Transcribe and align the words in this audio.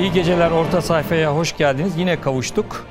İyi 0.00 0.12
geceler 0.12 0.50
orta 0.50 0.82
sayfaya 0.82 1.36
hoş 1.36 1.56
geldiniz. 1.56 1.96
Yine 1.96 2.20
kavuştuk. 2.20 2.86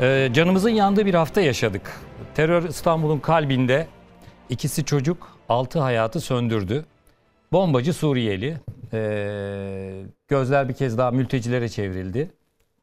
Ee, 0.00 0.30
canımızın 0.32 0.70
yandığı 0.70 1.06
bir 1.06 1.14
hafta 1.14 1.40
yaşadık. 1.40 2.00
Terör 2.34 2.68
İstanbul'un 2.68 3.18
kalbinde 3.18 3.86
ikisi 4.48 4.84
çocuk, 4.84 5.38
altı 5.48 5.78
hayatı 5.78 6.20
söndürdü. 6.20 6.84
Bombacı 7.52 7.92
Suriyeli. 7.92 8.60
Ee, 8.92 10.02
gözler 10.28 10.68
bir 10.68 10.74
kez 10.74 10.98
daha 10.98 11.10
mültecilere 11.10 11.68
çevrildi. 11.68 12.30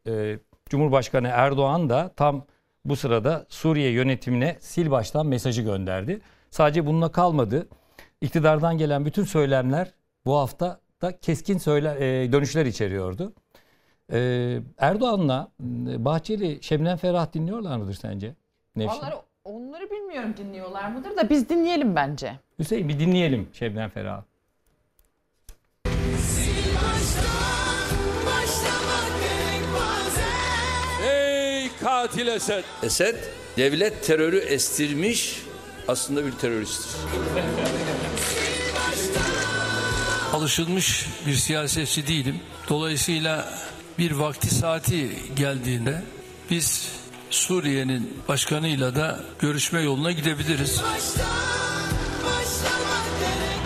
Ee, 0.08 0.40
Cumhurbaşkanı 0.70 1.28
Erdoğan 1.28 1.90
da 1.90 2.12
tam 2.16 2.46
bu 2.86 2.96
sırada 2.96 3.46
Suriye 3.50 3.92
yönetimine 3.92 4.58
sil 4.70 4.88
baştan 4.92 5.28
mesajı 5.28 5.62
gönderdi. 5.62 6.22
Sadece 6.52 6.86
bununla 6.86 7.12
kalmadı. 7.12 7.68
İktidardan 8.22 8.78
gelen 8.78 9.06
bütün 9.06 9.24
söylemler 9.24 9.94
bu 10.26 10.36
hafta 10.38 10.80
da 11.02 11.20
keskin 11.20 11.58
söyle, 11.58 11.96
e, 12.00 12.32
dönüşler 12.32 12.66
içeriyordu. 12.66 13.34
Ee, 14.14 14.60
Erdoğan'la 14.78 15.52
Bahçeli, 15.98 16.60
Şebnem 16.62 16.98
Ferah 16.98 17.34
dinliyorlar 17.34 17.78
mıdır 17.78 17.94
sence? 17.94 18.34
Nevşin? 18.76 19.00
Onları, 19.00 19.16
onları 19.44 19.92
bilmiyorum 19.92 20.34
dinliyorlar 20.38 20.92
mıdır 20.92 21.18
da 21.18 21.30
biz 21.30 21.50
dinleyelim 21.50 21.96
bence. 21.96 22.40
Hüseyin 22.60 22.90
bir 22.90 23.00
dinleyelim 23.00 23.50
Şebnem 23.54 23.90
Ferah. 23.90 24.24
Ey 31.08 31.70
katil 31.82 32.28
Esed! 32.28 32.64
Esed 32.84 33.16
devlet 33.58 34.04
terörü 34.04 34.38
estirmiş 34.38 35.42
aslında 35.88 36.26
bir 36.26 36.32
teröristtir. 36.32 36.96
alışılmış 40.36 41.08
bir 41.28 41.34
siyasetçi 41.34 42.08
değilim. 42.08 42.40
Dolayısıyla 42.70 43.54
bir 44.00 44.12
vakti 44.12 44.56
saati 44.56 45.20
geldiğinde 45.36 46.04
biz 46.52 46.92
Suriye'nin 47.30 48.22
başkanıyla 48.28 48.96
da 48.96 49.20
görüşme 49.40 49.82
yoluna 49.82 50.12
gidebiliriz. 50.12 50.82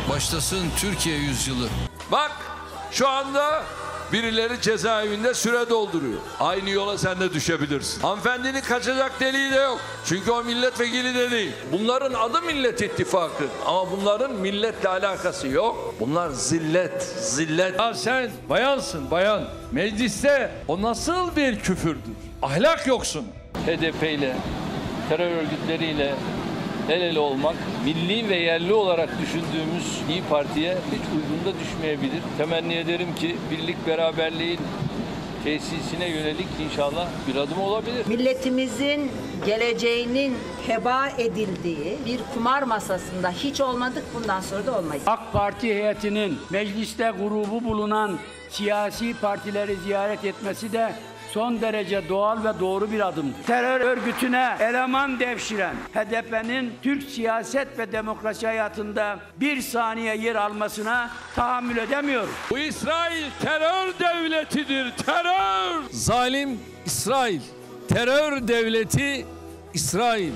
Başlasın 0.10 0.68
Türkiye 0.78 1.18
yüzyılı. 1.18 1.70
Bak 2.12 2.32
şu 2.92 3.08
anda 3.08 3.64
birileri 4.14 4.62
cezaevinde 4.62 5.34
süre 5.34 5.70
dolduruyor. 5.70 6.20
Aynı 6.40 6.70
yola 6.70 6.98
sen 6.98 7.20
de 7.20 7.34
düşebilirsin. 7.34 8.02
Hanımefendinin 8.02 8.62
kaçacak 8.62 9.20
deliği 9.20 9.52
de 9.52 9.56
yok. 9.56 9.80
Çünkü 10.06 10.32
o 10.32 10.44
milletvekili 10.44 11.16
de 11.16 11.32
değil. 11.32 11.52
Bunların 11.72 12.14
adı 12.14 12.42
Millet 12.42 12.82
İttifakı. 12.82 13.44
Ama 13.66 13.92
bunların 13.92 14.32
milletle 14.34 14.90
alakası 14.90 15.48
yok. 15.48 15.96
Bunlar 16.00 16.30
zillet, 16.30 17.04
zillet. 17.04 17.80
Ya 17.80 17.94
sen 17.94 18.32
bayansın 18.50 19.12
bayan. 19.12 19.44
Mecliste 19.72 20.52
o 20.68 20.82
nasıl 20.82 21.36
bir 21.36 21.60
küfürdür? 21.60 22.00
Ahlak 22.42 22.88
yoksun. 22.88 23.28
HDP 23.66 24.04
ile 24.04 24.36
terör 25.10 25.32
örgütleriyle 25.32 26.16
el 26.90 27.02
ele 27.02 27.20
olmak 27.20 27.56
milli 27.86 28.30
ve 28.30 28.36
yerli 28.36 28.74
olarak 28.74 29.10
düşündüğümüz 29.22 30.02
İyi 30.10 30.24
Parti'ye 30.30 30.78
hiç 30.92 31.02
uygun 31.16 31.46
da 31.46 31.60
düşmeyebilir. 31.60 32.22
Temenni 32.38 32.74
ederim 32.74 33.16
ki 33.16 33.36
birlik 33.52 33.88
beraberliğin 33.88 34.60
tesisine 35.44 36.10
yönelik 36.10 36.48
inşallah 36.66 37.08
bir 37.28 37.36
adım 37.36 37.62
olabilir. 37.62 38.08
Milletimizin 38.08 39.12
geleceğinin 39.46 40.38
heba 40.68 41.10
edildiği 41.18 41.98
bir 42.06 42.20
kumar 42.34 42.64
masasında 42.64 43.32
hiç 43.32 43.62
olmadık 43.62 44.04
bundan 44.16 44.42
sonra 44.42 44.66
da 44.66 44.80
olmayız. 44.80 45.04
AK 45.08 45.34
Parti 45.34 45.68
heyetinin 45.68 46.38
mecliste 46.50 47.12
grubu 47.20 47.64
bulunan 47.64 48.20
siyasi 48.50 49.14
partileri 49.22 49.76
ziyaret 49.76 50.26
etmesi 50.26 50.72
de 50.74 50.94
son 51.34 51.62
derece 51.62 52.10
doğal 52.10 52.44
ve 52.44 52.60
doğru 52.60 52.92
bir 52.92 53.08
adımdır. 53.08 53.44
Terör 53.48 53.82
örgütüne 53.82 54.56
eleman 54.60 55.20
devşiren 55.20 55.76
HDP'nin 55.94 56.74
Türk 56.82 57.04
siyaset 57.04 57.80
ve 57.80 57.92
demokrasi 57.92 58.48
hayatında 58.48 59.20
bir 59.40 59.62
saniye 59.62 60.18
yer 60.18 60.36
almasına 60.36 61.10
tahammül 61.36 61.78
edemiyoruz. 61.78 62.30
Bu 62.50 62.58
İsrail 62.58 63.26
terör 63.42 63.94
devletidir. 64.00 64.94
Terör. 65.06 65.84
Zalim 65.92 66.60
İsrail, 66.86 67.42
terör 67.90 68.48
devleti 68.48 69.26
İsrail. 69.74 70.32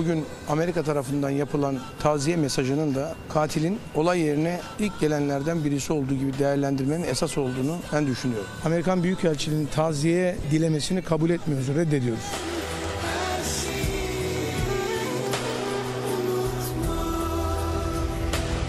Bugün 0.00 0.24
Amerika 0.48 0.82
tarafından 0.82 1.30
yapılan 1.30 1.78
taziye 2.02 2.36
mesajının 2.36 2.94
da 2.94 3.14
katilin 3.28 3.78
olay 3.94 4.20
yerine 4.20 4.60
ilk 4.78 5.00
gelenlerden 5.00 5.64
birisi 5.64 5.92
olduğu 5.92 6.14
gibi 6.14 6.38
değerlendirmenin 6.38 7.04
esas 7.04 7.38
olduğunu 7.38 7.76
ben 7.92 8.06
düşünüyorum. 8.06 8.46
Amerikan 8.64 9.02
Büyükelçiliğinin 9.02 9.66
taziye 9.66 10.36
dilemesini 10.50 11.02
kabul 11.02 11.30
etmiyoruz, 11.30 11.68
reddediyoruz. 11.68 12.24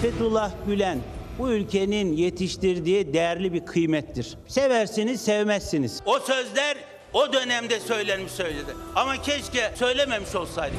Fethullah 0.01 0.51
Gülen 0.67 0.99
bu 1.39 1.51
ülkenin 1.51 2.13
yetiştirdiği 2.13 3.13
değerli 3.13 3.53
bir 3.53 3.65
kıymettir. 3.65 4.37
Seversiniz, 4.47 5.21
sevmezsiniz. 5.21 5.99
O 6.05 6.19
sözler 6.19 6.77
o 7.13 7.33
dönemde 7.33 7.79
söylenmiş 7.79 8.31
söyledi. 8.31 8.71
Ama 8.95 9.21
keşke 9.21 9.71
söylememiş 9.75 10.35
olsaydı. 10.35 10.75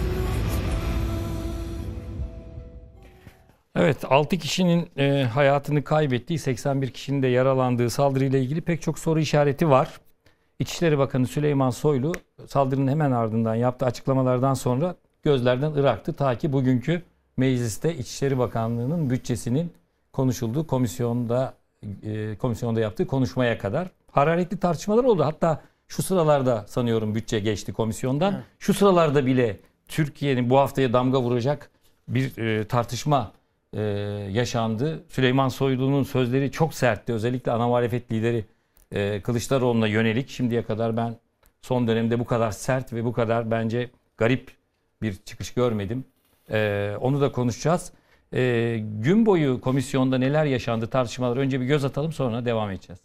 Evet 3.77 4.05
6 4.09 4.39
kişinin 4.39 4.89
e, 4.99 5.25
hayatını 5.25 5.85
kaybettiği 5.85 6.39
81 6.39 6.91
kişinin 6.91 7.23
de 7.23 7.27
yaralandığı 7.27 7.91
saldırıyla 7.91 8.39
ilgili 8.39 8.61
pek 8.61 8.83
çok 8.83 8.99
soru 8.99 9.21
işareti 9.21 9.71
var. 9.71 10.01
İçişleri 10.59 10.99
Bakanı 10.99 11.27
Süleyman 11.27 11.71
Soylu 11.71 12.13
saldırının 12.47 12.91
hemen 12.91 13.11
ardından 13.11 13.55
yaptığı 13.55 13.87
açıklamalardan 13.87 14.55
sonra 14.55 14.95
gözlerden 15.23 15.73
ıraktı. 15.73 16.13
Ta 16.13 16.39
ki 16.39 16.53
bugünkü 16.53 17.03
mecliste 17.37 17.97
İçişleri 17.97 18.39
Bakanlığı'nın 18.39 19.11
bütçesinin 19.11 19.73
konuşulduğu 20.13 20.67
komisyonda 20.67 21.55
e, 22.03 22.37
komisyonda 22.37 22.81
yaptığı 22.81 23.07
konuşmaya 23.07 23.59
kadar 23.59 23.89
hararetli 24.11 24.57
tartışmalar 24.57 25.05
oldu. 25.05 25.25
Hatta 25.25 25.63
şu 25.89 26.03
sıralarda 26.03 26.65
sanıyorum 26.69 27.15
bütçe 27.15 27.41
geçti 27.41 27.73
komisyondan. 27.73 28.43
Şu 28.59 28.75
sıralarda 28.75 29.27
bile 29.27 29.57
Türkiye'nin 29.89 30.51
bu 30.51 30.59
haftaya 30.59 30.93
damga 30.93 31.23
vuracak 31.23 31.71
bir 32.09 32.39
e, 32.39 32.69
tartışma 32.69 33.33
e, 33.77 33.81
yaşandı. 34.31 35.05
Süleyman 35.09 35.49
Soylu'nun 35.49 36.03
sözleri 36.03 36.51
çok 36.51 36.75
sertti. 36.75 37.13
Özellikle 37.13 37.53
ana 37.53 37.69
muhalefet 37.69 38.13
lideri 38.13 38.45
e, 38.93 39.21
Kılıçdaroğlu'na 39.21 39.87
yönelik. 39.87 40.31
Şimdiye 40.31 40.63
kadar 40.63 40.97
ben 40.97 41.17
son 41.63 41.89
dönemde 41.89 42.19
bu 42.19 42.25
kadar 42.25 42.51
sert 42.51 42.93
ve 42.93 43.05
bu 43.05 43.13
kadar 43.13 43.51
bence 43.51 43.91
garip 44.17 44.51
bir 45.03 45.17
çıkış 45.25 45.55
görmedim. 45.55 46.05
E, 46.51 46.93
onu 47.01 47.21
da 47.21 47.33
konuşacağız. 47.33 47.93
E, 48.35 48.79
gün 48.83 49.27
boyu 49.27 49.61
komisyonda 49.61 50.19
neler 50.19 50.45
yaşandı 50.45 50.87
tartışmalar 50.87 51.37
önce 51.37 51.61
bir 51.61 51.67
göz 51.67 51.85
atalım 51.85 52.13
sonra 52.13 52.45
devam 52.45 52.71
edeceğiz. 52.71 53.01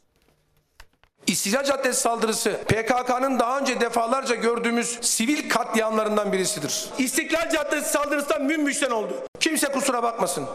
İstiklal 1.28 1.64
Caddesi 1.64 2.02
saldırısı 2.02 2.60
PKK'nın 2.68 3.40
daha 3.40 3.60
önce 3.60 3.82
defalarca 3.82 4.36
gördüğümüz 4.36 4.88
sivil 5.02 5.50
katliamlarından 5.50 6.32
birisidir. 6.32 6.86
İstiklal 6.98 7.50
Caddesi 7.50 7.92
saldırısından 7.92 8.46
mümbüşten 8.46 8.92
oldu. 8.92 9.27
Kimse 9.40 9.68
kusura 9.68 10.04
bakmasın. 10.04 10.46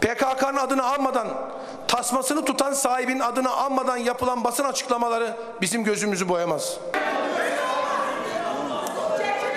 PKK'nın 0.00 0.56
adını 0.56 0.84
almadan, 0.92 1.28
tasmasını 1.88 2.44
tutan 2.44 2.72
sahibin 2.72 3.20
adını 3.20 3.50
almadan 3.50 3.96
yapılan 3.96 4.44
basın 4.44 4.64
açıklamaları 4.64 5.36
bizim 5.60 5.84
gözümüzü 5.84 6.28
boyamaz. 6.28 6.76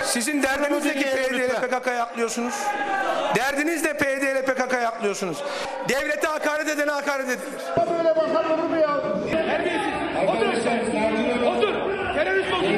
Sizin 0.04 0.44
derdiniz 0.44 0.86
ne 0.86 0.94
ki 0.94 1.02
PYD 1.02 1.36
ile 1.36 1.48
PKK'ya 1.48 2.04
aklıyorsunuz? 2.04 2.54
Derdiniz 3.36 3.84
de 3.84 3.98
PYD 3.98 4.22
ile 4.22 4.46
PKK'ya 4.46 4.88
aklıyorsunuz. 4.90 5.38
Devlete 5.90 6.28
hakaret 6.28 6.68
edene 6.70 6.92
hakaret 6.92 7.26
edilir. 7.26 7.40
Böyle 7.98 8.16
bakan 8.16 8.52
olur 8.52 8.70
mu 8.70 8.78
ya? 8.78 8.98
Otur. 10.28 10.48
Otur. 11.46 11.74
Terörist 12.16 12.54
otur. 12.54 12.74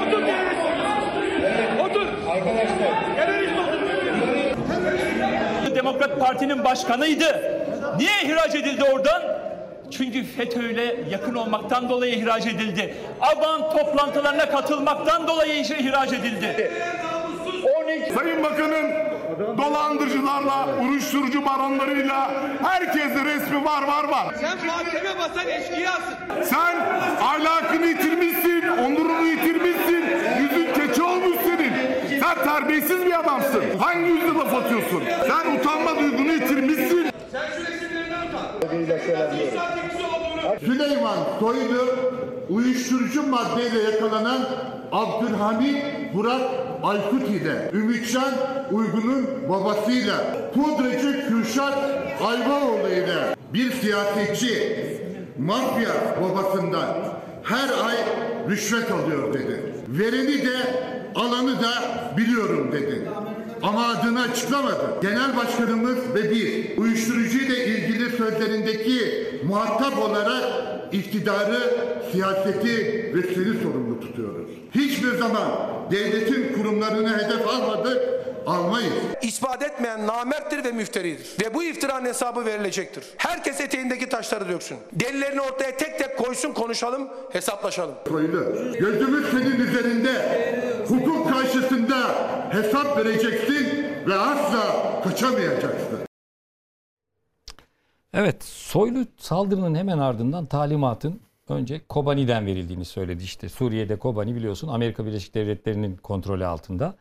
Otur 0.00 0.26
terörist. 0.26 0.60
Otur. 1.80 2.06
Arkadaşlar. 2.30 3.16
Terörist 3.16 3.58
otur. 3.58 3.82
Demokrat 5.92 6.20
Parti'nin 6.20 6.64
başkanıydı. 6.64 7.42
Niye 7.98 8.22
ihraç 8.24 8.54
edildi 8.54 8.84
oradan? 8.84 9.22
Çünkü 9.90 10.24
FETÖ'yle 10.24 10.96
yakın 11.10 11.34
olmaktan 11.34 11.88
dolayı 11.88 12.14
ihraç 12.14 12.46
edildi. 12.46 12.94
Aban 13.20 13.70
toplantılarına 13.70 14.50
katılmaktan 14.50 15.28
dolayı 15.28 15.54
ihraç 15.54 16.12
edildi. 16.12 16.72
Sayın 18.14 18.42
Bakan'ın 18.42 18.90
dolandırıcılarla, 19.58 20.68
uyuşturucu 20.82 21.46
baronlarıyla 21.46 22.30
herkeste 22.62 23.24
resmi 23.24 23.64
var 23.64 23.82
var 23.82 24.04
var. 24.04 24.34
Sen 24.40 24.66
mahkeme 24.66 25.18
basan 25.18 25.48
eşkıyasın. 25.48 26.14
Sen 26.44 26.76
ahlakını 27.22 27.86
yitirmişsin, 27.86 28.68
onurunu 28.68 29.26
yitirmişsin, 29.26 30.04
yüzün 30.40 30.74
keçi 30.74 31.02
olmuş 31.02 31.36
senin. 31.44 31.72
Sen 32.20 32.36
terbiyesiz 32.52 33.06
bir 33.06 33.20
adamsın. 33.20 33.62
Hangi 33.78 34.10
yüzle 34.10 34.34
laf 34.38 34.54
atıyorsun? 34.54 35.02
Sen 35.28 35.56
utanma 35.56 35.98
duygunu 35.98 36.32
yitirmişsin. 36.32 37.06
Sen 37.32 37.42
şu 37.56 37.72
resimlerinden 37.72 38.26
utan. 38.28 38.46
Süleyman 40.58 41.16
Soylu 41.40 41.86
uyuşturucu 42.50 43.26
maddeyle 43.26 43.82
yakalanan 43.82 44.40
Abdülhamit 44.92 45.76
Burak 46.14 46.40
Aykut 46.82 47.30
ile 47.30 47.70
Ümitcan 47.72 48.32
Uygun'un 48.72 49.26
babasıyla 49.48 50.14
pudracı 50.54 51.28
Kürşat 51.28 51.78
Ayvaoğlu 52.26 52.88
ile 52.88 53.36
bir 53.54 53.72
siyasetçi 53.72 54.76
mafya 55.38 55.90
babasından 56.22 56.86
her 57.42 57.68
ay 57.86 57.96
rüşvet 58.50 58.90
alıyor 58.90 59.34
dedi. 59.34 59.62
Vereni 59.88 60.46
de 60.46 60.56
alanı 61.14 61.62
da 61.62 61.72
biliyorum 62.16 62.72
dedi. 62.72 63.08
Ama 63.62 63.86
adını 63.88 64.20
açıklamadı. 64.20 65.00
Genel 65.02 65.36
Başkanımız 65.36 65.98
ve 66.14 66.30
bir 66.30 66.78
uyuşturucuyla 66.78 67.56
ilgili 67.56 68.10
sözlerindeki 68.10 69.26
muhatap 69.46 69.98
olarak 69.98 70.42
iktidarı, 70.92 71.58
siyaseti 72.12 72.76
ve 73.14 73.22
seni 73.34 73.62
sorumlu 73.62 74.00
tutuyoruz. 74.00 74.48
Hiçbir 74.74 75.18
zaman 75.18 75.48
devletin 75.90 76.52
kurumlarını 76.52 77.18
hedef 77.18 77.48
almadık, 77.48 77.98
almayız. 78.46 78.92
İspat 79.22 79.62
etmeyen 79.62 80.06
namerttir 80.06 80.64
ve 80.64 80.72
müfteridir. 80.72 81.36
Ve 81.44 81.54
bu 81.54 81.64
iftiranın 81.64 82.06
hesabı 82.06 82.44
verilecektir. 82.44 83.04
Herkes 83.16 83.60
eteğindeki 83.60 84.08
taşları 84.08 84.48
döksün. 84.48 84.78
Delillerini 84.92 85.40
ortaya 85.40 85.76
tek 85.76 85.98
tek 85.98 86.18
koysun 86.18 86.52
konuşalım, 86.52 87.08
hesaplaşalım. 87.32 87.94
Soylu, 88.08 88.72
gözümüz 88.78 89.30
senin 89.30 89.60
üzerinde. 89.60 90.12
Hukuk 90.88 91.32
karşısında 91.32 91.96
hesap 92.50 92.98
vereceksin 92.98 93.86
ve 94.06 94.14
asla 94.14 95.00
kaçamayacaksın. 95.02 95.98
Evet, 98.14 98.44
Soylu 98.44 99.06
saldırının 99.18 99.74
hemen 99.74 99.98
ardından 99.98 100.46
talimatın 100.46 101.20
önce 101.48 101.80
Kobani'den 101.88 102.46
verildiğini 102.46 102.84
söyledi. 102.84 103.22
İşte 103.22 103.48
Suriye'de 103.48 103.98
Kobani 103.98 104.34
biliyorsun 104.34 104.68
Amerika 104.68 105.06
Birleşik 105.06 105.34
Devletleri'nin 105.34 105.96
kontrolü 105.96 106.46
altında. 106.46 106.94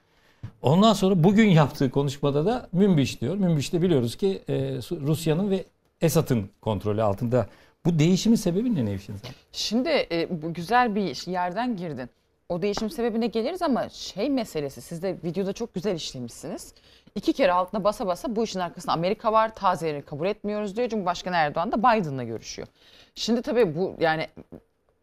Ondan 0.61 0.93
sonra 0.93 1.23
bugün 1.23 1.49
yaptığı 1.49 1.91
konuşmada 1.91 2.45
da 2.45 2.69
Münbiş 2.71 3.21
diyor. 3.21 3.35
Münbiş 3.35 3.73
de 3.73 3.81
biliyoruz 3.81 4.15
ki 4.15 4.41
e, 4.49 4.53
Rusya'nın 4.91 5.49
ve 5.49 5.65
Esad'ın 6.01 6.49
kontrolü 6.61 7.03
altında. 7.03 7.47
Bu 7.85 7.99
değişimin 7.99 8.35
sebebi 8.35 8.75
ne 8.75 8.85
Nevşin? 8.85 9.15
Şimdi 9.51 9.89
e, 9.89 10.27
bu 10.41 10.53
güzel 10.53 10.95
bir 10.95 11.27
yerden 11.31 11.77
girdin. 11.77 12.09
O 12.49 12.61
değişim 12.61 12.89
sebebine 12.89 13.27
geliriz 13.27 13.61
ama 13.61 13.89
şey 13.89 14.29
meselesi 14.29 14.81
siz 14.81 15.03
de 15.03 15.17
videoda 15.23 15.53
çok 15.53 15.73
güzel 15.73 15.95
işlemişsiniz. 15.95 16.73
İki 17.15 17.33
kere 17.33 17.51
altına 17.51 17.83
basa 17.83 18.07
basa 18.07 18.35
bu 18.35 18.43
işin 18.43 18.59
arkasında 18.59 18.93
Amerika 18.93 19.33
var 19.33 19.55
tazelerini 19.55 20.01
kabul 20.01 20.27
etmiyoruz 20.27 20.77
diyor. 20.77 20.89
Cumhurbaşkanı 20.89 21.35
Erdoğan 21.35 21.71
da 21.71 21.79
Biden'la 21.79 22.23
görüşüyor. 22.23 22.67
Şimdi 23.15 23.41
tabii 23.41 23.75
bu 23.75 23.95
yani 23.99 24.27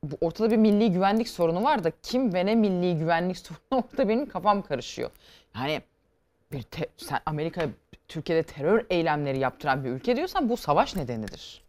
bu 0.03 0.17
ortada 0.21 0.51
bir 0.51 0.57
milli 0.57 0.93
güvenlik 0.93 1.29
sorunu 1.29 1.65
var 1.65 1.85
da 1.85 1.93
kim 2.03 2.35
ve 2.35 2.47
ne 2.47 2.55
milli 2.55 2.99
güvenlik 2.99 3.39
sorunu 3.47 3.85
orada 3.91 4.09
benim 4.09 4.29
kafam 4.29 4.63
karışıyor. 4.63 5.11
Yani 5.55 5.83
bir 6.53 6.63
te- 6.63 6.89
sen 6.97 7.21
Amerika 7.27 7.67
Türkiye'de 8.09 8.43
terör 8.43 8.87
eylemleri 8.91 9.39
yaptıran 9.39 9.85
bir 9.85 9.91
ülke 9.91 10.17
diyorsan 10.17 10.49
bu 10.49 10.57
savaş 10.57 10.97
nedenidir. 10.97 11.65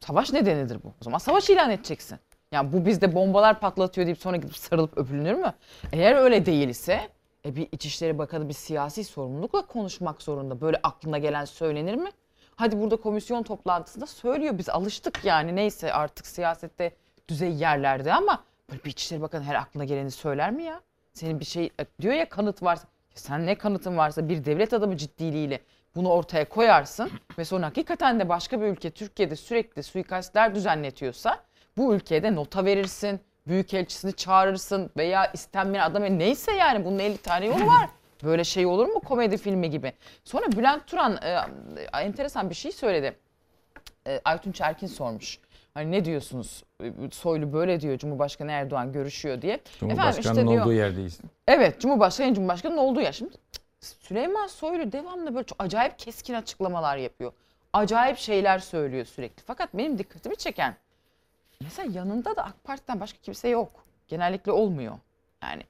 Savaş 0.00 0.32
nedenidir 0.32 0.82
bu. 0.84 0.88
O 0.88 1.04
zaman 1.04 1.18
savaş 1.18 1.50
ilan 1.50 1.70
edeceksin. 1.70 2.18
Yani 2.52 2.72
bu 2.72 2.86
bizde 2.86 3.14
bombalar 3.14 3.60
patlatıyor 3.60 4.06
deyip 4.06 4.18
sonra 4.18 4.36
gidip 4.36 4.56
sarılıp 4.56 4.98
öpülünür 4.98 5.34
mü? 5.34 5.52
Eğer 5.92 6.14
öyle 6.14 6.46
değil 6.46 6.68
ise 6.68 7.08
e 7.44 7.56
bir 7.56 7.68
İçişleri 7.72 8.18
Bakanı 8.18 8.48
bir 8.48 8.54
siyasi 8.54 9.04
sorumlulukla 9.04 9.66
konuşmak 9.66 10.22
zorunda. 10.22 10.60
Böyle 10.60 10.80
aklına 10.82 11.18
gelen 11.18 11.44
söylenir 11.44 11.94
mi? 11.94 12.10
Hadi 12.56 12.80
burada 12.80 12.96
komisyon 12.96 13.42
toplantısında 13.42 14.06
söylüyor. 14.06 14.58
Biz 14.58 14.68
alıştık 14.68 15.24
yani 15.24 15.56
neyse 15.56 15.92
artık 15.92 16.26
siyasette 16.26 16.92
düzey 17.28 17.52
yerlerde 17.52 18.12
ama 18.12 18.44
böyle 18.70 18.84
bir 18.84 18.90
İçişleri 18.90 19.22
Bakanı 19.22 19.44
her 19.44 19.54
aklına 19.54 19.84
geleni 19.84 20.10
söyler 20.10 20.50
mi 20.50 20.62
ya? 20.62 20.80
Senin 21.12 21.40
bir 21.40 21.44
şey 21.44 21.70
e, 21.80 21.86
diyor 22.02 22.14
ya 22.14 22.28
kanıt 22.28 22.62
varsa. 22.62 22.88
Ya 23.10 23.14
sen 23.14 23.46
ne 23.46 23.54
kanıtın 23.54 23.96
varsa 23.96 24.28
bir 24.28 24.44
devlet 24.44 24.72
adamı 24.72 24.96
ciddiliğiyle 24.96 25.60
bunu 25.94 26.08
ortaya 26.10 26.48
koyarsın 26.48 27.10
ve 27.38 27.44
sonra 27.44 27.66
hakikaten 27.66 28.20
de 28.20 28.28
başka 28.28 28.60
bir 28.60 28.66
ülke 28.66 28.90
Türkiye'de 28.90 29.36
sürekli 29.36 29.82
suikastler 29.82 30.54
düzenletiyorsa 30.54 31.44
bu 31.76 31.94
ülkede 31.94 32.34
nota 32.34 32.64
verirsin, 32.64 33.20
büyükelçisini 33.46 34.12
çağırırsın 34.12 34.90
veya 34.96 35.26
istenmeyen 35.32 35.84
adamı 35.90 36.18
neyse 36.18 36.52
yani 36.52 36.84
bunun 36.84 36.98
50 36.98 37.18
tane 37.18 37.46
yolu 37.46 37.66
var. 37.66 37.88
Böyle 38.24 38.44
şey 38.44 38.66
olur 38.66 38.86
mu 38.86 39.00
komedi 39.00 39.38
filmi 39.38 39.70
gibi. 39.70 39.92
Sonra 40.24 40.46
Bülent 40.52 40.86
Turan 40.86 41.18
e, 41.22 41.40
enteresan 42.00 42.50
bir 42.50 42.54
şey 42.54 42.72
söyledi. 42.72 43.16
E, 44.06 44.20
Aytun 44.24 44.52
Çerkin 44.52 44.86
sormuş. 44.86 45.38
Hani 45.74 45.90
ne 45.90 46.04
diyorsunuz? 46.04 46.64
E, 46.82 46.92
Soylu 47.12 47.52
böyle 47.52 47.80
diyor 47.80 47.98
Cumhurbaşkanı 47.98 48.52
Erdoğan 48.52 48.92
görüşüyor 48.92 49.42
diye. 49.42 49.60
Cumhurbaşkanının 49.80 50.48
diyor- 50.48 50.62
olduğu 50.62 50.72
yerdeyiz. 50.72 51.20
Evet 51.48 51.80
Cumhurbaşkanı 51.80 52.34
Cumhurbaşkanı'nın 52.34 52.78
olduğu 52.78 53.00
yer. 53.00 53.12
Şimdi 53.12 53.34
Süleyman 53.80 54.46
Soylu 54.46 54.92
devamlı 54.92 55.34
böyle 55.34 55.46
çok 55.46 55.62
acayip 55.62 55.98
keskin 55.98 56.34
açıklamalar 56.34 56.96
yapıyor. 56.96 57.32
Acayip 57.72 58.18
şeyler 58.18 58.58
söylüyor 58.58 59.04
sürekli. 59.04 59.42
Fakat 59.46 59.74
benim 59.74 59.98
dikkatimi 59.98 60.36
çeken 60.36 60.76
mesela 61.60 61.92
yanında 61.98 62.36
da 62.36 62.44
AK 62.44 62.64
Parti'den 62.64 63.00
başka 63.00 63.18
kimse 63.22 63.48
yok. 63.48 63.70
Genellikle 64.08 64.52
olmuyor. 64.52 64.94
Yani 65.42 65.62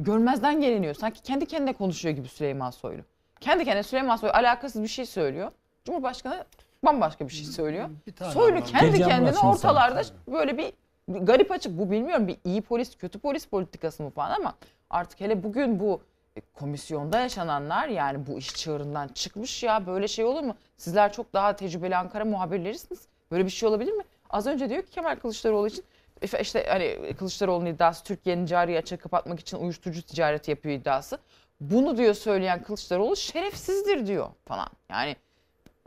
görmezden 0.00 0.60
geliniyor. 0.60 0.94
Sanki 0.94 1.22
kendi 1.22 1.46
kendine 1.46 1.72
konuşuyor 1.72 2.14
gibi 2.14 2.28
Süleyman 2.28 2.70
Soylu. 2.70 3.02
Kendi 3.40 3.64
kendine 3.64 3.82
Süleyman 3.82 4.16
Soylu 4.16 4.32
alakasız 4.34 4.82
bir 4.82 4.88
şey 4.88 5.06
söylüyor. 5.06 5.52
Cumhurbaşkanı 5.84 6.44
bambaşka 6.84 7.28
bir 7.28 7.32
şey 7.32 7.44
söylüyor. 7.44 7.88
tane 8.16 8.32
Soylu 8.32 8.64
kendi 8.64 8.98
kendine 8.98 9.30
açın 9.30 9.46
ortalarda 9.46 10.02
böyle 10.28 10.58
bir, 10.58 10.72
bir 11.08 11.18
garip 11.18 11.50
açık. 11.50 11.78
Bu 11.78 11.90
bilmiyorum 11.90 12.28
bir 12.28 12.36
iyi 12.44 12.62
polis 12.62 12.96
kötü 12.96 13.18
polis 13.18 13.46
politikası 13.46 14.02
mı 14.02 14.10
falan 14.10 14.30
ama 14.30 14.54
artık 14.90 15.20
hele 15.20 15.42
bugün 15.42 15.80
bu 15.80 16.00
e, 16.36 16.40
komisyonda 16.40 17.20
yaşananlar 17.20 17.88
yani 17.88 18.26
bu 18.26 18.38
iş 18.38 18.54
çığırından 18.54 19.08
çıkmış 19.08 19.62
ya 19.62 19.86
böyle 19.86 20.08
şey 20.08 20.24
olur 20.24 20.42
mu? 20.42 20.56
Sizler 20.76 21.12
çok 21.12 21.32
daha 21.32 21.56
tecrübeli 21.56 21.96
Ankara 21.96 22.24
muhabirlerisiniz. 22.24 23.00
Böyle 23.30 23.44
bir 23.44 23.50
şey 23.50 23.68
olabilir 23.68 23.92
mi? 23.92 24.02
Az 24.30 24.46
önce 24.46 24.70
diyor 24.70 24.82
ki 24.82 24.90
Kemal 24.90 25.16
Kılıçdaroğlu 25.16 25.66
için 25.66 25.84
işte- 26.22 26.40
işte 26.40 26.66
hani 26.68 27.14
Kılıçdaroğlu'nun 27.18 27.66
iddiası 27.70 28.04
Türkiye'nin 28.04 28.46
cari 28.46 28.78
açığı 28.78 28.98
kapatmak 28.98 29.40
için 29.40 29.56
uyuşturucu 29.56 30.02
ticareti 30.02 30.50
yapıyor 30.50 30.74
iddiası. 30.74 31.18
Bunu 31.60 31.96
diyor 31.96 32.14
söyleyen 32.14 32.62
Kılıçdaroğlu 32.62 33.16
şerefsizdir 33.16 34.06
diyor 34.06 34.28
falan. 34.44 34.68
Yani 34.90 35.16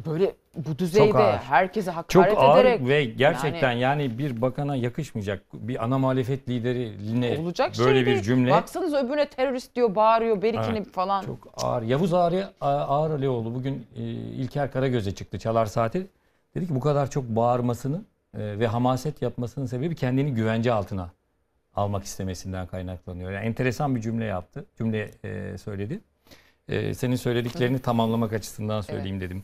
böyle 0.05 0.35
bu 0.55 0.79
düzeyde 0.79 1.17
ağır. 1.17 1.37
herkese 1.37 1.91
Çok 2.07 2.23
hakaret 2.23 2.37
ağır 2.37 2.65
ederek 2.65 2.87
ve 2.87 3.05
gerçekten 3.05 3.71
yani 3.71 4.03
yani, 4.03 4.17
bir 4.17 4.41
bakana 4.41 4.75
yakışmayacak 4.75 5.43
bir 5.53 5.83
ana 5.83 5.97
muhalefet 5.97 6.49
lideriline 6.49 7.37
olacak 7.39 7.71
böyle 7.79 7.93
şey 7.93 8.01
bir 8.01 8.05
değil. 8.05 8.21
cümle 8.21 8.51
Baksanıza 8.51 9.05
öbürüne 9.05 9.29
terörist 9.29 9.75
diyor, 9.75 9.95
bağırıyor, 9.95 10.41
berikini 10.41 10.77
Evet, 10.77 10.91
falan. 10.91 11.21
çok 11.25 11.37
ağır. 11.63 11.83
Yavuz 11.83 12.13
Ağrı, 12.13 12.49
Ağar 12.61 13.11
Alioğlu 13.11 13.55
bugün 13.55 13.87
e, 13.95 14.01
İlker 14.11 14.71
Karagöz'e 14.71 15.11
çıktı 15.11 15.39
Çalar 15.39 15.65
Saati. 15.65 16.07
Dedi 16.55 16.67
ki 16.67 16.75
bu 16.75 16.79
kadar 16.79 17.09
çok 17.09 17.23
bağırmasının 17.23 18.05
e, 18.33 18.59
ve 18.59 18.67
hamaset 18.67 19.21
yapmasının 19.21 19.65
sebebi 19.65 19.95
kendini 19.95 20.33
güvence 20.33 20.73
altına 20.73 21.09
almak 21.75 22.03
istemesinden 22.03 22.67
kaynaklanıyor. 22.67 23.31
Yani 23.31 23.45
enteresan 23.45 23.95
bir 23.95 24.01
cümle 24.01 24.25
yaptı. 24.25 24.65
Cümle 24.77 25.11
e, 25.23 25.57
söyledi. 25.57 25.99
E, 26.69 26.93
senin 26.93 27.15
söylediklerini 27.15 27.79
tamamlamak 27.79 28.33
açısından 28.33 28.81
söyleyeyim 28.81 29.21
dedim. 29.21 29.43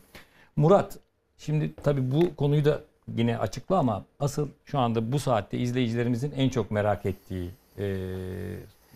Murat, 0.56 0.98
şimdi 1.38 1.74
tabii 1.82 2.10
bu 2.10 2.36
konuyu 2.36 2.64
da 2.64 2.82
yine 3.16 3.38
açıkla 3.38 3.78
ama 3.78 4.04
asıl 4.20 4.48
şu 4.64 4.78
anda 4.78 5.12
bu 5.12 5.18
saatte 5.18 5.58
izleyicilerimizin 5.58 6.32
en 6.36 6.48
çok 6.48 6.70
merak 6.70 7.06
ettiği 7.06 7.50
e, 7.78 7.96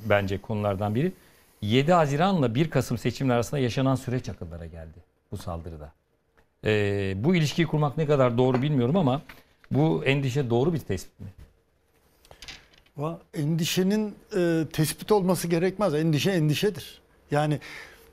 bence 0.05 0.41
konulardan 0.41 0.95
biri 0.95 1.13
7 1.63 1.93
Haziran'la 1.93 2.55
1 2.55 2.71
Kasım 2.71 2.99
seçimler 2.99 3.35
arasında 3.35 3.61
yaşanan 3.61 3.95
süreç 3.95 4.29
akıllara 4.29 4.67
geldi 4.67 4.99
bu 5.33 5.37
saldırıda. 5.37 5.93
E, 6.65 7.15
bu 7.17 7.35
ilişkiyi 7.35 7.67
kurmak 7.67 7.97
ne 7.97 8.07
kadar 8.07 8.39
doğru 8.39 8.63
bilmiyorum 8.63 8.97
ama 8.97 9.23
bu 9.71 10.05
endişe 10.05 10.51
doğru 10.51 10.73
bir 10.73 10.79
tespit 10.79 11.21
mi? 11.21 11.27
Endişenin 13.35 14.15
e, 14.37 14.65
tespit 14.73 15.13
olması 15.13 15.49
gerekmez. 15.49 15.95
Endişe 15.95 16.31
endişedir. 16.31 17.01
Yani 17.31 17.61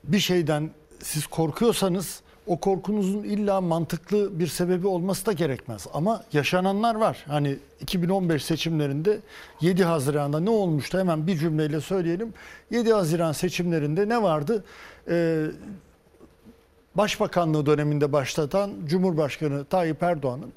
bir 0.04 0.18
şeyden 0.18 0.70
siz 1.02 1.26
korkuyorsanız 1.26 2.22
o 2.48 2.60
korkunuzun 2.60 3.22
illa 3.22 3.60
mantıklı 3.60 4.38
bir 4.38 4.46
sebebi 4.46 4.86
olması 4.86 5.26
da 5.26 5.32
gerekmez. 5.32 5.86
Ama 5.94 6.24
yaşananlar 6.32 6.94
var. 6.94 7.24
Hani 7.28 7.56
2015 7.80 8.44
seçimlerinde 8.44 9.18
7 9.60 9.84
Haziran'da 9.84 10.40
ne 10.40 10.50
olmuştu 10.50 10.98
hemen 10.98 11.26
bir 11.26 11.38
cümleyle 11.38 11.80
söyleyelim. 11.80 12.34
7 12.70 12.92
Haziran 12.92 13.32
seçimlerinde 13.32 14.08
ne 14.08 14.22
vardı? 14.22 14.64
Ee, 15.08 15.46
Başbakanlığı 16.94 17.66
döneminde 17.66 18.12
başlatan 18.12 18.70
Cumhurbaşkanı 18.86 19.64
Tayyip 19.64 20.02
Erdoğan'ın 20.02 20.52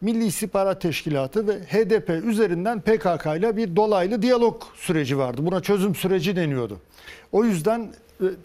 Milli 0.00 0.24
İstihbarat 0.24 0.80
Teşkilatı 0.80 1.48
ve 1.48 1.52
HDP 1.52 2.10
üzerinden 2.10 2.80
PKK 2.80 3.26
ile 3.26 3.56
bir 3.56 3.76
dolaylı 3.76 4.22
diyalog 4.22 4.62
süreci 4.74 5.18
vardı. 5.18 5.46
Buna 5.46 5.60
çözüm 5.60 5.94
süreci 5.94 6.36
deniyordu. 6.36 6.78
O 7.32 7.44
yüzden 7.44 7.92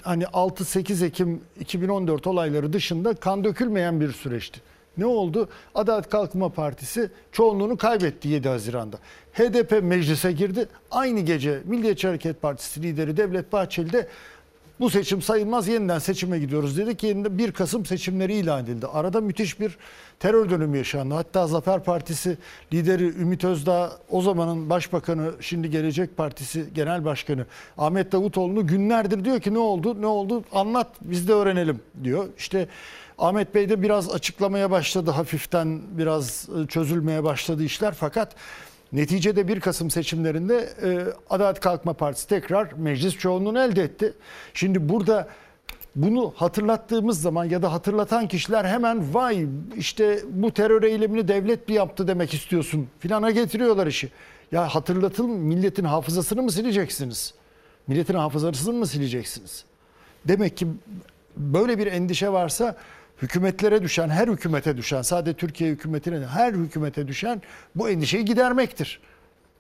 hani 0.02 0.24
6-8 0.24 1.06
Ekim 1.06 1.42
2014 1.60 2.28
olayları 2.28 2.74
dışında 2.74 3.14
kan 3.14 3.44
dökülmeyen 3.44 4.02
bir 4.02 4.12
süreçti. 4.12 4.62
Ne 4.98 5.06
oldu? 5.06 5.50
Adalet 5.76 6.10
Kalkınma 6.10 6.50
Partisi 6.50 7.10
çoğunluğunu 7.32 7.78
kaybetti 7.78 8.28
7 8.28 8.50
Haziran'da. 8.50 8.98
HDP 9.34 9.84
meclise 9.84 10.32
girdi. 10.32 10.68
Aynı 10.92 11.20
gece 11.20 11.62
Milliyetçi 11.66 12.08
Hareket 12.08 12.42
Partisi 12.42 12.84
lideri 12.84 13.18
Devlet 13.18 13.54
Bahçeli 13.54 13.94
de 13.94 14.08
bu 14.84 14.90
seçim 14.90 15.22
sayılmaz 15.22 15.68
yeniden 15.68 16.00
seçime 16.00 16.40
gidiyoruz 16.40 16.78
dedi 16.78 16.98
ki 16.98 17.08
yeniden 17.08 17.38
1 17.38 17.52
Kasım 17.52 17.86
seçimleri 17.86 18.34
ilan 18.34 18.64
edildi. 18.64 18.88
Arada 18.88 19.22
müthiş 19.22 19.60
bir 19.60 19.78
terör 20.20 20.50
dönemi 20.50 20.78
yaşandı. 20.78 21.14
Hatta 21.14 21.48
Zafer 21.48 21.84
Partisi 21.84 22.38
lideri 22.74 23.04
Ümit 23.04 23.44
Özdağ 23.44 23.92
o 24.10 24.22
zamanın 24.22 24.70
başbakanı 24.70 25.32
şimdi 25.40 25.70
Gelecek 25.70 26.18
Partisi 26.18 26.66
genel 26.76 27.06
başkanı 27.06 27.46
Ahmet 27.78 28.12
Davutoğlu'nu 28.12 28.68
günlerdir 28.68 29.26
diyor 29.26 29.40
ki 29.40 29.54
ne 29.54 29.60
oldu 29.60 30.02
ne 30.02 30.08
oldu 30.08 30.44
anlat 30.52 30.88
biz 31.02 31.28
de 31.28 31.34
öğrenelim 31.34 31.80
diyor. 32.04 32.26
İşte 32.38 32.68
Ahmet 33.18 33.56
Bey 33.56 33.70
de 33.70 33.82
biraz 33.82 34.10
açıklamaya 34.10 34.72
başladı 34.72 35.12
hafiften 35.12 35.82
biraz 35.92 36.50
e, 36.64 36.68
çözülmeye 36.68 37.24
başladı 37.24 37.64
işler 37.64 37.94
fakat 37.94 38.36
Neticede 38.94 39.48
1 39.48 39.60
Kasım 39.60 39.92
seçimlerinde 39.92 40.70
e, 40.84 41.08
Adalet 41.30 41.60
Kalkınma 41.60 41.94
Partisi 41.94 42.28
tekrar 42.28 42.72
meclis 42.72 43.18
çoğunluğunu 43.18 43.60
elde 43.60 43.84
etti. 43.84 44.14
Şimdi 44.54 44.90
burada 44.90 45.28
bunu 45.96 46.34
hatırlattığımız 46.36 47.22
zaman 47.22 47.46
ya 47.46 47.62
da 47.62 47.74
hatırlatan 47.74 48.28
kişiler 48.28 48.66
hemen 48.66 49.14
vay 49.14 49.48
işte 49.78 50.20
bu 50.30 50.52
terör 50.52 50.84
eylemini 50.84 51.28
devlet 51.28 51.68
mi 51.70 51.76
yaptı 51.76 52.08
demek 52.08 52.34
istiyorsun 52.34 52.88
filana 53.00 53.32
getiriyorlar 53.32 53.88
işi. 53.88 54.10
Ya 54.52 54.76
hatırlatın 54.76 55.30
milletin 55.30 55.84
hafızasını 55.84 56.42
mı 56.42 56.52
sileceksiniz? 56.52 57.34
Milletin 57.88 58.14
hafızasını 58.14 58.74
mı 58.74 58.88
sileceksiniz? 58.88 59.66
Demek 60.28 60.58
ki 60.58 60.68
böyle 61.38 61.78
bir 61.78 61.88
endişe 61.88 62.30
varsa 62.30 62.76
hükümetlere 63.22 63.82
düşen, 63.82 64.10
her 64.10 64.28
hükümete 64.28 64.78
düşen, 64.78 65.02
sadece 65.02 65.38
Türkiye 65.38 65.70
hükümetine 65.70 66.26
her 66.26 66.54
hükümete 66.54 67.08
düşen 67.08 67.42
bu 67.76 67.90
endişeyi 67.90 68.26
gidermektir. 68.26 69.00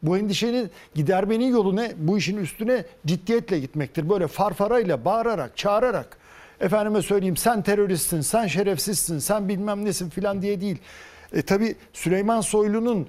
Bu 0.03 0.17
endişenin 0.17 0.71
gidermenin 0.95 1.51
yolu 1.51 1.75
ne? 1.75 1.93
Bu 1.97 2.17
işin 2.17 2.37
üstüne 2.37 2.85
ciddiyetle 3.05 3.59
gitmektir. 3.59 4.09
Böyle 4.09 4.27
farfarayla, 4.27 5.05
bağırarak, 5.05 5.57
çağırarak. 5.57 6.17
Efendime 6.59 7.01
söyleyeyim 7.01 7.37
sen 7.37 7.61
teröristsin, 7.61 8.21
sen 8.21 8.47
şerefsizsin, 8.47 9.19
sen 9.19 9.49
bilmem 9.49 9.85
nesin 9.85 10.09
filan 10.09 10.41
diye 10.41 10.61
değil. 10.61 10.77
E 11.33 11.41
tabi 11.41 11.75
Süleyman 11.93 12.41
Soylu'nun 12.41 13.07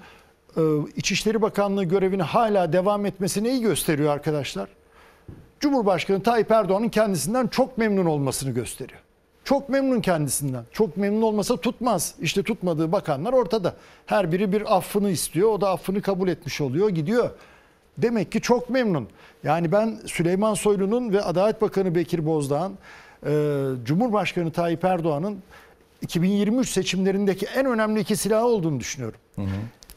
e, 0.56 0.60
İçişleri 0.96 1.42
Bakanlığı 1.42 1.84
görevini 1.84 2.22
hala 2.22 2.72
devam 2.72 3.06
etmesi 3.06 3.44
neyi 3.44 3.60
gösteriyor 3.60 4.12
arkadaşlar? 4.12 4.68
Cumhurbaşkanı 5.60 6.22
Tayyip 6.22 6.50
Erdoğan'ın 6.50 6.88
kendisinden 6.88 7.46
çok 7.46 7.78
memnun 7.78 8.06
olmasını 8.06 8.50
gösteriyor. 8.50 9.03
Çok 9.44 9.68
memnun 9.68 10.00
kendisinden. 10.00 10.64
Çok 10.72 10.96
memnun 10.96 11.22
olmasa 11.22 11.56
tutmaz. 11.56 12.14
İşte 12.20 12.42
tutmadığı 12.42 12.92
bakanlar 12.92 13.32
ortada. 13.32 13.74
Her 14.06 14.32
biri 14.32 14.52
bir 14.52 14.76
affını 14.76 15.10
istiyor. 15.10 15.48
O 15.48 15.60
da 15.60 15.70
affını 15.70 16.02
kabul 16.02 16.28
etmiş 16.28 16.60
oluyor. 16.60 16.88
Gidiyor. 16.88 17.30
Demek 17.98 18.32
ki 18.32 18.40
çok 18.40 18.70
memnun. 18.70 19.08
Yani 19.44 19.72
ben 19.72 19.98
Süleyman 20.06 20.54
Soylu'nun 20.54 21.12
ve 21.12 21.22
Adalet 21.22 21.62
Bakanı 21.62 21.94
Bekir 21.94 22.26
Bozdağ'ın, 22.26 22.78
e, 23.26 23.32
Cumhurbaşkanı 23.84 24.52
Tayyip 24.52 24.84
Erdoğan'ın 24.84 25.38
2023 26.02 26.70
seçimlerindeki 26.70 27.46
en 27.46 27.66
önemli 27.66 28.00
iki 28.00 28.16
silahı 28.16 28.46
olduğunu 28.46 28.80
düşünüyorum. 28.80 29.20
Hı 29.36 29.42
hı. 29.42 29.46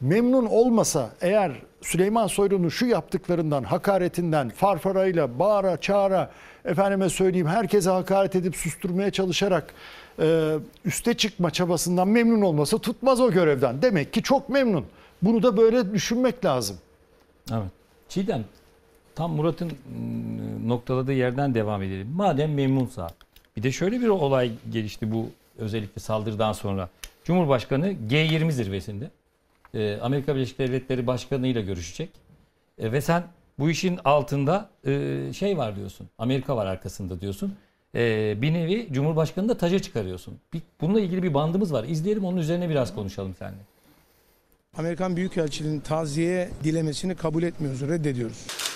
Memnun 0.02 0.46
olmasa 0.46 1.10
eğer 1.22 1.52
Süleyman 1.82 2.28
Soylu'nun 2.28 2.70
şu 2.70 2.86
yaptıklarından, 2.86 3.64
hakaretinden, 3.64 4.50
farfarayla, 4.50 5.40
bağıra, 5.40 5.78
çağıra, 5.78 6.32
efendime 6.66 7.10
söyleyeyim 7.10 7.48
herkese 7.48 7.90
hakaret 7.90 8.36
edip 8.36 8.56
susturmaya 8.56 9.12
çalışarak 9.12 9.74
e, 10.20 10.54
üste 10.86 11.14
çıkma 11.14 11.52
çabasından 11.52 12.08
memnun 12.08 12.42
olması 12.42 12.80
tutmaz 12.80 13.22
o 13.22 13.32
görevden. 13.32 13.82
Demek 13.82 14.14
ki 14.14 14.24
çok 14.24 14.50
memnun. 14.50 14.86
Bunu 15.22 15.44
da 15.44 15.58
böyle 15.58 15.94
düşünmek 15.94 16.46
lazım. 16.46 16.78
Evet. 17.52 17.72
Çiğdem, 18.10 18.46
tam 19.16 19.32
Murat'ın 19.32 19.72
noktaladığı 20.66 21.14
yerden 21.14 21.54
devam 21.54 21.84
edelim. 21.84 22.08
Madem 22.16 22.54
memnunsa, 22.54 23.10
bir 23.58 23.64
de 23.64 23.72
şöyle 23.72 24.02
bir 24.02 24.08
olay 24.08 24.52
gelişti 24.72 25.12
bu 25.12 25.30
özellikle 25.58 26.02
saldırıdan 26.02 26.54
sonra. 26.54 26.90
Cumhurbaşkanı 27.24 27.94
G20 28.10 28.52
zirvesinde 28.52 29.10
e, 29.74 30.00
Amerika 30.02 30.36
Birleşik 30.36 30.60
Devletleri 30.60 31.08
Başkanı 31.08 31.48
ile 31.48 31.62
görüşecek. 31.62 32.10
E, 32.78 32.92
ve 32.92 33.02
sen 33.02 33.24
bu 33.60 33.70
işin 33.70 34.00
altında 34.06 34.70
e, 34.86 35.34
şey 35.34 35.58
var 35.58 35.76
diyorsun. 35.76 36.08
Amerika 36.18 36.58
var 36.58 36.66
arkasında 36.66 37.22
diyorsun. 37.22 37.56
E, 37.96 38.34
bir 38.42 38.54
nevi 38.54 38.88
Cumhurbaşkanı 38.92 39.50
da 39.50 39.58
taca 39.58 39.80
çıkarıyorsun. 39.80 40.40
Bir, 40.54 40.62
bununla 40.82 41.00
ilgili 41.00 41.24
bir 41.24 41.34
bandımız 41.34 41.74
var. 41.74 41.84
İzleyelim 41.84 42.26
onun 42.26 42.38
üzerine 42.38 42.70
biraz 42.70 42.96
konuşalım 42.96 43.36
seninle. 43.40 43.62
Amerikan 44.78 45.16
Büyükelçiliğinin 45.16 45.80
taziye 45.80 46.50
dilemesini 46.64 47.16
kabul 47.16 47.44
etmiyoruz, 47.44 47.82
reddediyoruz. 47.82 48.67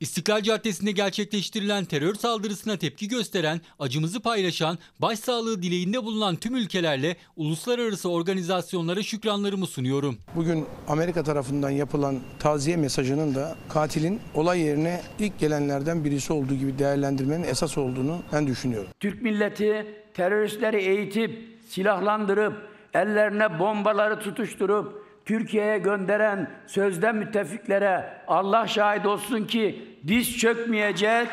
İstiklal 0.00 0.42
Caddesi'nde 0.42 0.92
gerçekleştirilen 0.92 1.84
terör 1.84 2.14
saldırısına 2.14 2.76
tepki 2.76 3.08
gösteren, 3.08 3.60
acımızı 3.78 4.20
paylaşan, 4.20 4.78
başsağlığı 4.98 5.62
dileğinde 5.62 6.04
bulunan 6.04 6.36
tüm 6.36 6.56
ülkelerle 6.56 7.16
uluslararası 7.36 8.10
organizasyonlara 8.10 9.02
şükranlarımı 9.02 9.66
sunuyorum. 9.66 10.18
Bugün 10.36 10.66
Amerika 10.88 11.22
tarafından 11.22 11.70
yapılan 11.70 12.20
taziye 12.38 12.76
mesajının 12.76 13.34
da 13.34 13.56
katilin 13.68 14.20
olay 14.34 14.60
yerine 14.60 15.00
ilk 15.18 15.38
gelenlerden 15.38 16.04
birisi 16.04 16.32
olduğu 16.32 16.54
gibi 16.54 16.78
değerlendirmenin 16.78 17.44
esas 17.44 17.78
olduğunu 17.78 18.22
ben 18.32 18.46
düşünüyorum. 18.46 18.90
Türk 19.00 19.22
milleti 19.22 19.86
teröristleri 20.14 20.82
eğitip, 20.82 21.58
silahlandırıp, 21.68 22.68
ellerine 22.94 23.58
bombaları 23.58 24.18
tutuşturup 24.18 25.03
Türkiye'ye 25.24 25.78
gönderen 25.78 26.50
sözde 26.66 27.12
müttefiklere 27.12 28.04
Allah 28.26 28.66
şahit 28.66 29.06
olsun 29.06 29.44
ki 29.44 29.84
diz 30.06 30.38
çökmeyecek. 30.38 31.28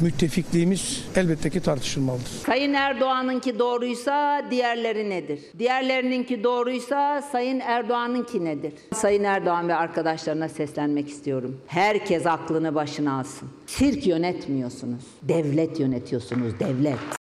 Müttefikliğimiz 0.00 1.04
elbette 1.16 1.50
ki 1.50 1.62
tartışılmalıdır. 1.62 2.26
Sayın 2.46 2.74
Erdoğan'ınki 2.74 3.58
doğruysa 3.58 4.42
diğerleri 4.50 5.10
nedir? 5.10 5.40
Diğerlerininki 5.58 6.44
doğruysa 6.44 7.22
Sayın 7.22 7.60
Erdoğan'ınki 7.60 8.44
nedir? 8.44 8.72
Sayın 8.94 9.24
Erdoğan 9.24 9.68
ve 9.68 9.74
arkadaşlarına 9.74 10.48
seslenmek 10.48 11.08
istiyorum. 11.08 11.60
Herkes 11.66 12.26
aklını 12.26 12.74
başına 12.74 13.20
alsın. 13.20 13.48
Sirk 13.66 14.06
yönetmiyorsunuz. 14.06 15.04
Devlet 15.22 15.80
yönetiyorsunuz. 15.80 16.60
Devlet. 16.60 17.19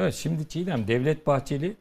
Evet 0.00 0.14
şimdi 0.14 0.48
Çiğdem 0.48 0.88
Devlet 0.88 1.26
Bahçeli 1.26 1.76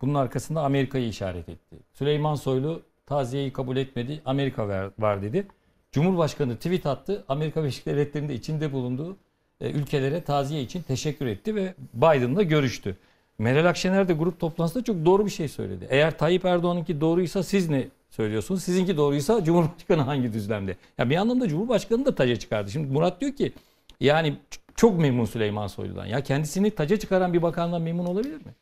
bunun 0.00 0.14
arkasında 0.14 0.62
Amerika'yı 0.62 1.08
işaret 1.08 1.48
etti. 1.48 1.76
Süleyman 1.92 2.34
Soylu 2.34 2.82
taziyeyi 3.06 3.52
kabul 3.52 3.76
etmedi. 3.76 4.22
Amerika 4.24 4.90
var, 4.98 5.22
dedi. 5.22 5.46
Cumhurbaşkanı 5.92 6.56
tweet 6.56 6.86
attı. 6.86 7.24
Amerika 7.28 7.62
Birleşik 7.62 7.86
Devletleri'nde 7.86 8.34
içinde 8.34 8.72
bulunduğu 8.72 9.16
e, 9.60 9.70
ülkelere 9.70 10.20
taziye 10.20 10.62
için 10.62 10.82
teşekkür 10.82 11.26
etti 11.26 11.54
ve 11.54 11.74
Biden'la 11.94 12.42
görüştü. 12.42 12.96
Meral 13.38 13.64
Akşener 13.64 14.08
de 14.08 14.12
grup 14.12 14.40
toplantısında 14.40 14.84
çok 14.84 15.04
doğru 15.04 15.26
bir 15.26 15.30
şey 15.30 15.48
söyledi. 15.48 15.86
Eğer 15.90 16.18
Tayyip 16.18 16.44
Erdoğan'ınki 16.44 17.00
doğruysa 17.00 17.42
siz 17.42 17.68
ne 17.68 17.88
söylüyorsunuz? 18.10 18.62
Sizinki 18.62 18.96
doğruysa 18.96 19.44
Cumhurbaşkanı 19.44 20.02
hangi 20.02 20.32
düzlemde? 20.32 20.76
Ya 20.98 21.10
bir 21.10 21.16
anlamda 21.16 21.48
Cumhurbaşkanı 21.48 22.04
da 22.04 22.14
taca 22.14 22.36
çıkardı. 22.36 22.70
Şimdi 22.70 22.92
Murat 22.92 23.20
diyor 23.20 23.32
ki 23.32 23.52
yani 24.00 24.36
çok 24.80 24.98
memnun 24.98 25.24
Süleyman 25.24 25.66
Soylu'dan. 25.66 26.06
Ya 26.06 26.22
kendisini 26.22 26.70
taca 26.70 26.96
çıkaran 26.96 27.32
bir 27.32 27.42
bakandan 27.42 27.82
memnun 27.82 28.06
olabilir 28.06 28.34
mi? 28.34 28.52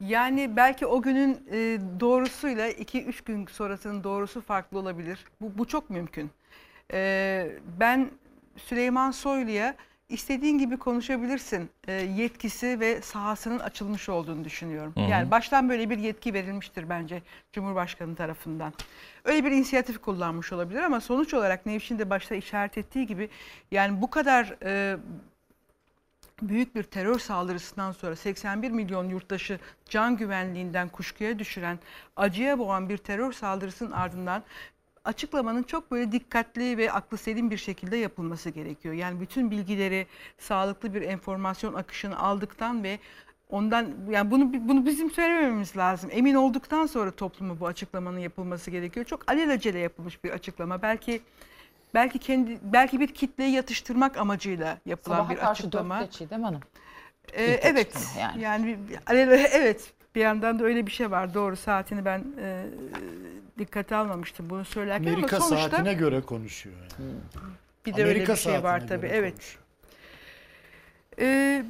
Yani 0.00 0.56
belki 0.56 0.86
o 0.86 1.02
günün 1.02 1.46
e, 1.52 1.78
doğrusuyla 2.00 2.70
2-3 2.70 3.24
gün 3.24 3.46
sonrasının 3.46 4.04
doğrusu 4.04 4.40
farklı 4.40 4.78
olabilir. 4.78 5.24
Bu, 5.40 5.58
bu 5.58 5.66
çok 5.66 5.90
mümkün. 5.90 6.30
E, 6.92 7.50
ben 7.80 8.10
Süleyman 8.56 9.10
Soylu'ya 9.10 9.74
istediğin 10.08 10.58
gibi 10.58 10.76
konuşabilirsin 10.76 11.70
e, 11.88 11.92
yetkisi 11.92 12.80
ve 12.80 13.02
sahasının 13.02 13.58
açılmış 13.58 14.08
olduğunu 14.08 14.44
düşünüyorum. 14.44 14.92
Hı 14.96 15.00
hı. 15.00 15.10
Yani 15.10 15.30
baştan 15.30 15.68
böyle 15.68 15.90
bir 15.90 15.98
yetki 15.98 16.34
verilmiştir 16.34 16.88
bence 16.88 17.22
Cumhurbaşkanı 17.52 18.14
tarafından. 18.14 18.72
Öyle 19.24 19.44
bir 19.44 19.50
inisiyatif 19.50 19.98
kullanmış 19.98 20.52
olabilir 20.52 20.80
ama 20.82 21.00
sonuç 21.00 21.34
olarak 21.34 21.66
Nevşin 21.66 21.98
de 21.98 22.10
başta 22.10 22.34
işaret 22.34 22.78
ettiği 22.78 23.06
gibi 23.06 23.28
yani 23.70 24.02
bu 24.02 24.10
kadar 24.10 24.56
e, 24.62 24.96
büyük 26.42 26.74
bir 26.74 26.82
terör 26.82 27.18
saldırısından 27.18 27.92
sonra 27.92 28.16
81 28.16 28.70
milyon 28.70 29.08
yurttaşı 29.08 29.58
can 29.88 30.16
güvenliğinden 30.16 30.88
kuşkuya 30.88 31.38
düşüren, 31.38 31.78
acıya 32.16 32.58
boğan 32.58 32.88
bir 32.88 32.96
terör 32.96 33.32
saldırısının 33.32 33.90
ardından 33.90 34.42
açıklamanın 35.04 35.62
çok 35.62 35.90
böyle 35.90 36.12
dikkatli 36.12 36.78
ve 36.78 36.92
aklı 36.92 37.16
selim 37.16 37.50
bir 37.50 37.56
şekilde 37.56 37.96
yapılması 37.96 38.50
gerekiyor. 38.50 38.94
Yani 38.94 39.20
bütün 39.20 39.50
bilgileri 39.50 40.06
sağlıklı 40.38 40.94
bir 40.94 41.02
enformasyon 41.02 41.74
akışını 41.74 42.18
aldıktan 42.18 42.84
ve 42.84 42.98
ondan 43.48 43.94
yani 44.10 44.30
bunu 44.30 44.52
bunu 44.68 44.86
bizim 44.86 45.10
söylemememiz 45.10 45.76
lazım. 45.76 46.10
Emin 46.12 46.34
olduktan 46.34 46.86
sonra 46.86 47.10
topluma 47.10 47.60
bu 47.60 47.66
açıklamanın 47.66 48.18
yapılması 48.18 48.70
gerekiyor. 48.70 49.06
Çok 49.06 49.30
alelacele 49.30 49.78
yapılmış 49.78 50.24
bir 50.24 50.30
açıklama. 50.30 50.82
Belki 50.82 51.20
belki 51.94 52.18
kendi 52.18 52.58
belki 52.62 53.00
bir 53.00 53.08
kitleyi 53.08 53.52
yatıştırmak 53.52 54.16
amacıyla 54.16 54.78
yapılan 54.86 55.16
Sabaha 55.16 55.30
bir 55.30 55.36
karşı 55.36 55.50
açıklama. 55.50 56.00
dört 56.00 56.12
geçiydi 56.12 56.30
değil 56.30 56.40
mi 56.40 56.46
hanım? 56.46 56.62
Ee, 57.32 57.44
evet. 57.44 58.06
yani. 58.20 58.42
Yani, 58.42 58.78
evet. 59.52 59.92
Bir 60.14 60.20
yandan 60.20 60.58
da 60.58 60.64
öyle 60.64 60.86
bir 60.86 60.90
şey 60.90 61.10
var. 61.10 61.34
Doğru 61.34 61.56
saatini 61.56 62.04
ben 62.04 62.24
e, 62.40 62.64
dikkate 63.58 63.96
almamıştım 63.96 64.50
bunu 64.50 64.64
söylerken 64.64 65.12
Amerika 65.12 65.36
ama 65.36 65.46
sonuçta 65.46 65.70
saatine 65.70 65.94
göre 65.94 66.20
konuşuyor. 66.20 66.76
Yani. 66.76 67.12
bir 67.86 67.94
de 67.94 68.02
öyle 68.02 68.10
Amerika 68.10 68.32
bir 68.32 68.38
şey 68.38 68.62
var 68.62 68.88
tabii. 68.88 69.06
Evet. 69.06 69.56
Ee, 71.18 71.64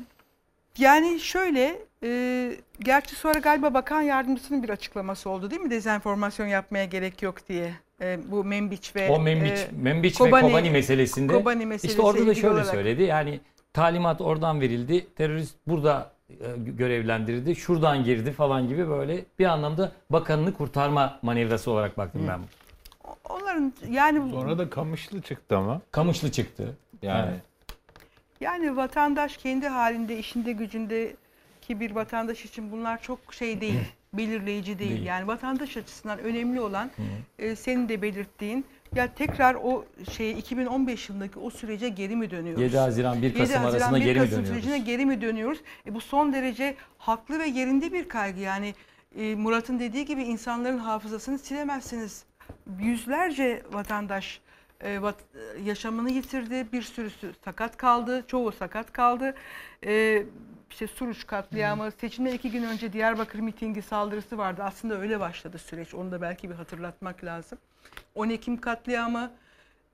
yani 0.78 1.20
şöyle 1.20 1.78
e, 2.02 2.52
gerçi 2.80 3.16
sonra 3.16 3.38
galiba 3.38 3.74
bakan 3.74 4.02
yardımcısının 4.02 4.62
bir 4.62 4.68
açıklaması 4.68 5.30
oldu 5.30 5.50
değil 5.50 5.62
mi? 5.62 5.70
Dezenformasyon 5.70 6.46
yapmaya 6.46 6.84
gerek 6.84 7.22
yok 7.22 7.48
diye. 7.48 7.74
E, 8.00 8.18
bu 8.30 8.44
Membiç 8.44 8.96
ve 8.96 9.10
O 9.10 9.20
Membiç, 9.20 9.52
e, 9.52 9.68
Membiç 9.72 10.20
ve 10.20 10.30
Kobani 10.30 10.70
meselesinde 10.70 11.32
Kobani 11.32 11.58
işte 11.58 11.68
meselesi 11.68 12.02
orada 12.02 12.26
da 12.26 12.34
şöyle 12.34 12.54
olarak. 12.54 12.66
söyledi. 12.66 13.02
Yani 13.02 13.40
talimat 13.72 14.20
oradan 14.20 14.60
verildi. 14.60 15.06
Terörist 15.14 15.56
burada 15.66 16.12
e, 16.30 16.34
görevlendirildi. 16.56 17.56
Şuradan 17.56 18.04
girdi 18.04 18.32
falan 18.32 18.68
gibi 18.68 18.88
böyle 18.88 19.24
bir 19.38 19.44
anlamda 19.44 19.92
bakanını 20.10 20.54
kurtarma 20.54 21.18
manevrası 21.22 21.70
olarak 21.70 21.98
baktım 21.98 22.22
ben. 22.28 22.40
Onların 23.28 23.72
yani 23.90 24.30
Sonra 24.30 24.58
da 24.58 24.70
Kamışlı 24.70 25.22
çıktı 25.22 25.56
ama. 25.56 25.80
Kamışlı 25.90 26.32
çıktı. 26.32 26.76
Yani 27.02 27.28
Evet. 27.30 27.40
Yani 28.40 28.76
vatandaş 28.76 29.36
kendi 29.36 29.68
halinde, 29.68 30.18
işinde, 30.18 30.52
gücünde 30.52 31.16
ki 31.60 31.80
bir 31.80 31.90
vatandaş 31.90 32.44
için 32.44 32.72
bunlar 32.72 33.02
çok 33.02 33.34
şey 33.34 33.60
değil, 33.60 33.80
belirleyici 34.16 34.78
değil. 34.78 34.90
Değil. 34.90 35.04
Yani 35.04 35.26
vatandaş 35.26 35.76
açısından 35.76 36.18
önemli 36.18 36.60
olan 36.60 36.90
e, 37.38 37.56
senin 37.56 37.88
de 37.88 38.02
belirttiğin 38.02 38.64
ya 38.94 39.14
tekrar 39.14 39.54
o 39.54 39.84
şey 40.12 40.38
2015 40.38 41.08
yılındaki 41.08 41.38
o 41.38 41.50
sürece 41.50 41.88
geri 41.88 42.16
mi 42.16 42.30
dönüyoruz? 42.30 42.62
7 42.62 42.78
Haziran 42.78 43.22
1 43.22 43.34
Kasım 43.34 43.42
7 43.44 43.56
Haziran, 43.56 43.72
arasında 43.72 44.00
1 44.00 44.04
geri 44.04 44.20
mi 44.20 44.26
dönüyoruz? 44.26 44.48
sürecine 44.48 44.78
geri 44.78 45.06
mi 45.06 45.20
dönüyoruz? 45.20 45.58
E, 45.86 45.94
bu 45.94 46.00
son 46.00 46.32
derece 46.32 46.74
haklı 46.98 47.38
ve 47.38 47.46
yerinde 47.46 47.92
bir 47.92 48.08
kaygı. 48.08 48.40
Yani 48.40 48.74
e, 49.18 49.34
Murat'ın 49.34 49.78
dediği 49.78 50.04
gibi 50.04 50.22
insanların 50.22 50.78
hafızasını 50.78 51.38
silemezsiniz. 51.38 52.24
Yüzlerce 52.80 53.62
vatandaş 53.72 54.40
e, 54.80 54.98
vat- 54.98 55.24
e, 55.58 55.62
yaşamını 55.62 56.10
yitirdi. 56.10 56.66
Bir 56.72 56.82
sürüsü 56.82 57.32
sakat 57.44 57.76
kaldı. 57.76 58.24
Çoğu 58.28 58.52
sakat 58.52 58.92
kaldı. 58.92 59.34
E, 59.86 60.22
işte 60.70 60.86
Suruç 60.86 61.26
katliamı, 61.26 61.90
seçimden 61.90 62.32
iki 62.32 62.50
gün 62.50 62.62
önce 62.62 62.92
Diyarbakır 62.92 63.38
mitingi 63.38 63.82
saldırısı 63.82 64.38
vardı. 64.38 64.62
Aslında 64.64 65.00
öyle 65.00 65.20
başladı 65.20 65.58
süreç. 65.58 65.94
Onu 65.94 66.12
da 66.12 66.20
belki 66.20 66.50
bir 66.50 66.54
hatırlatmak 66.54 67.24
lazım. 67.24 67.58
10 68.14 68.28
Ekim 68.28 68.60
katliamı. 68.60 69.32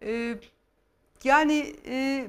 E, 0.03 0.35
yani 1.25 1.75
e, 1.87 2.27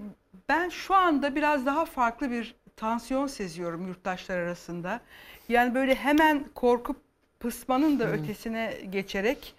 ben 0.49 0.69
şu 0.69 0.95
anda 0.95 1.35
biraz 1.35 1.65
daha 1.65 1.85
farklı 1.85 2.31
bir 2.31 2.55
tansiyon 2.75 3.27
seziyorum 3.27 3.87
yurttaşlar 3.87 4.37
arasında. 4.37 5.01
Yani 5.49 5.75
böyle 5.75 5.95
hemen 5.95 6.45
korkup 6.55 6.97
pısmanın 7.39 7.99
da 7.99 8.11
ötesine 8.11 8.77
geçerek 8.89 9.55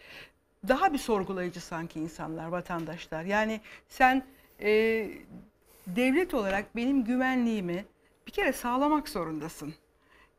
daha 0.68 0.92
bir 0.92 0.98
sorgulayıcı 0.98 1.60
sanki 1.60 2.00
insanlar, 2.00 2.46
vatandaşlar. 2.46 3.24
Yani 3.24 3.60
sen 3.88 4.22
e, 4.60 4.70
devlet 5.86 6.34
olarak 6.34 6.76
benim 6.76 7.04
güvenliğimi 7.04 7.84
bir 8.26 8.32
kere 8.32 8.52
sağlamak 8.52 9.08
zorundasın. 9.08 9.74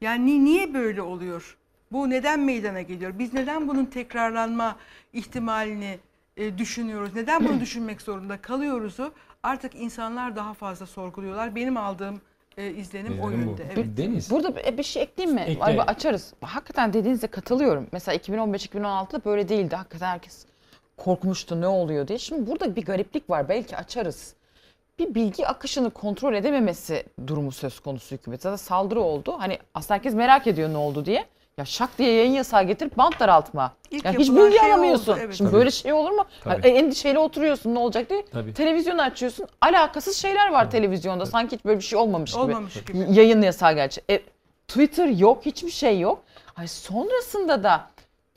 Yani 0.01 0.25
ni- 0.25 0.45
niye 0.45 0.73
böyle 0.73 1.01
oluyor? 1.01 1.57
Bu 1.91 2.09
neden 2.09 2.39
meydana 2.39 2.81
geliyor? 2.81 3.19
Biz 3.19 3.33
neden 3.33 3.67
bunun 3.67 3.85
tekrarlanma 3.85 4.75
ihtimalini 5.13 5.99
e, 6.37 6.57
düşünüyoruz? 6.57 7.15
Neden 7.15 7.47
bunu 7.47 7.59
düşünmek 7.59 8.01
zorunda 8.01 8.37
kalıyoruzu 8.41 9.11
artık 9.43 9.75
insanlar 9.75 10.35
daha 10.35 10.53
fazla 10.53 10.85
sorguluyorlar. 10.85 11.55
Benim 11.55 11.77
aldığım 11.77 12.21
e, 12.57 12.71
izlenim 12.71 13.19
o 13.21 13.29
İzlenim 13.31 13.45
bu. 13.47 13.49
yönde. 13.49 13.63
Evet. 13.73 13.85
Deniz. 13.97 14.31
Burada 14.31 14.55
bir- 14.55 14.77
bir 14.77 14.83
şey 14.83 15.03
ekleyeyim 15.03 15.35
mi? 15.35 15.41
Ekle. 15.41 15.63
Ay, 15.63 15.79
açarız. 15.87 16.33
Hakikaten 16.41 16.93
dediğinize 16.93 17.27
katılıyorum. 17.27 17.87
Mesela 17.91 18.15
2015-2016'da 18.17 19.25
böyle 19.25 19.49
değildi. 19.49 19.75
Hakikaten 19.75 20.07
herkes 20.07 20.45
korkmuştu 20.97 21.61
ne 21.61 21.67
oluyor 21.67 22.07
diye. 22.07 22.17
Şimdi 22.19 22.49
burada 22.51 22.75
bir 22.75 22.85
gariplik 22.85 23.29
var. 23.29 23.49
Belki 23.49 23.77
açarız. 23.77 24.33
Bir 24.99 25.15
bilgi 25.15 25.47
akışını 25.47 25.89
kontrol 25.89 26.33
edememesi 26.33 27.03
durumu 27.27 27.51
söz 27.51 27.79
konusu 27.79 28.15
hükümet. 28.15 28.41
Zaten 28.41 28.55
saldırı 28.55 29.01
oldu. 29.01 29.35
Hani 29.39 29.59
aslında 29.73 29.93
herkes 29.93 30.13
merak 30.13 30.47
ediyor 30.47 30.69
ne 30.69 30.77
oldu 30.77 31.05
diye. 31.05 31.25
Ya 31.57 31.65
şak 31.65 31.97
diye 31.97 32.13
yayın 32.13 32.31
yasağı 32.31 32.63
getirip 32.63 32.97
bant 32.97 33.19
daraltma. 33.19 33.73
İlk 33.91 34.05
Ya 34.05 34.11
hiç 34.11 34.29
bilgi 34.31 34.57
şey 34.59 34.71
alamıyorsun. 34.71 35.11
oldu, 35.13 35.19
evet. 35.23 35.35
Şimdi 35.35 35.49
Tabii. 35.51 35.59
böyle 35.59 35.71
şey 35.71 35.93
olur 35.93 36.11
mu? 36.11 36.25
Tabii. 36.43 36.61
Ha, 36.61 36.67
endişeyle 36.67 37.19
oturuyorsun 37.19 37.75
ne 37.75 37.79
olacak 37.79 38.09
diye. 38.09 38.25
Tabii. 38.25 38.53
Televizyonu 38.53 39.01
açıyorsun. 39.01 39.47
Alakasız 39.61 40.17
şeyler 40.17 40.51
var 40.51 40.71
televizyonda. 40.71 41.25
Sanki 41.25 41.55
hiç 41.55 41.65
böyle 41.65 41.79
bir 41.79 41.83
şey 41.83 41.99
olmamış 41.99 42.31
gibi. 42.31 42.41
Olmamış 42.41 42.73
gibi. 42.83 42.97
Y- 42.97 43.07
Yayın 43.09 43.41
yasağı 43.41 43.73
gerçi. 43.75 44.01
E, 44.09 44.21
Twitter 44.67 45.07
yok, 45.07 45.45
hiçbir 45.45 45.71
şey 45.71 45.99
yok. 45.99 46.23
Ay 46.55 46.67
sonrasında 46.67 47.63
da 47.63 47.87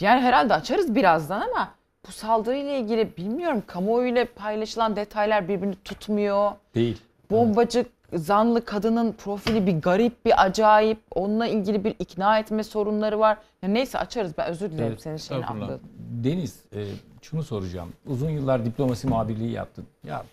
yani 0.00 0.20
herhalde 0.20 0.54
açarız 0.54 0.94
birazdan 0.94 1.40
ama 1.40 1.74
bu 2.06 2.12
saldırıyla 2.12 2.72
ilgili 2.72 3.16
bilmiyorum 3.16 3.62
kamuoyuyla 3.66 4.26
paylaşılan 4.36 4.96
detaylar 4.96 5.48
birbirini 5.48 5.74
tutmuyor. 5.84 6.52
Değil. 6.74 7.02
Bombacı 7.30 7.86
zanlı 8.12 8.64
kadının 8.64 9.12
profili 9.12 9.66
bir 9.66 9.80
garip, 9.82 10.24
bir 10.24 10.44
acayip. 10.44 10.98
Onunla 11.14 11.46
ilgili 11.46 11.84
bir 11.84 11.94
ikna 11.98 12.38
etme 12.38 12.64
sorunları 12.64 13.18
var. 13.18 13.38
Ya 13.62 13.68
neyse 13.68 13.98
açarız. 13.98 14.32
Ben 14.38 14.48
özür 14.50 14.70
dilerim 14.70 14.86
Evet, 14.86 15.02
senin 15.02 15.16
şeyini 15.16 15.46
atladım. 15.46 15.80
Deniz, 16.24 16.62
e, 16.74 16.84
şunu 17.22 17.42
soracağım. 17.42 17.92
Uzun 18.06 18.30
yıllar 18.30 18.64
diplomasi 18.64 19.06
muhabirliği 19.06 19.50
yaptın. 19.50 19.84
Ya 20.04 20.24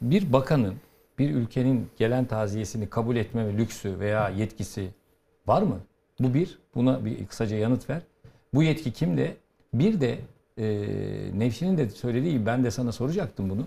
bir 0.00 0.32
bakanın 0.32 0.74
bir 1.18 1.30
ülkenin 1.34 1.88
gelen 1.96 2.24
taziyesini 2.24 2.88
kabul 2.90 3.16
etme 3.16 3.56
lüksü 3.58 4.00
veya 4.00 4.28
yetkisi 4.28 4.88
var 5.46 5.62
mı? 5.62 5.80
Bu 6.20 6.34
bir. 6.34 6.58
Buna 6.74 7.04
bir 7.04 7.26
kısaca 7.26 7.56
yanıt 7.56 7.90
ver. 7.90 8.02
Bu 8.54 8.62
yetki 8.62 8.92
kimde? 8.92 9.36
Bir 9.74 10.00
de 10.00 10.18
e, 10.58 10.64
Nevşin'in 11.34 11.78
de 11.78 11.90
söylediği 11.90 12.32
gibi 12.32 12.46
ben 12.46 12.64
de 12.64 12.70
sana 12.70 12.92
soracaktım 12.92 13.50
bunu. 13.50 13.66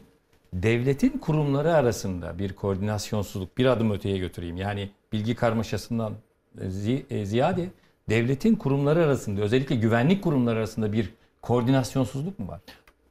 Devletin 0.53 1.17
kurumları 1.17 1.73
arasında 1.73 2.39
bir 2.39 2.53
koordinasyonsuzluk 2.53 3.57
bir 3.57 3.65
adım 3.65 3.91
öteye 3.91 4.17
götüreyim. 4.17 4.57
Yani 4.57 4.89
bilgi 5.13 5.35
karmaşasından 5.35 6.13
e, 6.61 6.65
e, 7.09 7.25
ziyade 7.25 7.69
devletin 8.09 8.55
kurumları 8.55 9.03
arasında 9.03 9.41
özellikle 9.41 9.75
güvenlik 9.75 10.23
kurumları 10.23 10.57
arasında 10.57 10.93
bir 10.93 11.09
koordinasyonsuzluk 11.41 12.39
mu 12.39 12.47
var? 12.47 12.61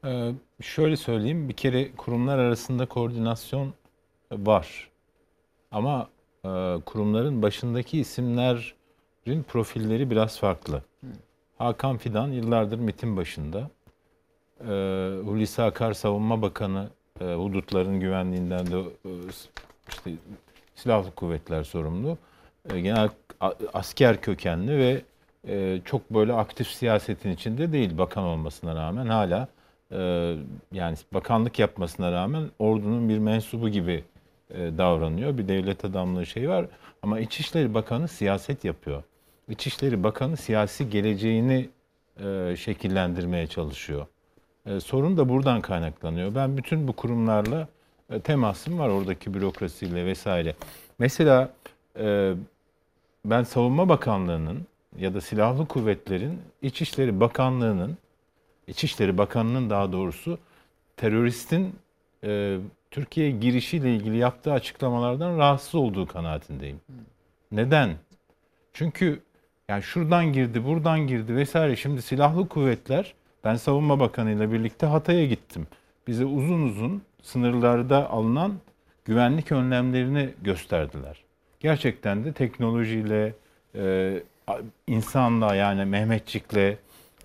Ee, 0.04 0.32
şöyle 0.62 0.96
söyleyeyim, 0.96 1.48
bir 1.48 1.54
kere 1.54 1.92
kurumlar 1.96 2.38
arasında 2.38 2.86
koordinasyon 2.86 3.74
var. 4.32 4.90
Ama 5.70 6.08
e, 6.44 6.48
kurumların 6.86 7.42
başındaki 7.42 8.00
isimlerin 8.00 9.42
profilleri 9.48 10.10
biraz 10.10 10.38
farklı. 10.38 10.82
Hakan 11.60 11.96
Fidan 11.96 12.28
yıllardır 12.28 12.78
MIT'in 12.78 13.16
başında. 13.16 13.70
Ee, 14.60 14.64
Hulusi 15.24 15.62
Akar 15.62 15.92
Savunma 15.92 16.42
Bakanı 16.42 16.88
e, 17.20 17.24
hudutların 17.24 18.00
güvenliğinden 18.00 18.66
de 18.66 18.78
e, 18.78 19.10
işte 19.88 20.10
silahlı 20.74 21.14
kuvvetler 21.14 21.64
sorumlu. 21.64 22.18
E, 22.70 22.80
genel 22.80 23.08
asker 23.72 24.20
kökenli 24.20 24.78
ve 24.78 25.02
e, 25.48 25.80
çok 25.84 26.10
böyle 26.10 26.32
aktif 26.32 26.68
siyasetin 26.68 27.30
içinde 27.30 27.72
değil 27.72 27.98
bakan 27.98 28.24
olmasına 28.24 28.74
rağmen 28.74 29.06
hala 29.06 29.48
e, 29.92 29.98
yani 30.72 30.96
bakanlık 31.14 31.58
yapmasına 31.58 32.12
rağmen 32.12 32.50
ordunun 32.58 33.08
bir 33.08 33.18
mensubu 33.18 33.68
gibi 33.68 34.04
e, 34.50 34.58
davranıyor. 34.78 35.38
Bir 35.38 35.48
devlet 35.48 35.84
adamlığı 35.84 36.26
şey 36.26 36.48
var 36.48 36.66
ama 37.02 37.20
İçişleri 37.20 37.74
Bakanı 37.74 38.08
siyaset 38.08 38.64
yapıyor. 38.64 39.02
İçişleri 39.50 40.02
Bakanı 40.02 40.36
siyasi 40.36 40.90
geleceğini 40.90 41.68
e, 42.24 42.56
şekillendirmeye 42.56 43.46
çalışıyor. 43.46 44.06
E, 44.66 44.80
sorun 44.80 45.16
da 45.16 45.28
buradan 45.28 45.60
kaynaklanıyor. 45.60 46.34
Ben 46.34 46.56
bütün 46.56 46.88
bu 46.88 46.92
kurumlarla 46.92 47.68
e, 48.10 48.20
temasım 48.20 48.78
var 48.78 48.88
oradaki 48.88 49.34
bürokrasiyle 49.34 50.06
vesaire. 50.06 50.54
Mesela 50.98 51.50
ben 53.24 53.42
Savunma 53.42 53.88
Bakanlığı'nın 53.88 54.66
ya 54.98 55.14
da 55.14 55.20
Silahlı 55.20 55.66
Kuvvetlerin 55.66 56.40
İçişleri 56.62 57.20
Bakanlığı'nın 57.20 57.98
İçişleri 58.66 59.18
Bakanı'nın 59.18 59.70
daha 59.70 59.92
doğrusu 59.92 60.38
teröristin 60.96 61.74
e, 62.24 62.58
Türkiye'ye 62.90 63.32
girişiyle 63.32 63.94
ilgili 63.94 64.16
yaptığı 64.16 64.52
açıklamalardan 64.52 65.38
rahatsız 65.38 65.74
olduğu 65.74 66.06
kanaatindeyim. 66.06 66.80
Neden? 67.52 67.96
Çünkü 68.72 69.22
yani 69.70 69.82
şuradan 69.82 70.32
girdi, 70.32 70.64
buradan 70.64 71.00
girdi 71.06 71.36
vesaire. 71.36 71.76
Şimdi 71.76 72.02
silahlı 72.02 72.48
kuvvetler 72.48 73.14
Ben 73.44 73.54
Savunma 73.54 74.00
Bakanı 74.00 74.30
ile 74.30 74.52
birlikte 74.52 74.86
Hatay'a 74.86 75.26
gittim. 75.26 75.66
Bize 76.06 76.24
uzun 76.24 76.62
uzun 76.62 77.02
sınırlarda 77.22 78.10
alınan 78.10 78.52
güvenlik 79.04 79.52
önlemlerini 79.52 80.30
gösterdiler. 80.42 81.24
Gerçekten 81.60 82.24
de 82.24 82.32
teknolojiyle, 82.32 83.34
e, 83.74 84.14
insanla 84.86 85.54
yani 85.54 85.84
Mehmetçik'le 85.84 86.56
e, 86.56 86.76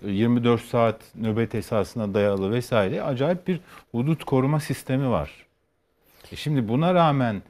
24 0.02 0.62
saat 0.62 1.00
nöbet 1.14 1.54
esasına 1.54 2.14
dayalı 2.14 2.52
vesaire 2.52 3.02
acayip 3.02 3.48
bir 3.48 3.60
hudut 3.92 4.24
koruma 4.24 4.60
sistemi 4.60 5.10
var. 5.10 5.30
E 6.32 6.36
şimdi 6.36 6.68
buna 6.68 6.94
rağmen 6.94 7.42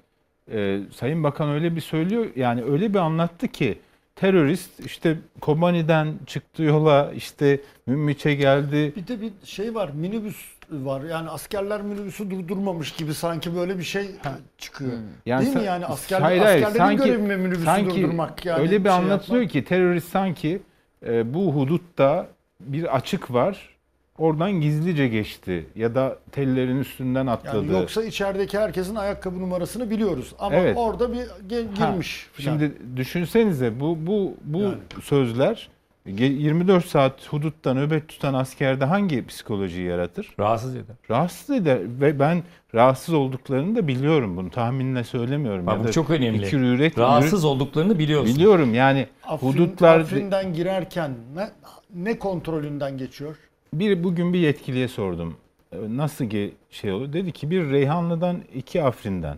e, 0.52 0.80
Sayın 0.94 1.24
Bakan 1.24 1.50
öyle 1.50 1.76
bir 1.76 1.80
söylüyor 1.80 2.26
yani 2.37 2.64
öyle 2.64 2.94
bir 2.94 2.98
anlattı 2.98 3.48
ki 3.48 3.78
terörist 4.16 4.81
işte 4.81 5.18
Kobani'den 5.40 6.14
çıktı 6.26 6.62
yola 6.62 7.12
işte 7.16 7.61
Münbiç'e 7.87 8.35
geldi. 8.35 8.92
Bir 8.96 9.07
de 9.07 9.20
bir 9.20 9.33
şey 9.44 9.74
var 9.74 9.88
minibüs 9.94 10.37
var. 10.70 11.02
Yani 11.02 11.31
askerler 11.31 11.83
minibüsü 11.83 12.31
durdurmamış 12.31 12.92
gibi 12.92 13.14
sanki 13.14 13.57
böyle 13.57 13.79
bir 13.79 13.83
şey 13.83 14.11
çıkıyor. 14.59 14.92
Yani 15.26 15.44
Değil 15.44 15.57
mi 15.57 15.64
yani 15.64 15.87
asker, 15.87 16.20
hayır, 16.20 16.42
hayır, 16.42 16.62
askerlerin 16.62 16.79
sanki- 16.79 17.05
görevi 17.05 17.22
mi 17.22 17.37
minibüsü 17.37 17.64
sanki 17.64 18.02
durdurmak 18.02 18.46
yani 18.46 18.61
öyle 18.61 18.85
bir 18.85 18.88
şey 18.88 18.98
anlatılıyor 18.98 19.42
yapmak? 19.42 19.64
ki 19.64 19.64
terörist 19.68 20.09
sanki 20.09 20.62
e, 21.07 21.35
bu 21.35 21.52
hudutta 21.55 22.29
bir 22.61 22.96
açık 22.96 23.33
var. 23.33 23.76
Oradan 24.18 24.52
gizlice 24.52 25.09
geçti 25.09 25.66
ya 25.76 25.94
da 25.94 26.18
tellerin 26.33 26.79
üstünden 26.81 27.26
atladı. 27.26 27.57
Yani 27.66 27.72
yoksa 27.81 28.05
içerideki 28.05 28.59
herkesin 28.59 28.94
ayakkabı 28.94 29.40
numarasını 29.40 29.90
biliyoruz 29.90 30.33
ama 30.38 30.57
Evet. 30.57 30.76
orada 30.76 31.12
bir 31.12 31.18
ge- 31.48 31.76
Ha, 31.79 31.90
girmiş. 31.90 32.26
filan. 32.33 32.52
Şimdi 32.59 32.72
düşünsenize 32.96 33.81
bu 33.81 33.98
bu 34.07 34.35
bu 34.44 34.59
Yani. 34.62 34.74
sözler 35.02 35.68
ge- 36.07 36.33
24 36.33 36.85
saat 36.87 37.26
hudutta 37.33 37.74
nöbet 37.74 38.09
tutan 38.09 38.35
askerde 38.35 38.85
hangi 38.85 39.26
psikolojiyi 39.26 39.87
yaratır? 39.87 40.35
Rahatsız 40.40 40.74
eder. 40.76 40.96
Rahatsız 41.11 41.50
eder 41.57 41.79
ve 42.00 42.18
ben 42.18 42.42
rahatsız 42.74 43.14
olduklarını 43.14 43.76
da 43.76 43.88
biliyorum 43.88 44.37
bunu 44.37 44.50
tahminle 44.50 45.05
söylemiyorum. 45.05 45.66
Bak 45.66 45.74
ya 45.76 45.81
bu 45.85 45.88
da 45.88 45.92
çok 45.92 46.11
önemli. 46.11 46.44
fikir 46.44 46.59
üret- 46.59 46.98
Rahatsız 46.98 47.44
olduklarını 47.44 47.98
biliyorsun. 47.98 48.35
Biliyorum 48.37 48.74
yani 48.74 49.07
Afrin, 49.24 49.48
hudutlar 49.48 50.00
Afrin'den 50.00 50.52
girerken 50.55 51.11
ne, 51.35 51.48
ne 51.94 52.18
kontrolünden 52.18 52.98
geçiyor? 52.98 53.37
Bir 53.81 54.05
bugün 54.05 54.33
bir 54.33 54.39
yetkiliye 54.39 54.89
sordum. 54.89 55.37
E, 55.73 55.77
Nasıl 55.89 56.31
ki 56.31 56.55
şey 56.71 56.93
olur? 56.93 57.12
Dedi 57.12 57.33
ki 57.33 57.51
bir 57.51 57.71
Reyhanlı'dan 57.71 58.43
iki 58.55 58.83
Afrin'den 58.83 59.37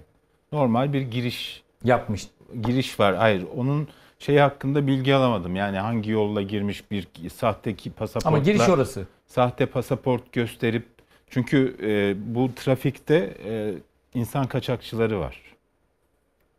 normal 0.53 0.92
bir 0.92 1.01
giriş 1.01 1.62
yapmış. 1.85 2.27
Giriş 2.62 3.01
var. 3.01 3.16
Hayır 3.16 3.44
onun 3.57 3.88
şey 4.18 4.37
hakkında 4.37 4.87
bilgi 4.87 5.14
alamadım. 5.14 5.57
Yani 5.57 5.79
hangi 5.79 6.11
yolla 6.11 6.42
girmiş 6.42 6.90
bir 6.90 7.07
sahteki 7.35 7.90
pasaportla. 7.90 8.29
Ama 8.29 8.38
giriş 8.38 8.68
orası. 8.68 9.07
Sahte 9.27 9.66
pasaport 9.66 10.33
gösterip 10.33 10.87
çünkü 11.31 11.77
e, 11.83 12.14
bu 12.35 12.51
trafikte 12.55 13.35
e, 13.44 13.74
insan 14.14 14.46
kaçakçıları 14.46 15.20
var. 15.20 15.42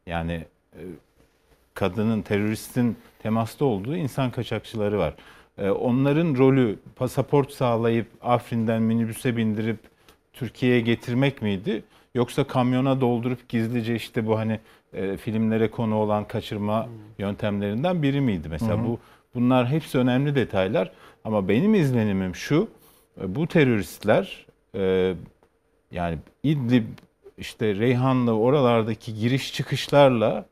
Yani 0.05 0.45
e, 0.73 0.81
kadının, 1.73 2.21
teröristin 2.21 2.97
temasta 3.19 3.65
olduğu 3.65 3.95
insan 3.95 4.31
kaçakçıları 4.31 4.99
var. 4.99 5.13
E, 5.59 5.69
onların 5.69 6.35
rolü 6.35 6.79
pasaport 6.95 7.51
sağlayıp 7.51 8.07
Afrin'den 8.21 8.81
minibüse 8.81 9.37
bindirip 9.37 9.79
Türkiye'ye 10.33 10.81
getirmek 10.81 11.41
miydi? 11.41 11.83
Yoksa 12.15 12.43
kamyona 12.43 13.01
doldurup 13.01 13.49
gizlice 13.49 13.95
işte 13.95 14.27
bu 14.27 14.37
hani 14.37 14.59
e, 14.93 15.17
filmlere 15.17 15.71
konu 15.71 15.95
olan 15.95 16.23
kaçırma 16.27 16.89
yöntemlerinden 17.17 18.03
biri 18.03 18.21
miydi? 18.21 18.47
Mesela 18.49 18.77
hı. 18.77 18.85
bu 18.85 18.99
bunlar 19.35 19.67
hepsi 19.67 19.97
önemli 19.97 20.35
detaylar. 20.35 20.91
Ama 21.23 21.47
benim 21.47 21.75
izlenimim 21.75 22.35
şu, 22.35 22.67
e, 23.21 23.35
bu 23.35 23.47
teröristler 23.47 24.45
e, 24.75 25.13
yani 25.91 26.17
İdlib, 26.43 26.83
işte 27.37 27.75
Reyhanlı 27.75 28.37
oralardaki 28.37 29.15
giriş 29.15 29.53
çıkışlarla 29.53 30.45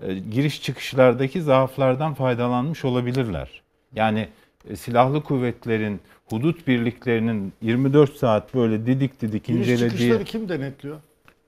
e, 0.00 0.14
giriş 0.14 0.62
çıkışlardaki 0.62 1.42
zaaflardan 1.42 2.14
faydalanmış 2.14 2.84
olabilirler. 2.84 3.62
Yani 3.94 4.28
silahlı 4.76 5.22
kuvvetlerin, 5.22 6.00
hudut 6.26 6.66
birliklerinin 6.66 7.52
24 7.62 8.16
saat 8.16 8.54
böyle 8.54 8.86
didik 8.86 9.20
didik 9.20 9.44
Giriş 9.44 9.60
incelediği... 9.60 9.90
çıkışları 9.90 10.24
kim 10.24 10.48
denetliyor? 10.48 10.96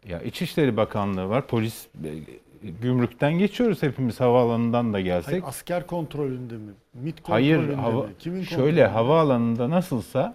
Ya 0.09 0.21
İçişleri 0.23 0.77
Bakanlığı 0.77 1.29
var, 1.29 1.47
polis, 1.47 1.87
e, 2.05 2.09
gümrükten 2.83 3.33
geçiyoruz 3.39 3.83
hepimiz 3.83 4.21
havaalanından 4.21 4.93
da 4.93 5.01
gelsek. 5.01 5.33
Hayır, 5.33 5.45
asker 5.47 5.87
kontrolünde 5.87 6.55
mi? 6.55 6.71
MİT 6.95 7.17
Hayır, 7.23 7.57
kontrolünde 7.57 7.81
hava, 7.83 8.03
mi? 8.03 8.09
Kimin 8.19 8.43
şöyle 8.43 8.57
kontrolünde? 8.57 8.87
havaalanında 8.87 9.71
nasılsa 9.71 10.35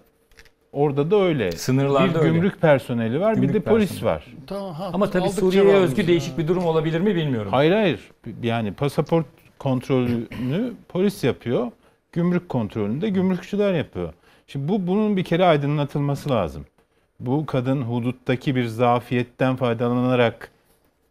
orada 0.72 1.10
da 1.10 1.16
öyle. 1.22 1.52
Sınırlarda 1.52 2.14
bir 2.14 2.18
öyle. 2.18 2.34
gümrük 2.34 2.60
personeli 2.60 3.20
var, 3.20 3.36
bir 3.36 3.40
Gümrük 3.40 3.54
de 3.54 3.60
polis 3.70 3.88
personeli. 3.88 4.04
var. 4.14 4.26
Tamam, 4.46 4.72
ha, 4.74 4.90
Ama 4.92 5.10
tabii 5.10 5.28
Suriye'ye 5.30 5.74
özgü 5.74 6.00
ya. 6.02 6.08
değişik 6.08 6.38
bir 6.38 6.48
durum 6.48 6.64
olabilir 6.66 7.00
mi 7.00 7.14
bilmiyorum. 7.14 7.52
Hayır 7.52 7.72
hayır. 7.72 8.00
Yani 8.42 8.72
pasaport 8.72 9.26
kontrolünü 9.58 10.72
polis 10.88 11.24
yapıyor. 11.24 11.70
Gümrük 12.18 12.48
kontrolünü 12.48 13.00
de 13.00 13.08
gümrükçüler 13.08 13.74
yapıyor. 13.74 14.12
Şimdi 14.46 14.68
bu 14.68 14.86
bunun 14.86 15.16
bir 15.16 15.24
kere 15.24 15.44
aydınlatılması 15.44 16.30
lazım. 16.30 16.66
Bu 17.20 17.46
kadın 17.46 17.82
huduttaki 17.82 18.56
bir 18.56 18.64
zafiyetten 18.66 19.56
faydalanarak 19.56 20.50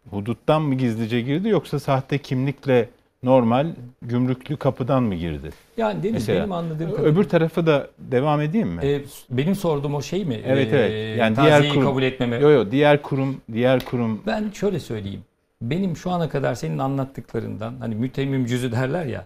huduttan 0.09 0.61
mı 0.61 0.75
gizlice 0.75 1.21
girdi 1.21 1.49
yoksa 1.49 1.79
sahte 1.79 2.17
kimlikle 2.17 2.89
normal 3.23 3.67
gümrüklü 4.01 4.57
kapıdan 4.57 5.03
mı 5.03 5.15
girdi? 5.15 5.49
Yani 5.77 6.03
Deniz 6.03 6.13
Mesela. 6.13 6.39
benim 6.39 6.51
anladığım 6.51 6.89
kadarıyla- 6.91 7.11
Öbür 7.11 7.23
tarafı 7.23 7.65
da 7.67 7.87
devam 7.99 8.41
edeyim 8.41 8.67
mi? 8.69 8.81
Ee, 8.85 9.01
benim 9.29 9.55
sorduğum 9.55 9.95
o 9.95 10.01
şey 10.01 10.25
mi? 10.25 10.41
Evet 10.45 10.73
Ee, 10.73 10.77
evet. 10.77 11.17
Yani 11.19 11.35
diğer 11.35 11.49
taziyeyi 11.51 11.73
kurum 11.73 11.87
kabul 11.87 12.03
etmeme. 12.03 12.35
Yo 12.39 12.49
yo 12.49 12.71
diğer 12.71 13.01
kurum 13.01 13.41
diğer 13.53 13.85
kurum 13.85 14.21
Ben 14.27 14.49
şöyle 14.53 14.79
söyleyeyim. 14.79 15.21
Benim 15.61 15.97
şu 15.97 16.11
ana 16.11 16.29
kadar 16.29 16.55
senin 16.55 16.77
anlattıklarından 16.77 17.73
hani 17.79 17.95
mütemmim 17.95 18.45
cüzü 18.45 18.71
derler 18.71 19.05
ya. 19.05 19.25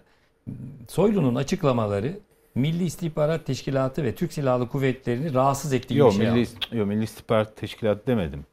Soylu'nun 0.88 1.34
açıklamaları 1.34 2.18
Milli 2.54 2.84
İstihbarat 2.84 3.46
Teşkilatı 3.46 4.04
ve 4.04 4.14
Türk 4.14 4.32
Silahlı 4.32 4.68
Kuvvetleri'ni 4.68 5.34
rahatsız 5.34 5.72
ettiği 5.72 5.98
Yok 5.98 6.12
bir 6.12 6.16
şey. 6.16 6.30
Milli, 6.30 6.40
aldı. 6.40 6.76
yo, 6.76 6.86
Milli 6.86 7.04
İstihbarat 7.04 7.56
Teşkilatı 7.56 8.06
demedim. 8.06 8.44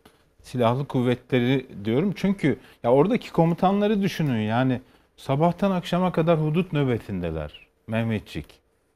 Silahlı 0.41 0.85
kuvvetleri 0.85 1.65
diyorum 1.85 2.13
çünkü 2.15 2.57
ya 2.83 2.91
oradaki 2.91 3.31
komutanları 3.31 4.01
düşünün 4.01 4.41
yani 4.41 4.81
sabahtan 5.17 5.71
akşama 5.71 6.11
kadar 6.11 6.41
hudut 6.41 6.73
nöbetindeler 6.73 7.67
Mehmetçik. 7.87 8.45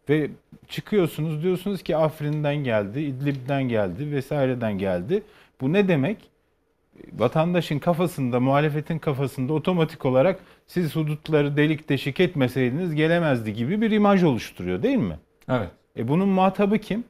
Ve 0.10 0.30
çıkıyorsunuz 0.68 1.44
diyorsunuz 1.44 1.84
ki 1.84 1.98
Afrin'den 1.98 2.56
geldi, 2.56 3.02
İdlib'den 3.02 3.64
geldi 3.64 4.12
vesaireden 4.12 4.78
geldi. 4.78 5.24
Bu 5.62 5.74
ne 5.74 5.88
demek? 5.88 6.18
Vatandaşın 7.14 7.80
kafasında, 7.80 8.40
muhalefetin 8.40 9.00
kafasında 9.00 9.54
otomatik 9.54 10.06
olarak 10.06 10.40
siz 10.68 10.96
hudutları 10.96 11.58
delik 11.58 11.90
deşik 11.90 12.20
etmeseydiniz 12.20 12.96
gelemezdi 12.96 13.54
gibi 13.54 13.82
bir 13.82 13.92
imaj 13.92 14.24
oluşturuyor 14.24 14.84
değil 14.84 14.98
mi? 14.98 15.20
Evet. 15.50 15.70
E 15.98 16.08
bunun 16.08 16.30
muhatabı 16.30 16.78
kim? 16.78 17.04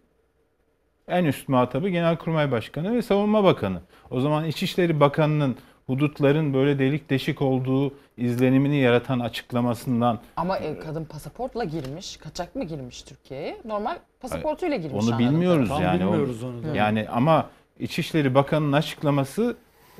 En 1.08 1.26
üst 1.26 1.50
muhatabı 1.50 1.90
Genelkurmay 1.90 2.52
Başkanı 2.52 2.94
ve 2.96 3.02
Savunma 3.02 3.44
Bakanı. 3.44 3.82
O 4.12 4.20
zaman 4.22 4.46
İçişleri 4.46 5.00
Bakanı'nın 5.00 5.56
hudutların 5.88 6.54
böyle 6.54 6.80
delik 6.80 7.10
deşik 7.10 7.42
olduğu 7.42 7.94
izlenimini 8.18 8.78
yaratan 8.78 9.20
açıklamasından 9.20 10.20
Ama 10.38 10.58
e, 10.58 10.80
kadın 10.80 11.06
pasaportla 11.06 11.64
girmiş. 11.64 12.18
Kaçak 12.18 12.56
mı 12.56 12.64
girmiş 12.64 13.02
Türkiye'ye? 13.04 13.58
Normal 13.66 13.98
pasaportuyla 14.22 14.78
girmiş. 14.78 15.06
onu 15.08 15.20
bilmiyoruz 15.20 15.70
kadarıyla. 15.70 16.06
yani. 16.06 16.26
O- 16.72 16.76
Yani 16.76 17.08
ama 17.10 17.50
İçişleri 17.80 18.36
Bakanı'nın 18.36 18.72
açıklaması 18.74 19.56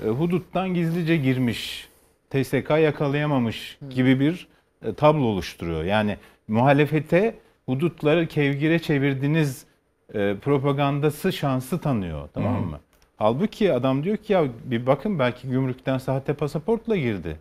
e, 0.06 0.10
huduttan 0.10 0.74
gizlice 0.74 1.18
girmiş, 1.18 1.88
TSK 2.34 2.70
yakalayamamış 2.70 3.78
gibi 3.90 4.20
bir 4.20 4.48
e, 4.86 4.94
tablo 4.94 5.24
oluşturuyor. 5.26 5.84
Yani 5.84 6.18
muhalefete 6.48 7.36
hudutları 7.66 8.28
kevgire 8.28 8.80
çevirdiniz 8.80 9.66
e, 10.14 10.36
propagandası 10.42 11.34
şansı 11.34 11.80
tanıyor 11.80 12.30
tamam 12.34 12.58
Hı. 12.64 12.66
mı? 12.66 12.80
Halbuki 13.18 13.74
adam 13.74 14.04
diyor 14.04 14.18
ki 14.18 14.34
ya 14.34 14.46
bir 14.66 14.86
bakın 14.86 15.20
belki 15.20 15.50
gümrükten 15.50 15.98
sahte 15.98 16.34
pasaportla 16.34 16.98
girdi. 16.98 17.38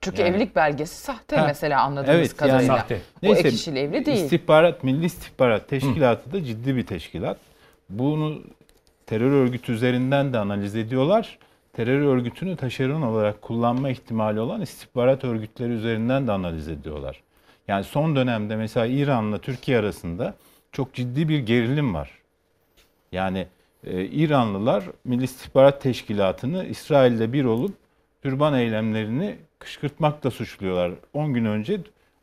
Çünkü 0.00 0.20
Yani- 0.22 0.30
evlilik 0.30 0.56
belgesi 0.56 0.96
sahte 0.96 1.36
Ha, 1.36 1.44
mesela 1.46 1.82
anladığımız 1.82 2.18
evet, 2.18 2.36
kadarıyla. 2.36 2.76
yani- 2.90 3.00
O 3.22 3.26
Neyse, 3.26 3.40
ek 3.40 3.50
kişili 3.50 3.78
evli 3.78 4.06
değil. 4.06 4.24
İstihbarat, 4.24 4.84
Milli 4.84 5.04
İstihbarat 5.06 5.68
Teşkilatı 5.68 6.32
da 6.32 6.44
ciddi 6.44 6.76
bir 6.76 6.86
teşkilat. 6.86 7.38
Bunu 7.90 8.42
terör 9.06 9.30
örgütü 9.32 9.72
üzerinden 9.72 10.32
de 10.32 10.38
analiz 10.38 10.76
ediyorlar. 10.76 11.38
Terör 11.78 12.00
örgütünü 12.00 12.56
taşeron 12.56 13.02
olarak 13.02 13.42
kullanma 13.42 13.90
ihtimali 13.90 14.40
olan 14.40 14.60
istihbarat 14.60 15.24
örgütleri 15.24 15.72
üzerinden 15.72 16.26
de 16.26 16.32
analiz 16.32 16.68
ediyorlar. 16.68 17.22
Yani 17.68 17.84
son 17.84 18.16
dönemde 18.16 18.56
mesela 18.56 18.86
İran'la 18.86 19.38
Türkiye 19.38 19.78
arasında 19.78 20.34
çok 20.72 20.94
ciddi 20.94 21.28
bir 21.28 21.38
gerilim 21.38 21.94
var. 21.94 22.10
Yani 23.12 23.46
e, 23.84 24.04
İranlılar 24.04 24.84
Milli 25.04 25.24
İstihbarat 25.24 25.82
Teşkilatı'nı 25.82 26.64
İsrail'de 26.64 27.32
bir 27.32 27.44
olup 27.44 27.76
türban 28.22 28.54
eylemlerini 28.54 29.36
kışkırtmakla 29.58 30.30
suçluyorlar. 30.30 30.92
10 31.12 31.34
gün 31.34 31.44
önce 31.44 31.80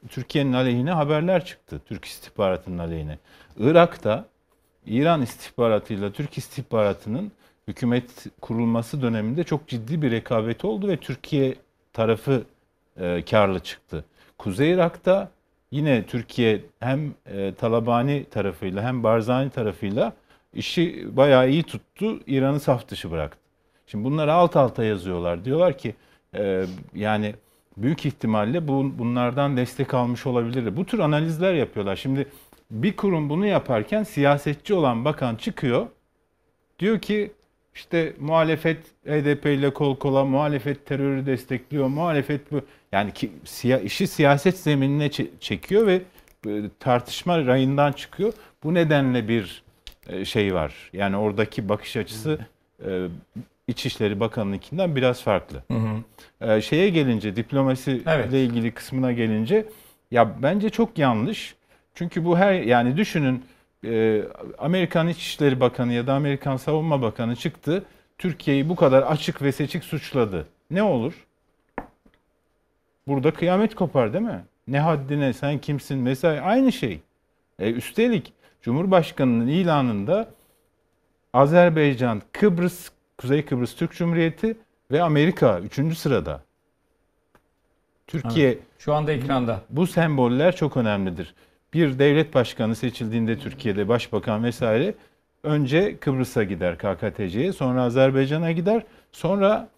Türkiye'nin 0.09 0.53
aleyhine 0.53 0.91
haberler 0.91 1.45
çıktı. 1.45 1.81
Türk 1.85 2.05
istihbaratının 2.05 2.77
aleyhine. 2.77 3.17
Irak'ta 3.57 4.25
İran 4.85 5.21
istihbaratıyla 5.21 6.11
Türk 6.11 6.37
istihbaratının 6.37 7.31
hükümet 7.67 8.25
kurulması 8.41 9.01
döneminde 9.01 9.43
çok 9.43 9.67
ciddi 9.67 10.01
bir 10.01 10.11
rekabeti 10.11 10.67
oldu 10.67 10.87
ve 10.87 10.97
Türkiye 10.97 11.55
tarafı 11.93 12.43
e, 12.99 13.23
karlı 13.29 13.59
çıktı. 13.59 14.05
Kuzey 14.37 14.71
Irak'ta 14.71 15.31
yine 15.71 16.05
Türkiye 16.05 16.61
hem 16.79 17.13
e, 17.25 17.53
Talabani 17.53 18.25
tarafıyla 18.31 18.83
hem 18.83 19.03
Barzani 19.03 19.49
tarafıyla 19.49 20.13
işi 20.53 21.07
bayağı 21.17 21.49
iyi 21.49 21.63
tuttu. 21.63 22.19
İran'ı 22.27 22.59
saf 22.59 22.87
dışı 22.87 23.11
bıraktı. 23.11 23.39
Şimdi 23.87 24.03
bunları 24.03 24.33
alt 24.33 24.55
alta 24.55 24.83
yazıyorlar. 24.83 25.45
Diyorlar 25.45 25.77
ki 25.77 25.95
e, 26.35 26.65
yani 26.95 27.35
büyük 27.77 28.05
ihtimalle 28.05 28.67
bu, 28.67 28.99
bunlardan 28.99 29.57
destek 29.57 29.93
almış 29.93 30.25
olabilir. 30.25 30.77
Bu 30.77 30.85
tür 30.85 30.99
analizler 30.99 31.53
yapıyorlar. 31.53 31.95
Şimdi 31.95 32.27
bir 32.71 32.95
kurum 32.95 33.29
bunu 33.29 33.45
yaparken 33.45 34.03
siyasetçi 34.03 34.73
olan 34.73 35.05
bakan 35.05 35.35
çıkıyor. 35.35 35.87
Diyor 36.79 36.99
ki 36.99 37.31
işte 37.75 38.13
muhalefet 38.19 38.77
HDP 39.05 39.45
ile 39.45 39.73
kol 39.73 39.95
kola, 39.95 40.25
muhalefet 40.25 40.85
terörü 40.85 41.25
destekliyor, 41.25 41.87
muhalefet 41.87 42.51
bu. 42.51 42.61
Yani 42.91 43.13
ki, 43.13 43.31
siya, 43.45 43.79
işi 43.79 44.07
siyaset 44.07 44.57
zeminine 44.57 45.07
çe- 45.07 45.27
çekiyor 45.39 45.87
ve 45.87 46.01
e, 46.47 46.61
tartışma 46.79 47.45
rayından 47.45 47.91
çıkıyor. 47.91 48.33
Bu 48.63 48.73
nedenle 48.73 49.27
bir 49.27 49.63
e, 50.07 50.25
şey 50.25 50.53
var. 50.53 50.73
Yani 50.93 51.17
oradaki 51.17 51.69
bakış 51.69 51.97
açısı 51.97 52.39
e, 52.87 53.07
İçişleri 53.67 54.19
Bakanı'nınkinden 54.19 54.95
biraz 54.95 55.21
farklı. 55.21 55.63
Hı 55.71 55.77
hı. 55.77 56.03
E, 56.51 56.61
şeye 56.61 56.89
gelince, 56.89 57.35
diplomasi 57.35 58.01
Evet. 58.07 58.29
ile 58.29 58.43
ilgili 58.43 58.71
kısmına 58.71 59.11
gelince 59.11 59.65
ya 60.11 60.41
bence 60.43 60.69
çok 60.69 60.97
yanlış. 60.97 61.55
Çünkü 61.93 62.25
bu 62.25 62.37
her 62.37 62.53
yani 62.53 62.97
düşünün 62.97 63.45
e, 63.85 64.23
Amerikan 64.57 65.07
İçişleri 65.07 65.59
Bakanı 65.59 65.93
ya 65.93 66.07
da 66.07 66.13
Amerikan 66.13 66.57
Savunma 66.57 67.01
Bakanı 67.01 67.35
çıktı. 67.35 67.83
Türkiye'yi 68.17 68.69
bu 68.69 68.75
kadar 68.75 69.03
açık 69.03 69.41
ve 69.41 69.51
seçik 69.51 69.83
suçladı. 69.83 70.47
Ne 70.71 70.83
olur? 70.83 71.25
Burada 73.07 73.31
kıyamet 73.31 73.75
kopar 73.75 74.13
değil 74.13 74.23
mi? 74.23 74.45
Ne 74.67 74.79
haddine 74.79 75.33
sen 75.33 75.57
kimsin 75.57 75.99
mesela 75.99 76.43
aynı 76.43 76.71
şey. 76.71 76.99
E, 77.59 77.71
üstelik 77.71 78.33
Cumhurbaşkanı'nın 78.61 79.47
ilanında 79.47 80.29
Azerbaycan, 81.33 82.21
Kıbrıs, 82.31 82.89
Kuzey 83.17 83.45
Kıbrıs 83.45 83.75
Türk 83.75 83.91
Cumhuriyeti 83.91 84.57
ve 84.91 85.03
Amerika 85.03 85.59
3. 85.59 85.97
sırada. 85.97 86.43
Türkiye 88.07 88.47
Evet, 88.47 88.59
şu 88.79 88.93
anda 88.93 89.11
ekranda. 89.11 89.61
Bu 89.69 89.87
semboller 89.87 90.55
çok 90.55 90.77
önemlidir. 90.77 91.35
Bir 91.75 91.99
devlet 91.99 92.33
başkanı 92.33 92.75
seçildiğinde 92.75 93.39
Türkiye'de 93.39 93.87
başbakan 93.87 94.43
vesaire 94.43 94.93
önce 95.43 95.97
Kıbrıs'a 95.97 96.43
gider 96.43 96.77
KKTC'ye, 96.77 97.53
sonra 97.53 97.81
Azerbaycan'a 97.81 98.51
gider, 98.51 98.83
sonra 99.11 99.69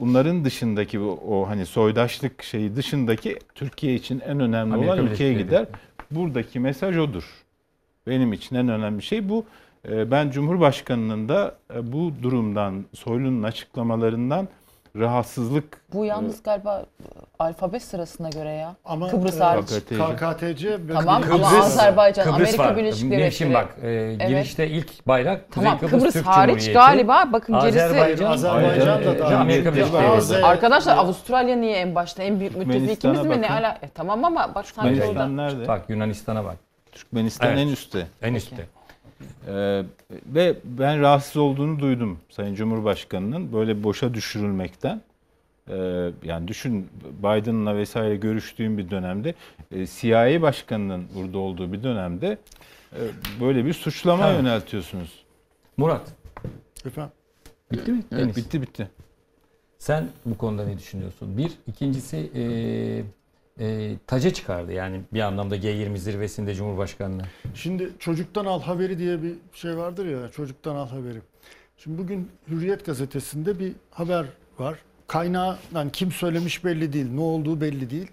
bunların 0.00 0.44
dışındaki 0.44 1.00
o, 1.00 1.18
o 1.28 1.48
hani 1.48 1.66
soydaşlık 1.66 2.42
şeyi 2.42 2.76
dışındaki 2.76 3.38
Türkiye 3.54 3.94
için 3.94 4.20
en 4.20 4.40
önemli 4.40 4.74
Amerika 4.74 4.94
olan 4.94 5.06
ülkeye 5.06 5.32
gider. 5.32 5.66
Buradaki 6.10 6.60
mesaj 6.60 6.98
odur. 6.98 7.24
Benim 8.06 8.32
için 8.32 8.56
en 8.56 8.68
önemli 8.68 9.02
şey 9.02 9.28
bu. 9.28 9.44
Ee, 9.88 10.10
Ben 10.10 10.30
Cumhurbaşkanı'nın 10.30 11.28
da 11.28 11.58
e, 11.74 11.92
bu 11.92 12.12
durumdan, 12.22 12.84
Soylu'nun 12.94 13.42
açıklamalarından 13.42 14.48
rahatsızlık 14.96 15.80
Bu 15.92 16.04
yalnız 16.04 16.42
galiba 16.42 16.80
e, 17.00 17.04
alfabe 17.38 17.80
sırasına 17.80 18.28
göre 18.30 18.50
ya. 18.50 18.74
Ama 18.84 19.08
Kıbrıs 19.10 19.40
e, 19.40 19.44
hariç. 19.44 19.66
KKTC 19.68 20.70
ve 20.88 20.92
Tamam 20.94 21.22
Kıbrıs- 21.22 21.34
ama 21.34 21.64
Azerbaycan, 21.64 22.24
Kıbrıs 22.24 22.40
Amerika 22.40 22.64
var. 22.64 22.76
Birleşik 22.76 23.04
Ne 23.04 23.10
Devletleri. 23.10 23.32
Şimdi 23.32 23.54
bak 23.54 23.68
e, 23.82 24.14
girişte 24.28 24.68
ilk 24.68 25.06
bayrak 25.06 25.48
Kuzey 25.52 25.64
Tamam, 25.64 25.78
Kıbrıs, 25.78 25.90
Kıbrıs 25.98 26.12
Türk 26.12 26.26
hariç 26.26 26.48
Cumhuriyeti. 26.54 26.72
galiba, 26.72 27.28
bakın 27.32 27.60
gerisi- 27.60 27.82
Azerbaycan, 27.82 28.30
Azerbaycan 28.32 29.04
da 29.04 29.14
e, 29.14 29.18
dahil. 29.18 29.40
Amerika 29.40 29.72
Birleşik 29.74 29.92
Devletleri. 29.94 30.44
Arkadaşlar 30.44 30.96
Avustralya 30.96 31.56
niye 31.56 31.76
en 31.76 31.94
başta? 31.94 32.22
En 32.22 32.40
büyük 32.40 32.56
müttefikimiz 32.56 33.22
mi? 33.22 33.42
Ne 33.42 33.50
ala? 33.50 33.78
E, 33.82 33.88
tamam 33.88 34.24
ama 34.24 34.54
bak 34.54 34.66
sanki 34.66 35.04
orada. 35.04 35.28
nerede? 35.28 35.68
Bak 35.68 35.82
Yunanistan'a 35.88 36.44
bak. 36.44 36.56
Türkmenistan 36.92 37.48
Evet. 37.48 37.58
en 37.58 37.68
üstte. 37.68 38.06
En 38.22 38.34
üstte. 38.34 38.66
Ee, 39.48 39.82
ve 40.26 40.56
ben 40.64 41.00
rahatsız 41.00 41.36
olduğunu 41.36 41.78
duydum 41.78 42.18
Sayın 42.30 42.54
Cumhurbaşkanı'nın 42.54 43.52
böyle 43.52 43.82
boşa 43.84 44.14
düşürülmekten. 44.14 45.00
Ee, 45.68 46.10
yani 46.22 46.48
düşün 46.48 46.88
Biden'la 47.18 47.76
vesaire 47.76 48.16
görüştüğüm 48.16 48.78
bir 48.78 48.90
dönemde 48.90 49.34
e, 49.70 49.86
CIA 49.86 50.42
başkanının 50.42 51.04
burada 51.14 51.38
olduğu 51.38 51.72
bir 51.72 51.82
dönemde 51.82 52.38
e, 52.92 53.00
böyle 53.40 53.64
bir 53.64 53.72
suçlama 53.72 54.28
Evet. 54.28 54.38
yöneltiyorsunuz. 54.38 55.24
Murat. 55.76 56.12
Efendim? 56.86 57.12
Bitti 57.72 57.92
mi? 57.92 58.02
Evet, 58.12 58.22
Deniz? 58.24 58.36
bitti 58.36 58.62
bitti. 58.62 58.88
Sen 59.78 60.08
bu 60.26 60.38
konuda 60.38 60.64
ne 60.66 60.78
düşünüyorsun? 60.78 61.38
Bir. 61.38 61.52
ikincisi 61.66 62.30
e, 62.34 62.42
e, 63.62 63.96
taca 64.06 64.32
çıkardı 64.32 64.72
yani 64.72 65.00
bir 65.12 65.20
anlamda 65.20 65.56
G20 65.56 65.96
zirvesinde 65.96 66.54
Cumhurbaşkanlığı. 66.54 67.22
Şimdi 67.54 67.90
çocuktan 67.98 68.46
al 68.46 68.62
haberi 68.62 68.98
diye 68.98 69.22
bir 69.22 69.34
şey 69.52 69.76
vardır 69.76 70.06
ya 70.06 70.28
çocuktan 70.28 70.76
al 70.76 70.88
haberi. 70.88 71.18
Şimdi 71.78 71.98
bugün 71.98 72.30
Hürriyet 72.48 72.86
gazetesinde 72.86 73.58
bir 73.58 73.72
haber 73.90 74.26
var. 74.58 74.78
Kaynağı 75.06 75.58
yani 75.74 75.92
kim 75.92 76.12
söylemiş 76.12 76.64
belli 76.64 76.92
değil, 76.92 77.10
ne 77.12 77.20
olduğu 77.20 77.60
belli 77.60 77.90
değil. 77.90 78.10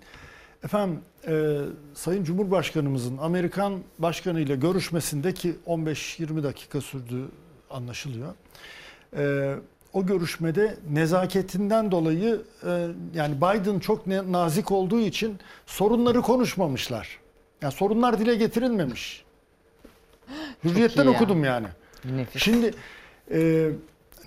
Efendim 0.64 1.00
e, 1.28 1.58
Sayın 1.94 2.24
Cumhurbaşkanımızın 2.24 3.18
Amerikan 3.18 3.80
Başkanı 4.00 4.40
ile 4.40 4.56
görüşmesindeki 4.56 5.56
15-20 5.68 6.44
dakika 6.44 6.82
sürdüğü 6.82 7.26
anlaşılıyor. 7.70 8.34
E, 9.18 9.56
o 9.94 10.06
görüşmede 10.06 10.78
nezaketinden 10.92 11.92
dolayı 11.92 12.42
e, 12.64 12.88
yani 13.16 13.38
Biden 13.38 13.80
çok 13.80 14.08
ne- 14.08 14.32
nazik 14.32 14.72
olduğu 14.72 15.00
için 15.00 15.40
sorunları 15.66 16.22
konuşmamışlar. 16.22 17.20
Yani 17.62 17.74
sorunlar 17.74 18.20
dile 18.20 18.36
getirilmemiş. 18.36 19.26
Hürriyetten 20.64 21.04
ya. 21.04 21.12
okudum 21.12 21.44
yani. 21.44 21.68
Nefis. 22.06 22.44
Şimdi 22.44 22.74
e, 23.32 23.70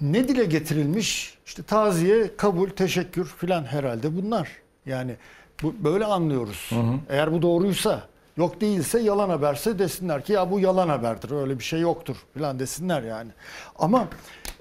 ne 0.01 0.29
dile 0.29 0.45
getirilmiş? 0.45 1.39
İşte 1.47 1.63
taziye, 1.63 2.37
kabul, 2.37 2.71
teşekkür 2.71 3.25
filan 3.25 3.65
herhalde 3.65 4.17
bunlar. 4.17 4.49
Yani 4.87 5.17
bu 5.63 5.75
böyle 5.79 6.05
anlıyoruz. 6.05 6.71
Eğer 7.09 7.33
bu 7.33 7.43
doğruysa, 7.43 8.09
yok 8.37 8.61
değilse 8.61 9.01
yalan 9.01 9.29
haberse 9.29 9.79
desinler 9.79 10.25
ki 10.25 10.33
ya 10.33 10.51
bu 10.51 10.61
yalan 10.61 10.89
haberdir. 10.89 11.31
Öyle 11.31 11.59
bir 11.59 11.65
şey 11.65 11.81
yoktur 11.81 12.17
filan 12.35 12.59
desinler 12.59 13.03
yani. 13.03 13.31
Ama 13.79 14.09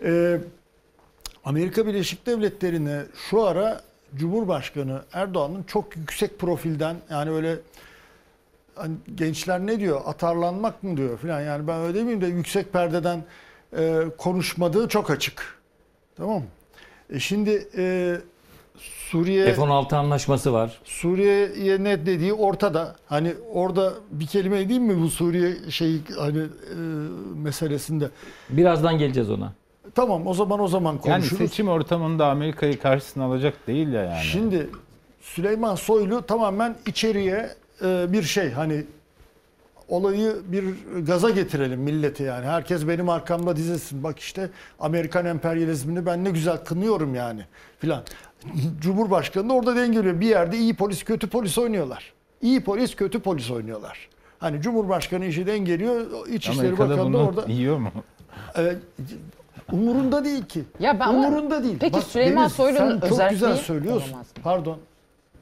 e, 0.03 0.37
Amerika 1.45 1.88
Birleşik 1.88 2.25
Devletleri'ne 2.25 3.01
şu 3.30 3.43
ara 3.43 3.82
Cumhurbaşkanı 4.15 5.01
Erdoğan'ın 5.13 5.63
çok 5.63 5.97
yüksek 5.97 6.39
profilden 6.39 6.95
yani 7.10 7.32
öyle 7.32 7.60
hani 8.75 8.95
gençler 9.15 9.60
ne 9.60 9.80
diyor 9.80 10.01
atarlanmak 10.06 10.84
mı 10.84 10.97
diyor 10.97 11.17
filan 11.17 11.41
yani 11.41 11.67
ben 11.67 11.80
öyle 11.82 11.93
demeyeyim 11.93 12.21
de 12.21 12.27
yüksek 12.27 12.73
perdeden 12.73 13.23
e, 13.77 14.04
konuşmadığı 14.17 14.88
çok 14.88 15.10
açık. 15.12 15.60
Tamam 16.17 16.38
mı? 16.38 16.47
E 17.10 17.19
şimdi 17.19 17.67
e, 17.77 18.15
Suriye 18.77 19.54
F-16 19.54 19.95
anlaşması 19.95 20.54
var. 20.54 20.80
Suriye'ye 20.84 21.84
ne 21.84 22.06
dediği 22.06 22.34
ortada. 22.34 22.95
Hani 23.06 23.34
orada 23.54 23.93
bir 24.12 24.27
kelime 24.27 24.69
değil 24.69 24.80
mi 24.80 25.01
bu 25.01 25.10
Suriye 25.10 25.56
şey 25.69 26.01
hani 26.17 26.39
e, 26.39 26.75
meselesinde? 27.36 28.10
Birazdan 28.49 28.97
geleceğiz 28.97 29.30
ona. 29.30 29.54
Tamam 29.95 30.27
o 30.27 30.34
zaman 30.34 30.60
o 30.60 30.67
zaman 30.67 30.91
Yani 30.93 31.01
konuşuruz. 31.01 31.38
seçim 31.38 31.67
ortamında 31.67 32.27
Amerika'yı 32.27 32.80
karşısına 32.80 33.23
alacak 33.23 33.67
değil 33.67 33.88
ya 33.93 34.04
yani. 34.04 34.23
Şimdi 34.23 34.69
Süleyman 35.21 35.75
Soylu 35.75 36.21
tamamen 36.25 36.75
içeriye 36.86 37.49
e, 37.84 38.06
bir 38.13 38.23
şey 38.23 38.51
hani 38.51 38.84
olayı 39.89 40.36
bir 40.47 40.63
gaza 41.06 41.30
getirelim 41.30 41.80
millete 41.80 42.23
yani. 42.23 42.45
Herkes 42.45 42.88
benim 42.88 43.10
arkamda 43.10 43.56
dizilsin. 43.56 44.04
Bak 44.04 44.19
işte 44.19 44.49
Amerikan 44.80 45.25
emperyalizmini 45.25 46.06
ben 46.06 46.23
ne 46.23 46.30
güzel 46.30 46.58
kınıyorum 46.58 47.15
yani 47.15 47.41
filan. 47.80 48.04
Cumhurbaşkanı 48.82 49.49
da 49.49 49.54
orada 49.54 49.75
dengeliyor. 49.75 50.19
Bir 50.19 50.27
yerde 50.27 50.58
iyi 50.58 50.73
polis 50.73 51.04
kötü 51.04 51.30
polis 51.30 51.58
oynuyorlar. 51.58 52.13
İyi 52.41 52.63
polis 52.63 52.95
kötü 52.95 53.19
polis 53.19 53.51
oynuyorlar. 53.51 54.10
Hani 54.39 54.62
Cumhurbaşkanı 54.62 55.25
işi 55.25 55.47
dengeliyor. 55.47 56.27
İçişleri 56.27 56.60
Amerika'da 56.60 56.89
Bakanı 56.97 57.13
da 57.13 57.17
orada. 57.17 57.45
yiyor 57.51 57.77
mu? 57.77 57.91
E, 58.58 58.75
umurunda 59.73 60.25
değil 60.25 60.45
ki. 60.45 60.63
Ya 60.79 60.99
ben 60.99 61.07
ama- 61.07 61.19
umurunda 61.27 61.63
değil. 61.63 61.77
Peki 61.79 62.01
Süleyman 62.01 62.43
Deniz, 62.43 62.53
Soylu'nun 62.53 62.99
çok 63.10 63.29
güzel 63.29 63.55
söylüyorsun. 63.55 64.15
Pardon. 64.43 64.77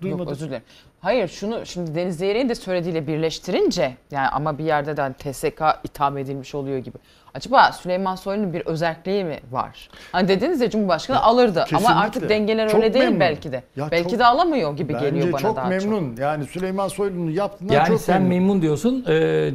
Duymadım. 0.02 0.24
Yok 0.26 0.32
özür 0.32 0.48
dilerim. 0.48 0.64
Hayır 1.02 1.28
şunu 1.28 1.66
şimdi 1.66 1.96
Deniz 1.96 2.18
Zeyrek'in 2.18 2.50
de 2.50 2.56
söylediğiyle 2.56 3.08
birleştirince 3.08 3.96
yani 4.12 4.28
ama 4.28 4.58
bir 4.58 4.64
yerde 4.64 4.98
de 4.98 5.02
hani 5.02 5.14
TSK 5.14 5.62
itham 5.84 6.18
edilmiş 6.18 6.56
oluyor 6.56 6.78
gibi. 6.78 6.98
Acaba 7.34 7.72
Süleyman 7.72 8.16
Soylu'nun 8.16 8.54
bir 8.54 8.62
özelliği 8.66 9.24
mi 9.24 9.40
var? 9.52 9.90
Hani 10.12 10.28
dediniz 10.28 10.62
ya 10.62 10.70
Cumhurbaşkanı 10.70 11.22
alırdı 11.24 11.64
Kesinlikle. 11.70 11.90
ama 11.92 12.02
artık 12.02 12.30
dengeler 12.30 12.70
Çok 12.70 12.80
öyle 12.84 12.94
değil 12.94 13.04
memnun. 13.06 13.20
belki 13.20 13.52
de. 13.52 13.64
Ya 13.76 13.88
belki 13.92 14.10
çok- 14.10 14.20
de 14.20 14.26
alamıyor 14.26 14.78
gibi 14.78 14.94
Bence 14.94 15.10
geliyor 15.10 15.32
bana 15.34 15.42
çok 15.42 15.56
daha 15.56 15.80
çok. 15.80 15.90
memnun. 15.92 16.16
Yani 16.18 16.46
Süleyman 16.46 16.88
Soylu'nun 16.88 17.32
yaptığından 17.32 17.74
Yani 17.74 17.88
çok 17.88 18.02
sen 18.02 18.22
memnun. 18.22 18.38
memnun 18.48 18.62
diyorsun. 18.62 19.06
E, 19.08 19.50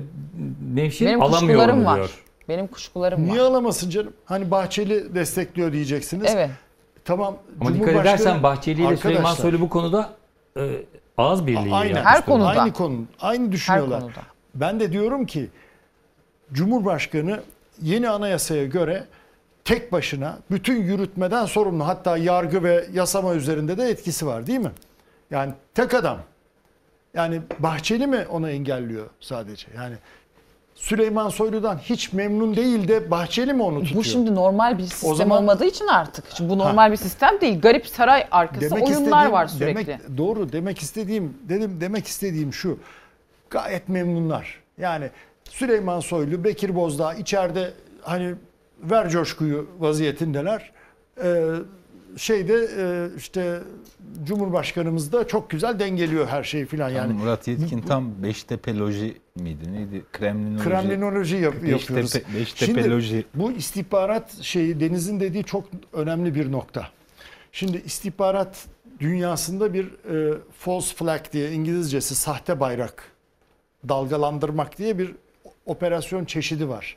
Nevşin 0.75 1.07
Benim 1.09 1.23
alamıyor 1.23 1.41
kuşkularım 1.41 1.79
mu 1.79 1.85
var. 1.85 2.11
Benim 2.49 2.67
kuşkularım 2.67 3.25
Niye 3.27 3.41
var. 3.43 3.47
alamasın 3.47 3.91
canım? 3.91 4.13
Hani 4.25 4.51
Bahçeli 4.51 5.15
destekliyor 5.15 5.73
diyeceksiniz. 5.73 6.33
Evet. 6.35 6.51
Tamam. 7.05 7.37
Ama 7.61 7.75
dikkat 7.75 7.87
Cumhurbaşkanı- 7.89 8.01
edersen 8.01 8.43
Bahçeli 8.43 8.83
ile 8.83 8.97
Süleyman 8.97 9.21
Arkadaşlar, 9.21 9.43
Soylu 9.43 9.61
bu 9.61 9.69
konuda 9.69 10.11
e, 10.57 10.71
ağız 11.19 11.47
birliği 11.47 11.75
Aynen. 11.75 11.95
yapmış 12.03 12.27
durumda. 12.27 12.47
Aynı 12.47 12.73
konu. 12.73 13.05
Aynı 13.21 13.53
düşünüyorlar. 13.53 14.01
konuda. 14.01 14.21
Ben 14.55 14.81
de 14.81 14.93
diyorum 14.93 15.27
ki 15.27 15.51
Cumhurbaşkanı 16.53 17.41
yeni 17.83 18.09
anayasaya 18.09 18.65
göre 18.65 19.05
tek 19.65 19.93
başına 19.93 20.39
bütün 20.51 20.83
yürütmeden 20.83 21.47
sorumlu. 21.47 21.87
Hatta 21.87 22.17
yargı 22.17 22.63
ve 22.63 22.87
yasama 22.93 23.35
üzerinde 23.35 23.79
de 23.79 23.89
etkisi 23.89 24.27
var 24.27 24.47
değil 24.47 24.59
mi? 24.61 24.71
Yani 25.31 25.53
tek 25.75 25.95
adam. 25.95 26.19
Yani 27.15 27.41
Bahçeli 27.59 28.07
mi 28.07 28.27
onu 28.31 28.51
engelliyor 28.51 29.07
sadece? 29.21 29.67
Yani 29.77 29.95
Süleyman 30.75 31.29
Soylu'dan 31.29 31.79
hiç 31.79 32.13
memnun 32.13 32.57
değil 32.57 32.89
de 32.89 33.11
Bahçeli 33.11 33.53
mi 33.53 33.63
onu 33.63 33.79
tutuyor? 33.81 33.97
Bu 33.97 34.05
şimdi 34.05 34.35
normal 34.35 34.79
bir 34.79 34.83
sistem 34.83 35.15
zaman- 35.17 35.39
olmadığı 35.39 35.65
için 35.65 35.87
artık. 35.87 36.25
Şimdi 36.37 36.51
bu 36.51 36.59
normal 36.59 36.93
bir 36.93 36.97
sistem 36.97 37.41
değil. 37.41 37.61
Garip 37.61 37.87
saray 37.87 38.27
arkası 38.31 38.75
oyunlar 38.75 38.91
istediğim- 38.91 39.33
var 39.33 39.47
sürekli. 39.47 39.87
Demek, 39.87 40.19
doğru 40.19 40.53
demek 40.53 40.79
istediğim 40.79 41.39
dedim 41.49 41.79
demek 41.81 42.07
istediğim 42.07 42.53
şu. 42.53 42.79
Gayet 43.51 43.89
memnunlar. 43.89 44.63
Yani 44.79 45.11
Süleyman 45.45 46.01
Soylu, 46.01 46.45
Bekir 46.45 46.75
Bozdağ 46.75 47.15
içeride 47.15 47.73
hani 48.03 48.35
ver 48.83 49.09
coşkuyu 49.09 49.67
vaziyetindeler. 49.79 50.73
Ee, 51.25 51.45
şeyde 52.17 52.69
işte 53.17 53.61
Cumhurbaşkanımız 54.25 55.13
da 55.13 55.27
çok 55.27 55.51
güzel 55.51 55.79
dengeliyor 55.79 56.27
her 56.27 56.43
şeyi 56.45 56.67
filan 56.67 56.89
yani. 56.89 56.99
Yani 56.99 57.13
Murat 57.13 57.49
Yetkin 57.49 57.81
tam 57.81 58.23
Beştepe 58.23 58.77
loji 58.79 59.17
miydi? 59.37 59.73
Neydi? 59.73 60.03
Kremlinoloji. 60.13 60.65
Kremlinoloji 60.65 61.37
yap- 61.37 61.55
Beştepe- 61.55 61.71
yapıyoruz. 61.71 62.15
Beştepe 62.15 62.83
Şimdi 62.83 63.25
bu 63.35 63.53
istihbarat 63.53 64.43
şeyi 64.43 64.81
Deniz'in 64.81 65.21
dediği 65.21 65.45
çok 65.45 65.65
önemli 65.93 66.35
bir 66.35 66.53
nokta. 66.53 66.89
Şimdi 67.53 67.77
istihbarat 67.77 68.67
dünyasında 69.01 69.75
bir 69.75 69.85
e, 69.85 70.39
false 70.59 70.95
flag 70.95 71.21
diye 71.33 71.53
İngilizcesi 71.53 72.15
sahte 72.15 72.61
bayrak 72.61 73.13
dalgalandırmak 73.89 74.79
diye 74.79 74.99
bir 74.99 75.15
operasyon 75.67 76.25
çeşidi 76.25 76.69
var. 76.69 76.95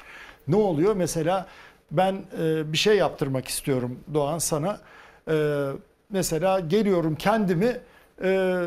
Ne 0.47 0.55
oluyor? 0.55 0.95
Mesela 0.95 1.47
ben 1.91 2.13
e, 2.41 2.73
bir 2.73 2.77
şey 2.77 2.97
yaptırmak 2.97 3.47
istiyorum 3.47 3.99
Doğan 4.13 4.37
sana. 4.37 4.79
E, 5.29 5.67
mesela 6.09 6.59
geliyorum 6.59 7.15
kendimi 7.15 7.77
e, 8.23 8.61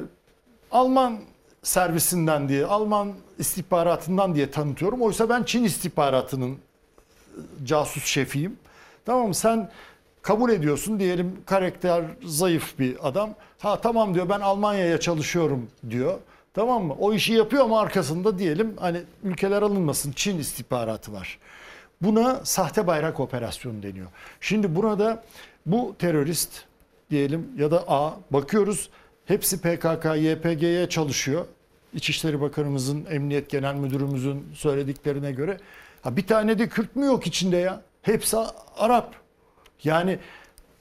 Alman 0.73 1.19
servisinden 1.63 2.49
diye, 2.49 2.67
Alman 2.67 3.13
istihbaratından 3.39 4.35
diye 4.35 4.51
tanıtıyorum. 4.51 5.03
Oysa 5.03 5.29
ben 5.29 5.43
Çin 5.43 5.65
istihbaratının 5.65 6.59
casus 7.65 8.05
şefiyim. 8.05 8.57
Tamam 9.07 9.29
mı? 9.29 9.35
Sen 9.35 9.71
kabul 10.23 10.51
ediyorsun 10.51 11.01
diyelim 11.01 11.43
karakter 11.47 12.05
zayıf 12.25 12.79
bir 12.79 13.09
adam. 13.09 13.35
Ha 13.59 13.81
tamam 13.81 14.15
diyor 14.15 14.29
ben 14.29 14.41
Almanya'ya 14.41 15.01
çalışıyorum 15.01 15.71
diyor. 15.91 16.19
Tamam 16.55 16.85
mı? 16.85 16.95
O 16.99 17.13
işi 17.13 17.33
yapıyor 17.33 17.65
ama 17.65 17.81
arkasında 17.81 18.39
diyelim 18.39 18.77
hani 18.81 19.03
ülkeler 19.25 19.63
alınmasın 19.63 20.13
Çin 20.13 20.39
istihbaratı 20.39 21.13
var. 21.13 21.39
Buna 22.03 22.41
sahte 22.45 22.87
bayrak 22.87 23.21
operasyonu 23.21 23.83
deniyor. 23.83 24.07
Şimdi 24.41 24.77
burada 24.77 25.23
bu 25.67 25.95
terörist 25.99 26.65
diyelim 27.11 27.49
ya 27.59 27.71
da 27.71 27.85
A 27.89 28.13
bakıyoruz 28.31 28.91
hepsi 29.25 29.61
PKK, 29.61 30.05
YPG'ye 30.17 30.89
çalışıyor. 30.89 31.47
İçişleri 31.95 32.41
Bakanımızın, 32.41 33.07
Emniyet 33.11 33.51
Genel 33.51 33.75
Müdürümüzün 33.75 34.47
söylediklerine 34.55 35.33
göre. 35.33 35.57
Ha 36.03 36.17
bir 36.17 36.27
tane 36.27 36.59
de 36.59 36.69
Kürt 36.69 36.97
mü 36.97 37.07
yok 37.07 37.27
içinde 37.27 37.57
ya? 37.57 37.83
Hepsi 38.03 38.37
Arap. 38.77 39.15
Yani 39.85 40.19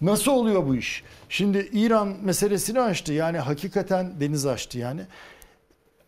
nasıl 0.01 0.31
oluyor 0.31 0.67
bu 0.67 0.75
iş? 0.75 1.03
Şimdi 1.29 1.69
İran 1.73 2.15
meselesini 2.23 2.81
açtı. 2.81 3.13
Yani 3.13 3.37
hakikaten 3.37 4.11
deniz 4.19 4.45
açtı 4.45 4.77
yani. 4.77 5.01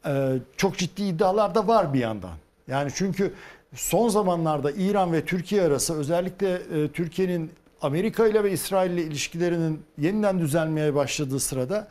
Ee, 0.05 0.37
çok 0.57 0.77
ciddi 0.77 1.03
iddialar 1.03 1.55
da 1.55 1.67
var 1.67 1.93
bir 1.93 1.99
yandan. 1.99 2.35
Yani 2.67 2.91
çünkü 2.95 3.33
son 3.75 4.09
zamanlarda 4.09 4.71
İran 4.71 5.13
ve 5.13 5.25
Türkiye 5.25 5.61
arası 5.61 5.97
özellikle 5.97 6.53
e, 6.53 6.87
Türkiye'nin 6.87 7.51
Amerika 7.81 8.27
ile 8.27 8.43
ve 8.43 8.51
İsrail 8.51 8.91
ile 8.91 9.03
ilişkilerinin 9.03 9.81
yeniden 9.97 10.39
düzelmeye 10.39 10.95
başladığı 10.95 11.39
sırada 11.39 11.87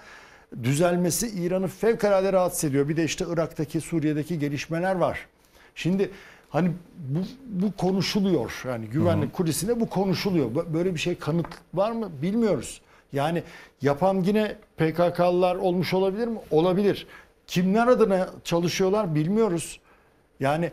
düzelmesi 0.62 1.29
İran'ı 1.29 1.68
fevkalade 1.68 2.33
rahatsız 2.33 2.64
ediyor. 2.64 2.88
Bir 2.88 2.96
de 2.96 3.05
işte 3.05 3.24
Irak'taki, 3.29 3.81
Suriye'deki 3.81 4.38
gelişmeler 4.38 4.94
var. 4.94 5.26
Şimdi 5.74 6.11
hani 6.50 6.72
bu, 6.98 7.18
bu 7.46 7.72
konuşuluyor. 7.72 8.62
Yani 8.66 8.87
güvenlik 8.87 9.33
kulisinde 9.33 9.81
bu 9.81 9.88
konuşuluyor. 9.88 10.50
Böyle 10.74 10.94
bir 10.94 11.00
şey 11.00 11.18
kanıt 11.18 11.46
var 11.74 11.92
mı 11.92 12.11
bilmiyoruz. 12.22 12.81
Yani 13.12 13.42
yapan 13.83 14.20
yine 14.20 14.57
PKK'lılar 14.76 15.57
olmuş 15.57 15.94
olabilir 15.94 16.29
mi? 16.29 16.38
Olabilir. 16.50 17.07
Kimler 17.46 17.87
adına 17.87 18.31
çalışıyorlar 18.44 19.14
bilmiyoruz. 19.14 19.81
Yani 20.40 20.70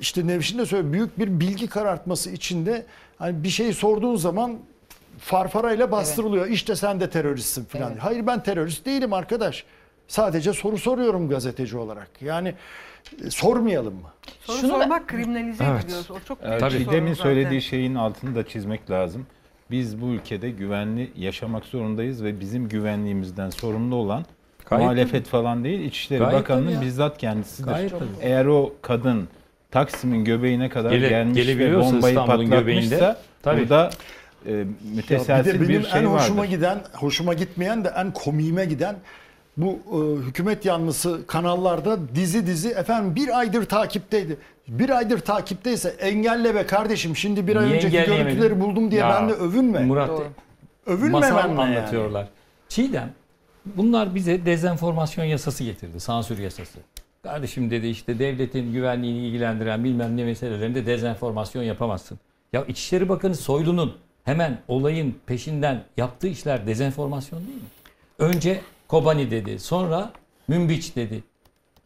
işte 0.00 0.26
Nevşin 0.26 0.58
de 0.58 0.66
söylüyor 0.66 0.92
büyük 0.92 1.18
bir 1.18 1.40
bilgi 1.40 1.68
karartması 1.68 2.30
içinde 2.30 2.86
hani 3.20 3.44
bir 3.44 3.48
şey 3.48 3.72
sorduğun 3.72 4.16
zaman 4.16 4.58
farfarayla 5.18 5.90
bastırılıyor. 5.92 6.46
İşte 6.46 6.76
sen 6.76 7.00
de 7.00 7.10
teröristsin 7.10 7.64
falan. 7.64 7.96
Hayır 7.98 8.26
ben 8.26 8.42
terörist 8.42 8.86
değilim 8.86 9.12
arkadaş. 9.12 9.64
Sadece 10.08 10.52
soru 10.52 10.78
soruyorum 10.78 11.28
gazeteci 11.28 11.76
olarak. 11.76 12.08
Yani 12.20 12.54
e, 13.24 13.30
sormayalım 13.30 13.94
mı? 13.94 14.08
Soru 14.40 14.56
Şunu 14.58 14.72
da- 14.72 14.78
sormak 14.82 15.08
kriminalize 15.08 15.64
Evet. 15.64 15.84
ediliyor. 15.84 16.04
O 16.10 16.18
çok 16.28 16.42
bir 16.44 16.58
sorun 16.58 16.68
Çiğdem'in 16.70 17.12
zaten. 17.14 17.22
söylediği 17.22 17.62
şeyin 17.62 17.94
altını 17.94 18.34
da 18.34 18.46
çizmek 18.48 18.90
lazım. 18.90 19.26
Biz 19.70 20.00
bu 20.02 20.06
ülkede 20.06 20.50
güvenli 20.50 21.10
yaşamak 21.16 21.64
zorundayız 21.64 22.24
ve 22.24 22.40
bizim 22.40 22.68
güvenliğimizden 22.68 23.50
sorumlu 23.50 23.94
olan 23.94 24.24
Gayet 24.70 24.84
muhalefet 24.84 25.26
falan 25.26 25.64
değil 25.64 25.80
İçişleri 25.80 26.18
Gayet 26.18 26.32
tabii 26.32 26.42
Bakanı'nın 26.42 26.80
bizzat 26.80 27.18
kendisidir. 27.18 27.68
Gayet 27.70 27.90
tabii. 27.90 28.04
Eğer 28.20 28.46
o 28.46 28.72
kadın 28.82 29.28
Taksim'in 29.70 30.24
göbeğine 30.24 30.68
kadar 30.68 30.90
Gele- 30.90 31.08
gelmiş 31.08 31.48
ve 31.48 31.74
bombayı 31.76 32.14
İstanbul'un 32.14 32.26
patlatmışsa 32.26 32.60
göbeğinde, 32.60 33.16
tabii. 33.42 33.60
burada 33.60 33.90
e, 34.46 34.64
müteselsil 34.94 35.54
bir 35.54 35.60
de 35.60 35.68
benim 35.68 35.82
bir 35.82 35.88
şey 35.88 36.00
en 36.00 36.04
hoşuma 36.04 36.42
vardır. 36.42 36.50
giden, 36.50 36.78
hoşuma 36.92 37.34
gitmeyen 37.34 37.84
de 37.84 37.92
en 37.96 38.12
komiğime 38.12 38.64
giden 38.64 38.96
bu 39.56 39.78
e, 39.92 40.26
hükümet 40.26 40.64
yanlısı 40.64 41.26
kanallarda 41.26 41.98
dizi 42.14 42.46
dizi 42.46 42.68
efendim 42.68 43.14
bir 43.16 43.38
aydır 43.38 43.64
takipteydi. 43.64 44.36
Bir 44.68 44.90
aydır 44.90 45.18
takipteyse 45.18 45.88
engelle 45.88 46.54
be 46.54 46.66
kardeşim. 46.66 47.16
Şimdi 47.16 47.46
bir 47.46 47.56
ay 47.56 47.66
Niye 47.66 47.76
önceki 47.76 47.96
görüntüleri 47.96 48.60
buldum 48.60 48.90
diye 48.90 49.00
Ya, 49.00 49.10
ben 49.10 49.28
de 49.28 49.32
övünme. 49.32 49.80
Murat 49.80 50.08
Doğru. 50.08 50.26
Övünme 50.86 51.10
masal 51.10 51.44
benimle 51.44 51.62
yani. 51.62 51.78
anlatıyorlar. 51.78 52.26
Çiğdem 52.68 53.10
bunlar 53.64 54.14
bize 54.14 54.46
dezenformasyon 54.46 55.24
yasası 55.24 55.64
getirdi. 55.64 56.00
Sansür 56.00 56.38
yasası. 56.38 56.78
Kardeşim 57.24 57.70
dedi 57.70 57.86
işte 57.86 58.18
devletin 58.18 58.72
güvenliğini 58.72 59.26
ilgilendiren 59.26 59.84
bilmem 59.84 60.16
ne 60.16 60.24
meselelerinde 60.24 60.86
dezenformasyon 60.86 61.62
yapamazsın. 61.62 62.18
Ya 62.52 62.64
İçişleri 62.64 63.08
Bakanı 63.08 63.34
Soylu'nun 63.34 63.96
hemen 64.24 64.58
olayın 64.68 65.14
peşinden 65.26 65.82
yaptığı 65.96 66.26
işler 66.28 66.66
dezenformasyon 66.66 67.40
değil 67.46 67.54
mi? 67.58 67.68
Önce 68.18 68.60
Kobani 68.88 69.30
dedi, 69.30 69.58
sonra 69.58 70.10
Münbiç 70.48 70.96
dedi. 70.96 71.24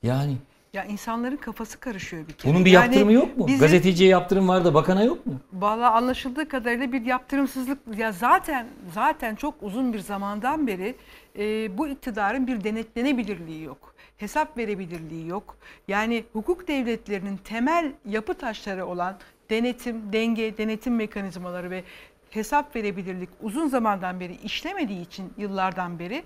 Yani 0.02 0.36
Ya 0.72 0.84
insanların 0.84 1.36
kafası 1.36 1.80
karışıyor 1.80 2.28
bir 2.28 2.32
kere. 2.32 2.52
bunun 2.52 2.64
bir 2.64 2.70
Yani 2.70 2.84
yaptırımı 2.84 3.12
yok 3.12 3.36
mu? 3.38 3.46
bizim- 3.46 3.60
Gazeteciye 3.60 4.10
yaptırım 4.10 4.48
var 4.48 4.64
da 4.64 4.74
bakana 4.74 5.02
yok 5.04 5.26
mu? 5.26 5.32
Valla 5.52 5.90
anlaşıldığı 5.90 6.48
kadarıyla 6.48 6.92
bir 6.92 7.02
yaptırımsızlık 7.06 7.78
ya 7.98 8.12
zaten 8.12 8.66
zaten 8.94 9.34
çok 9.34 9.54
uzun 9.62 9.92
bir 9.92 9.98
zamandan 9.98 10.66
beri 10.66 10.94
e, 11.38 11.78
bu 11.78 11.88
iktidarın 11.88 12.46
bir 12.46 12.64
denetlenebilirliği 12.64 13.62
yok. 13.62 13.93
Hesap 14.16 14.58
verebilirliği 14.58 15.28
yok. 15.28 15.56
Yani 15.88 16.24
hukuk 16.32 16.68
devletlerinin 16.68 17.36
temel 17.36 17.92
yapı 18.04 18.34
taşları 18.34 18.86
olan 18.86 19.18
denetim, 19.50 20.12
denge, 20.12 20.58
denetim 20.58 20.96
mekanizmaları 20.96 21.70
ve 21.70 21.84
hesap 22.30 22.76
verebilirlik 22.76 23.28
uzun 23.42 23.68
zamandan 23.68 24.20
beri 24.20 24.36
işlemediği 24.36 25.00
için 25.00 25.32
yıllardan 25.38 25.98
beri 25.98 26.24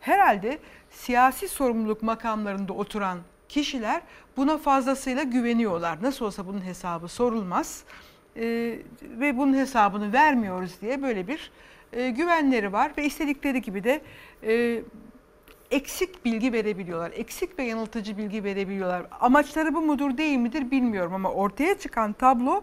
herhalde 0.00 0.58
siyasi 0.90 1.48
sorumluluk 1.48 2.02
makamlarında 2.02 2.72
oturan 2.72 3.18
kişiler 3.48 4.02
buna 4.36 4.58
fazlasıyla 4.58 5.22
güveniyorlar. 5.22 6.02
Nasıl 6.02 6.24
olsa 6.24 6.46
bunun 6.46 6.64
hesabı 6.64 7.08
sorulmaz 7.08 7.84
e, 8.36 8.42
ve 9.02 9.36
bunun 9.36 9.54
hesabını 9.54 10.12
vermiyoruz 10.12 10.72
diye 10.80 11.02
böyle 11.02 11.28
bir 11.28 11.50
e, 11.92 12.10
güvenleri 12.10 12.72
var 12.72 12.92
ve 12.98 13.04
istedikleri 13.04 13.62
gibi 13.62 13.84
de 13.84 14.00
e, 14.42 14.82
eksik 15.70 16.24
bilgi 16.24 16.52
verebiliyorlar. 16.52 17.12
Eksik 17.14 17.58
ve 17.58 17.62
yanıltıcı 17.62 18.18
bilgi 18.18 18.44
verebiliyorlar. 18.44 19.02
Amaçları 19.20 19.74
bu 19.74 19.80
mudur 19.80 20.16
değil 20.16 20.38
midir 20.38 20.70
bilmiyorum 20.70 21.14
ama 21.14 21.30
ortaya 21.32 21.78
çıkan 21.78 22.12
tablo 22.12 22.62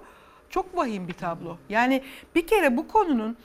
çok 0.49 0.77
vahim 0.77 1.07
bir 1.07 1.13
tablo. 1.13 1.57
Yani 1.69 2.03
bir 2.35 2.47
kere 2.47 2.77
bu 2.77 2.87
konunun 2.87 3.37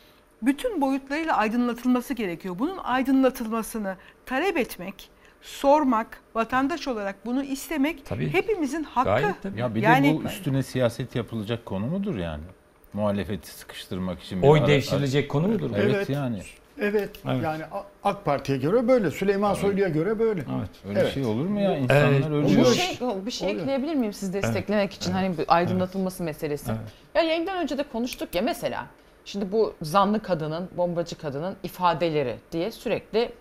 bütün 0.42 0.80
boyutlarıyla 0.80 1.36
aydınlatılması 1.36 2.14
gerekiyor. 2.14 2.58
Bunun 2.58 2.78
aydınlatılmasını 2.78 3.96
talep 4.26 4.56
etmek, 4.56 5.10
sormak, 5.42 6.20
vatandaş 6.34 6.88
olarak 6.88 7.26
bunu 7.26 7.42
istemek 7.42 8.06
Tabii. 8.06 8.32
hepimizin 8.32 8.82
hakkı. 8.82 9.10
Gayet 9.10 9.42
tabii. 9.42 9.60
Ya 9.60 9.74
bir 9.74 9.82
yani, 9.82 10.10
de 10.10 10.24
bu 10.24 10.28
üstüne 10.28 10.62
siyaset 10.62 11.16
yapılacak 11.16 11.66
konu 11.66 11.86
mudur 11.86 12.16
yani? 12.16 12.44
Muhalefeti 12.92 13.50
sıkıştırmak 13.50 14.22
için. 14.22 14.42
bir 14.42 14.48
Oy 14.48 14.58
ara- 14.58 14.68
devşirilecek 14.68 15.30
konu 15.30 15.48
mudur? 15.48 15.70
Evet, 15.76 15.94
Evet. 15.94 16.08
yani. 16.10 16.42
Evet, 16.83 17.11
Evet. 17.26 17.43
yani 17.45 17.62
AK 18.05 18.24
Parti'ye 18.24 18.59
göre 18.59 18.89
böyle, 18.89 19.11
Süleyman 19.11 19.55
Soylu'ya 19.55 19.89
göre 19.89 20.18
böyle. 20.18 20.41
Evet. 20.59 20.99
Öyle 20.99 21.11
şey 21.11 21.24
olur 21.24 21.47
mu 21.47 21.61
ya? 21.61 21.76
İnsanlar 21.76 22.09
Evet. 22.12 22.26
ölüyor. 22.26 22.66
Bir 22.70 22.74
şey, 22.74 22.99
bir 23.26 23.30
şey 23.30 23.51
ekleyebilir 23.51 23.95
miyim 23.95 24.12
siz 24.12 24.33
desteklemek 24.35 24.93
için 24.93 25.12
hani 25.12 25.39
bir 25.39 25.45
aydınlatılması 25.49 26.22
meselesi. 26.22 26.70
Evet. 26.70 26.80
Ya 27.14 27.22
yayından 27.22 27.59
önce 27.59 27.78
de 27.78 27.83
konuştuk 27.93 28.35
ya 28.35 28.43
mesela. 28.43 28.87
Şimdi 29.24 29.53
bu 29.53 29.74
zanlı 29.83 30.22
kadının, 30.22 30.68
bombacı 30.76 31.18
kadının 31.18 31.57
ifadeleri 31.62 32.37
diye 32.53 32.70
sürekli 32.70 33.33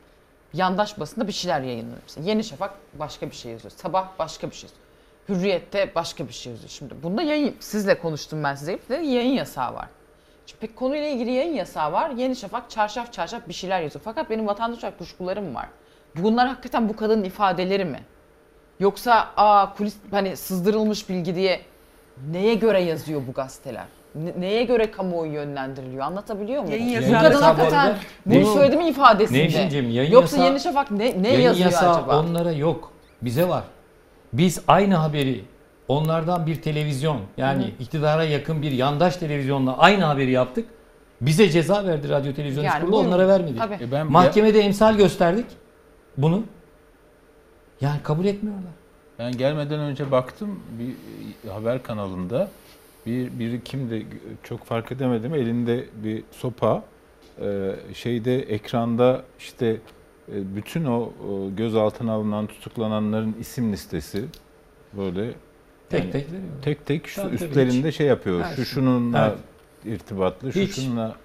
yandaş 0.53 0.99
basında 0.99 1.27
bir 1.27 1.31
şeyler 1.33 1.61
yayınlanıyor. 1.61 2.01
Mesela 2.03 2.29
Yeni 2.29 2.43
Şafak 2.43 2.73
başka 2.93 3.29
bir 3.29 3.35
şey 3.35 3.51
yazıyor. 3.51 3.71
Sabah 3.71 4.07
başka 4.19 4.49
bir 4.49 4.55
şey 4.55 4.69
yazıyor. 4.69 4.81
Hürriyet'te 5.29 5.91
başka 5.95 6.27
bir 6.27 6.33
şey 6.33 6.51
yazıyor. 6.51 6.69
Şimdi 6.69 6.93
bunda 7.03 7.21
yayın, 7.21 7.55
sizle 7.59 7.97
konuştum 7.99 8.43
ben 8.43 8.55
size. 8.55 8.79
Bir 8.89 8.89
de 8.89 8.95
yayın 8.95 9.33
yasağı 9.33 9.73
var. 9.73 9.87
Şimdi 10.51 10.61
pek 10.61 10.75
konuyla 10.75 11.07
ilgili 11.07 11.31
yayın 11.31 11.53
yasağı 11.53 11.91
var. 11.91 12.09
Yeni 12.09 12.35
Şafak 12.35 12.69
çarşaf 12.69 13.13
çarşaf 13.13 13.47
bir 13.47 13.53
şeyler 13.53 13.81
yazıyor. 13.81 14.01
Fakat 14.05 14.29
benim 14.29 14.47
vatandaş 14.47 14.83
olarak 14.83 14.97
kuşkularım 14.99 15.55
var. 15.55 15.65
Bunlar 16.15 16.47
hakikaten 16.47 16.89
bu 16.89 16.95
kadının 16.95 17.23
ifadeleri 17.23 17.85
mi? 17.85 17.99
Yoksa 18.79 19.27
aa 19.37 19.73
kulis 19.77 19.95
hani 20.11 20.37
sızdırılmış 20.37 21.09
bilgi 21.09 21.35
diye 21.35 21.59
neye 22.31 22.53
göre 22.55 22.81
yazıyor 22.81 23.21
bu 23.27 23.33
gazeteler? 23.33 23.83
Ne- 24.15 24.33
neye 24.41 24.63
göre 24.63 24.91
kamuoyu 24.91 25.31
yönlendiriliyor? 25.33 26.05
Anlatabiliyor 26.05 26.63
muyum? 26.63 26.79
Yayın 26.79 26.87
Bu 26.89 26.93
yasağı- 27.05 27.21
kadın 27.21 27.33
yasağı 27.35 27.41
bu 27.41 27.45
hakikaten 27.59 27.77
arada- 27.85 27.97
bunu 28.25 28.41
Bunu- 28.45 28.53
söyledi 28.53 28.77
mi 28.77 28.87
ifadesinde? 28.87 29.37
Yayın 29.37 30.11
Yoksa 30.11 30.37
yasağı- 30.37 30.49
Yeni 30.49 30.59
Şafak 30.59 30.91
ne, 30.91 31.23
ne 31.23 31.27
Yayın 31.27 31.41
yazıyor 31.41 31.71
yasağı 31.71 31.95
acaba? 31.95 32.19
onlara 32.19 32.51
yok. 32.51 32.91
Bize 33.21 33.47
var. 33.49 33.63
Biz 34.33 34.61
aynı 34.67 34.95
haberi 34.95 35.45
onlardan 35.91 36.47
bir 36.47 36.61
televizyon 36.61 37.19
yani 37.37 37.73
iktidara 37.79 38.23
yakın 38.23 38.61
bir 38.61 38.71
yandaş 38.71 39.17
televizyonla 39.17 39.77
aynı 39.77 40.03
haberi 40.03 40.31
yaptık. 40.31 40.65
Bize 41.21 41.49
ceza 41.49 41.85
verdi 41.85 42.09
Radyo 42.09 42.33
Televizyon 42.33 42.63
Yani 42.63 42.81
Kurulu 42.81 42.97
onlara 42.97 43.27
vermedi. 43.27 43.57
Tabii. 43.57 43.83
E 43.83 43.91
ben 43.91 44.11
Mahkemede 44.11 44.59
emsal 44.59 44.97
gösterdik 44.97 45.45
bunu. 46.17 46.43
Yani 47.81 47.99
kabul 48.03 48.25
etmiyorlar. 48.25 48.71
Ben 49.19 49.31
gelmeden 49.31 49.79
önce 49.79 50.11
baktım 50.11 50.59
bir 50.79 50.93
e, 51.49 51.53
haber 51.53 51.83
kanalında 51.83 52.49
bir 53.05 53.39
biri 53.39 53.63
kimdi 53.63 54.07
çok 54.43 54.63
fark 54.65 54.91
edemedim 54.91 55.35
elinde 55.35 55.85
bir 56.03 56.23
sopa 56.31 56.83
e, 57.41 57.75
şeyde 57.93 58.39
ekranda 58.39 59.21
işte 59.39 59.67
e, 59.67 60.55
bütün 60.55 60.85
o, 60.85 60.99
o 60.99 61.55
gözaltına 61.57 62.13
alınan 62.13 62.47
tutuklananların 62.47 63.35
isim 63.39 63.73
listesi 63.73 64.25
böyle 64.93 65.33
Tek 65.91 65.99
yani 66.01 66.11
tek 66.11 66.27
veriyor. 66.27 66.43
tek 66.61 66.85
tek 66.85 67.07
şu 67.07 67.21
Tabii, 67.21 67.37
tabii, 67.37 67.49
üstlerinde 67.49 67.87
hiç. 67.87 67.95
şey 67.95 68.07
yapıyor. 68.07 68.41
Her 68.43 68.55
Şu 68.55 68.65
şununla 68.65 69.27
Evet. 69.85 69.95
irtibatlı, 70.01 70.53
şu 70.53 70.59
Hiç. 70.59 70.75
şununla. 70.75 71.15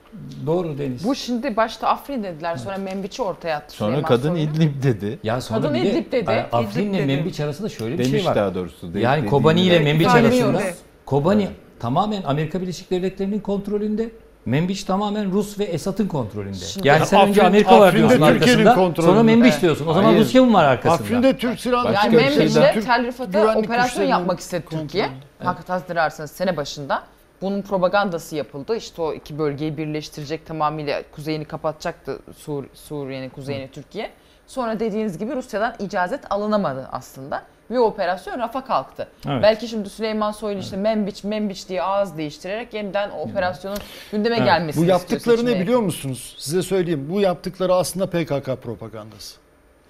Doğru 0.46 0.78
Deniz. 0.78 1.04
Bu 1.04 1.14
şimdi 1.14 1.56
başta 1.56 1.88
Afrin 1.88 2.24
dediler 2.24 2.56
sonra 2.56 2.76
Membiç'i 2.78 3.22
ortaya 3.22 3.56
attı 3.56 3.74
Sonra 3.76 3.90
Süleyman 3.90 4.08
kadın 4.08 4.28
Soylu. 4.28 4.42
İdlib 4.42 4.82
dedi. 4.82 5.18
Ya 5.22 5.40
sonra 5.40 5.60
Kadın 5.60 5.74
de 5.74 5.80
İdlib 5.90 6.12
dedi, 6.12 6.30
e, 6.30 6.40
Afrin'le 6.52 6.92
dedi. 6.92 7.06
Membiç 7.06 7.40
arasında 7.40 7.68
şöyle 7.68 7.94
bir 7.98 8.04
Demiş 8.04 8.10
şey 8.22 8.24
var. 8.30 8.36
daha 8.36 8.54
doğrusu. 8.54 8.94
de- 8.94 9.00
Yani 9.00 9.26
Kobani 9.26 9.60
ile 9.62 9.78
Membiç 9.78 10.06
arasında. 10.06 10.62
Kobani 11.06 11.48
tamamen 11.80 12.22
Amerika 12.22 12.60
Birleşik 12.62 12.90
Devletleri'nin 12.90 13.40
kontrolünde. 13.40 14.10
Membiç 14.46 14.84
tamamen 14.84 15.32
Rus 15.32 15.58
ve 15.58 15.64
Esad'ın 15.64 16.06
kontrolünde. 16.08 16.54
Şimdi- 16.56 16.88
yani 16.88 16.98
Ya 17.00 17.06
sen 17.06 17.28
önce 17.28 17.40
Afrin- 17.40 17.46
Amerika 17.46 17.80
var 17.80 17.94
diyorsun 17.94 18.20
arkasında. 18.20 18.74
kontrolünde. 18.74 19.12
Sonra 19.12 19.22
Membiç 19.22 19.52
Evet. 19.52 19.62
diyorsun. 19.62 19.86
O 19.86 19.92
zaman 19.94 20.08
Hayır. 20.08 20.20
Rusya 20.20 20.42
mı 20.44 20.52
var 20.52 20.64
arkasında? 20.64 20.92
Afrin'de 21.04 21.36
Türk 21.36 21.60
Silahlı 21.60 21.92
Yani 21.92 22.16
Membiç'le 22.16 22.84
Tel 22.86 23.06
Rifat'a 23.06 23.54
operasyon 23.58 24.04
yapmak 24.04 24.40
istedi 24.40 24.64
Türkiye. 24.70 25.08
Hakikat 25.44 25.68
hatırlarsanız 25.68 26.30
sene 26.30 26.56
başında. 26.56 27.02
Bunun 27.42 27.62
propagandası 27.62 28.36
yapıldı. 28.36 28.76
İşte 28.76 29.02
o 29.02 29.12
iki 29.12 29.38
bölgeyi 29.38 29.76
birleştirecek 29.76 30.46
tamamıyla 30.46 31.02
kuzeyini 31.12 31.44
kapatacaktı 31.44 32.18
Sur 32.36 32.64
Suriye'nin 32.74 33.28
kuzeyini 33.28 33.68
Türkiye. 33.70 34.10
Sonra 34.46 34.80
dediğiniz 34.80 35.18
gibi 35.18 35.34
Rusya'dan 35.36 35.74
icazet 35.78 36.32
alınamadı 36.32 36.88
aslında. 36.92 37.42
O 37.72 37.78
operasyon 37.78 38.38
rafa 38.38 38.64
kalktı. 38.64 39.08
Evet. 39.28 39.42
Belki 39.42 39.68
şimdi 39.68 39.90
Süleyman 39.90 40.32
Soylu 40.32 40.60
işte 40.60 40.76
Membiç 40.76 41.24
Membiç 41.24 41.68
diye 41.68 41.82
ağız 41.82 42.16
değiştirerek 42.18 42.74
yeniden 42.74 43.10
o 43.10 43.18
operasyonun 43.20 43.78
gündeme 44.12 44.36
Evet. 44.36 44.46
gelmesini 44.46 44.84
Bu 44.84 44.88
yaptıkları 44.88 45.46
ne 45.46 45.60
biliyor 45.60 45.80
musunuz? 45.80 46.34
Size 46.38 46.62
söyleyeyim. 46.62 47.06
Bu 47.10 47.20
yaptıkları 47.20 47.74
aslında 47.74 48.06
PKK 48.10 48.62
propagandası. 48.62 49.36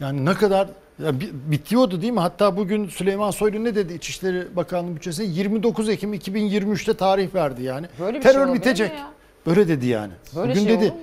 Yani 0.01 0.25
ne 0.25 0.35
kadar 0.35 0.69
ya 1.05 1.21
bi- 1.21 1.31
bitiyordu 1.33 2.03
değil 2.03 2.13
mi? 2.13 2.21
Hatta 2.21 2.57
bugün 2.57 2.89
Süleyman 2.89 3.31
Soylu 3.31 3.65
ne 3.65 3.75
dedi 3.75 3.93
İçişleri 3.95 4.57
Bakanlığı 4.57 4.97
bütçesine? 4.97 5.27
29 5.27 5.89
Ekim 5.89 6.15
2023'te 6.15 6.95
tarih 6.95 7.35
verdi 7.35 7.63
yani. 7.63 7.87
Böyle 8.01 8.19
bir 8.19 8.23
şey 8.23 8.33
Terör 8.33 8.47
mi 8.47 8.55
bitecek. 8.55 8.91
ya? 8.91 9.07
Böyle 9.47 9.69
dedi 9.69 9.87
yani. 9.87 10.13
Böyle 10.37 10.53
bugün 10.53 10.65
şey 10.67 10.81
dedi. 10.81 10.95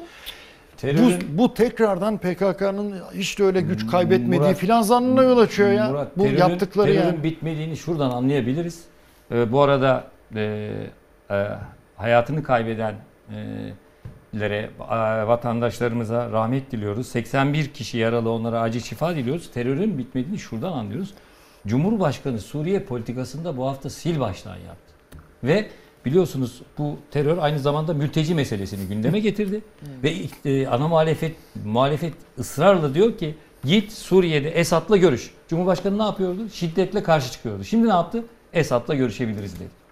Mu? 0.83 0.89
Bu, 0.91 1.09
Terörün- 1.09 1.37
bu 1.37 1.53
tekrardan 1.53 2.17
PKK'nın 2.17 2.95
hiç 3.13 3.39
de 3.39 3.43
öyle 3.43 3.61
güç 3.61 3.87
kaybetmediği 3.91 4.39
Murat- 4.41 4.53
filan 4.55 4.81
zannına 4.81 5.23
yol 5.23 5.37
açıyor 5.37 5.71
ya. 5.71 5.89
Murat, 5.89 6.17
bu 6.17 6.23
terörün- 6.23 6.39
yaptıkları 6.39 6.91
terörün 6.93 7.07
yani. 7.07 7.23
bitmediğini 7.23 7.77
şuradan 7.77 8.11
anlayabiliriz. 8.11 8.83
Ee, 9.31 9.51
bu 9.51 9.61
arada 9.61 10.03
e, 10.35 10.71
e, 11.31 11.47
hayatını 11.95 12.43
kaybedenlere, 12.43 13.69
e, 14.91 15.27
vatandaşlarımıza 15.27 16.31
rahmet 16.31 16.71
diliyoruz. 16.71 17.07
81 17.07 17.67
kişi 17.67 17.97
yaralı 17.97 18.31
onlara 18.31 18.61
acil 18.61 18.79
şifa 18.81 19.15
diliyoruz. 19.15 19.51
Terörün 19.51 19.97
bitmediğini 19.97 20.39
şuradan 20.39 20.71
anlıyoruz. 20.71 21.13
Cumhurbaşkanı 21.67 22.39
Suriye 22.39 22.79
politikasında 22.79 23.57
bu 23.57 23.67
hafta 23.67 23.89
sil 23.99 24.17
baştan 24.19 24.55
yaptı. 24.55 24.93
Ve 25.43 25.67
biliyorsunuz 26.05 26.61
bu 26.77 26.97
terör 27.11 27.37
aynı 27.37 27.59
zamanda 27.59 27.93
mülteci 27.93 28.35
meselesini 28.35 28.87
gündeme 28.87 29.19
getirdi. 29.19 29.61
Ve 30.03 30.13
e, 30.45 30.67
ana 30.67 30.87
muhalefet 30.87 31.35
muhalefet 31.65 32.13
ısrarla 32.39 32.93
diyor 32.93 33.17
ki 33.17 33.35
git 33.63 33.91
Suriye'de 33.91 34.49
Esad'la 34.49 34.97
görüş. 34.97 35.31
Cumhurbaşkanı 35.47 35.97
ne 35.97 36.03
yapıyordu? 36.03 36.49
Şiddetle 36.53 37.03
karşı 37.03 37.31
çıkıyordu. 37.31 37.63
Şimdi 37.63 37.87
ne 37.87 37.93
yaptı? 37.93 38.23
Esad'la 38.53 38.95
görüşebiliriz 38.95 39.55
dedi. 39.55 39.82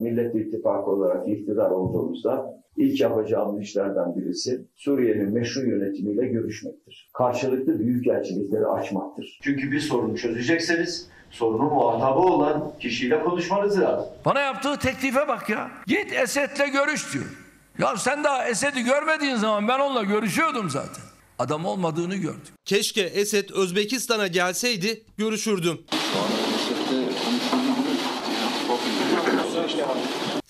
Millet 0.00 0.34
İttifakı 0.34 0.90
olarak 0.90 1.28
iktidar 1.28 1.70
olduğumuzda 1.70 2.46
ilk 2.76 3.00
yapacağımız 3.00 3.62
işlerden 3.62 4.16
birisi 4.16 4.66
Suriye'nin 4.76 5.32
meşru 5.32 5.60
yönetimiyle 5.70 6.26
görüşmektir. 6.26 7.10
Karşılıklı 7.14 7.78
büyükelçilikleri 7.78 8.66
açmaktır. 8.66 9.38
Çünkü 9.42 9.72
bir 9.72 9.80
sorunu 9.80 10.16
çözecekseniz 10.16 11.08
sorunun 11.30 11.72
muhatabı 11.72 12.18
olan 12.20 12.72
kişiyle 12.80 13.20
konuşmanız 13.24 13.80
lazım. 13.80 14.06
Bana 14.24 14.40
yaptığı 14.40 14.78
teklife 14.78 15.28
bak 15.28 15.50
ya. 15.50 15.70
Git 15.86 16.12
Esed'le 16.12 16.72
görüş 16.72 17.14
diyor. 17.14 17.24
Ya 17.78 17.96
sen 17.96 18.24
daha 18.24 18.48
Esed'i 18.48 18.84
görmediğin 18.84 19.36
zaman 19.36 19.68
ben 19.68 19.78
onunla 19.78 20.02
görüşüyordum 20.02 20.70
zaten. 20.70 21.04
Adam 21.38 21.64
olmadığını 21.64 22.14
gördüm. 22.16 22.54
Keşke 22.64 23.00
Esed 23.02 23.50
Özbekistan'a 23.50 24.26
gelseydi 24.26 25.02
görüşürdüm. 25.16 25.78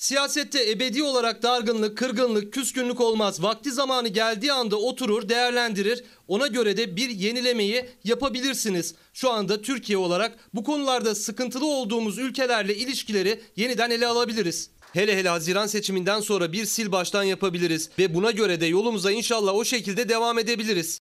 Siyasette 0.05 0.70
ebedi 0.70 1.02
olarak 1.02 1.42
dargınlık, 1.42 1.98
kırgınlık, 1.98 2.52
küskünlük 2.52 3.00
olmaz. 3.00 3.42
Vakti 3.42 3.72
zamanı 3.72 4.09
geldiği 4.09 4.52
anda 4.52 4.76
oturur, 4.76 5.28
değerlendirir. 5.28 6.05
Ona 6.28 6.46
göre 6.46 6.76
de 6.76 6.96
bir 6.96 7.09
yenilemeyi 7.09 7.86
yapabilirsiniz. 8.05 8.94
Şu 9.12 9.30
anda 9.30 9.62
Türkiye 9.62 9.98
olarak 9.98 10.38
bu 10.55 10.64
konularda 10.64 11.14
sıkıntılı 11.14 11.66
olduğumuz 11.66 12.18
ülkelerle 12.18 12.76
ilişkileri 12.76 13.40
yeniden 13.57 13.90
ele 13.90 14.07
alabiliriz. 14.07 14.70
Hele 14.92 15.16
hele 15.16 15.28
Haziran 15.28 15.66
seçiminden 15.66 16.20
sonra 16.20 16.52
bir 16.52 16.64
sil 16.74 16.88
baştan 16.92 17.22
yapabiliriz 17.22 17.90
ve 17.98 18.14
buna 18.14 18.30
göre 18.30 18.61
de 18.61 18.66
yolumuza 18.66 19.11
inşallah 19.11 19.55
o 19.55 19.64
şekilde 19.64 20.09
devam 20.09 20.38
edebiliriz. 20.38 21.00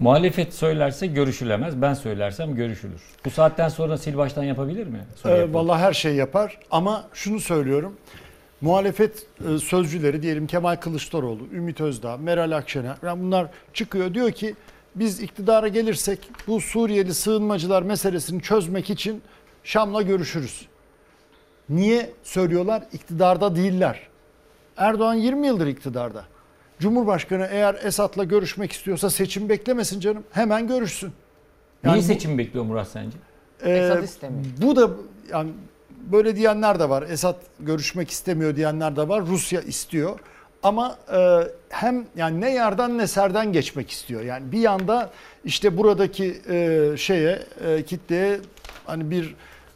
Muhalefet 0.00 0.54
söylerse 0.54 1.06
görüşülemez. 1.06 1.82
Ben 1.82 1.94
söylersem 1.94 2.54
görüşülür. 2.54 3.02
Bu 3.24 3.30
saatten 3.30 3.68
sonra 3.68 3.98
sil 4.02 4.16
baştan 4.16 4.44
yapabilir 4.44 4.86
mi? 4.86 5.04
Ee, 5.24 5.52
vallahi 5.52 5.80
her 5.80 5.92
şey 5.92 6.14
yapar 6.14 6.58
ama 6.70 7.04
şunu 7.12 7.40
söylüyorum. 7.40 7.96
Muhalefet 8.60 9.26
e, 9.54 9.58
sözcüleri 9.58 10.22
diyelim 10.22 10.46
Kemal 10.46 10.76
Kılıçdaroğlu, 10.76 11.46
Ümit 11.52 11.80
Özdağ, 11.80 12.16
Meral 12.16 12.56
Akşener 12.56 12.96
yani 13.02 13.22
bunlar 13.22 13.46
çıkıyor 13.74 14.14
diyor 14.14 14.32
ki 14.32 14.54
biz 14.94 15.20
iktidara 15.20 15.68
gelirsek 15.68 16.30
bu 16.46 16.60
Suriyeli 16.60 17.14
sığınmacılar 17.14 17.82
meselesini 17.82 18.42
çözmek 18.42 18.90
için 18.90 19.22
Şam'la 19.64 20.02
görüşürüz. 20.02 20.66
Niye 21.68 22.10
söylüyorlar? 22.22 22.82
İktidarda 22.92 23.56
değiller. 23.56 24.00
Erdoğan 24.76 25.14
20 25.14 25.46
yıldır 25.46 25.66
iktidarda. 25.66 26.24
Cumhurbaşkanı 26.78 27.48
eğer 27.50 27.76
Esad'la 27.82 28.24
görüşmek 28.24 28.72
istiyorsa 28.72 29.10
seçim 29.10 29.48
beklemesin 29.48 30.00
canım. 30.00 30.24
Hemen 30.30 30.68
görüşsün. 30.68 31.12
Niye 31.84 31.96
bu- 31.96 32.02
seçim 32.02 32.38
bekliyor 32.38 32.64
Murat 32.64 32.88
sence? 32.88 33.16
Ee, 33.64 33.70
Esad 33.72 34.02
istemiyor. 34.02 34.44
Bu 34.62 34.76
da 34.76 34.90
yani 35.32 35.50
böyle 36.12 36.36
diyenler 36.36 36.80
de 36.80 36.88
var. 36.88 37.02
Esad 37.02 37.36
görüşmek 37.60 38.10
istemiyor 38.10 38.56
diyenler 38.56 38.96
de 38.96 39.08
var. 39.08 39.26
Rusya 39.26 39.60
istiyor. 39.60 40.18
Ama 40.62 40.96
e, 41.12 41.40
hem 41.68 42.04
yani 42.16 42.40
ne 42.40 42.54
yardan 42.54 42.98
ne 42.98 43.06
serden 43.06 43.52
geçmek 43.52 43.90
istiyor. 43.90 44.22
Yani 44.22 44.52
bir 44.52 44.58
yanda 44.58 45.10
işte 45.44 45.76
buradaki 45.76 46.40
e, 46.48 46.90
şeye 46.96 47.42
e, 47.66 47.82
kitleye 47.82 48.40
hani 48.86 49.10
bir 49.10 49.34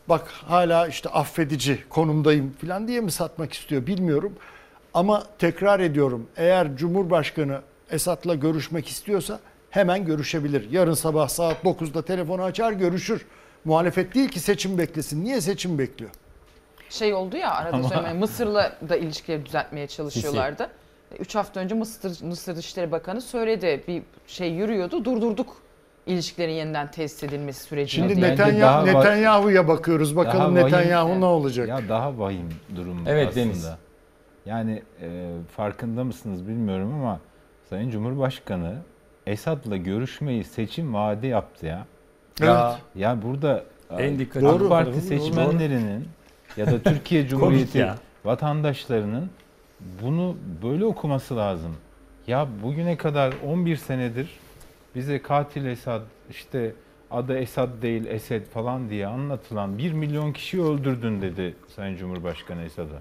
bak 0.08 0.26
hala 0.28 0.86
işte 0.88 1.08
affedici 1.08 1.78
konumdayım 1.88 2.52
falan 2.60 2.88
diye 2.88 3.00
mi 3.00 3.10
satmak 3.10 3.52
istiyor 3.52 3.86
bilmiyorum. 3.86 4.32
Ama 4.94 5.22
tekrar 5.38 5.80
ediyorum 5.80 6.26
eğer 6.36 6.76
Cumhurbaşkanı 6.76 7.60
Esad'la 7.90 8.34
görüşmek 8.34 8.88
istiyorsa 8.88 9.40
hemen 9.70 10.04
görüşebilir. 10.04 10.70
Yarın 10.70 10.94
sabah 10.94 11.28
saat 11.28 11.64
9'da 11.64 12.02
telefonu 12.02 12.42
açar 12.42 12.72
görüşür. 12.72 13.26
Muhalefet 13.64 14.14
değil 14.14 14.28
ki 14.28 14.40
seçim 14.40 14.78
beklesin. 14.78 15.24
Niye 15.24 15.40
seçim 15.40 15.78
bekliyor? 15.78 16.10
Şey 16.90 17.14
oldu 17.14 17.36
ya 17.36 17.50
arada 17.54 17.76
Ama- 17.76 17.88
söyleme 17.88 18.12
Mısır'la 18.12 18.72
da 18.88 18.96
ilişkileri 18.96 19.46
düzeltmeye 19.46 19.86
çalışıyorlardı. 19.86 20.68
3 21.18 21.34
hafta 21.34 21.60
önce 21.60 21.74
Mısır, 21.74 22.24
Mısır 22.24 22.56
Dışişleri 22.56 22.92
Bakanı 22.92 23.20
söyledi. 23.20 23.84
Bir 23.88 24.02
şey 24.26 24.50
yürüyordu 24.52 25.04
durdurduk 25.04 25.56
ilişkilerin 26.06 26.52
yeniden 26.52 26.90
tesis 26.90 27.22
edilmesi 27.22 27.62
sürecini 27.62 28.08
Şimdi. 28.10 28.20
Netanyahu, 28.22 28.86
var- 28.86 28.86
Netanyahu'ya 28.86 29.68
bakıyoruz. 29.68 30.16
Bakalım 30.16 30.38
Daha 30.56 30.64
vahim- 30.64 30.66
Netanyahu 30.66 31.20
ne 31.20 31.24
olacak? 31.24 31.68
Ya 31.68 31.80
daha 31.88 32.18
vahim 32.18 32.48
durum 32.76 33.04
Evet, 33.06 33.28
aslında. 33.28 33.44
Deniz. 33.46 33.66
Yani 34.46 34.82
e, 35.02 35.30
farkında 35.56 36.04
mısınız 36.04 36.48
bilmiyorum 36.48 36.94
ama 36.94 37.20
Sayın 37.70 37.90
Cumhurbaşkanı 37.90 38.74
Esad'la 39.26 39.76
görüşmeyi 39.76 40.44
seçim 40.44 40.94
vaadi 40.94 41.26
yaptı 41.26 41.66
ya. 41.66 41.86
Ya. 42.40 42.78
Ya 42.94 43.22
burada 43.22 43.64
En 43.98 44.18
dikkat- 44.18 44.42
AK 44.44 44.50
Doğru. 44.60 44.68
Parti 44.68 44.92
Doğru. 44.92 45.00
seçmenlerinin 45.00 46.08
ya 46.56 46.66
da 46.66 46.82
Türkiye 46.82 47.26
Cumhuriyeti 47.28 47.88
vatandaşlarının 48.24 49.30
bunu 50.02 50.36
böyle 50.62 50.84
okuması 50.84 51.36
lazım. 51.36 51.76
Ya 52.26 52.48
bugüne 52.62 52.96
kadar 52.96 53.34
11 53.46 53.76
senedir 53.76 54.30
bize 54.94 55.22
katil 55.22 55.64
Esad 55.64 56.02
işte 56.30 56.72
adı 57.10 57.38
Esad 57.38 57.82
değil 57.82 58.06
Esed 58.06 58.46
falan 58.46 58.90
diye 58.90 59.06
anlatılan 59.06 59.78
1 59.78 59.92
milyon 59.92 60.32
kişi 60.32 60.62
öldürdün 60.62 61.22
dedi 61.22 61.54
Sayın 61.76 61.96
Cumhurbaşkanı 61.96 62.62
Esad'a. 62.62 63.00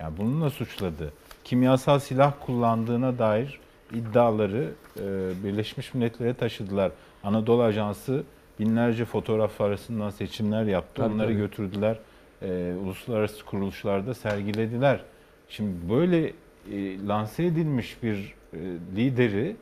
Yani 0.00 0.16
bununla 0.18 0.50
suçladı. 0.50 1.12
Kimyasal 1.44 1.98
silah 1.98 2.32
kullandığına 2.46 3.18
dair 3.18 3.60
iddiaları 3.94 4.70
e, 4.96 5.02
Birleşmiş 5.44 5.94
Milletler'e 5.94 6.34
taşıdılar. 6.34 6.92
Anadolu 7.24 7.62
Ajansı 7.62 8.24
binlerce 8.60 9.04
fotoğraf 9.04 9.60
arasından 9.60 10.10
seçimler 10.10 10.64
yaptı. 10.64 11.02
Tabii, 11.02 11.14
Onları 11.14 11.28
tabii. 11.28 11.38
götürdüler. 11.38 11.98
E, 12.42 12.74
uluslararası 12.82 13.44
kuruluşlarda 13.44 14.14
sergilediler. 14.14 15.00
Şimdi 15.48 15.90
böyle 15.90 16.32
e, 16.72 17.06
lanse 17.06 17.44
edilmiş 17.44 18.02
bir 18.02 18.34
e, 18.52 18.58
lideri 18.96 19.56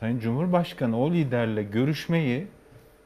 Sayın 0.00 0.18
Cumhurbaşkanı 0.18 1.00
o 1.00 1.10
liderle 1.10 1.62
görüşmeyi 1.62 2.46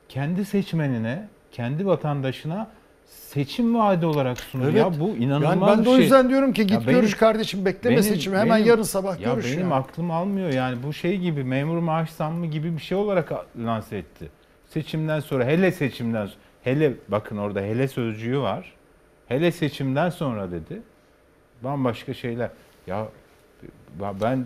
kendi 0.08 0.44
seçmenine, 0.44 1.28
kendi 1.52 1.86
vatandaşına 1.86 2.70
seçim 3.08 3.74
vaadi 3.74 4.06
olarak 4.06 4.40
sunuyor. 4.40 4.70
Evet. 4.72 4.80
Ya 4.80 5.00
bu 5.00 5.08
inanılmaz 5.16 5.50
Yani 5.68 5.78
ben 5.78 5.84
de 5.84 5.88
o 5.88 5.94
şey. 5.94 6.02
yüzden 6.02 6.28
diyorum 6.28 6.52
ki 6.52 6.66
git 6.66 6.86
Ya 6.86 6.92
görüş 6.92 7.14
kardeşim, 7.14 7.64
bekleme 7.64 8.02
seçimi, 8.02 8.36
hemen 8.36 8.58
yarın 8.58 8.82
sabah 8.82 9.20
ya 9.20 9.34
görüş 9.34 9.46
Benim 9.46 9.60
yani. 9.60 9.74
aklım 9.74 10.10
almıyor 10.10 10.52
yani 10.52 10.82
bu 10.82 10.92
şey 10.92 11.18
gibi 11.18 11.44
memur 11.44 11.78
maaş 11.78 12.10
zammı 12.10 12.46
gibi 12.46 12.76
bir 12.76 12.82
şey 12.82 12.98
olarak 12.98 13.32
lanse 13.64 13.98
etti. 13.98 14.30
Seçimden 14.68 15.20
sonra 15.20 15.44
hele 15.44 15.72
seçimden 15.72 16.26
sonra 16.26 16.38
hele 16.62 16.92
bakın 17.08 17.36
orada 17.36 17.60
hele 17.60 17.88
sözcüğü 17.88 18.38
var. 18.38 18.72
Hele 19.26 19.52
seçimden 19.52 20.10
sonra 20.10 20.50
dedi. 20.50 20.82
Bambaşka 21.64 22.14
şeyler. 22.14 22.50
Ya 22.86 23.06
ben 24.20 24.44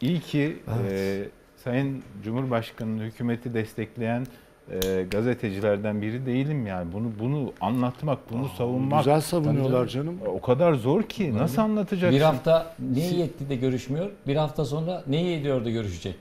iyi 0.00 0.20
ki 0.20 0.56
e, 0.90 1.24
Sayın 1.56 2.02
Cumhurbaşkanı'nın 2.24 3.04
hükümeti 3.04 3.54
destekleyen 3.54 4.26
e, 4.72 5.02
gazetecilerden 5.10 6.02
biri 6.02 6.26
değilim 6.26 6.66
yani. 6.66 6.92
Bunu 6.92 7.12
bunu 7.20 7.52
anlatmak, 7.60 8.18
bunu 8.30 8.48
savunmak. 8.48 8.98
güzel 8.98 9.20
savunuyorlar 9.20 9.80
Tabii, 9.80 9.90
canım. 9.90 10.18
O 10.26 10.40
kadar 10.40 10.74
zor 10.74 11.02
ki 11.02 11.36
nasıl 11.36 11.62
anlatacaksın? 11.62 12.16
Bir 12.18 12.24
hafta 12.24 12.74
neyi 12.94 13.18
yetti 13.18 13.48
de 13.48 13.56
görüşmüyor, 13.56 14.10
bir 14.26 14.36
hafta 14.36 14.64
sonra 14.64 15.02
neyi 15.06 15.40
ediyor 15.40 15.64
da 15.64 15.70
görüşecek 15.70 16.16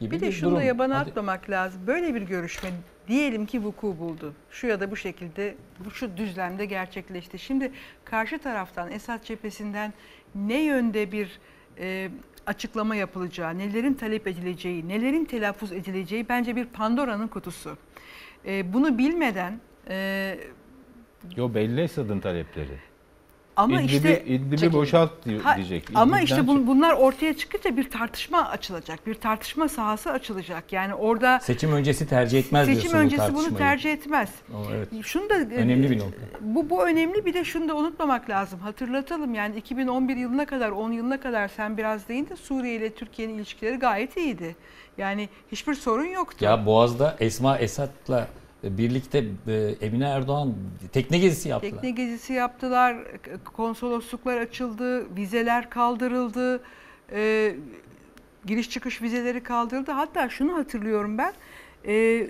gibi 0.00 0.10
Bir 0.14 0.20
de 0.20 0.26
bir 0.26 0.32
şunu 0.32 0.50
da 0.50 0.54
durum. 0.56 0.66
yabana 0.66 0.98
Hadi. 0.98 1.10
atmamak 1.10 1.50
lazım. 1.50 1.80
Böyle 1.86 2.14
bir 2.14 2.22
görüşme 2.22 2.70
diyelim 3.08 3.46
ki 3.46 3.64
vuku 3.64 3.96
buldu. 3.98 4.32
Şu 4.50 4.66
ya 4.66 4.80
da 4.80 4.90
bu 4.90 4.96
şekilde 4.96 5.54
bu 5.84 5.90
şu 5.90 6.16
düzlemde 6.16 6.64
gerçekleşti. 6.66 7.38
Şimdi 7.38 7.72
karşı 8.04 8.38
taraftan 8.38 8.90
Esad 8.90 9.22
cephesinden 9.24 9.92
ne 10.34 10.60
yönde 10.62 11.12
bir 11.12 11.38
e, 11.78 12.10
açıklama 12.46 12.94
yapılacağı, 12.96 13.58
nelerin 13.58 13.94
talep 13.94 14.26
edileceği, 14.26 14.88
nelerin 14.88 15.24
telaffuz 15.24 15.72
edileceği 15.72 16.28
bence 16.28 16.56
bir 16.56 16.64
Pandora'nın 16.64 17.28
kutusu. 17.28 17.76
E, 18.46 18.72
bunu 18.72 18.98
bilmeden 18.98 19.60
e, 19.88 20.36
Yo 21.36 21.54
belli 21.54 21.80
Esad'ın 21.80 22.20
talepleri. 22.20 22.78
ama 23.56 23.80
İdlib'i, 23.80 23.92
işte 23.96 24.24
İdlib'i 24.26 24.72
boşalt 24.72 25.10
di- 25.26 25.38
Ha, 25.38 25.56
diyecek. 25.56 25.84
Ama 25.94 26.20
işte 26.20 26.40
bun- 26.40 26.66
bunlar 26.66 26.92
ortaya 26.94 27.34
çıkınca 27.36 27.76
bir 27.76 27.90
tartışma 27.90 28.48
açılacak. 28.48 29.06
Bir 29.06 29.14
tartışma 29.14 29.68
sahası 29.68 30.10
açılacak. 30.10 30.72
Yani 30.72 30.94
orada 30.94 31.40
Seçim 31.40 31.72
öncesi 31.72 32.08
tercih 32.08 32.38
etmez 32.38 32.66
seçim 32.66 32.80
diyorsun 32.82 33.00
bu 33.00 33.04
öncesi 33.04 33.22
bunu 33.22 33.28
tartışmayı. 33.36 33.56
tercih 33.58 33.92
etmez. 33.92 34.28
O, 34.54 34.56
evet. 34.74 34.88
Şunu 35.04 35.30
da 35.30 35.34
Önemli 35.34 35.90
bir 35.90 35.98
nokta. 35.98 36.20
Bu 36.40 36.70
bu 36.70 36.86
önemli 36.86 37.26
bir 37.26 37.34
de 37.34 37.44
şunu 37.44 37.68
da 37.68 37.76
unutmamak 37.76 38.30
lazım. 38.30 38.60
Hatırlatalım 38.60 39.34
yani 39.34 39.56
2011 39.56 40.16
yılına 40.16 40.46
kadar 40.46 40.70
10 40.70 40.92
yılına 40.92 41.20
kadar 41.20 41.48
sen 41.48 41.76
biraz 41.78 42.08
değindin 42.08 42.34
Suriye 42.34 42.74
ile 42.76 42.90
Türkiye'nin 42.94 43.34
ilişkileri 43.34 43.76
gayet 43.76 44.16
iyiydi. 44.16 44.56
Yani 44.98 45.28
hiçbir 45.52 45.74
sorun 45.74 46.04
yoktu. 46.04 46.44
Ya 46.44 46.66
Boğaz'da 46.66 47.16
Esma 47.20 47.58
Esat'la 47.58 48.28
birlikte 48.62 49.24
e, 49.48 49.74
Emine 49.80 50.04
Erdoğan 50.08 50.54
tekne 50.92 51.18
gezisi 51.18 51.48
yaptılar. 51.48 51.72
Tekne 51.72 51.90
gezisi 51.90 52.32
yaptılar, 52.32 52.96
konsolosluklar 53.44 54.36
açıldı, 54.36 55.16
vizeler 55.16 55.70
kaldırıldı, 55.70 56.62
e, 57.12 57.54
giriş 58.46 58.70
çıkış 58.70 59.02
vizeleri 59.02 59.42
kaldırıldı. 59.42 59.90
Hatta 59.92 60.28
şunu 60.28 60.56
hatırlıyorum 60.56 61.18
ben, 61.18 61.32
e, 61.86 62.26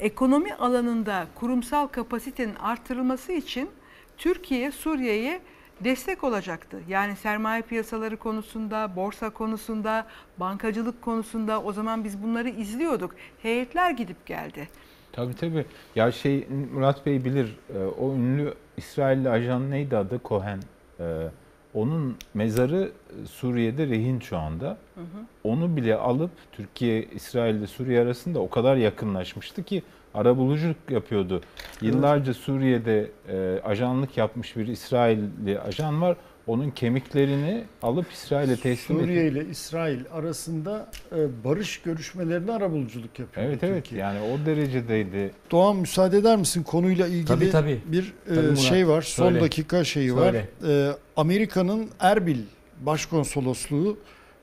ekonomi 0.00 0.54
alanında 0.54 1.26
kurumsal 1.34 1.86
kapasitenin 1.86 2.54
artırılması 2.54 3.32
için 3.32 3.70
Türkiye 4.18 4.72
Suriye'ye 4.72 5.40
destek 5.84 6.24
olacaktı. 6.24 6.80
Yani 6.88 7.16
sermaye 7.16 7.62
piyasaları 7.62 8.16
konusunda, 8.16 8.96
borsa 8.96 9.30
konusunda, 9.30 10.06
bankacılık 10.40 11.02
konusunda 11.02 11.62
o 11.62 11.72
zaman 11.72 12.04
biz 12.04 12.22
bunları 12.22 12.48
izliyorduk. 12.48 13.14
Heyetler 13.42 13.90
gidip 13.90 14.26
geldi. 14.26 14.68
Tabii 15.12 15.34
tabii. 15.36 15.64
Ya 15.96 16.12
şey 16.12 16.46
Murat 16.74 17.06
Bey 17.06 17.24
bilir. 17.24 17.56
e, 17.74 17.78
O 18.00 18.12
ünlü 18.14 18.54
İsrailli 18.76 19.30
ajan 19.30 19.70
neydi 19.70 19.96
adı? 19.96 20.20
Cohen. 20.24 20.60
E, 21.00 21.28
Onun 21.74 22.16
mezarı 22.34 22.92
Suriye'de 23.30 23.86
rehin 23.86 24.20
şu 24.20 24.38
anda. 24.38 24.66
Hı 24.94 25.00
hı. 25.00 25.04
Onu 25.44 25.76
bile 25.76 25.94
alıp 25.94 26.30
Türkiye, 26.52 27.04
İsrail 27.04 27.54
ile 27.54 27.66
Suriye 27.66 28.00
arasında 28.00 28.38
o 28.40 28.50
kadar 28.50 28.76
yakınlaşmıştı 28.76 29.62
ki 29.62 29.82
arabuluculuk 30.14 30.76
yapıyordu. 30.90 31.40
Yıllarca 31.80 32.34
Suriye'de 32.34 33.10
e, 33.28 33.60
ajanlık 33.64 34.16
yapmış 34.16 34.56
bir 34.56 34.66
İsrailli 34.66 35.60
ajan 35.60 36.02
var. 36.02 36.16
Onun 36.46 36.70
kemiklerini 36.70 37.64
alıp 37.82 38.12
İsrail'e 38.12 38.56
teslim 38.56 39.00
Suriye 39.00 39.26
edip 39.26 39.32
ile 39.42 39.50
İsrail 39.50 40.00
arasında 40.12 40.90
e, 41.12 41.44
barış 41.44 41.78
görüşmelerinde 41.82 42.52
arabuluculuk 42.52 43.18
yapıyor. 43.18 43.46
Evet 43.46 43.64
evet 43.64 43.92
yani 43.92 44.18
o 44.20 44.46
derecedeydi. 44.46 45.30
Doğan 45.50 45.76
müsaade 45.76 46.18
eder 46.18 46.36
misin 46.36 46.62
konuyla 46.62 47.06
ilgili 47.06 47.26
Tabii, 47.26 47.50
tabii. 47.50 47.80
bir 47.86 48.12
e, 48.30 48.34
Tabii 48.34 48.56
şey 48.56 48.88
var. 48.88 49.02
Son 49.02 49.28
Söyle. 49.28 49.40
dakika 49.40 49.84
şeyi 49.84 50.10
Söyle. 50.10 50.48
var. 50.62 50.68
E, 50.70 50.92
Amerika'nın 51.16 51.88
Erbil 52.00 52.38
Başkonsolosluğu 52.80 53.98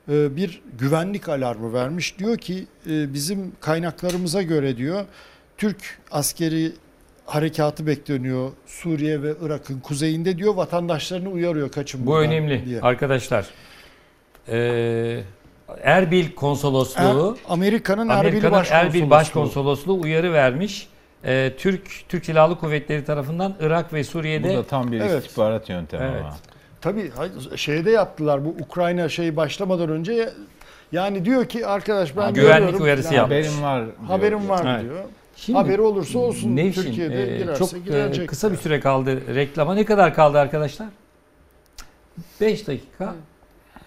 e, 0.08 0.36
bir 0.36 0.62
güvenlik 0.78 1.28
alarmı 1.28 1.72
vermiş. 1.72 2.18
Diyor 2.18 2.38
ki 2.38 2.66
e, 2.90 3.14
bizim 3.14 3.52
kaynaklarımıza 3.60 4.42
göre 4.42 4.76
diyor 4.76 5.04
Türk 5.62 5.98
askeri 6.10 6.72
harekatı 7.26 7.86
bekleniyor 7.86 8.50
Suriye 8.66 9.22
ve 9.22 9.32
Irak'ın 9.42 9.80
kuzeyinde 9.80 10.38
diyor 10.38 10.54
vatandaşlarını 10.54 11.28
uyarıyor 11.28 11.70
kaçın 11.70 12.06
Bu 12.06 12.18
önemli 12.20 12.66
diye. 12.66 12.80
arkadaşlar. 12.80 13.46
Ee, 14.48 15.20
Erbil 15.82 16.32
konsolosluğu 16.34 17.36
Er- 17.46 17.52
Amerika'nın 17.52 18.08
Erbil 18.08 18.18
Amerika'nın 18.20 18.52
Başkonsolosluğu. 18.52 18.86
Erbil 18.98 19.10
Başkonsolosluğu 19.10 20.00
uyarı 20.02 20.32
vermiş. 20.32 20.88
Ee, 21.24 21.52
Türk 21.58 22.08
Türk 22.08 22.24
Silahlı 22.24 22.58
Kuvvetleri 22.58 23.04
tarafından 23.04 23.54
Irak 23.60 23.92
ve 23.92 24.04
Suriye'de 24.04 24.48
Bu 24.48 24.56
da 24.56 24.64
tam 24.66 24.92
bir 24.92 25.00
Evet. 25.00 25.24
istihbarat 25.26 25.68
yöntemi 25.68 26.04
Evet. 26.12 26.20
ama. 26.20 26.36
Tabii 26.80 27.10
şeyde 27.56 27.90
yaptılar 27.90 28.44
bu 28.44 28.48
Ukrayna 28.60 29.08
şeyi 29.08 29.36
başlamadan 29.36 29.88
önce 29.88 30.28
Yani 30.92 31.24
diyor 31.24 31.46
ki 31.46 31.66
arkadaş 31.66 32.16
ben 32.16 32.22
Ha, 32.22 32.30
güvenlik 32.30 32.80
uyarısı 32.80 33.08
falan. 33.08 33.18
yapmış. 33.18 33.36
Haberim 33.46 33.62
var 33.62 33.84
diyor. 33.84 34.08
Haberim 34.08 34.48
var 34.48 34.66
Evet. 34.74 34.82
diyor. 34.82 35.04
Şimdi 35.46 35.58
Haberi 35.58 35.80
olursa 35.80 36.18
olsun 36.18 36.56
Nevşin, 36.56 36.82
Türkiye'de 36.82 37.34
e, 37.34 37.38
girerse 37.38 37.58
çok 37.58 37.74
e, 37.74 37.78
girecek. 37.78 38.28
kısa 38.28 38.52
bir 38.52 38.56
süre 38.56 38.80
kaldı 38.80 39.34
reklama. 39.34 39.74
Ne 39.74 39.84
kadar 39.84 40.14
kaldı 40.14 40.38
arkadaşlar? 40.38 40.88
5 42.40 42.68
dakika. 42.68 43.14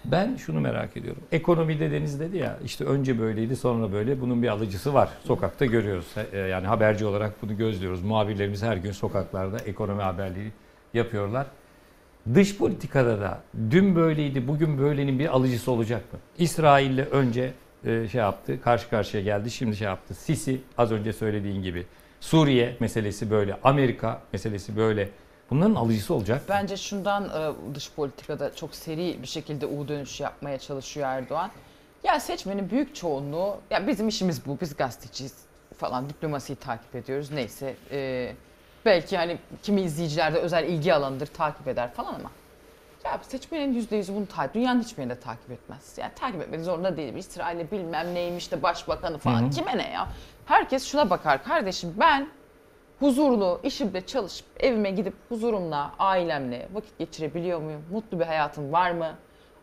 Ben 0.06 0.36
şunu 0.36 0.60
merak 0.60 0.97
ediyorum. 0.97 1.22
Ekonomide 1.32 1.91
Deniz 1.91 2.20
dedi 2.20 2.38
ya 2.38 2.58
işte 2.66 2.86
önce 2.86 3.20
böyleydi 3.20 3.56
sonra 3.56 3.91
böyle. 3.91 4.22
Bunun 4.22 4.43
bir 4.43 4.47
alıcısı 4.47 4.93
var. 4.93 5.10
Sokakta 5.24 5.66
görüyoruz. 5.66 6.06
E, 6.34 6.38
Yani 6.38 6.68
haberci 6.68 7.06
olarak 7.06 7.41
bunu 7.41 7.58
gözlüyoruz. 7.58 8.03
Muhabirlerimiz 8.03 8.64
her 8.64 8.78
gün 8.78 8.91
sokaklarda 8.91 9.58
ekonomi 9.58 10.01
haberleri 10.01 10.51
yapıyorlar. 10.93 11.47
Dış 12.34 12.58
politikada 12.58 13.22
da 13.22 13.41
dün 13.72 13.95
böyleydi, 13.95 14.47
bugün 14.47 14.78
böylenin 14.78 15.20
bir 15.20 15.28
alıcısı 15.36 15.72
olacak 15.72 16.14
mı? 16.14 16.20
İsrail'le 16.38 17.06
önce 17.12 17.53
e, 17.86 18.07
şey 18.07 18.21
yaptı, 18.21 18.61
karşı 18.61 18.89
karşıya 18.89 19.23
geldi, 19.23 19.51
şimdi 19.51 19.75
şey 19.75 19.88
yaptı. 19.88 20.13
Sisi 20.13 20.61
az 20.77 20.91
önce 20.91 21.13
söylediğin 21.13 21.63
gibi. 21.63 21.86
Suriye 22.19 22.77
meselesi 22.79 23.31
böyle, 23.31 23.57
Amerika 23.63 24.21
meselesi 24.33 24.77
böyle. 24.77 25.09
Bunların 25.49 25.75
alıcısı 25.75 26.13
olacak. 26.13 26.41
Bence 26.49 26.77
şundan 26.77 27.23
e, 27.23 27.75
dış 27.75 27.91
politikada 27.91 28.55
çok 28.55 28.75
seri 28.75 29.21
bir 29.21 29.27
şekilde 29.27 29.65
U 29.65 29.88
dönüş 29.88 30.19
yapmaya 30.19 30.59
çalışıyor 30.59 31.07
Erdoğan. 31.07 31.51
Ya 32.03 32.19
seçmenin 32.19 32.69
büyük 32.69 32.95
çoğunluğu, 32.95 33.57
ya 33.69 33.88
bizim 33.88 34.07
işimiz 34.07 34.45
bu, 34.45 34.57
biz 34.61 34.75
gazeteciyiz 34.75 35.33
falan, 35.77 36.09
diplomasiyi 36.09 36.55
takip 36.55 36.95
ediyoruz 36.95 37.31
neyse. 37.31 37.75
e, 37.91 38.31
belki 38.86 39.17
hani 39.17 39.38
kimi 39.63 39.81
izleyiciler 39.81 40.33
de 40.33 40.38
özel 40.38 40.69
ilgi 40.69 40.93
alanıdır, 40.93 41.27
takip 41.27 41.67
eder 41.67 41.93
falan 41.93 42.13
ama 42.13 42.31
ya 43.06 43.20
seçmenin 43.22 43.74
yüzde 43.74 43.95
yüzü 43.95 44.16
bunu 44.16 44.26
takip, 44.26 44.53
dünyanın 44.53 44.82
hiçbirini 44.82 45.10
de 45.10 45.20
takip 45.20 45.51
etmez. 45.51 45.97
Yani 45.97 46.12
takip 46.16 46.41
etmek 46.41 46.62
zorunda 46.62 46.97
değil. 46.97 47.14
İsrail'le 47.14 47.72
bilmem 47.72 48.14
neymiş 48.14 48.51
de 48.51 48.64
başbakanı 48.64 49.18
falan. 49.18 49.41
Hı 49.41 49.45
hı. 49.45 49.49
Kime 49.49 49.78
ne 49.78 49.91
ya? 49.91 50.08
Herkes 50.45 50.86
şuna 50.88 51.10
bakar. 51.10 51.43
Kardeşim 51.43 51.93
ben 51.99 52.28
huzurlu, 52.99 53.60
işimde 53.64 54.06
çalışıp 54.06 54.45
evime 54.60 54.91
gidip 54.91 55.14
huzurumla, 55.30 55.91
ailemle 55.99 56.68
vakit 56.74 56.97
geçirebiliyor 56.99 57.62
muyum? 57.62 57.86
Mutlu 57.91 58.20
bir 58.20 58.26
hayatım 58.26 58.72
var 58.74 58.91
mı? 58.91 59.16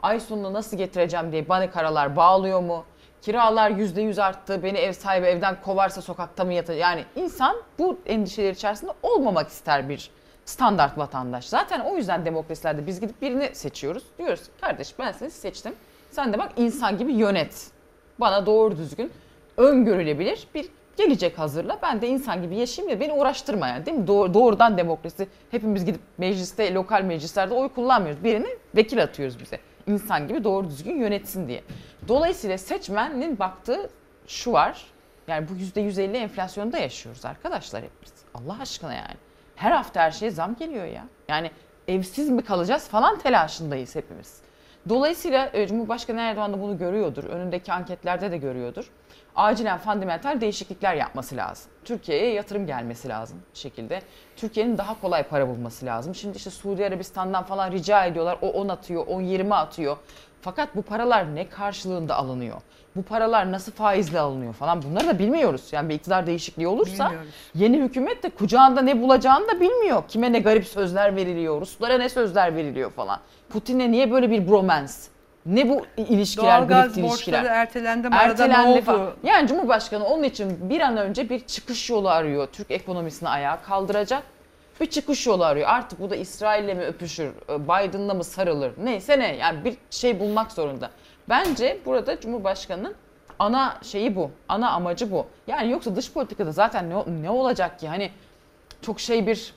Ay 0.03 0.21
sonunu 0.21 0.53
nasıl 0.53 0.77
getireceğim 0.77 1.33
diye 1.33 1.49
bana 1.49 1.71
karalar 1.71 2.17
bağlıyor 2.17 2.61
mu? 2.61 2.85
Kiralar 3.23 3.71
yüzde 3.71 4.03
yüz 4.03 4.19
arttı, 4.19 4.63
beni 4.63 4.79
ev 4.79 4.93
sahibi 4.93 5.27
evden 5.27 5.61
kovarsa 5.61 6.03
sokakta 6.03 6.45
mı 6.45 6.53
yatacak? 6.53 6.81
Yani 6.81 7.05
insan 7.17 7.57
bu 7.79 7.99
endişeler 8.07 8.51
içerisinde 8.51 8.93
olmamak 9.03 9.49
ister 9.49 9.89
bir 9.89 10.11
standart 10.45 10.99
vatandaş. 10.99 11.45
Zaten 11.49 11.81
o 11.81 11.97
yüzden 11.97 12.25
demokrasilerde 12.25 12.87
biz 12.87 13.01
gidip 13.01 13.23
birini 13.23 13.55
seçiyoruz. 13.55 14.05
Diyoruz 14.19 14.43
kardeş 14.61 14.99
ben 14.99 15.13
seni 15.13 15.31
seçtim. 15.31 15.75
Sen 16.11 16.33
de 16.33 16.39
bak 16.39 16.53
insan 16.57 16.99
gibi 16.99 17.13
yönet. 17.13 17.71
Bana 18.21 18.47
doğru 18.47 18.77
düzgün 18.77 19.13
öngörülebilir 19.57 20.47
bir 20.55 20.69
gelecek 20.97 21.39
hazırla. 21.39 21.79
Ben 21.83 22.03
de 22.03 22.09
insan 22.09 22.43
gibi 22.43 22.57
yaşayayım 22.57 22.97
da 22.97 23.01
beni 23.01 23.13
uğraştırma 23.13 23.69
yani 23.69 23.87
değil 23.87 23.97
mi? 23.99 24.07
Doğ- 24.07 24.35
doğrudan 24.35 24.79
demokrasi. 24.79 25.29
Hepimiz 25.51 25.85
gidip 25.85 26.01
mecliste, 26.19 26.75
lokal 26.75 27.03
meclislerde 27.03 27.55
oy 27.55 27.69
kullanmıyoruz. 27.69 28.25
Birini 28.25 28.49
vekil 28.77 29.03
atıyoruz 29.03 29.41
bize. 29.41 29.59
İnsan 29.87 30.29
gibi 30.29 30.45
doğru 30.45 30.71
düzgün 30.71 30.97
yönetsin 31.01 31.49
diye. 31.49 31.63
Dolayısıyla 32.09 32.59
seçmenin 32.59 33.39
baktığı 33.39 33.91
şu 34.27 34.53
var. 34.53 34.87
Yani 35.29 35.49
bu 35.49 35.53
%150 35.81 36.17
enflasyonda 36.17 36.79
yaşıyoruz 36.79 37.25
arkadaşlar 37.25 37.83
hepimiz. 37.83 38.13
Allah 38.35 38.57
aşkına 38.61 38.95
yani. 38.95 39.17
Her 39.57 39.71
hafta 39.71 40.01
her 40.01 40.11
şeye 40.11 40.31
zam 40.31 40.57
geliyor 40.57 40.85
ya. 40.85 41.05
Yani 41.29 41.51
evsiz 41.89 42.31
mi 42.31 42.43
kalacağız 42.43 42.89
falan 42.89 43.19
telaşındayız 43.19 43.95
hepimiz. 43.97 44.43
Dolayısıyla 44.89 45.51
e, 45.53 45.67
Cumhurbaşkanı 45.67 46.21
Erdoğan 46.21 46.53
da 46.53 46.61
bunu 46.61 46.79
görüyordur. 46.79 47.25
Önündeki 47.25 47.73
anketlerde 47.73 48.31
de 48.31 48.37
görüyordur. 48.37 48.91
Acilen 49.37 49.79
fundamental 49.79 50.41
değişiklikler 50.41 50.95
yapması 50.95 51.37
lazım. 51.37 51.71
Türkiye'ye 51.85 52.33
yatırım 52.33 52.67
gelmesi 52.67 53.09
lazım 53.09 53.43
bir 53.55 53.59
şekilde. 53.59 54.03
Türkiye'nin 54.37 54.79
daha 54.79 55.01
kolay 55.01 55.23
para 55.23 55.49
bulması 55.49 55.87
lazım. 55.87 56.15
Şimdi 56.15 56.37
işte 56.37 56.51
Suudi 56.51 56.87
Arabistan'dan 56.87 57.45
falan 57.45 57.73
rica 57.73 58.05
ediyorlar. 58.05 58.39
O 58.43 58.51
10 58.51 58.69
atıyor, 58.69 59.07
o 59.07 59.21
20 59.21 59.55
atıyor. 59.55 59.97
Fakat 60.43 60.77
bu 60.77 60.83
paralar 60.83 61.35
ne 61.35 61.49
karşılığında 61.49 62.17
alınıyor? 62.17 62.57
Bu 62.97 63.03
paralar 63.03 63.53
nasıl 63.53 63.73
faizle 63.73 64.21
alınıyor 64.21 64.53
falan 64.53 64.83
bunları 64.83 65.07
da 65.09 65.19
bilmiyoruz. 65.19 65.69
Yani 65.73 65.89
bir 65.89 65.95
iktidar 65.95 66.27
değişikliği 66.27 66.67
olursa 66.69 67.05
Bilmiyoruz. 67.07 67.35
yeni 67.55 67.79
hükümet 67.79 68.23
de 68.23 68.31
kucağında 68.31 68.83
ne 68.83 69.03
bulacağını 69.03 69.49
da 69.49 69.61
bilmiyor. 69.61 70.03
Kime 70.09 70.33
ne 70.33 70.39
garip 70.39 70.67
sözler 70.67 71.17
veriliyor, 71.17 71.61
Ruslara 71.61 71.99
ne 71.99 72.09
sözler 72.09 72.57
veriliyor 72.57 72.91
falan. 72.91 73.19
Putin'le 73.51 73.91
niye 73.93 74.11
böyle 74.13 74.31
bir 74.31 74.49
bromance? 74.49 74.93
Ne 75.47 75.69
bu 75.69 75.87
ilişkiler, 75.97 76.47
Doğalgaz 76.47 76.99
ilişkiler? 76.99 77.11
borçları 77.11 77.47
ertelendi 77.47 78.09
arada 78.09 78.19
ne 78.19 78.31
Ertelendi 78.31 78.69
oldu? 78.71 78.81
falan. 78.81 79.11
Yani 79.23 79.49
Cumhurbaşkanı 79.49 80.05
onun 80.05 80.23
için 80.23 80.71
bir 80.71 80.81
an 80.81 80.97
önce 80.97 81.31
bir 81.31 81.41
çıkış 81.41 81.91
yolu 81.91 82.09
arıyor. 82.09 82.49
Türk 82.53 82.71
ekonomisini 82.71 83.29
ayağa 83.29 83.63
kaldıracak 83.63 84.23
bir 84.83 84.91
çıkış 84.91 85.27
yolu 85.27 85.45
arıyor. 85.45 85.69
Artık 85.69 86.01
bu 86.01 86.11
da 86.11 86.17
İsrail'le 86.17 86.77
mi 86.77 86.83
öpüşür, 86.85 87.33
Biden'la 87.49 88.15
mı 88.15 88.25
sarılır 88.25 88.73
neyse 88.85 89.19
ne 89.19 89.37
yani 89.37 89.65
bir 89.65 89.77
şey 89.91 90.21
bulmak 90.21 90.53
zorunda. 90.53 90.91
Bence 91.29 91.79
burada 91.87 92.21
Cumhurbaşkanı'nın 92.21 92.95
ana 93.39 93.79
şeyi 93.83 94.17
bu, 94.17 94.31
ana 94.49 94.71
amacı 94.71 95.11
bu. 95.11 95.27
Yani 95.47 95.71
yoksa 95.71 95.97
dış 95.97 96.13
politikada 96.13 96.53
zaten 96.53 96.91
ne, 96.91 97.23
ne 97.23 97.31
olacak 97.31 97.81
ki? 97.81 97.89
Hani 97.89 98.11
çok 98.83 99.01
şey 99.01 99.27
bir 99.27 99.55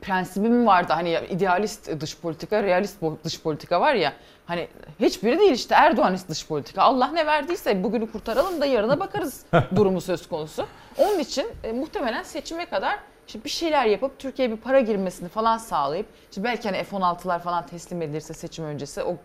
prensibi 0.00 0.48
mi 0.48 0.66
vardı? 0.66 0.92
Hani 0.92 1.18
idealist 1.30 2.00
dış 2.00 2.18
politika, 2.18 2.62
realist 2.62 3.02
dış 3.24 3.40
politika 3.42 3.80
var 3.80 3.94
ya. 3.94 4.12
Hani 4.46 4.68
hiçbiri 5.00 5.38
değil 5.38 5.52
işte 5.52 5.74
Erdoğanist 5.74 6.28
dış 6.28 6.46
politika. 6.46 6.82
Allah 6.82 7.08
ne 7.08 7.26
verdiyse 7.26 7.84
bugünü 7.84 8.12
kurtaralım 8.12 8.60
da 8.60 8.66
yarına 8.66 9.00
bakarız 9.00 9.44
durumu 9.76 10.00
söz 10.00 10.28
konusu. 10.28 10.66
Onun 10.98 11.18
için 11.18 11.46
e, 11.64 11.72
muhtemelen 11.72 12.22
seçime 12.22 12.66
kadar 12.66 12.98
işte 13.28 13.44
bir 13.44 13.48
şeyler 13.50 13.86
yapıp 13.86 14.18
Türkiye'ye 14.18 14.54
bir 14.56 14.60
para 14.60 14.80
girmesini 14.80 15.28
falan 15.28 15.58
sağlayıp 15.58 16.06
işte 16.30 16.44
belki 16.44 16.68
hani 16.68 16.84
F-16'lar 16.84 17.38
falan 17.40 17.66
teslim 17.66 18.02
edilirse 18.02 18.34
seçim 18.34 18.64
öncesi 18.64 19.02
o 19.02 19.16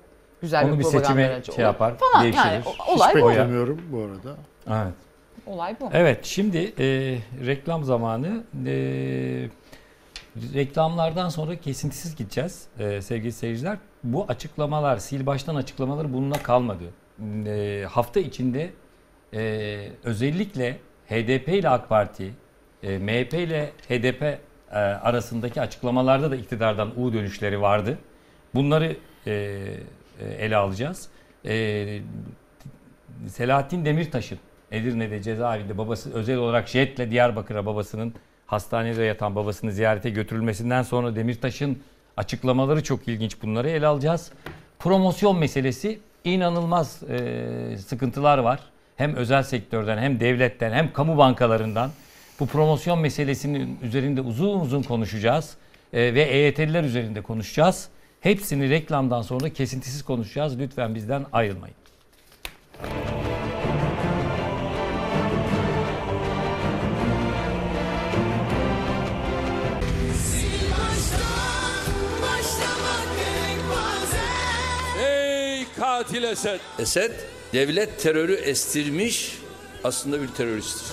güzel 0.42 0.66
Onu 0.66 0.74
bir 0.74 0.80
bir 0.80 0.84
seçime 0.84 1.42
şey 1.46 1.54
olur. 1.56 1.64
yapar, 1.64 1.94
falan. 1.98 2.24
değiştirir. 2.24 2.46
Yani 2.46 2.64
olay 2.88 3.16
Hiç 3.16 3.22
bu. 3.22 3.30
beklemiyorum 3.30 3.82
bu 3.92 3.98
arada. 3.98 4.38
Evet. 4.68 4.94
Olay 5.48 5.76
bu. 5.82 5.90
Evet 5.94 6.26
şimdi 6.26 6.74
e, 6.80 6.86
reklam 7.46 7.84
zamanı. 7.84 8.44
E, 8.66 8.74
reklamlardan 10.54 11.30
sonra 11.30 11.56
kesintisiz 11.56 12.16
gideceğiz 12.16 12.68
e, 12.80 13.02
sevgili 13.02 13.32
seyirciler. 13.32 13.78
Bu 14.04 14.26
açıklamalar, 14.28 14.98
sil 15.08 15.22
baştan 15.26 15.56
açıklamaları 15.56 16.14
bununla 16.14 16.44
kalmadı. 16.44 16.84
E, 17.46 17.86
hafta 17.90 18.20
içinde 18.20 18.74
e, 19.34 19.90
özellikle 20.04 20.78
HDP 21.10 21.48
ile 21.48 21.70
AK 21.70 21.90
Parti, 21.90 22.34
e, 22.84 22.98
MHP 22.98 23.34
ile 23.34 23.72
HDP 23.90 24.22
e, 24.22 24.40
arasındaki 24.78 25.62
açıklamalarda 25.62 26.32
da 26.32 26.36
iktidardan 26.36 27.00
U 27.00 27.14
dönüşleri 27.14 27.62
vardı. 27.62 27.98
Bunları 28.56 28.96
e, 29.28 29.62
ele 30.40 30.56
alacağız. 30.56 31.10
Selahattin 33.28 33.86
Demirtaş'ın 33.86 34.40
Edirne'de 34.72 35.22
cezaevinde 35.22 35.78
babası 35.78 36.14
özel 36.14 36.38
olarak 36.38 36.68
jetle 36.68 37.12
Diyarbakır'a 37.12 37.66
babasının 37.66 38.14
hastanede 38.46 39.04
yatan 39.04 39.36
babasını 39.36 39.72
ziyarete 39.72 40.10
götürülmesinden 40.10 40.82
sonra 40.82 41.16
Demirtaş'ın 41.16 41.80
açıklamaları 42.18 42.84
çok 42.84 43.08
ilginç. 43.08 43.42
Bunları 43.42 43.70
ele 43.70 43.88
alacağız. 43.88 44.32
Promosyon 44.80 45.38
meselesi 45.38 46.00
inanılmaz 46.24 47.02
sıkıntılar 47.86 48.38
var. 48.38 48.60
Hem 48.96 49.16
özel 49.16 49.44
sektörden 49.44 49.98
hem 49.98 50.20
devletten 50.20 50.72
hem 50.72 50.94
kamu 50.94 51.18
bankalarından. 51.18 51.92
Bu 52.40 52.46
promosyon 52.46 53.00
meselesinin 53.00 53.80
üzerinde 53.84 54.22
uzun 54.22 54.60
uzun 54.60 54.82
konuşacağız. 54.82 55.56
E, 55.94 56.14
ve 56.14 56.22
EYT'liler 56.22 56.84
üzerinde 56.84 57.22
konuşacağız. 57.22 57.88
Hepsini 58.22 58.70
reklamdan 58.70 59.22
sonra 59.22 59.50
kesintisiz 59.50 60.04
konuşacağız. 60.04 60.60
Lütfen 60.60 60.96
bizden 60.96 61.26
ayrılmayın. 61.34 61.76
Ey 75.06 75.66
katil 75.80 76.24
Esed! 76.24 76.60
Esed 76.80 77.12
devlet 77.54 78.00
terörü 78.00 78.34
estirmiş 78.34 79.43
aslında 79.84 80.22
bir 80.22 80.28
teröristtir. 80.28 80.88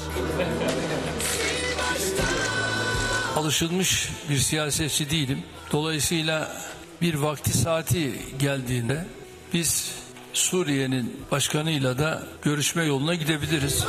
Alışılmış 3.36 4.09
bir 4.28 4.38
siyasetçi 4.38 5.11
değilim. 5.11 5.43
Dolayısıyla 5.72 6.57
bir 7.01 7.14
vakti 7.14 7.59
saati 7.59 8.22
geldiğinde 8.38 9.07
biz 9.53 9.95
Suriye'nin 10.32 11.20
başkanıyla 11.30 11.99
da 11.99 12.22
görüşme 12.43 12.84
yoluna 12.84 13.14
gidebiliriz. 13.14 13.84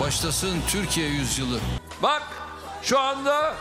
Başlasın 0.00 0.56
Türkiye 0.68 1.08
yüzyılı. 1.08 1.60
Bak 2.02 2.22
şu 2.82 2.98
anda 2.98 3.54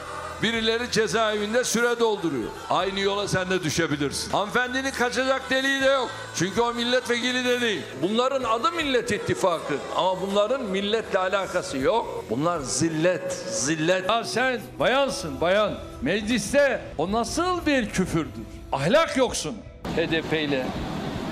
birileri 0.44 0.92
cezaevinde 0.92 1.64
süre 1.64 2.00
dolduruyor. 2.00 2.50
Aynı 2.70 3.00
yola 3.00 3.28
sen 3.28 3.50
de 3.50 3.64
düşebilirsin. 3.64 4.32
Hanımefendinin 4.32 4.92
kaçacak 4.92 5.50
deliği 5.50 5.82
de 5.82 5.86
yok. 5.86 6.10
Çünkü 6.36 6.62
o 6.62 6.74
milletvekili 6.74 7.46
de 7.46 7.62
değil. 7.62 7.82
Bunların 8.02 8.44
adı 8.44 8.72
Millet 8.72 9.12
İttifakı. 9.12 9.74
Ama 9.96 10.22
bunların 10.22 10.64
milletle 10.64 11.20
alakası 11.20 11.78
yok. 11.78 12.26
Bunlar 12.30 12.60
zillet, 12.60 13.34
zillet. 13.34 14.10
Ya 14.10 14.24
sen 14.24 14.62
bayansın 14.80 15.42
bayan. 15.42 15.74
Mecliste 16.02 16.82
o 16.98 17.12
nasıl 17.12 17.66
bir 17.66 17.90
küfürdür? 17.90 18.32
Ahlak 18.72 19.18
yoksun. 19.18 19.56
HDP 19.98 20.34
ile 20.34 20.66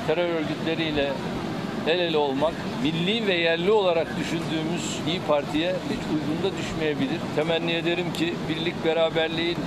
terör 0.08 0.30
örgütleriyle 0.30 1.14
el 1.88 2.00
ele 2.00 2.18
olmak 2.18 2.54
milli 2.84 3.28
ve 3.28 3.34
yerli 3.34 3.72
olarak 3.72 4.08
düşündüğümüz 4.20 5.00
İyi 5.08 5.22
Parti'ye 5.28 5.76
hiç 5.90 6.00
uygun 6.14 6.52
da 6.52 6.58
düşmeyebilir. 6.58 7.20
Temenni 7.36 7.72
ederim 7.72 8.14
ki 8.14 8.34
birlik 8.50 8.86
beraberliğin 8.86 9.58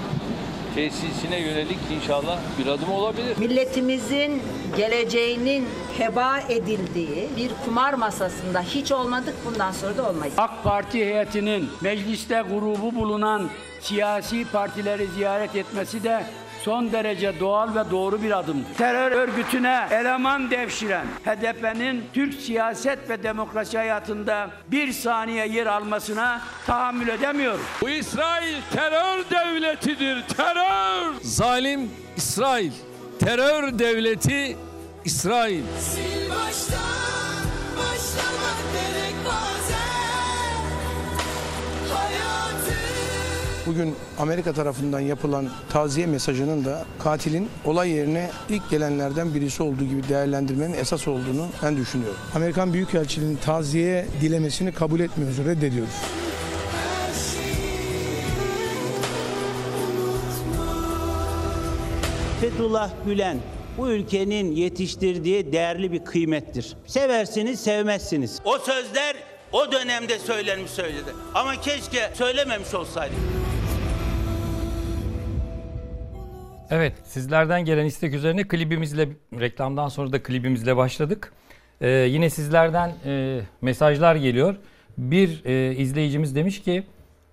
tesisine 0.74 1.40
yönelik 1.40 1.78
inşallah 1.96 2.38
bir 2.58 2.66
adım 2.66 2.92
olabilir. 2.92 3.38
Milletimizin 3.38 4.42
geleceğinin 4.76 5.68
heba 5.98 6.38
edildiği 6.48 7.28
bir 7.36 7.50
kumar 7.64 7.94
masasında 7.94 8.62
hiç 8.62 8.92
olmadık 8.92 9.34
bundan 9.46 9.72
sonra 9.72 9.96
da 9.96 10.08
olmayız. 10.10 10.34
AK 10.38 10.64
Parti 10.64 10.98
heyetinin 10.98 11.68
mecliste 11.80 12.42
grubu 12.50 12.94
bulunan 12.94 13.50
siyasi 13.80 14.44
partileri 14.52 15.06
ziyaret 15.06 15.56
etmesi 15.56 16.04
de 16.04 16.24
son 16.64 16.92
derece 16.92 17.40
doğal 17.40 17.74
ve 17.74 17.90
doğru 17.90 18.22
bir 18.22 18.38
adımdır. 18.38 18.74
Terör 18.78 19.12
örgütüne 19.12 19.86
eleman 19.90 20.50
devşiren 20.50 21.06
HDP'nin 21.24 22.04
Türk 22.14 22.34
siyaset 22.34 23.10
ve 23.10 23.22
demokrasi 23.22 23.78
hayatında 23.78 24.50
bir 24.70 24.92
saniye 24.92 25.48
yer 25.48 25.66
almasına 25.66 26.40
tahammül 26.66 27.08
edemiyoruz. 27.08 27.60
Bu 27.80 27.88
İsrail 27.88 28.56
terör 28.72 29.24
devletidir, 29.30 30.22
terör! 30.36 31.12
Zalim 31.22 31.90
İsrail. 32.16 32.72
Terör 33.20 33.78
devleti 33.78 34.56
İsrail. 35.04 35.62
Sil 35.88 36.22
baştan 36.30 37.42
başlamak 37.78 38.58
gerek 38.72 39.14
bazen 39.26 40.62
Hayatı 41.94 42.71
Bugün 43.66 43.94
Amerika 44.18 44.52
tarafından 44.52 45.00
yapılan 45.00 45.48
taziye 45.70 46.06
mesajının 46.06 46.64
da 46.64 46.84
katilin 46.98 47.48
olay 47.64 47.90
yerine 47.90 48.30
ilk 48.48 48.70
gelenlerden 48.70 49.34
birisi 49.34 49.62
olduğu 49.62 49.84
gibi 49.84 50.08
değerlendirmenin 50.08 50.74
esas 50.74 51.08
olduğunu 51.08 51.46
ben 51.62 51.76
düşünüyorum. 51.76 52.16
Amerikan 52.34 52.72
Büyükelçiliğinin 52.72 53.36
taziye 53.36 54.06
dilemesini 54.20 54.72
kabul 54.72 55.00
etmiyoruz, 55.00 55.38
reddediyoruz. 55.38 55.94
Fethullah 62.40 62.90
Gülen 63.06 63.38
bu 63.78 63.90
ülkenin 63.90 64.52
yetiştirdiği 64.52 65.52
değerli 65.52 65.92
bir 65.92 66.04
kıymettir. 66.04 66.76
Seversiniz, 66.86 67.60
sevmezsiniz. 67.60 68.38
O 68.44 68.58
sözler 68.58 69.16
o 69.52 69.72
dönemde 69.72 70.18
söylenmiş 70.18 70.70
söyledi. 70.70 71.10
Ama 71.34 71.60
keşke 71.60 72.10
söylememiş 72.14 72.74
olsaydı. 72.74 73.14
Evet, 76.72 76.92
sizlerden 77.04 77.64
gelen 77.64 77.84
istek 77.84 78.14
üzerine 78.14 78.48
klibimizle, 78.48 79.08
reklamdan 79.40 79.88
sonra 79.88 80.12
da 80.12 80.22
klibimizle 80.22 80.76
başladık. 80.76 81.32
Ee, 81.80 81.88
yine 81.90 82.30
sizlerden 82.30 82.92
e, 83.04 83.40
mesajlar 83.60 84.14
geliyor. 84.14 84.56
Bir 84.98 85.44
e, 85.44 85.76
izleyicimiz 85.76 86.36
demiş 86.36 86.62
ki, 86.62 86.84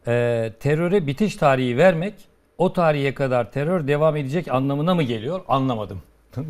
e, 0.08 0.54
teröre 0.60 1.08
bitiş 1.08 1.36
tarihi 1.36 1.78
vermek, 1.78 2.14
o 2.58 2.74
tarihe 2.74 3.14
kadar 3.14 3.52
terör 3.52 3.88
devam 3.88 4.16
edecek 4.16 4.48
anlamına 4.48 4.96
mı 4.96 5.04
geliyor? 5.04 5.42
Anlamadım. 5.48 6.02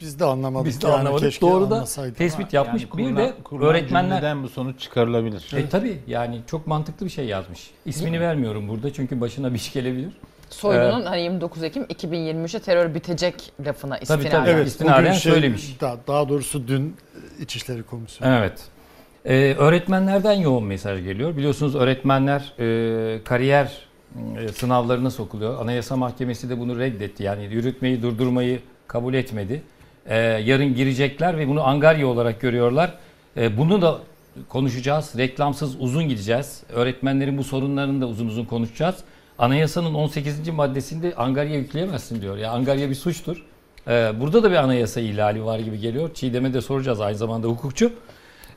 Biz 0.00 0.20
de 0.20 0.24
anlamadık. 0.24 0.66
Biz 0.66 0.82
de 0.82 0.86
yani, 0.86 0.98
anlamadık. 0.98 1.40
Doğru 1.40 1.70
da 1.70 1.84
tespit 2.12 2.52
yapmış. 2.52 2.82
Yani 2.82 2.92
bir 2.92 3.04
kurulan- 3.04 3.16
de 3.16 3.34
kurulan 3.44 3.70
öğretmenler... 3.70 4.16
cümleden 4.16 4.42
bu 4.42 4.48
sonuç 4.48 4.80
çıkarılabilir. 4.80 5.52
E 5.56 5.68
tabi 5.68 5.98
yani 6.06 6.40
çok 6.46 6.66
mantıklı 6.66 7.06
bir 7.06 7.10
şey 7.10 7.26
yazmış. 7.26 7.70
İsmini 7.84 8.20
vermiyorum 8.20 8.68
burada 8.68 8.92
çünkü 8.92 9.20
başına 9.20 9.50
bir 9.50 9.58
iş 9.58 9.72
gelebilir. 9.72 10.12
Soylu'nun 10.50 11.02
Ee, 11.02 11.04
hani 11.04 11.22
29 11.22 11.62
Ekim 11.62 11.82
2023'te 11.84 12.58
terör 12.60 12.94
bitecek 12.94 13.52
lafına 13.66 13.94
Tabii, 13.98 14.02
istinaden. 14.02 14.30
tabii. 14.30 14.50
Evet, 14.50 14.66
İstinaden 14.66 15.12
şey, 15.12 15.32
söylemiş. 15.32 15.80
Daha, 15.80 15.96
daha 16.06 16.28
doğrusu 16.28 16.68
dün 16.68 16.96
İçişleri 17.40 17.82
Komisyonu. 17.82 18.34
Evet. 18.34 18.60
Ee, 19.24 19.54
öğretmenlerden 19.58 20.32
yoğun 20.32 20.64
mesaj 20.64 21.04
geliyor. 21.04 21.36
Biliyorsunuz 21.36 21.74
öğretmenler 21.74 22.52
e, 22.58 23.24
kariyer 23.24 23.78
e, 24.38 24.48
sınavlarına 24.48 25.10
sokuluyor. 25.10 25.62
Anayasa 25.62 25.96
Mahkemesi 25.96 26.50
de 26.50 26.58
bunu 26.58 26.78
reddetti. 26.78 27.22
Yani 27.22 27.44
yürütmeyi, 27.44 28.02
durdurmayı 28.02 28.60
kabul 28.86 29.14
etmedi. 29.14 29.62
Ee, 30.06 30.16
yarın 30.18 30.74
girecekler 30.74 31.38
ve 31.38 31.48
bunu 31.48 31.66
angarya 31.66 32.06
olarak 32.06 32.40
görüyorlar. 32.40 32.94
Ee, 33.36 33.58
bunu 33.58 33.82
da 33.82 33.98
konuşacağız. 34.48 35.14
Reklamsız 35.18 35.80
uzun 35.80 36.08
gideceğiz. 36.08 36.62
Öğretmenlerin 36.72 37.38
bu 37.38 37.44
sorunlarını 37.44 38.00
da 38.00 38.06
uzun 38.06 38.26
uzun 38.26 38.44
konuşacağız. 38.44 38.96
Anayasanın 39.40 39.94
18. 39.94 40.48
maddesinde 40.48 41.14
angarya 41.16 41.56
yükleyemezsin 41.56 42.22
diyor. 42.22 42.36
Ya 42.36 42.50
angarya 42.50 42.90
bir 42.90 42.94
suçtur. 42.94 43.44
Ee, 43.88 44.12
burada 44.20 44.42
da 44.42 44.50
bir 44.50 44.56
anayasa 44.56 45.00
ihlali 45.00 45.44
var 45.44 45.58
gibi 45.58 45.78
geliyor. 45.78 46.14
Çiğdem'e 46.14 46.54
de 46.54 46.60
soracağız 46.60 47.00
aynı 47.00 47.16
zamanda 47.16 47.46
hukukçu. 47.48 47.92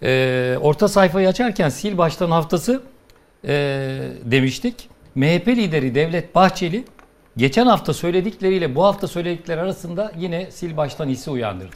Ee, 0.03 0.57
orta 0.61 0.87
sayfayı 0.87 1.27
açarken 1.27 1.69
sil 1.77 1.93
baştan 1.97 2.31
haftası 2.31 2.81
e, 3.47 3.53
demiştik. 4.23 4.89
MHP 5.15 5.47
lideri 5.47 5.95
Devlet 5.95 6.35
Bahçeli 6.35 6.83
geçen 7.37 7.65
hafta 7.65 7.93
söyledikleriyle 7.93 8.75
bu 8.75 8.83
hafta 8.83 9.07
söyledikleri 9.07 9.61
arasında 9.61 10.11
yine 10.17 10.51
sil 10.57 10.71
baştan 10.77 11.09
hissi 11.09 11.31
uyandırdı. 11.31 11.75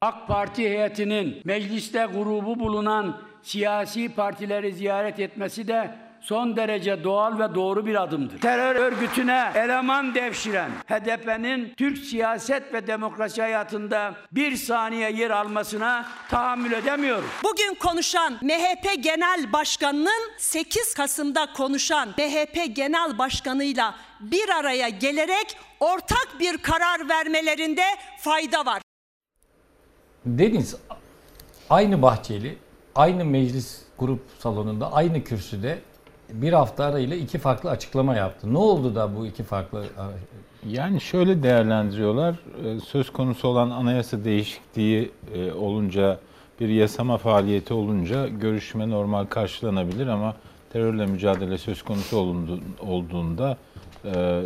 AK 0.00 0.28
Parti 0.28 0.62
heyetinin 0.62 1.40
mecliste 1.44 2.06
grubu 2.14 2.60
bulunan 2.60 3.20
siyasi 3.42 4.08
partileri 4.08 4.72
ziyaret 4.72 5.20
etmesi 5.20 5.68
de 5.68 6.03
son 6.24 6.56
derece 6.56 7.04
doğal 7.04 7.38
ve 7.38 7.54
doğru 7.54 7.86
bir 7.86 8.02
adımdır. 8.02 8.40
Terör 8.40 8.76
örgütüne 8.76 9.52
eleman 9.54 10.14
devşiren 10.14 10.70
HDP'nin 10.70 11.74
Türk 11.76 11.98
siyaset 11.98 12.74
ve 12.74 12.86
demokrasi 12.86 13.42
hayatında 13.42 14.14
bir 14.32 14.56
saniye 14.56 15.12
yer 15.12 15.30
almasına 15.30 16.06
tahammül 16.30 16.72
edemiyoruz. 16.72 17.28
Bugün 17.44 17.74
konuşan 17.74 18.32
MHP 18.42 19.02
Genel 19.02 19.52
Başkanı'nın 19.52 20.32
8 20.38 20.94
Kasım'da 20.94 21.52
konuşan 21.52 22.08
MHP 22.08 22.76
Genel 22.76 23.18
Başkanı'yla 23.18 23.94
bir 24.20 24.48
araya 24.48 24.88
gelerek 24.88 25.56
ortak 25.80 26.28
bir 26.40 26.58
karar 26.58 27.08
vermelerinde 27.08 27.84
fayda 28.18 28.66
var. 28.66 28.82
Deniz 30.26 30.76
aynı 31.70 32.02
Bahçeli, 32.02 32.58
aynı 32.94 33.24
meclis 33.24 33.80
grup 33.98 34.20
salonunda, 34.38 34.92
aynı 34.92 35.24
kürsüde 35.24 35.78
bir 36.42 36.52
hafta 36.52 36.84
arayla 36.84 37.16
iki 37.16 37.38
farklı 37.38 37.70
açıklama 37.70 38.14
yaptı. 38.14 38.54
Ne 38.54 38.58
oldu 38.58 38.94
da 38.94 39.16
bu 39.16 39.26
iki 39.26 39.42
farklı 39.42 39.84
Yani 40.68 41.00
şöyle 41.00 41.42
değerlendiriyorlar. 41.42 42.34
e, 42.64 42.80
Söz 42.80 43.10
konusu 43.12 43.48
olan 43.48 43.70
anayasa 43.70 44.24
değişikliği 44.24 45.10
e, 45.34 45.52
olunca, 45.52 46.18
bir 46.60 46.68
yasama 46.68 47.18
faaliyeti 47.18 47.74
olunca 47.74 48.28
görüşme 48.28 48.90
normal 48.90 49.24
karşılanabilir 49.24 50.06
ama 50.06 50.34
terörle 50.72 51.06
mücadele 51.06 51.58
söz 51.58 51.82
konusu 51.82 52.36
olduğunda 52.80 53.56
e, 54.04 54.42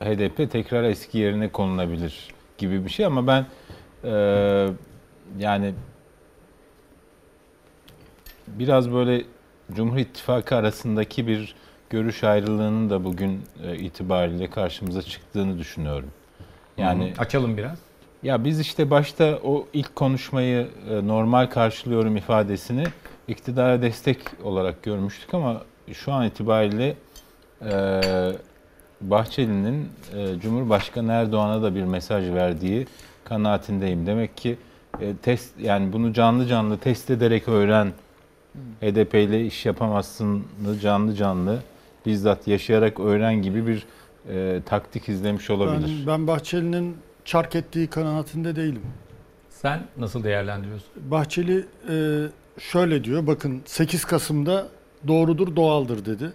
HDP 0.00 0.50
tekrar 0.52 0.84
eski 0.84 1.18
yerine 1.18 1.48
konulabilir 1.48 2.34
gibi 2.58 2.84
bir 2.84 2.90
şey 2.90 3.06
ama 3.06 3.26
ben 3.26 3.46
e, 4.04 4.68
yani 5.38 5.74
biraz 8.46 8.92
böyle 8.92 9.22
Cumhur 9.72 9.96
İttifakı 9.96 10.56
arasındaki 10.56 11.26
bir 11.26 11.54
görüş 11.90 12.24
ayrılığının 12.24 12.90
da 12.90 13.04
bugün 13.04 13.42
e, 13.64 13.76
itibariyle 13.76 14.50
karşımıza 14.50 15.02
çıktığını 15.02 15.58
düşünüyorum. 15.58 16.10
Yani 16.78 17.12
Hı 17.16 17.20
açalım 17.20 17.56
biraz. 17.56 17.78
Ya 18.22 18.44
biz 18.44 18.60
işte 18.60 18.90
başta 18.90 19.38
o 19.44 19.66
ilk 19.72 19.96
konuşmayı 19.96 20.68
e, 20.90 21.06
normal 21.06 21.46
karşılıyorum 21.46 22.16
ifadesini 22.16 22.84
iktidara 23.28 23.82
destek 23.82 24.18
olarak 24.42 24.82
görmüştük 24.82 25.34
ama 25.34 25.62
şu 25.92 26.12
an 26.12 26.26
itibariyle 26.26 26.96
e, 27.62 28.00
Bahçeli'nin 29.00 29.88
Cumhurbaşkanı 30.42 31.12
Erdoğan'a 31.12 31.62
da 31.62 31.74
bir 31.74 31.84
mesaj 31.84 32.30
verdiği 32.30 32.86
kanaatindeyim. 33.24 34.06
Demek 34.06 34.36
ki 34.36 34.58
test 35.22 35.60
yani 35.60 35.92
bunu 35.92 36.12
canlı 36.12 36.46
canlı 36.46 36.78
test 36.78 37.10
ederek 37.10 37.48
öğren 37.48 37.92
HDP 38.80 39.14
ile 39.14 39.46
iş 39.46 39.66
yapamazsını 39.66 40.42
canlı 40.82 41.14
canlı 41.14 41.58
bizzat 42.06 42.48
yaşayarak 42.48 43.00
öğren 43.00 43.34
gibi 43.42 43.66
bir 43.66 43.86
e, 44.28 44.60
taktik 44.66 45.08
izlemiş 45.08 45.50
olabilir. 45.50 45.94
Ben, 45.98 46.06
ben 46.06 46.26
Bahçeli'nin 46.26 46.96
çark 47.24 47.56
ettiği 47.56 47.86
kanaatinde 47.86 48.56
değilim. 48.56 48.82
Sen 49.50 49.82
nasıl 49.96 50.24
değerlendiriyorsun? 50.24 50.88
Bahçeli 51.10 51.66
e, 51.90 52.26
şöyle 52.58 53.04
diyor 53.04 53.26
bakın 53.26 53.62
8 53.64 54.04
Kasım'da 54.04 54.68
doğrudur 55.08 55.56
doğaldır 55.56 56.04
dedi. 56.04 56.32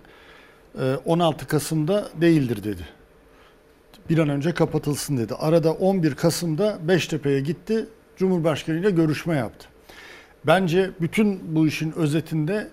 e, 0.81 0.95
16 1.05 1.47
Kasım'da 1.47 2.09
değildir 2.21 2.63
dedi. 2.63 2.81
Bir 4.09 4.17
an 4.17 4.29
önce 4.29 4.53
kapatılsın 4.53 5.17
dedi. 5.17 5.35
Arada 5.35 5.71
11 5.71 6.15
Kasım'da 6.15 6.79
Beştepe'ye 6.87 7.39
gitti. 7.39 7.85
Cumhurbaşkanı 8.17 8.77
ile 8.77 8.91
görüşme 8.91 9.35
yaptı. 9.35 9.68
Bence 10.47 10.89
bütün 11.01 11.55
bu 11.55 11.67
işin 11.67 11.91
özetinde 11.91 12.67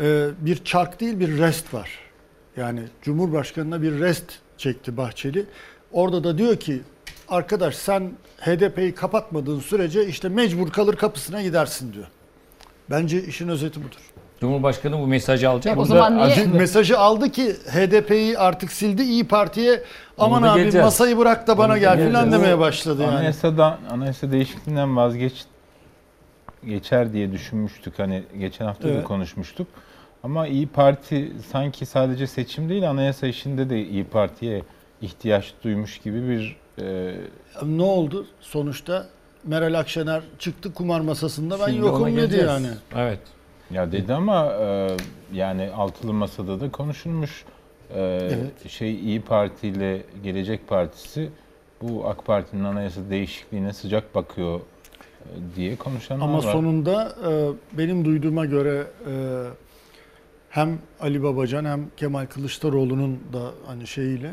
e, 0.00 0.26
bir 0.40 0.64
çark 0.64 1.00
değil 1.00 1.20
bir 1.20 1.38
rest 1.38 1.74
var. 1.74 1.90
Yani 2.56 2.80
Cumhurbaşkanı'na 3.02 3.82
bir 3.82 4.00
rest 4.00 4.24
çekti 4.58 4.96
Bahçeli. 4.96 5.44
Orada 5.92 6.24
da 6.24 6.38
diyor 6.38 6.56
ki 6.56 6.80
arkadaş 7.28 7.74
sen 7.76 8.12
HDP'yi 8.40 8.94
kapatmadığın 8.94 9.60
sürece 9.60 10.06
işte 10.06 10.28
mecbur 10.28 10.70
kalır 10.70 10.96
kapısına 10.96 11.42
gidersin 11.42 11.92
diyor. 11.92 12.06
Bence 12.90 13.22
işin 13.24 13.48
özeti 13.48 13.80
budur. 13.80 14.00
Cumhurbaşkanı 14.40 14.98
bu 14.98 15.06
mesajı 15.06 15.48
alacak. 15.48 15.76
E, 15.76 15.80
o 15.80 15.84
zaman 15.84 16.16
niye- 16.18 16.46
Mesajı 16.46 16.98
aldı 16.98 17.30
ki 17.32 17.52
HDP'yi 17.52 18.38
artık 18.38 18.72
sildi 18.72 19.02
İyi 19.02 19.24
Parti'ye 19.28 19.82
aman 20.18 20.42
abi 20.42 20.60
geleceğiz. 20.60 20.84
masayı 20.84 21.18
bırak 21.18 21.46
da 21.46 21.58
bana 21.58 21.72
Onu 21.72 21.78
gel 21.80 22.06
filan 22.06 22.32
demeye 22.32 22.58
başladı 22.58 23.02
yani. 23.02 23.14
Anayasadan, 23.16 23.78
anayasa 23.90 24.32
değişikliğinden 24.32 24.96
vazgeç 24.96 25.44
geçer 26.66 27.12
diye 27.12 27.32
düşünmüştük. 27.32 27.98
Hani 27.98 28.22
geçen 28.38 28.64
hafta 28.66 28.88
da 28.88 28.92
Evet. 28.92 29.04
konuşmuştuk. 29.04 29.66
Ama 30.22 30.46
İyi 30.46 30.66
Parti 30.66 31.32
sanki 31.52 31.86
sadece 31.86 32.26
seçim 32.26 32.68
değil 32.68 32.90
anayasa 32.90 33.26
işinde 33.26 33.70
de 33.70 33.84
İyi 33.86 34.04
Parti'ye 34.04 34.62
ihtiyaç 35.02 35.52
duymuş 35.64 35.98
gibi 35.98 36.28
bir 36.28 36.56
e, 36.82 37.14
Ne 37.62 37.82
oldu 37.82 38.26
sonuçta? 38.40 39.06
Meral 39.44 39.78
Akşener 39.78 40.22
çıktı 40.38 40.74
kumar 40.74 41.00
masasında 41.00 41.60
ben 41.60 41.66
Şimdi 41.66 41.86
yokum 41.86 42.16
dedi 42.16 42.36
yani. 42.36 42.66
Evet. 42.96 43.18
Ya 43.70 43.92
dedi 43.92 44.14
ama 44.14 44.52
e, 44.60 44.96
yani 45.32 45.70
altılı 45.76 46.12
masada 46.12 46.60
da 46.60 46.70
konuşulmuş. 46.70 47.44
E, 47.94 48.30
Şey 48.68 48.94
İyi 48.94 49.20
Parti 49.20 49.68
ile 49.68 50.02
Gelecek 50.24 50.68
Partisi 50.68 51.30
bu 51.82 52.08
AK 52.08 52.24
Parti'nin 52.26 52.64
anayasa 52.64 53.00
değişikliğine 53.10 53.72
sıcak 53.72 54.14
bakıyor 54.14 54.60
diye 55.56 55.76
konuşanlar 55.76 56.24
Ama 56.24 56.38
var. 56.38 56.52
sonunda 56.52 57.14
e, 57.28 57.78
benim 57.78 58.04
duyduğuma 58.04 58.44
göre 58.44 58.86
e, 59.10 59.12
hem 60.50 60.78
Ali 61.00 61.22
Babacan 61.22 61.64
hem 61.64 61.86
Kemal 61.96 62.26
Kılıçdaroğlu'nun 62.26 63.18
da 63.32 63.50
hani 63.66 63.86
şeyiyle 63.86 64.30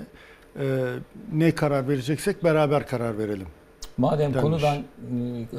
e, 0.59 0.85
ne 1.33 1.51
karar 1.51 1.87
vereceksek 1.89 2.43
beraber 2.43 2.87
karar 2.87 3.17
verelim. 3.17 3.47
Madem 3.97 4.33
denmiş. 4.33 4.41
konudan 4.41 4.77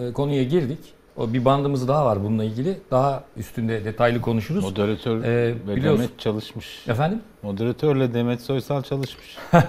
e, 0.08 0.12
konuya 0.12 0.42
girdik. 0.42 0.78
O 1.16 1.32
bir 1.32 1.44
bandımız 1.44 1.88
daha 1.88 2.04
var 2.06 2.24
bununla 2.24 2.44
ilgili. 2.44 2.78
Daha 2.90 3.24
üstünde 3.36 3.84
detaylı 3.84 4.20
konuşuruz. 4.20 4.64
Moderatör 4.64 5.24
Ee, 5.24 5.54
ve 5.68 5.76
biliyorsun- 5.76 6.02
Demet 6.04 6.18
çalışmış. 6.18 6.88
Efendim? 6.88 7.20
Moderatörle 7.42 8.14
Demet 8.14 8.40
Soysal 8.40 8.82
çalışmış. 8.82 9.36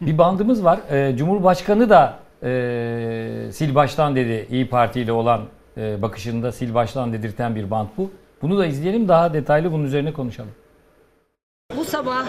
bir 0.00 0.18
bandımız 0.18 0.64
var. 0.64 0.80
Ee, 0.90 1.14
Cumhurbaşkanı 1.18 1.90
da 1.90 2.18
e, 2.44 3.52
sil 3.56 3.70
baştan 3.74 4.16
dedi. 4.16 4.46
İyi 4.50 4.68
Parti 4.68 5.00
ile 5.00 5.12
olan 5.12 5.40
e, 5.76 6.02
bakışında 6.02 6.52
sil 6.58 6.70
baştan 6.74 7.12
dedirten 7.12 7.54
bir 7.56 7.70
band 7.70 7.88
bu. 7.96 8.10
Bunu 8.42 8.58
da 8.58 8.66
izleyelim 8.66 9.08
daha 9.08 9.34
detaylı 9.34 9.72
bunun 9.72 9.84
üzerine 9.84 10.12
konuşalım. 10.12 10.50
Bu 11.76 11.84
sabah 11.84 12.26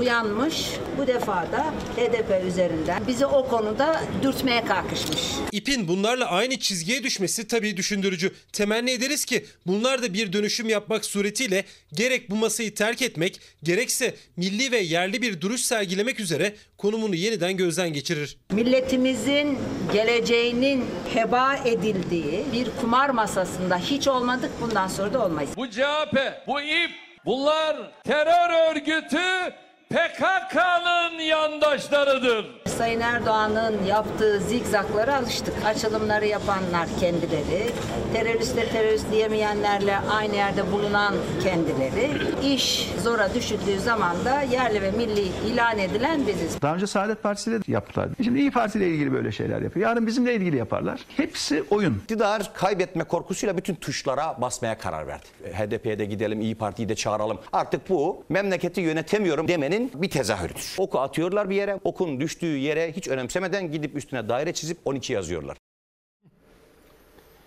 uyanmış, 0.00 0.66
bu 0.98 1.06
defa 1.06 1.52
da 1.52 1.74
HDP 1.96 2.46
üzerinden 2.46 3.06
bizi 3.06 3.26
o 3.26 3.48
konuda 3.48 4.02
dürtmeye 4.22 4.64
kalkışmış. 4.64 5.20
İpin 5.52 5.88
bunlarla 5.88 6.26
aynı 6.30 6.58
çizgiye 6.58 7.02
düşmesi 7.02 7.46
tabii 7.46 7.76
düşündürücü. 7.76 8.32
Temenni 8.52 8.90
ederiz 8.90 9.24
ki 9.24 9.46
bunlar 9.66 10.02
da 10.02 10.14
bir 10.14 10.32
dönüşüm 10.32 10.68
yapmak 10.68 11.04
suretiyle 11.04 11.64
gerek 11.92 12.30
bu 12.30 12.36
masayı 12.36 12.74
terk 12.74 13.02
etmek 13.02 13.40
gerekse 13.62 14.14
milli 14.36 14.72
ve 14.72 14.78
yerli 14.78 15.22
bir 15.22 15.40
duruş 15.40 15.60
sergilemek 15.60 16.20
üzere 16.20 16.54
konumunu 16.78 17.14
yeniden 17.14 17.56
gözden 17.56 17.92
geçirir. 17.92 18.36
Milletimizin 18.52 19.58
geleceğinin 19.92 20.84
heba 21.14 21.56
edildiği 21.56 22.44
bir 22.52 22.68
kumar 22.80 23.10
masasında 23.10 23.78
hiç 23.78 24.08
olmadık, 24.08 24.50
bundan 24.60 24.88
sonra 24.88 25.14
da 25.14 25.24
olmayız. 25.24 25.50
Bu 25.56 25.70
CHP, 25.70 26.16
bu 26.46 26.60
İP, 26.60 27.07
bunlar 27.28 27.76
terör 28.04 28.70
örgütü 28.70 29.54
PKK'nın 29.90 31.18
yandaşlarıdır. 31.18 32.46
Sayın 32.66 33.00
Erdoğan'ın 33.00 33.84
yaptığı 33.86 34.40
zigzaklara 34.40 35.16
alıştık. 35.16 35.54
Açılımları 35.66 36.26
yapanlar 36.26 36.88
kendileri, 37.00 37.70
teröriste 38.14 38.68
terörist 38.68 39.12
diyemeyenlerle 39.12 39.96
aynı 39.98 40.34
yerde 40.34 40.72
bulunan 40.72 41.14
kendileri. 41.42 42.10
İş 42.54 42.90
zora 43.02 43.34
düşüldüğü 43.34 43.80
zaman 43.80 44.24
da 44.24 44.42
yerli 44.42 44.82
ve 44.82 44.90
milli 44.90 45.22
ilan 45.52 45.78
edilen 45.78 46.26
biziz. 46.26 46.62
Daha 46.62 46.74
önce 46.74 46.86
Saadet 46.86 47.22
Partisi 47.22 47.60
yaptılar. 47.68 48.08
Şimdi 48.24 48.38
İyi 48.38 48.50
Parti 48.50 48.78
ile 48.78 48.88
ilgili 48.88 49.12
böyle 49.12 49.32
şeyler 49.32 49.62
yapıyor. 49.62 49.88
Yarın 49.88 50.06
bizimle 50.06 50.34
ilgili 50.34 50.56
yaparlar. 50.56 51.00
Hepsi 51.16 51.64
oyun. 51.70 51.94
İktidar 52.02 52.50
kaybetme 52.54 53.04
korkusuyla 53.04 53.56
bütün 53.56 53.74
tuşlara 53.74 54.40
basmaya 54.40 54.78
karar 54.78 55.06
verdi. 55.06 55.26
HDP'ye 55.44 55.98
de 55.98 56.04
gidelim, 56.04 56.40
İyi 56.40 56.54
Parti'yi 56.54 56.88
de 56.88 56.94
çağıralım. 56.96 57.38
Artık 57.52 57.88
bu 57.88 58.24
memleketi 58.28 58.80
yönetemiyorum 58.80 59.48
demenin 59.48 59.77
bir 59.94 60.10
tezahürüdür. 60.10 60.74
Oku 60.78 61.00
atıyorlar 61.00 61.50
bir 61.50 61.56
yere, 61.56 61.80
okun 61.84 62.20
düştüğü 62.20 62.56
yere 62.56 62.92
hiç 62.92 63.08
önemsemeden 63.08 63.72
gidip 63.72 63.96
üstüne 63.96 64.28
daire 64.28 64.52
çizip 64.52 64.78
12 64.84 65.12
yazıyorlar. 65.12 65.56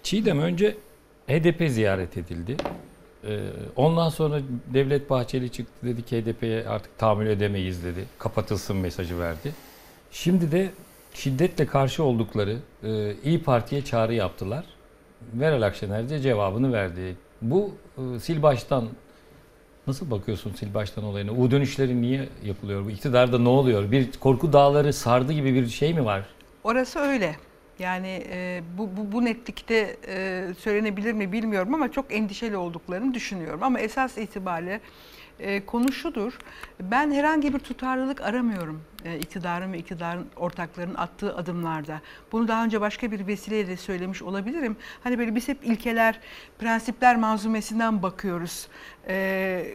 Çiğdem 0.03 0.39
önce 0.39 0.77
HDP 1.27 1.69
ziyaret 1.69 2.17
edildi. 2.17 2.57
Ee, 3.23 3.39
ondan 3.75 4.09
sonra 4.09 4.41
Devlet 4.73 5.09
Bahçeli 5.09 5.51
çıktı 5.51 5.87
dedi 5.87 6.05
ki 6.05 6.21
HDP'ye 6.21 6.67
artık 6.67 6.97
tahammül 6.97 7.27
edemeyiz 7.27 7.83
dedi. 7.83 8.05
Kapatılsın 8.19 8.77
mesajı 8.77 9.19
verdi. 9.19 9.53
Şimdi 10.11 10.51
de 10.51 10.69
şiddetle 11.13 11.65
karşı 11.65 12.03
oldukları 12.03 12.57
e, 12.83 13.15
İyi 13.23 13.43
Parti'ye 13.43 13.85
çağrı 13.85 14.13
yaptılar. 14.13 14.65
Meral 15.33 15.61
Akşener 15.61 16.09
de 16.09 16.19
cevabını 16.19 16.73
verdi. 16.73 17.15
Bu 17.41 17.71
e, 17.97 18.19
sil 18.23 18.39
baştan 18.43 18.89
nasıl 19.87 20.11
bakıyorsun 20.11 20.53
sil 20.59 20.69
baştan 20.73 21.03
olayına? 21.03 21.31
U 21.31 21.51
dönüşleri 21.51 22.01
niye 22.01 22.29
yapılıyor? 22.43 22.85
Bu 22.85 22.91
iktidarda 22.91 23.39
ne 23.39 23.49
oluyor? 23.49 23.91
Bir 23.91 24.11
korku 24.11 24.53
dağları 24.53 24.93
sardı 24.93 25.33
gibi 25.33 25.53
bir 25.53 25.67
şey 25.67 25.93
mi 25.93 26.05
var? 26.05 26.25
Orası 26.63 26.99
öyle. 26.99 27.35
Yani 27.79 28.23
e, 28.29 28.61
bu, 28.77 28.89
bu, 28.97 29.11
bu 29.11 29.25
netlikte 29.25 29.97
e, 30.07 30.47
söylenebilir 30.59 31.13
mi 31.13 31.31
bilmiyorum 31.31 31.73
ama 31.73 31.91
çok 31.91 32.13
endişeli 32.13 32.57
olduklarını 32.57 33.13
düşünüyorum. 33.13 33.63
Ama 33.63 33.79
esas 33.79 34.17
itibariyle 34.17 34.81
e, 35.39 35.65
konu 35.65 35.91
şudur. 35.91 36.37
Ben 36.79 37.11
herhangi 37.11 37.53
bir 37.53 37.59
tutarlılık 37.59 38.21
aramıyorum 38.21 38.81
e, 39.05 39.17
iktidarın 39.17 39.73
ve 39.73 39.77
iktidarın 39.77 40.27
ortaklarının 40.35 40.95
attığı 40.95 41.35
adımlarda. 41.35 42.01
Bunu 42.31 42.47
daha 42.47 42.65
önce 42.65 42.81
başka 42.81 43.11
bir 43.11 43.27
vesileyle 43.27 43.77
söylemiş 43.77 44.21
olabilirim. 44.21 44.77
Hani 45.03 45.19
böyle 45.19 45.35
biz 45.35 45.47
hep 45.47 45.65
ilkeler, 45.65 46.19
prensipler 46.59 47.15
manzumesinden 47.15 48.03
bakıyoruz. 48.03 48.67
E, 49.07 49.65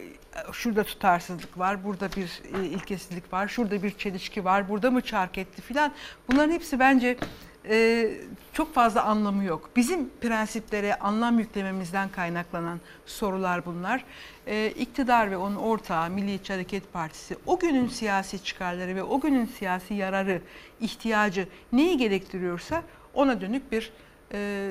şurada 0.51 0.83
tutarsızlık 0.83 1.59
var, 1.59 1.83
burada 1.83 2.09
bir 2.11 2.41
e, 2.59 2.65
ilkesizlik 2.65 3.33
var, 3.33 3.47
şurada 3.47 3.83
bir 3.83 3.91
çelişki 3.91 4.45
var, 4.45 4.69
burada 4.69 4.91
mı 4.91 5.01
çark 5.01 5.37
etti 5.37 5.61
filan. 5.61 5.91
Bunların 6.31 6.51
hepsi 6.51 6.79
bence 6.79 7.17
e, 7.69 8.07
çok 8.53 8.73
fazla 8.73 9.03
anlamı 9.03 9.43
yok. 9.43 9.69
Bizim 9.75 10.09
prensiplere 10.21 10.95
anlam 10.95 11.39
yüklememizden 11.39 12.09
kaynaklanan 12.09 12.79
sorular 13.05 13.65
bunlar. 13.65 14.03
E, 14.47 14.67
iktidar 14.79 15.31
ve 15.31 15.37
onun 15.37 15.55
ortağı 15.55 16.09
Milliyetçi 16.09 16.53
Hareket 16.53 16.93
Partisi 16.93 17.35
o 17.45 17.59
günün 17.59 17.87
siyasi 17.87 18.43
çıkarları 18.43 18.95
ve 18.95 19.03
o 19.03 19.19
günün 19.19 19.45
siyasi 19.45 19.93
yararı, 19.93 20.41
ihtiyacı 20.81 21.47
neyi 21.73 21.97
gerektiriyorsa 21.97 22.83
ona 23.13 23.41
dönük 23.41 23.71
bir 23.71 23.91
e, 24.33 24.69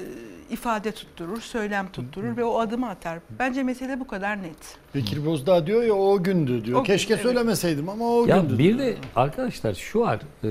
ifade 0.50 0.92
tutturur, 0.92 1.40
söylem 1.40 1.88
tutturur 1.92 2.36
ve 2.36 2.44
o 2.44 2.58
adımı 2.58 2.88
atar. 2.88 3.18
Bence 3.38 3.62
mesele 3.62 4.00
bu 4.00 4.06
kadar 4.06 4.42
net. 4.42 4.76
Bekir 4.94 5.26
Bozdağ 5.26 5.66
diyor 5.66 5.82
ya 5.82 5.94
o 5.94 6.22
gündü 6.22 6.64
diyor. 6.64 6.80
O 6.80 6.84
gün, 6.84 6.92
Keşke 6.92 7.14
evet. 7.14 7.22
söylemeseydim 7.22 7.88
ama 7.88 8.04
o 8.04 8.26
Ya 8.26 8.38
gündü. 8.38 8.58
bir 8.58 8.78
de 8.78 8.96
arkadaşlar 9.16 9.74
şu 9.74 10.00
var. 10.00 10.20
e, 10.44 10.48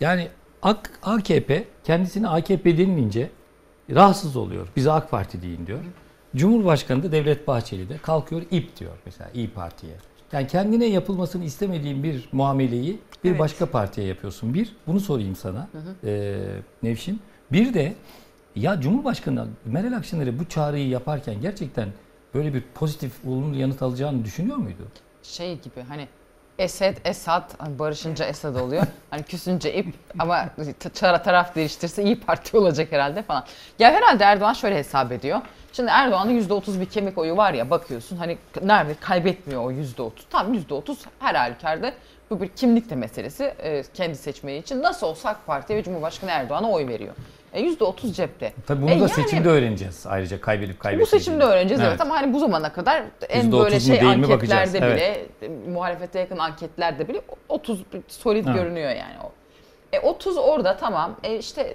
Yani 0.00 0.28
AKP 1.02 1.64
kendisini 1.84 2.28
AKP 2.28 2.78
denilince 2.78 3.30
rahatsız 3.90 4.36
oluyor. 4.36 4.68
Bize 4.76 4.92
AK 4.92 5.10
Parti 5.10 5.42
deyin 5.42 5.66
diyor. 5.66 5.78
Cumhurbaşkanı 6.36 7.02
da 7.02 7.12
Devlet 7.12 7.48
Bahçeli 7.48 7.88
de 7.88 7.98
kalkıyor 7.98 8.42
İP 8.50 8.76
diyor 8.80 8.92
mesela 9.06 9.30
İyi 9.34 9.50
Parti'ye. 9.50 9.92
Yani 10.32 10.46
kendine 10.46 10.86
yapılmasını 10.86 11.44
istemediğin 11.44 12.02
bir 12.02 12.28
muameleyi 12.32 12.98
bir 13.24 13.30
Evet. 13.30 13.38
başka 13.40 13.66
partiye 13.66 14.06
yapıyorsun. 14.06 14.54
Bir, 14.54 14.76
bunu 14.86 15.00
sorayım 15.00 15.36
sana 15.36 15.68
e, 16.04 16.36
Nevşin. 16.82 17.20
Bir 17.52 17.74
de 17.74 17.94
ya 18.56 18.80
Cumhurbaşkanı 18.80 19.46
Meral 19.64 19.92
Akşener'e 19.92 20.38
bu 20.38 20.44
çağrıyı 20.44 20.88
yaparken 20.88 21.40
gerçekten 21.40 21.88
böyle 22.34 22.54
bir 22.54 22.62
pozitif 22.74 23.12
olumlu 23.26 23.56
yanıt 23.56 23.82
alacağını 23.82 24.24
düşünüyor 24.24 24.56
muydu? 24.56 24.82
Şey 25.22 25.58
gibi 25.60 25.80
hani 25.88 26.08
Esed, 26.58 26.96
Esad, 27.04 27.50
hani 27.58 27.78
barışınca 27.78 28.24
Esad 28.24 28.54
oluyor. 28.56 28.82
Hani 29.10 29.22
küsünce 29.22 29.74
ip 29.74 29.94
ama 30.18 30.48
ta- 30.94 31.22
taraf 31.22 31.54
değiştirse 31.54 32.02
iyi 32.02 32.20
Parti 32.20 32.56
olacak 32.58 32.92
herhalde 32.92 33.22
falan. 33.22 33.44
Ya 33.78 33.92
herhalde 33.92 34.24
Erdoğan 34.24 34.52
şöyle 34.52 34.76
hesap 34.76 35.12
ediyor. 35.12 35.40
Şimdi 35.72 35.90
Erdoğan'ın 35.90 36.40
%30 36.40 36.80
bir 36.80 36.86
kemik 36.86 37.18
oyu 37.18 37.36
var 37.36 37.54
ya 37.54 37.70
bakıyorsun 37.70 38.16
hani 38.16 38.38
nerede 38.62 38.94
kaybetmiyor 38.94 39.64
o 39.64 39.72
%30. 39.72 40.10
Tam 40.30 40.54
%30 40.54 40.96
her 41.18 41.34
halükarda 41.34 41.92
bu 42.30 42.40
bir 42.40 42.48
kimlik 42.48 42.90
de 42.90 42.94
meselesi 42.94 43.44
e, 43.44 43.82
kendi 43.94 44.16
seçmeyi 44.16 44.62
için. 44.62 44.82
Nasıl 44.82 45.06
olsa 45.06 45.28
AK 45.28 45.46
Parti 45.46 45.74
ve 45.76 45.82
Cumhurbaşkanı 45.82 46.30
Erdoğan'a 46.30 46.70
oy 46.70 46.88
veriyor. 46.88 47.14
E, 47.54 47.60
%30 47.62 48.12
cepte. 48.12 48.52
Tabii 48.66 48.82
bunu 48.82 48.90
E, 48.90 48.94
da 48.94 48.98
yani- 48.98 49.08
seçimde 49.08 49.48
öğreneceğiz 49.48 50.06
ayrıca 50.06 50.40
kaybedip 50.40 50.74
bu 50.76 50.78
kaybetmeyeceğini. 50.78 51.24
seçimde 51.24 51.44
öğreneceğiz 51.44 51.82
evet. 51.82 52.00
ama 52.00 52.14
hani 52.16 52.32
bu 52.32 52.38
zamana 52.38 52.72
kadar 52.72 53.02
en 53.28 53.50
%30 53.50 53.64
böyle 53.64 53.80
şey 53.80 54.00
anketlerde 54.00 54.82
bile 54.82 55.26
e, 55.42 55.48
muhalefete 55.72 56.18
yakın 56.20 56.38
anketlerde 56.38 57.08
bile 57.08 57.20
30 57.48 57.92
bir 57.92 58.00
solid 58.08 58.46
Evet. 58.46 58.56
görünüyor 58.56 58.90
yani 58.90 59.14
o. 59.24 59.32
E 59.92 60.00
30 60.00 60.36
orada 60.36 60.76
tamam. 60.76 61.16
E 61.22 61.38
işte 61.38 61.74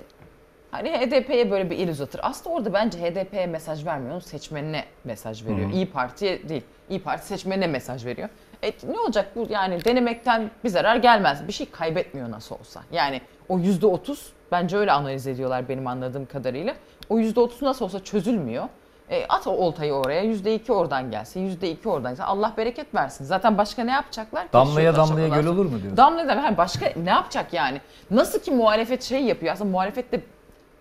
hani 0.71 0.89
HDP'ye 0.91 1.51
böyle 1.51 1.69
bir 1.69 1.79
el 1.79 1.89
uzatır. 1.89 2.19
Aslında 2.23 2.55
orada 2.55 2.73
bence 2.73 2.99
HDP'ye 2.99 3.45
mesaj 3.47 3.85
vermiyor. 3.85 4.11
Onun 4.11 4.19
seçmenine 4.19 4.83
mesaj 5.03 5.45
veriyor. 5.45 5.67
Hı 5.69 5.71
hı. 5.71 5.75
İyi 5.75 5.85
Parti'ye 5.85 6.49
değil. 6.49 6.63
İyi 6.89 7.01
Parti 7.01 7.27
seçmenine 7.27 7.67
mesaj 7.67 8.05
veriyor. 8.05 8.29
E 8.63 8.73
ne 8.91 8.99
olacak 8.99 9.27
bu 9.35 9.47
yani 9.49 9.85
denemekten 9.85 10.51
bir 10.63 10.69
zarar 10.69 10.95
gelmez. 10.95 11.47
Bir 11.47 11.53
şey 11.53 11.69
kaybetmiyor 11.71 12.31
nasıl 12.31 12.55
olsa. 12.55 12.81
Yani 12.91 13.21
o 13.49 13.59
yüzde 13.59 13.87
otuz 13.87 14.33
bence 14.51 14.77
öyle 14.77 14.91
analiz 14.91 15.27
ediyorlar 15.27 15.69
benim 15.69 15.87
anladığım 15.87 16.25
kadarıyla. 16.25 16.75
O 17.09 17.19
yüzde 17.19 17.39
otuz 17.39 17.61
nasıl 17.61 17.85
olsa 17.85 18.03
çözülmüyor. 18.03 18.65
E, 19.09 19.25
at 19.29 19.47
o 19.47 19.51
oltayı 19.51 19.93
oraya 19.93 20.23
yüzde 20.23 20.55
iki 20.55 20.73
oradan 20.73 21.11
gelse 21.11 21.39
yüzde 21.39 21.71
iki 21.71 21.89
oradan 21.89 22.11
gelse 22.11 22.23
Allah 22.23 22.53
bereket 22.57 22.95
versin. 22.95 23.25
Zaten 23.25 23.57
başka 23.57 23.83
ne 23.83 23.91
yapacaklar 23.91 24.47
ki? 24.47 24.53
Damlaya 24.53 24.95
damlaya 24.95 25.27
göl 25.27 25.45
olur 25.45 25.65
mu 25.65 25.71
diyorsun? 25.71 25.97
Damlaya 25.97 26.27
damlaya 26.27 26.57
başka 26.57 26.91
ne 27.03 27.09
yapacak 27.09 27.53
yani? 27.53 27.81
Nasıl 28.11 28.39
ki 28.39 28.51
muhalefet 28.51 29.03
şey 29.03 29.23
yapıyor 29.23 29.53
aslında 29.53 29.71
muhalefet 29.71 30.11
de 30.11 30.21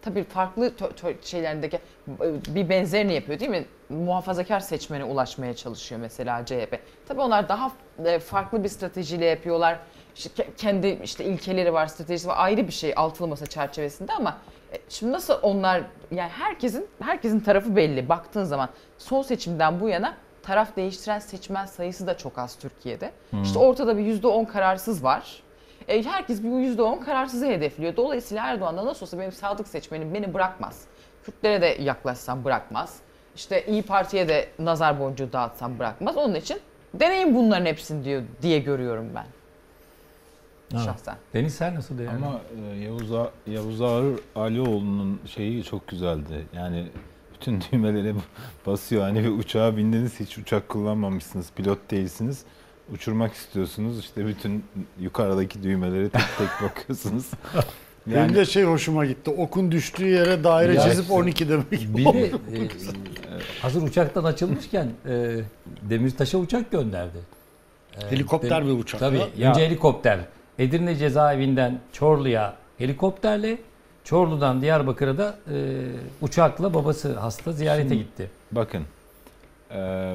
tabii 0.03 0.25
farklı 0.25 0.73
şeylerindeki 1.23 1.77
e, 1.77 2.55
bir 2.55 2.69
benzerini 2.69 3.15
yapıyor 3.15 3.41
değil 3.41 3.51
mi? 3.51 3.65
Muhafazakar 3.89 4.61
seçmene 4.61 5.05
ulaşmaya 5.05 5.57
çalışıyor 5.57 6.01
mesela 6.01 6.45
CHP. 6.47 6.79
Tabii 7.09 7.21
onlar 7.21 7.49
daha 7.49 7.73
e, 8.05 8.19
farklı 8.19 8.65
bir 8.65 8.69
stratejiyle 8.69 9.25
yapıyorlar. 9.27 9.79
İşte 10.17 10.43
ke- 10.43 10.55
kendi 10.57 11.01
işte 11.05 11.25
ilkeleri 11.25 11.73
var, 11.73 11.87
stratejisi 11.87 12.29
var. 12.29 12.35
Ayrı 12.39 12.67
bir 12.67 12.73
şey 12.73 12.93
altılı 12.97 13.29
masa 13.29 13.47
çerçevesinde 13.47 14.13
ama 14.13 14.39
e, 14.73 14.77
şimdi 14.89 15.13
nasıl 15.13 15.35
onlar 15.43 15.83
yani 16.11 16.31
herkesin 16.31 16.87
herkesin 17.03 17.41
tarafı 17.41 17.77
belli. 17.77 18.09
Baktığın 18.09 18.45
zaman 18.45 18.69
son 18.99 19.23
seçimden 19.23 19.81
bu 19.81 19.89
yana 19.89 20.15
taraf 20.43 20.77
değiştiren 20.77 21.19
seçmen 21.19 21.67
sayısı 21.67 22.07
da 22.07 22.17
çok 22.17 22.39
az 22.39 22.57
Türkiye'de. 22.57 23.13
Hmm. 23.31 23.43
İşte 23.43 23.59
ortada 23.59 23.99
bir 23.99 24.03
%10 24.23 24.47
kararsız 24.47 25.05
var. 25.05 25.43
E, 25.89 26.03
herkes 26.03 26.43
bir 26.43 26.49
%10 26.49 27.01
kararsızı 27.05 27.47
hedefliyor. 27.47 27.97
Dolayısıyla 27.97 28.47
Erdoğan 28.47 28.77
da 28.77 28.87
nasıl 28.87 29.07
olsa 29.07 29.19
benim 29.19 29.33
sadık 29.33 29.69
seçmenim 29.69 30.15
beni 30.15 30.35
bırakmaz. 30.35 30.85
Kürtlere 31.25 31.61
de 31.63 31.83
yaklaşsam 31.83 32.45
bırakmaz. 32.45 32.97
İşte 33.37 33.67
İyi 33.67 33.83
Parti'ye 33.83 34.29
de 34.29 34.49
nazar 34.59 35.01
boncuğu 35.01 35.33
dağıtsam 35.33 35.79
bırakmaz. 35.79 36.17
Onun 36.17 36.35
için 36.35 36.59
deneyin 36.95 37.35
bunların 37.35 37.67
hepsini 37.67 38.05
diyor 38.05 38.23
diye 38.43 38.59
görüyorum 38.59 39.07
ben. 39.15 39.27
Evet. 40.75 40.85
Şahsen. 40.85 41.17
Deniz 41.35 41.55
sen 41.55 41.75
nasıl 41.75 41.99
değerli? 41.99 42.11
Ama 42.25 42.41
e, 42.73 42.77
Yavuz, 42.79 43.13
A- 43.13 43.31
Yavuz 43.47 43.81
Ağır 43.83 44.21
Alioğlu'nun 44.37 45.21
şeyi 45.27 45.65
çok 45.65 45.89
güzeldi. 45.89 46.47
Yani 46.55 46.87
bütün 47.35 47.61
düğmelere 47.73 48.15
basıyor. 48.67 49.03
Hani 49.03 49.25
bir 49.25 49.29
uçağa 49.31 49.77
bindiniz 49.77 50.21
hiç 50.21 50.39
uçak 50.39 50.69
kullanmamışsınız. 50.69 51.51
Pilot 51.53 51.91
değilsiniz. 51.91 52.43
Uçurmak 52.93 53.33
istiyorsunuz. 53.35 53.99
İşte 53.99 54.27
bütün 54.27 54.65
yukarıdaki 55.01 55.63
düğmelere 55.63 56.09
tek 56.09 56.23
tek 56.39 56.49
bakıyorsunuz. 56.71 57.31
Benim 58.15 58.35
de 58.35 58.45
şey 58.45 58.65
hoşuma 58.65 59.07
gitti. 59.07 59.31
Okun 59.31 59.73
düştüğü 59.73 60.09
yere 60.09 60.45
daire 60.45 60.75
Ya 60.75 60.83
çizip 60.83 61.03
işte, 61.03 61.13
12 61.15 61.49
demek. 61.49 61.71
Bir 61.73 62.05
de 62.05 62.27
e, 62.27 62.33
hazır 63.63 63.83
uçaktan 63.83 64.25
açılmışken 64.25 64.89
e, 65.09 65.37
Demirtaş'a 65.91 66.39
uçak 66.39 66.71
gönderdi. 66.71 67.19
E, 68.03 68.11
Helikopter 68.11 68.61
Dem- 68.61 68.67
bir 68.75 68.83
uçak. 68.83 69.01
Tabii. 69.01 69.23
Ya. 69.39 69.51
Önce 69.51 69.67
helikopter. 69.67 70.19
Edirne 70.59 70.97
cezaevinden 70.97 71.79
Çorlu'ya 71.93 72.57
helikopterle, 72.79 73.59
Çorlu'dan 74.05 74.63
Diyarbakır'a 74.63 75.19
da 75.19 75.39
e, 75.53 75.57
uçakla 76.21 76.75
babası 76.75 77.19
hasta 77.19 77.53
ziyarete 77.53 77.89
Şimdi- 77.89 77.99
gitti. 78.03 78.31
Bakın. 78.53 78.83
eee, 79.71 80.15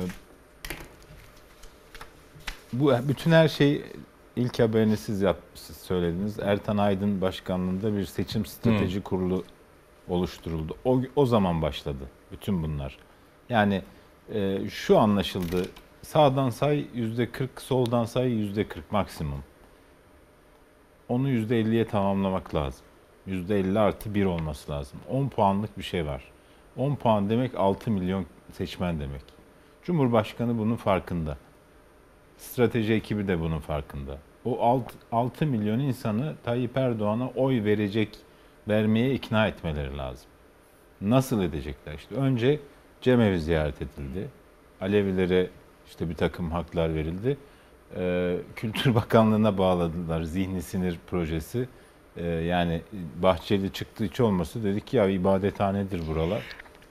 bu 2.74 2.92
bütün 3.08 3.32
her 3.32 3.48
şey 3.48 3.82
ilk 4.36 4.60
haberini 4.60 4.98
siz 4.98 5.22
yap, 5.22 5.38
siz 5.56 5.78
söylediniz. 5.78 6.40
Ertan 6.40 6.78
Aydın 6.78 7.22
başkanlığında 7.22 7.98
bir 7.98 8.06
seçim 8.06 8.46
strateji 8.46 9.02
kurulu 9.04 9.44
oluşturuldu. 10.10 10.76
O, 10.86 11.02
o 11.16 11.26
zaman 11.26 11.62
başladı 11.62 12.04
bütün 12.32 12.64
bunlar. 12.64 12.98
Yani 13.50 13.82
eee, 14.34 14.70
şu 14.70 14.98
anlaşıldı. 14.98 15.66
Sağdan 16.02 16.50
say 16.50 16.86
yüzde 16.94 17.32
40, 17.32 17.62
soldan 17.62 18.06
say 18.06 18.30
yüzde 18.30 18.68
40 18.68 18.92
maksimum. 18.92 19.44
Onu 21.10 21.30
yüzde 21.30 21.62
50'ye 21.62 21.86
tamamlamak 21.88 22.56
lazım. 22.56 22.86
Yüzde 23.26 23.60
50 23.60 23.80
artı 23.80 24.16
1 24.16 24.26
olması 24.26 24.72
lazım. 24.72 25.00
10 25.10 25.30
puanlık 25.30 25.78
bir 25.78 25.84
şey 25.84 26.06
var. 26.06 26.24
10 26.78 26.96
puan 26.96 27.30
demek 27.30 27.56
6 27.56 27.92
milyon 27.92 28.26
seçmen 28.52 29.00
demek. 29.00 29.22
Cumhurbaşkanı 29.84 30.58
bunun 30.58 30.76
farkında. 30.76 31.38
Strateji 32.44 32.94
ekibi 32.94 33.28
de 33.28 33.40
bunun 33.40 33.60
farkında. 33.60 34.18
O 34.46 34.84
6, 35.12 35.46
milyon 35.46 35.80
insanı 35.80 36.34
Tayyip 36.44 36.78
Erdoğan'a 36.78 37.30
oy 37.30 37.64
verecek, 37.64 38.10
vermeye 38.68 39.14
ikna 39.14 39.48
etmeleri 39.48 39.98
lazım. 39.98 40.28
Nasıl 41.02 41.44
edecekler? 41.44 41.94
İşte 41.94 42.16
önce 42.16 42.60
cemevi 43.02 43.40
ziyaret 43.40 43.82
edildi. 43.82 44.28
Alevilere 44.82 45.50
işte 45.88 46.10
bir 46.10 46.16
takım 46.16 46.52
haklar 46.52 46.96
verildi. 46.96 47.38
Ee, 47.96 48.38
Kültür 48.56 48.96
Bakanlığı'na 48.96 49.58
bağladılar 49.58 50.24
zihni 50.24 50.62
sinir 50.62 51.00
projesi. 51.08 51.68
Ee, 52.18 52.26
yani 52.26 52.82
Bahçeli 53.22 53.74
çıktı 53.74 54.04
hiç 54.04 54.20
olması 54.20 54.64
dedik 54.64 54.88
ki 54.88 54.98
ya 54.98 55.10
ibadethanedir 55.10 56.08
buralar. 56.08 56.44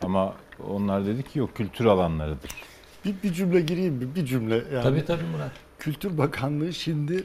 Ama 0.03 0.35
onlar 0.69 1.07
dedi 1.07 1.23
ki 1.23 1.39
yok 1.39 1.57
kültür 1.57 1.85
alanlarıdır. 1.85 2.51
Bir, 3.05 3.15
bir 3.23 3.33
cümle 3.33 3.61
gireyim 3.61 3.95
mi? 3.95 4.15
Bir 4.15 4.25
cümle. 4.27 4.55
Yani. 4.55 4.83
Tabii 4.83 5.05
tabii 5.05 5.25
Murat. 5.37 5.51
Kültür 5.79 6.19
Bakanlığı 6.19 6.73
şimdi 6.73 7.25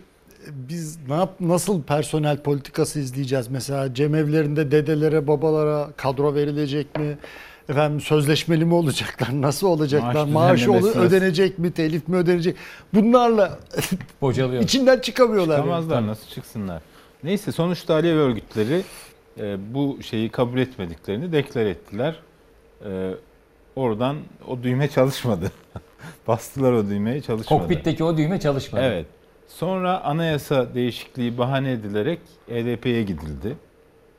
biz 0.51 0.99
ne 1.07 1.13
yap 1.13 1.35
nasıl 1.39 1.83
personel 1.83 2.37
politikası 2.43 2.99
izleyeceğiz? 2.99 3.47
Mesela 3.47 3.93
cemevlerinde 3.93 4.71
dedelere, 4.71 5.27
babalara 5.27 5.89
kadro 5.97 6.35
verilecek 6.35 6.99
mi? 6.99 7.17
Efendim 7.69 8.01
sözleşmeli 8.01 8.65
mi 8.65 8.73
olacaklar? 8.73 9.29
Nasıl 9.41 9.67
olacaklar? 9.67 10.25
Maaş 10.25 10.67
Maaşı 10.67 10.71
nasıl? 10.71 10.99
ödenecek 10.99 11.59
mi? 11.59 11.71
Telif 11.71 12.07
mi 12.07 12.15
ödenecek? 12.15 12.55
Bunlarla 12.93 13.59
Bocalıyor. 14.21 14.63
içinden 14.63 14.99
çıkamıyorlar. 14.99 15.53
yani. 15.57 15.63
Çıkamazlar 15.63 16.07
nasıl 16.07 16.27
çıksınlar? 16.27 16.81
Neyse 17.23 17.51
sonuçta 17.51 17.93
Alevi 17.93 18.17
örgütleri 18.19 18.81
e, 19.39 19.73
bu 19.73 19.97
şeyi 20.03 20.29
kabul 20.29 20.57
etmediklerini 20.57 21.31
deklar 21.31 21.65
ettiler. 21.65 22.15
E, 22.85 23.11
oradan 23.77 24.17
o 24.47 24.63
düğme 24.63 24.87
çalışmadı. 24.89 25.51
Bastılar 26.27 26.71
o 26.73 26.89
düğmeye 26.89 27.21
çalışmadı. 27.21 27.59
Kokpitteki 27.61 28.03
o 28.03 28.17
düğme 28.17 28.39
çalışmadı. 28.39 28.83
Evet. 28.85 29.05
Sonra 29.47 30.03
anayasa 30.03 30.73
değişikliği 30.73 31.37
bahane 31.37 31.71
edilerek 31.71 32.19
EDP'ye 32.47 33.03
gidildi. 33.03 33.57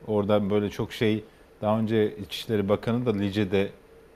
Oradan 0.07 0.49
böyle 0.49 0.69
çok 0.69 0.93
şey 0.93 1.23
daha 1.61 1.79
önce 1.79 2.15
İçişleri 2.17 2.69
Bakanı 2.69 3.05
da 3.05 3.17
Lice'de 3.17 3.69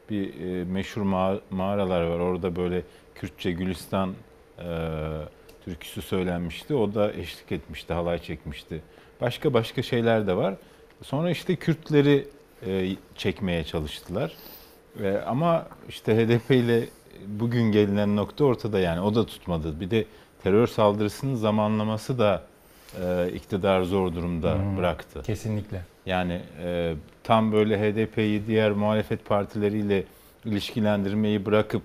bir 0.10 0.42
e, 0.42 0.64
meşhur 0.64 1.02
mağ- 1.02 1.40
mağaralar 1.52 2.02
var. 2.04 2.20
Orada 2.20 2.56
böyle 2.56 2.82
Kürtçe 3.16 3.52
Gülistan 3.52 4.14
e, 4.60 4.64
türküsü 5.66 6.02
söylenmişti. 6.02 6.76
O 6.76 6.94
da 6.94 7.14
eşlik 7.14 7.52
etmişti, 7.52 7.94
halay 7.94 8.20
çekmişti. 8.22 8.82
Başka 9.22 9.54
başka 9.54 9.82
şeyler 9.82 10.28
de 10.28 10.36
var. 10.38 10.54
Sonra 11.04 11.32
işte 11.32 11.56
Kürtleri 11.56 12.28
e, 12.68 12.96
çekmeye 13.16 13.64
çalıştılar. 13.64 14.34
E, 15.02 15.18
ama 15.18 15.66
işte 15.90 16.16
HDP 16.16 16.52
ile 16.52 16.90
bugün 17.28 17.72
gelinen 17.72 18.16
nokta 18.16 18.46
ortada 18.46 18.80
yani 18.80 19.02
o 19.02 19.16
da 19.16 19.26
tutmadı. 19.26 19.80
Bir 19.80 19.92
de 19.92 20.06
terör 20.44 20.68
saldırısının 20.68 21.36
zamanlaması 21.36 22.20
da 22.20 22.44
e, 23.04 23.32
iktidar 23.34 23.84
zor 23.84 24.14
durumda 24.16 24.56
Hmm, 24.56 24.78
bıraktı. 24.78 25.22
Kesinlikle. 25.26 25.82
Yani 26.06 26.42
e, 26.64 26.94
tam 27.24 27.52
böyle 27.52 27.80
HDP'yi 27.80 28.48
diğer 28.48 28.72
muhalefet 28.72 29.26
partileriyle 29.26 30.04
ilişkilendirmeyi 30.46 31.46
bırakıp 31.46 31.84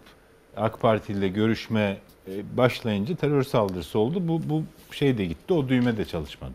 AK 0.57 0.81
Parti 0.81 1.13
ile 1.13 1.29
görüşme 1.29 1.97
e, 2.29 2.57
başlayınca 2.57 3.17
terör 3.17 3.43
saldırısı 3.43 3.99
oldu. 3.99 4.29
Bu, 4.29 4.41
bu 4.49 4.63
şey 4.95 5.19
de 5.19 5.25
gitti, 5.25 5.53
o 5.55 5.69
düğme 5.69 5.97
de 5.97 6.05
çalışmadı. 6.05 6.53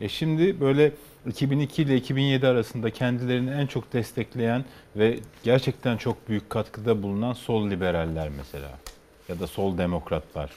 E 0.00 0.08
şimdi 0.08 0.60
böyle 0.60 0.92
2002 1.26 1.82
ile 1.82 1.96
2007 1.96 2.46
arasında 2.46 2.90
kendilerini 2.90 3.50
en 3.50 3.66
çok 3.66 3.92
destekleyen 3.92 4.64
ve 4.96 5.18
gerçekten 5.44 5.96
çok 5.96 6.28
büyük 6.28 6.50
katkıda 6.50 7.02
bulunan 7.02 7.32
sol 7.32 7.70
liberaller 7.70 8.28
mesela 8.28 8.70
ya 9.28 9.40
da 9.40 9.46
sol 9.46 9.78
demokratlar 9.78 10.50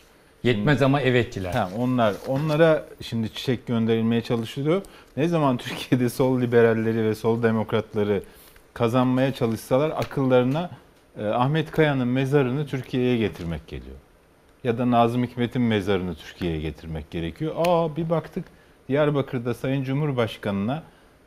Yetmez 0.43 0.81
ama 0.81 1.01
evetçiler. 1.01 1.53
Tamam, 1.53 1.71
onlar 1.77 2.15
onlara 2.27 2.85
şimdi 3.01 3.33
çiçek 3.33 3.67
gönderilmeye 3.67 4.21
çalışılıyor. 4.21 4.81
Ne 5.17 5.27
zaman 5.27 5.57
Türkiye'de 5.67 6.09
sol 6.09 6.41
liberalleri 6.41 7.03
ve 7.03 7.15
sol 7.15 7.43
demokratları 7.43 8.23
kazanmaya 8.73 9.33
çalışsalar 9.33 9.89
akıllarına 9.89 10.69
e, 11.19 11.25
Ahmet 11.25 11.71
Kaya'nın 11.71 12.07
mezarını 12.07 12.65
Türkiye'ye 12.67 13.17
getirmek 13.17 13.67
geliyor. 13.67 13.95
Ya 14.63 14.77
da 14.77 14.91
Nazım 14.91 15.23
Hikmet'in 15.23 15.61
mezarını 15.61 16.15
Türkiye'ye 16.15 16.61
getirmek 16.61 17.11
gerekiyor. 17.11 17.55
Aa 17.57 17.95
bir 17.95 18.09
baktık 18.09 18.45
Diyarbakır'da 18.87 19.53
Sayın 19.53 19.83
Cumhurbaşkanı'na 19.83 20.83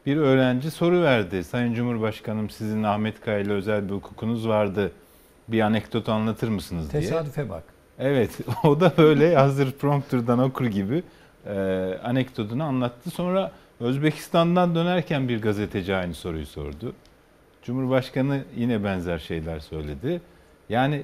bir 0.07 0.17
öğrenci 0.17 0.71
soru 0.71 1.03
verdi. 1.03 1.45
Sayın 1.45 1.75
Cumhurbaşkanım 1.75 2.51
sizin 2.51 2.83
Ahmet 2.83 3.21
Kaya 3.21 3.39
ile 3.39 3.53
özel 3.53 3.89
bir 3.89 3.95
hukukunuz 3.95 4.49
vardı. 4.49 4.93
Bir 5.49 5.61
anekdot 5.61 6.09
anlatır 6.09 6.49
mısınız 6.49 6.93
diye. 6.93 7.03
Tesadüfe 7.03 7.49
bak. 7.49 7.63
Evet 7.99 8.39
o 8.65 8.81
da 8.81 8.93
böyle 8.99 9.35
hazır 9.35 9.73
prompterdan 9.73 10.39
okur 10.39 10.67
gibi 10.67 11.03
e, 11.47 11.53
anekdotunu 12.05 12.65
anlattı. 12.65 13.11
Sonra 13.11 13.53
Özbekistan'dan 13.81 14.75
dönerken 14.75 15.29
bir 15.29 15.43
gazeteci 15.43 15.95
aynı 15.95 16.15
soruyu 16.15 16.47
sordu. 16.47 16.93
Cumhurbaşkanı 17.63 18.45
yine 18.57 18.85
benzer 18.85 19.19
şeyler 19.19 19.61
söyledi. 19.61 20.21
Yani 20.69 21.03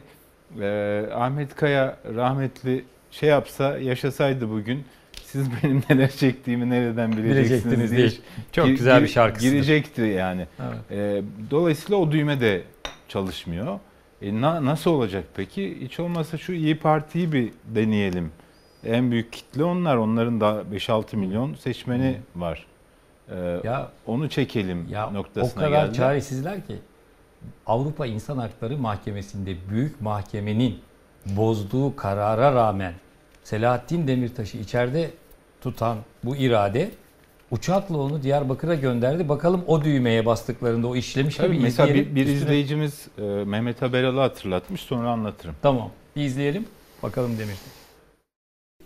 e, 0.61 1.03
Ahmet 1.15 1.55
Kaya 1.55 1.97
rahmetli 2.15 2.85
şey 3.11 3.29
yapsa 3.29 3.79
yaşasaydı 3.79 4.51
bugün 4.51 4.85
siz 5.27 5.47
benim 5.62 5.83
neler 5.91 6.11
çektiğimi 6.11 6.70
nereden 6.70 7.12
bileceksiniz 7.16 7.91
diye. 7.97 8.11
Çok 8.53 8.66
güzel 8.66 9.03
bir 9.03 9.09
şarkısıdır. 9.09 9.53
Girecekti 9.53 10.03
yani. 10.03 10.47
Evet. 10.61 10.79
E, 10.91 11.22
dolayısıyla 11.51 11.97
o 11.97 12.12
düğme 12.12 12.41
de 12.41 12.62
çalışmıyor. 13.09 13.79
E, 14.22 14.41
na- 14.41 14.64
nasıl 14.64 14.91
olacak 14.91 15.24
peki? 15.37 15.77
Hiç 15.81 16.01
olmazsa 16.01 16.39
şu 16.39 16.53
İyi 16.53 16.79
Parti'yi 16.79 17.33
bir 17.33 17.51
deneyelim. 17.64 18.31
En 18.85 19.11
büyük 19.11 19.33
kitle 19.33 19.64
onlar. 19.64 19.97
Onların 19.97 20.41
da 20.41 20.62
5-6 20.72 21.16
milyon 21.16 21.55
seçmeni 21.55 22.16
var. 22.37 22.66
E, 23.29 23.35
Ya- 23.64 23.89
onu 24.07 24.29
çekelim 24.29 24.89
Ya 24.91 25.09
o 25.11 25.14
noktasına 25.14 25.64
kadar 25.64 25.85
geldi. 25.87 25.97
çaresizler 25.97 26.66
ki 26.66 26.77
Avrupa 27.66 28.07
İnsan 28.07 28.39
Hakları 28.39 28.77
Mahkemesi'nde 28.79 29.55
büyük 29.70 30.01
mahkemenin 30.01 30.79
bozduğu 31.27 31.97
karara 31.97 32.55
rağmen 32.55 32.93
Selahattin 33.47 34.09
Demirtaş'ı 34.09 34.59
içeride 34.59 35.11
tutan 35.61 35.99
bu 36.24 36.36
irade 36.36 36.90
uçakla 37.51 37.97
onu 37.97 38.22
Diyarbakır'a 38.22 38.74
gönderdi. 38.74 39.28
Bakalım 39.28 39.64
o 39.66 39.84
düğmeye 39.84 40.26
bastıklarında 40.26 40.86
o 40.86 40.97
işlemiş 40.97 41.36
Tabii 41.36 41.49
mi? 41.49 41.59
Bir 41.59 41.62
mesela 41.62 41.94
bir, 41.94 42.14
bir 42.14 42.26
Üstüne- 42.26 42.32
izleyicimiz 42.36 43.09
e, 43.18 43.22
Mehmet 43.22 43.82
Haberal'ı 43.82 44.20
hatırlatmış 44.20 44.80
sonra 44.80 45.11
anlatırım. 45.11 45.55
Tamam. 45.62 45.90
Bir 46.16 46.22
izleyelim. 46.22 46.66
Bakalım 47.03 47.38
Demirtaş. 47.38 47.59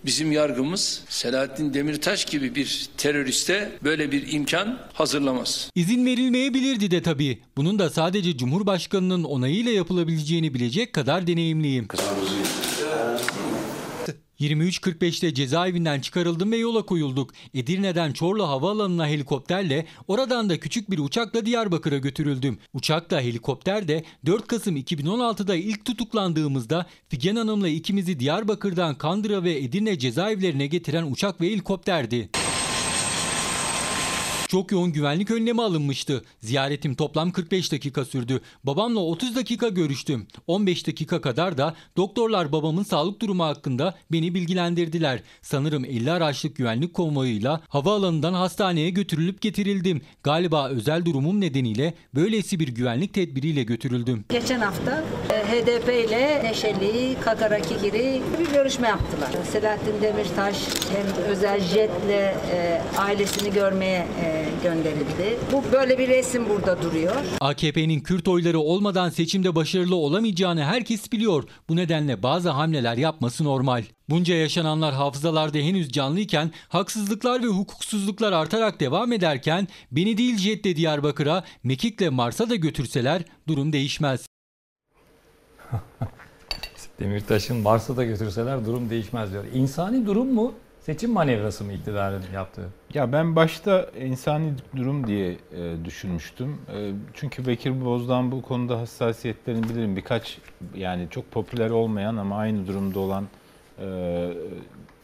Bizim 0.05 0.33
yargımız 0.33 1.05
Selahattin 1.09 1.75
Demirtaş 1.75 2.25
gibi 2.25 2.55
bir 2.55 2.89
teröriste 2.97 3.73
böyle 3.85 4.13
bir 4.13 4.33
imkan 4.33 4.79
hazırlamaz. 4.93 5.71
İzin 5.75 6.07
verilmeyebilirdi 6.07 6.91
de 6.91 7.03
tabii. 7.03 7.39
Bunun 7.57 7.79
da 7.79 7.91
sadece 7.91 8.37
Cumhurbaşkanının 8.37 9.25
onayıyla 9.25 9.73
yapılabileceğini 9.73 10.55
bilecek 10.55 10.93
kadar 10.93 11.27
deneyimliyim. 11.27 11.89
23.45'te 14.41 15.35
cezaevinden 15.35 16.01
çıkarıldım 16.01 16.53
ve 16.53 16.57
yola 16.57 16.87
koyulduk. 16.87 17.31
Edirne'den 17.55 18.13
Çorlu 18.13 18.49
Havaalanı'na 18.49 19.09
helikopterle, 19.09 19.87
oradan 20.09 20.51
da 20.51 20.61
küçük 20.61 20.91
bir 20.91 20.99
uçakla 20.99 21.47
Diyarbakır'a 21.47 21.99
götürüldüm. 21.99 22.59
Uçakla 22.75 23.21
helikopter 23.21 23.89
de 23.89 24.05
4 24.27 24.47
Kasım 24.47 24.77
2016'da 24.77 25.55
ilk 25.55 25.85
tutuklandığımızda 25.85 26.87
Figen 27.09 27.37
Hanım'la 27.37 27.69
ikimizi 27.69 28.21
Diyarbakır'dan 28.21 28.95
Kandıra 28.95 29.45
ve 29.45 29.59
Edirne 29.59 29.99
cezaevlerine 29.99 30.67
getiren 30.67 31.13
uçak 31.13 31.41
ve 31.41 31.47
helikopterdi. 31.47 32.40
Çok 34.51 34.73
yoğun 34.73 34.93
güvenlik 34.93 35.31
önlemi 35.31 35.63
alınmıştı. 35.63 36.25
Ziyaretim 36.41 36.95
toplam 36.95 37.31
45 37.31 37.73
dakika 37.73 38.05
sürdü. 38.05 38.41
Babamla 38.65 39.01
30 39.01 39.37
dakika 39.37 39.69
görüştüm. 39.69 40.27
15 40.47 40.87
dakika 40.87 41.21
kadar 41.21 41.59
da 41.59 41.75
doktorlar 41.97 42.53
babamın 42.53 42.83
sağlık 42.83 43.23
durumu 43.23 43.45
hakkında 43.45 43.95
beni 44.13 44.35
bilgilendirdiler. 44.35 45.23
Sanırım 45.43 45.85
50 45.85 46.13
araçlık 46.13 46.57
güvenlik 46.57 46.95
konvoyuyla 46.95 47.61
havaalanından 47.69 48.33
hastaneye 48.33 48.91
götürülüp 48.91 49.41
getirildim. 49.41 50.03
Galiba 50.23 50.69
özel 50.69 51.05
durumum 51.05 51.41
nedeniyle 51.41 51.95
böylesi 52.15 52.61
bir 52.61 52.69
güvenlik 52.69 53.15
tedbiriyle 53.15 53.63
götürüldüm. 53.63 54.25
Geçen 54.29 54.61
hafta 54.61 55.05
e, 55.31 55.35
HDP 55.35 55.89
ile 55.89 56.41
Neşeli, 56.45 57.17
Kakara 57.21 57.61
Kikiri 57.61 58.23
bir 58.39 58.53
görüşme 58.53 58.89
yaptılar. 58.89 59.31
Selahattin 59.53 60.03
Demirtaş 60.03 60.57
hem 60.93 61.25
özel 61.25 61.61
jetle 61.61 62.37
e, 62.53 62.83
ailesini 62.99 63.53
görmeye 63.53 64.07
e, 64.25 64.40
gönderildi. 64.63 65.39
Bu 65.53 65.73
böyle 65.73 65.99
bir 65.99 66.09
resim 66.09 66.49
burada 66.49 66.83
duruyor. 66.83 67.17
AKP'nin 67.41 68.01
Kürt 68.01 68.29
oyları 68.29 68.59
olmadan 68.59 69.11
seçimde 69.11 69.55
başarılı 69.55 69.97
olamayacağını 69.97 70.65
herkes 70.65 71.13
biliyor. 71.13 71.45
Bu 71.69 71.77
nedenle 71.77 72.23
bazı 72.23 72.51
hamleler 72.51 72.97
yapması 72.97 73.45
normal. 73.45 73.85
Bunca 74.09 74.35
yaşananlar 74.35 74.95
hafızalarda 74.95 75.59
henüz 75.59 75.93
canlıyken 75.93 76.51
haksızlıklar 76.69 77.43
ve 77.43 77.47
hukuksuzluklar 77.47 78.33
artarak 78.33 78.81
devam 78.81 79.13
ederken 79.13 79.69
beni 79.93 80.19
değil 80.19 80.39
jetle 80.39 80.77
Diyarbakır'a, 80.77 81.45
Mekik'le 81.65 82.11
Mars'a 82.11 82.51
da 82.51 82.57
götürseler 82.57 83.23
durum 83.49 83.73
değişmez. 83.73 84.27
Demirtaş'ın 87.01 87.57
Mars'a 87.57 87.97
da 87.97 88.05
götürseler 88.05 88.67
durum 88.67 88.91
değişmez 88.91 89.33
diyor. 89.33 89.45
İnsani 89.55 90.07
durum 90.07 90.35
mu? 90.35 90.55
Seçim 90.81 91.13
manevrası 91.13 91.65
mı 91.65 91.73
iktidarın 91.73 92.23
yaptığı? 92.35 92.69
Ya 92.95 93.13
ben 93.13 93.37
başta 93.37 93.91
insani 94.01 94.53
durum 94.77 95.07
diye 95.07 95.31
e, 95.33 95.85
düşünmüştüm. 95.85 96.59
E, 96.75 96.93
çünkü 97.15 97.47
Bekir 97.47 97.85
Bozdağ'ın 97.85 98.33
bu 98.33 98.43
konuda 98.43 98.79
hassasiyetlerini 98.79 99.69
bilirim. 99.69 99.97
Birkaç 99.97 100.39
yani 100.75 101.09
çok 101.11 101.31
popüler 101.31 101.71
olmayan 101.71 102.17
ama 102.17 102.37
aynı 102.37 102.67
durumda 102.67 103.01
olan 103.01 103.29
e, 103.79 104.29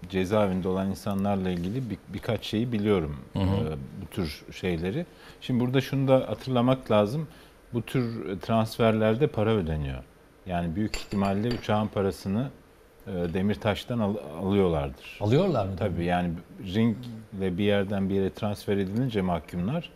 cezaevinde 0.08 0.68
olan 0.68 0.90
insanlarla 0.90 1.50
ilgili 1.50 1.90
bir, 1.90 1.98
birkaç 2.08 2.44
şeyi 2.44 2.72
biliyorum. 2.72 3.16
Hı 3.32 3.38
hı. 3.38 3.44
E, 3.44 3.76
bu 4.02 4.06
tür 4.10 4.44
şeyleri. 4.52 5.06
Şimdi 5.40 5.60
burada 5.60 5.80
şunu 5.80 6.08
da 6.08 6.14
hatırlamak 6.28 6.90
lazım. 6.90 7.28
Bu 7.74 7.82
tür 7.82 8.36
transferlerde 8.40 9.26
para 9.26 9.50
ödeniyor. 9.50 10.02
Yani 10.46 10.76
büyük 10.76 10.96
ihtimalle 10.96 11.48
uçağın 11.48 11.86
parasını 11.86 12.50
Demirtaş'tan 13.06 13.98
al- 13.98 14.14
alıyorlardır. 14.42 15.18
Alıyorlar 15.20 15.66
mı? 15.66 15.72
Tabii 15.78 16.04
yani 16.04 16.30
ringle 16.74 17.58
bir 17.58 17.64
yerden 17.64 18.08
bir 18.08 18.14
yere 18.14 18.30
transfer 18.30 18.76
edilince 18.76 19.22
mahkumlar 19.22 19.90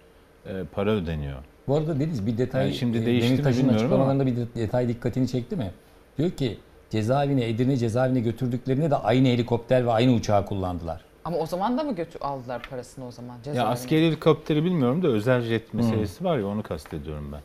e, 0.46 0.52
para 0.72 0.90
ödeniyor. 0.90 1.38
Bu 1.68 1.76
arada 1.76 2.00
Deniz 2.00 2.26
bir 2.26 2.38
detay 2.38 2.62
Yani 2.64 2.74
şimdi 2.74 2.98
e, 2.98 3.06
değişti 3.06 3.30
Demirtaş'ın 3.32 3.68
açıklamalarında 3.68 4.26
bir 4.26 4.36
de- 4.36 4.54
detay 4.54 4.88
dikkatini 4.88 5.28
çekti 5.28 5.56
mi? 5.56 5.70
Diyor 6.18 6.30
ki 6.30 6.58
cezaevine 6.90 7.48
Edirne 7.48 7.76
cezaevine 7.76 8.20
götürdüklerinde 8.20 8.90
de 8.90 8.96
aynı 8.96 9.28
helikopter 9.28 9.86
ve 9.86 9.90
aynı 9.90 10.12
uçağı 10.12 10.46
kullandılar. 10.46 11.00
Ama 11.24 11.36
o 11.36 11.46
zaman 11.46 11.78
da 11.78 11.82
mı 11.82 11.94
götür 11.94 12.20
aldılar 12.20 12.62
parasını 12.70 13.06
o 13.06 13.10
zaman 13.10 13.36
Ya 13.36 13.42
cezaevine? 13.44 13.72
askeri 13.72 14.06
helikopteri 14.06 14.64
bilmiyorum 14.64 15.02
da 15.02 15.08
özel 15.08 15.40
jet 15.40 15.72
Hmm. 15.72 15.80
meselesi 15.80 16.24
var 16.24 16.38
ya 16.38 16.46
onu 16.46 16.62
kastediyorum 16.62 17.32
ben. 17.32 17.40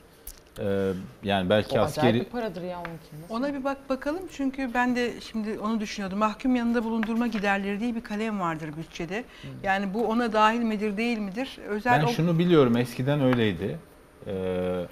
Ee, 0.59 0.91
yani 1.23 1.49
belki 1.49 1.79
O 1.79 1.81
askeri 1.81 2.19
bir 2.19 2.23
paradır 2.25 2.61
ya 2.61 2.77
onunki. 2.77 3.33
Ona 3.33 3.53
bir 3.53 3.63
bak 3.63 3.89
bakalım 3.89 4.21
çünkü 4.31 4.73
ben 4.73 4.95
de 4.95 5.11
şimdi 5.21 5.59
onu 5.59 5.79
düşünüyordum. 5.79 6.19
Mahkum 6.19 6.55
yanında 6.55 6.83
bulundurma 6.83 7.27
giderleri 7.27 7.79
diye 7.79 7.95
bir 7.95 8.01
kalem 8.01 8.39
vardır 8.39 8.69
bütçede. 8.77 9.23
Yani 9.63 9.93
bu 9.93 10.07
ona 10.07 10.33
dahil 10.33 10.59
midir 10.59 10.97
değil 10.97 11.17
midir? 11.17 11.57
Özel 11.67 12.01
ben 12.01 12.05
o- 12.05 12.09
şunu 12.09 12.39
biliyorum 12.39 12.77
eskiden 12.77 13.21
öyleydi. 13.21 13.79
Ee, 14.27 14.85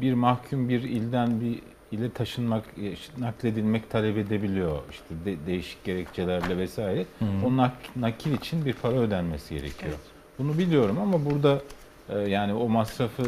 bir 0.00 0.14
mahkum 0.14 0.68
bir 0.68 0.82
ilden 0.82 1.40
bir 1.40 1.58
ile 1.92 2.10
taşınmak, 2.12 2.64
nakledilmek 3.18 3.90
talep 3.90 4.18
edebiliyor. 4.18 4.78
İşte 4.90 5.04
de- 5.24 5.46
değişik 5.46 5.84
gerekçelerle 5.84 6.56
vesaire. 6.58 7.04
Hı 7.18 7.24
hı. 7.24 7.46
O 7.46 7.50
nak- 7.50 7.96
nakil 7.96 8.32
için 8.32 8.64
bir 8.64 8.72
para 8.72 8.94
ödenmesi 8.96 9.54
gerekiyor. 9.54 9.92
Bunu 10.38 10.58
biliyorum 10.58 10.98
ama 11.02 11.24
burada 11.30 11.54
e, 11.54 11.60
yani 12.28 12.54
o 12.54 12.68
masrafı, 12.68 13.22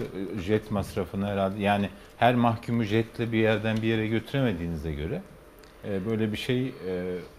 jet 0.47 0.71
masrafını 0.71 1.27
herhalde 1.27 1.63
yani 1.63 1.89
her 2.19 2.35
mahkumu 2.35 2.83
jetle 2.83 3.33
bir 3.33 3.39
yerden 3.39 3.77
bir 3.77 3.83
yere 3.83 4.07
götüremediğinize 4.07 4.93
göre 4.93 5.23
e, 5.89 6.07
böyle 6.07 6.33
bir 6.33 6.37
şey 6.37 6.67
e, 6.67 6.73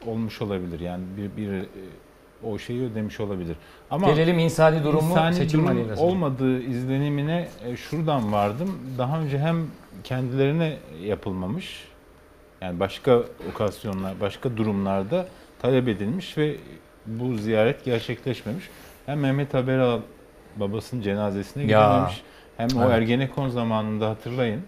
olmuş 0.06 0.42
olabilir. 0.42 0.80
Yani 0.80 1.04
bir, 1.18 1.44
bir 1.44 1.54
e, 1.54 1.66
o 2.44 2.58
şeyi 2.58 2.82
ödemiş 2.84 3.20
olabilir. 3.20 3.56
Ama 3.92 4.08
Gelelim 4.08 4.40
insani 4.40 4.84
durum 4.84 5.04
mu, 5.04 5.12
insani 5.12 5.36
seçim 5.36 5.68
durum 5.68 5.98
olmadığı 5.98 6.62
izlenimine 6.62 7.48
şuradan 7.76 8.32
vardım. 8.32 8.80
Daha 8.98 9.22
önce 9.22 9.40
hem 9.40 9.68
kendilerine 10.04 10.78
yapılmamış 11.04 11.88
yani 12.62 12.80
başka 12.80 13.24
okasyonlar, 13.52 14.20
başka 14.22 14.58
durumlarda 14.58 15.28
talep 15.62 15.88
edilmiş 15.88 16.38
ve 16.38 16.56
bu 17.06 17.38
ziyaret 17.38 17.86
gerçekleşmemiş. 17.86 18.70
Hem 19.06 19.20
Mehmet 19.20 19.54
Haberal 19.54 20.00
babasının 20.56 21.02
cenazesine 21.02 21.64
gidememiş 21.64 22.24
hem 22.58 22.70
o 22.78 22.84
Evet. 22.84 22.94
Ergenekon 22.94 23.50
zamanında 23.50 24.10
hatırlayın 24.10 24.62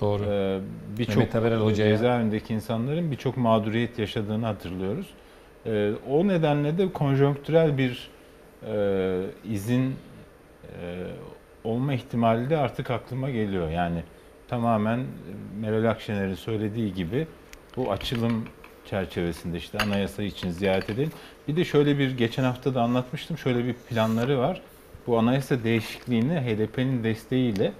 Doğru. 0.00 0.24
Ee, 0.24 0.60
birçok 0.98 1.32
cezaevindeki 1.74 2.54
insanların 2.54 3.10
birçok 3.10 3.36
mağduriyet 3.36 3.98
yaşadığını 3.98 4.46
hatırlıyoruz. 4.46 5.06
Ee, 5.66 5.92
o 6.10 6.28
nedenle 6.28 6.78
de 6.78 6.92
konjonktürel 6.92 7.78
bir 7.78 8.10
e, 8.66 9.22
izin 9.44 9.96
e, 10.82 11.06
olma 11.64 11.94
ihtimali 11.94 12.50
de 12.50 12.56
artık 12.56 12.90
aklıma 12.90 13.30
geliyor. 13.30 13.70
Yani 13.70 14.02
tamamen 14.48 15.00
Meral 15.60 15.90
Akşener'in 15.90 16.34
söylediği 16.34 16.94
gibi 16.94 17.26
bu 17.76 17.92
açılım 17.92 18.44
çerçevesinde 18.86 19.56
işte 19.56 19.78
anayasa 19.78 20.22
için 20.22 20.50
ziyaret 20.50 20.90
edelim. 20.90 21.12
Bir 21.48 21.56
de 21.56 21.64
şöyle 21.64 21.98
bir 21.98 22.16
geçen 22.16 22.44
hafta 22.44 22.74
da 22.74 22.82
anlatmıştım. 22.82 23.38
Şöyle 23.38 23.64
bir 23.64 23.72
planları 23.72 24.38
var. 24.38 24.62
Bu 25.06 25.18
anayasa 25.18 25.64
değişikliğini 25.64 26.34
HDP'nin 26.34 27.04
desteğiyle 27.04 27.72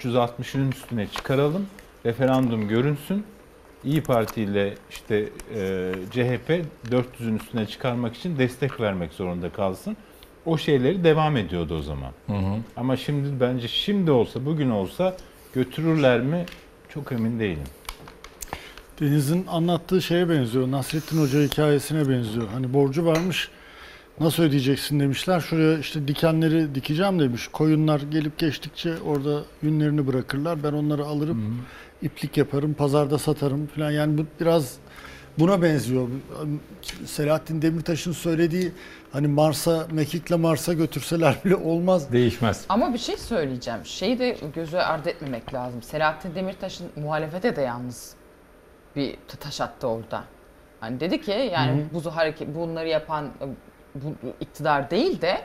360'ın 0.00 0.70
üstüne 0.70 1.06
çıkaralım. 1.06 1.66
Referandum 2.06 2.68
görünsün. 2.68 3.24
İyi 3.84 4.02
Parti 4.02 4.42
ile 4.42 4.74
işte 4.90 5.28
e, 5.54 5.92
CHP 6.10 6.64
400'ün 6.90 7.36
üstüne 7.36 7.66
çıkarmak 7.66 8.16
için 8.16 8.38
destek 8.38 8.80
vermek 8.80 9.12
zorunda 9.12 9.50
kalsın. 9.52 9.96
O 10.46 10.58
şeyleri 10.58 11.04
devam 11.04 11.36
ediyordu 11.36 11.78
o 11.78 11.82
zaman. 11.82 12.12
Ama 12.76 12.96
şimdi 12.96 13.40
bence 13.40 13.68
şimdi 13.68 14.10
olsa 14.10 14.46
bugün 14.46 14.70
olsa 14.70 15.16
götürürler 15.54 16.20
mi 16.20 16.46
çok 16.88 17.12
emin 17.12 17.40
değilim. 17.40 17.64
Deniz'in 19.00 19.46
anlattığı 19.46 20.02
şeye 20.02 20.28
benziyor. 20.28 20.70
Nasrettin 20.70 21.20
Hoca 21.20 21.42
hikayesine 21.42 22.08
benziyor. 22.08 22.48
Hani 22.52 22.72
borcu 22.74 23.06
varmış. 23.06 23.48
Nasıl 24.20 24.42
ödeyeceksin 24.42 25.00
demişler. 25.00 25.40
Şuraya 25.40 25.78
işte 25.78 26.08
dikenleri 26.08 26.74
dikeceğim 26.74 27.20
demiş. 27.20 27.48
Koyunlar 27.48 28.00
gelip 28.00 28.38
geçtikçe 28.38 29.00
orada 29.06 29.42
yünlerini 29.62 30.06
bırakırlar. 30.06 30.62
Ben 30.62 30.72
onları 30.72 31.04
alırım. 31.04 31.64
iplik 32.02 32.36
yaparım. 32.36 32.74
Pazarda 32.74 33.18
satarım 33.18 33.66
falan. 33.66 33.90
Yani 33.90 34.18
bu 34.18 34.26
biraz 34.40 34.74
buna 35.38 35.62
benziyor. 35.62 36.08
Selahattin 37.04 37.62
Demirtaş'ın 37.62 38.12
söylediği 38.12 38.72
hani 39.12 39.28
Mars'a, 39.28 39.86
Mekik'le 39.92 40.30
Mars'a 40.38 40.72
götürseler 40.72 41.36
bile 41.44 41.56
olmaz. 41.56 42.12
Değişmez. 42.12 42.64
Ama 42.68 42.92
bir 42.94 42.98
şey 42.98 43.16
söyleyeceğim. 43.16 43.80
Şeyi 43.84 44.18
de 44.18 44.36
göze 44.54 44.82
ardı 44.82 45.08
etmemek 45.08 45.54
lazım. 45.54 45.82
Selahattin 45.82 46.34
Demirtaş'ın 46.34 46.86
muhalefete 46.96 47.56
de 47.56 47.60
yalnız 47.60 48.14
bir 48.96 49.16
taş 49.40 49.60
attı 49.60 49.86
orada. 49.86 50.24
Hani 50.80 51.00
dedi 51.00 51.20
ki 51.20 51.50
yani 51.52 51.80
Hı 51.92 51.98
hı. 51.98 52.04
bu 52.04 52.16
hareket 52.16 52.54
bunları 52.54 52.88
yapan 52.88 53.30
bu 53.94 54.14
iktidar 54.40 54.90
değil 54.90 55.20
de 55.20 55.40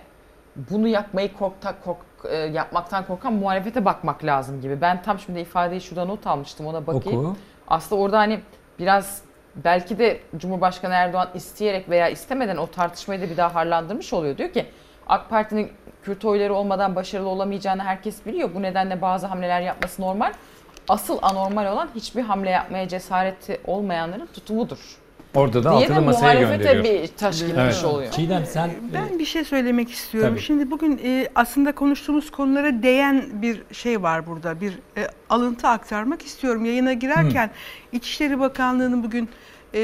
bunu 0.55 0.87
yapmayı 0.87 1.33
korkta 1.33 1.75
kork 1.85 1.97
e, 2.29 2.35
yapmaktan 2.35 3.05
korkan 3.05 3.33
muhalefete 3.33 3.85
bakmak 3.85 4.25
lazım 4.25 4.61
gibi. 4.61 4.81
Ben 4.81 5.01
tam 5.01 5.19
şimdi 5.19 5.39
ifadeyi 5.39 5.81
şurada 5.81 6.05
not 6.05 6.27
almıştım 6.27 6.67
ona 6.67 6.87
bakayım. 6.87 7.25
Oku. 7.25 7.35
Aslında 7.67 8.01
orada 8.01 8.17
hani 8.17 8.39
biraz 8.79 9.21
belki 9.55 9.99
de 9.99 10.19
Cumhurbaşkanı 10.37 10.93
Erdoğan 10.93 11.29
isteyerek 11.33 11.89
veya 11.89 12.09
istemeden 12.09 12.57
o 12.57 12.67
tartışmayı 12.67 13.21
da 13.21 13.29
bir 13.29 13.37
daha 13.37 13.55
harlandırmış 13.55 14.13
oluyor. 14.13 14.37
Diyor 14.37 14.49
ki 14.49 14.65
AK 15.07 15.29
Parti'nin 15.29 15.71
Kürt 16.03 16.25
oyları 16.25 16.53
olmadan 16.53 16.95
başarılı 16.95 17.29
olamayacağını 17.29 17.83
herkes 17.83 18.25
biliyor. 18.25 18.49
Bu 18.55 18.61
nedenle 18.61 19.01
bazı 19.01 19.27
hamleler 19.27 19.61
yapması 19.61 20.01
normal. 20.01 20.33
Asıl 20.89 21.19
anormal 21.21 21.73
olan 21.73 21.89
hiçbir 21.95 22.21
hamle 22.21 22.49
yapmaya 22.49 22.87
cesareti 22.87 23.61
olmayanların 23.67 24.25
tutumudur. 24.25 24.98
Orada 25.35 25.63
da 25.63 25.69
altılı 25.69 26.01
masaya 26.01 26.39
gönderiyor. 26.41 26.83
bir 26.83 27.07
taş 27.07 27.39
girmiş 27.39 27.83
oluyor. 27.83 28.11
Çiğdem 28.11 28.45
sen 28.45 28.71
Ben 28.93 29.19
bir 29.19 29.25
şey 29.25 29.43
söylemek 29.43 29.91
istiyorum. 29.91 30.29
Tabii. 30.29 30.41
Şimdi 30.41 30.71
bugün 30.71 30.99
e, 31.03 31.27
aslında 31.35 31.71
konuştuğumuz 31.71 32.31
konulara 32.31 32.83
değen 32.83 33.25
bir 33.33 33.61
şey 33.71 34.03
var 34.03 34.27
burada. 34.27 34.61
Bir 34.61 34.73
e, 34.97 35.07
alıntı 35.29 35.67
aktarmak 35.67 36.21
istiyorum. 36.25 36.65
Yayına 36.65 36.93
girerken 36.93 37.51
İçişleri 37.91 38.39
Bakanlığı'nın 38.39 39.03
bugün 39.03 39.29
e, 39.73 39.79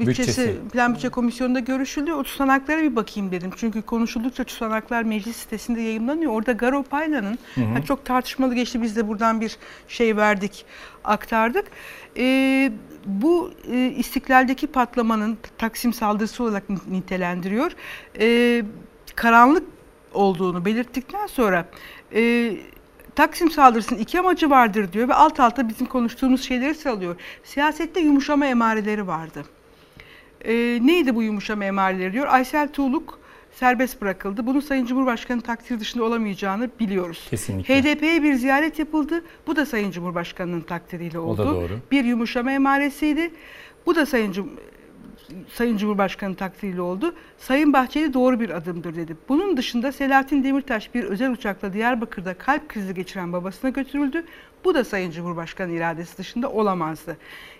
bütçesi, 0.00 0.20
Bütçesi. 0.20 0.56
Plan 0.72 0.94
Bütçe 0.94 1.08
Komisyonu'nda 1.08 1.60
görüşülüyor. 1.60 2.18
O 2.18 2.22
tutanaklara 2.22 2.82
bir 2.82 2.96
bakayım 2.96 3.30
dedim. 3.32 3.50
Çünkü 3.56 3.82
konuşuldukça 3.82 4.44
tutanaklar 4.44 5.02
meclis 5.02 5.36
sitesinde 5.36 5.80
yayınlanıyor. 5.80 6.32
Orada 6.32 6.52
Garo 6.52 6.82
Paylan'ın 6.82 7.38
Hı 7.54 7.60
hı. 7.60 7.64
hani 7.64 7.84
çok 7.84 8.04
tartışmalı 8.04 8.54
geçti. 8.54 8.82
Biz 8.82 8.96
de 8.96 9.08
buradan 9.08 9.40
bir 9.40 9.56
şey 9.88 10.16
verdik, 10.16 10.64
aktardık. 11.04 11.64
E, 12.16 12.72
bu 13.06 13.52
e, 13.72 13.86
istiklaldeki 13.86 14.66
patlamanın 14.66 15.38
Taksim 15.58 15.92
saldırısı 15.92 16.42
olarak 16.44 16.88
nitelendiriyor. 16.90 17.72
E, 18.20 18.62
karanlık 19.16 19.64
olduğunu 20.14 20.64
belirttikten 20.64 21.26
sonra 21.26 21.68
e, 22.14 22.52
Taksim 23.14 23.50
saldırısının 23.50 23.98
iki 23.98 24.20
amacı 24.20 24.50
vardır 24.50 24.92
diyor 24.92 25.08
ve 25.08 25.14
alt 25.14 25.40
alta 25.40 25.68
bizim 25.68 25.86
konuştuğumuz 25.86 26.42
şeyleri 26.42 26.74
sıralıyor. 26.74 27.16
Siyasette 27.44 28.00
yumuşama 28.00 28.46
emareleri 28.46 29.06
vardı. 29.06 29.44
E, 30.44 30.52
neydi 30.82 31.14
bu 31.14 31.22
yumuşama 31.22 31.64
emareleri 31.64 32.12
diyor. 32.12 32.26
Aysel 32.26 32.68
Tuğluk 32.68 33.19
serbest 33.60 34.00
bırakıldı. 34.00 34.46
Bunun 34.46 34.60
Sayın 34.60 34.86
Cumhurbaşkanı 34.86 35.40
takdiri 35.40 35.80
dışında 35.80 36.04
olamayacağını 36.04 36.70
biliyoruz. 36.80 37.26
Kesinlikle. 37.30 37.82
HDP'ye 37.82 38.22
bir 38.22 38.34
ziyaret 38.34 38.78
yapıldı. 38.78 39.24
Bu 39.46 39.56
da 39.56 39.66
Sayın 39.66 39.90
Cumhurbaşkanı'nın 39.90 40.60
takdiriyle 40.60 41.18
O 41.18 41.22
oldu. 41.22 41.38
da 41.42 41.46
doğru. 41.46 41.78
Bir 41.90 42.04
yumuşama 42.04 42.52
emaresiydi. 42.52 43.30
Bu 43.86 43.94
da 43.96 44.06
Sayın 44.06 44.32
Cum 44.32 44.50
Sayın 45.52 45.76
Cumhurbaşkanı 45.76 46.34
takdiriyle 46.34 46.80
oldu. 46.80 47.14
Sayın 47.38 47.72
Bahçeli 47.72 48.14
doğru 48.14 48.40
bir 48.40 48.50
adımdır 48.50 48.96
dedi. 48.96 49.16
Bunun 49.28 49.56
dışında 49.56 49.92
Selahattin 49.92 50.44
Demirtaş 50.44 50.94
bir 50.94 51.04
özel 51.04 51.30
uçakla 51.32 51.72
Diyarbakır'da 51.72 52.34
kalp 52.34 52.68
krizi 52.68 52.94
geçiren 52.94 53.32
babasına 53.32 53.70
götürüldü. 53.70 54.24
Bu 54.64 54.74
da 54.74 54.84
Sayın 54.84 55.10
Cumhurbaşkanı 55.10 55.72
iradesi 55.72 56.18
dışında 56.18 56.50
olamazdı. 56.50 57.16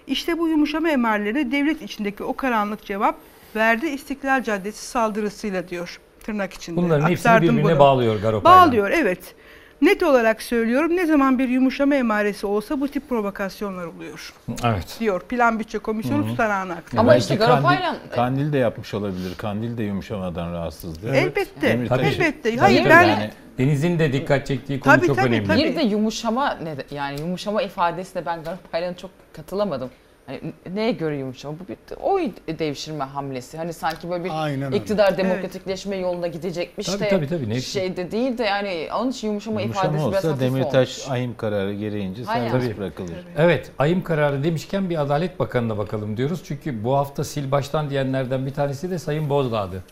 İşte 0.07 0.39
bu 0.39 0.49
yumuşama 0.49 0.91
emarlarına 0.91 1.53
devlet 1.53 1.83
içindeki 1.83 2.23
o 2.25 2.37
karanlık 2.37 2.85
cevap 2.85 3.17
verdi 3.57 3.87
İstiklal 3.87 4.43
Caddesi 4.43 4.87
saldırısıyla 4.87 5.69
diyor 5.69 6.01
tırnak 6.25 6.53
içinde. 6.53 6.77
Bunların 6.77 7.09
hepsini 7.09 7.31
Aktardım 7.33 7.49
birbirine 7.57 7.71
bunu. 7.73 7.79
bağlıyor 7.79 8.21
Garo 8.23 8.41
Paylan. 8.43 8.69
Bağlıyor 8.69 8.91
evet. 8.91 9.35
Net 9.83 10.03
olarak 10.03 10.43
söylüyorum 10.43 10.97
ne 10.97 11.07
zaman 11.07 11.39
bir 11.39 11.49
yumuşama 11.49 11.95
emaresi 11.95 12.47
olsa 12.47 12.81
bu 12.81 12.89
tip 12.89 13.09
provokasyonlar 13.09 13.87
oluyor 13.87 14.33
Evet. 14.65 14.97
diyor 15.01 15.21
Plan 15.21 15.59
Bütçe 15.61 15.79
Komisyonu 15.79 16.27
tutanağını 16.27 16.73
aktarıyor. 16.73 17.03
Ama 17.03 17.17
işte 17.17 17.35
Garo 17.35 17.63
Paylan 17.63 17.97
Kandil 18.15 18.53
de 18.53 18.59
yapmış 18.59 18.95
olabilir. 18.95 19.35
Kandil 19.37 19.79
de 19.79 19.83
yumuşamadan 19.83 20.53
rahatsızdı. 20.53 21.15
Elbette, 21.15 21.69
Demirtaş- 21.69 22.01
elbette. 22.15 22.43
Tabii 22.51 22.57
Hayır, 22.59 22.79
tabii 22.83 22.91
ben- 22.91 23.03
yani 23.03 23.31
Deniz'in 23.59 23.99
de 23.99 24.13
dikkat 24.13 24.47
çektiği 24.47 24.81
konu 24.81 24.95
Tabii, 24.95 25.07
çok 25.07 25.17
tabii, 25.17 25.29
önemli. 25.29 25.47
tabii. 25.47 25.65
bir 25.65 25.77
de 25.77 25.83
yumuşama 25.83 26.55
ne 26.63 26.77
de- 26.77 26.85
yani 26.95 27.21
yumuşama 27.21 27.63
ifadesine 27.63 28.27
ben 28.27 28.43
Garo 28.45 28.57
Paylan'a 28.73 28.97
çok 28.97 29.11
katılamadım. 29.33 29.91
Hani 30.31 30.41
neye 30.75 30.93
göre 30.93 31.17
yumuşama? 31.19 31.57
Bu 31.59 31.69
bir 31.69 31.77
oy 32.03 32.31
devşirme 32.59 33.05
hamlesi. 33.05 33.57
Hani 33.59 33.73
sanki 33.73 34.11
böyle 34.11 34.25
bir 34.25 34.31
Aynen 34.45 34.63
öyle. 34.67 34.77
iktidar 34.77 35.17
demokratikleşme 35.19 35.97
yoluna 35.97 36.27
gidecekmiş 36.27 36.87
Tabii, 36.87 37.01
de 37.01 37.09
tabii, 37.09 37.29
tabii, 37.29 37.49
ne- 37.49 37.61
şey 37.61 37.97
de 37.97 38.11
değil 38.11 38.39
de 38.39 38.45
yani 38.45 38.89
onun 38.99 39.11
için 39.11 39.29
yumuşama, 39.29 39.61
Yumuşama 39.61 39.85
ifadesi 39.87 40.07
biraz 40.11 40.17
olsa 40.25 40.29
hafif 40.29 40.41
Demirtaş 40.43 40.99
olmuş. 40.99 41.11
ahim 41.11 41.37
kararı 41.37 41.75
gereğince 41.75 42.25
serbest 42.25 42.67
Tabii. 42.67 42.79
bırakılır. 42.79 43.27
Evet, 43.39 43.71
ayım 43.79 44.03
kararı 44.03 44.45
demişken 44.45 44.91
bir 44.91 45.01
Adalet 45.01 45.39
Bakanı'na 45.39 45.79
bakalım 45.79 46.17
diyoruz. 46.17 46.41
Çünkü 46.45 46.85
bu 46.85 46.97
hafta 46.97 47.25
sil 47.33 47.47
baştan 47.51 47.91
diyenlerden 47.91 48.47
bir 48.47 48.55
tanesi 48.55 48.91
de 48.91 48.99
Sayın 48.99 49.31
Bozdağ'dı. 49.31 49.83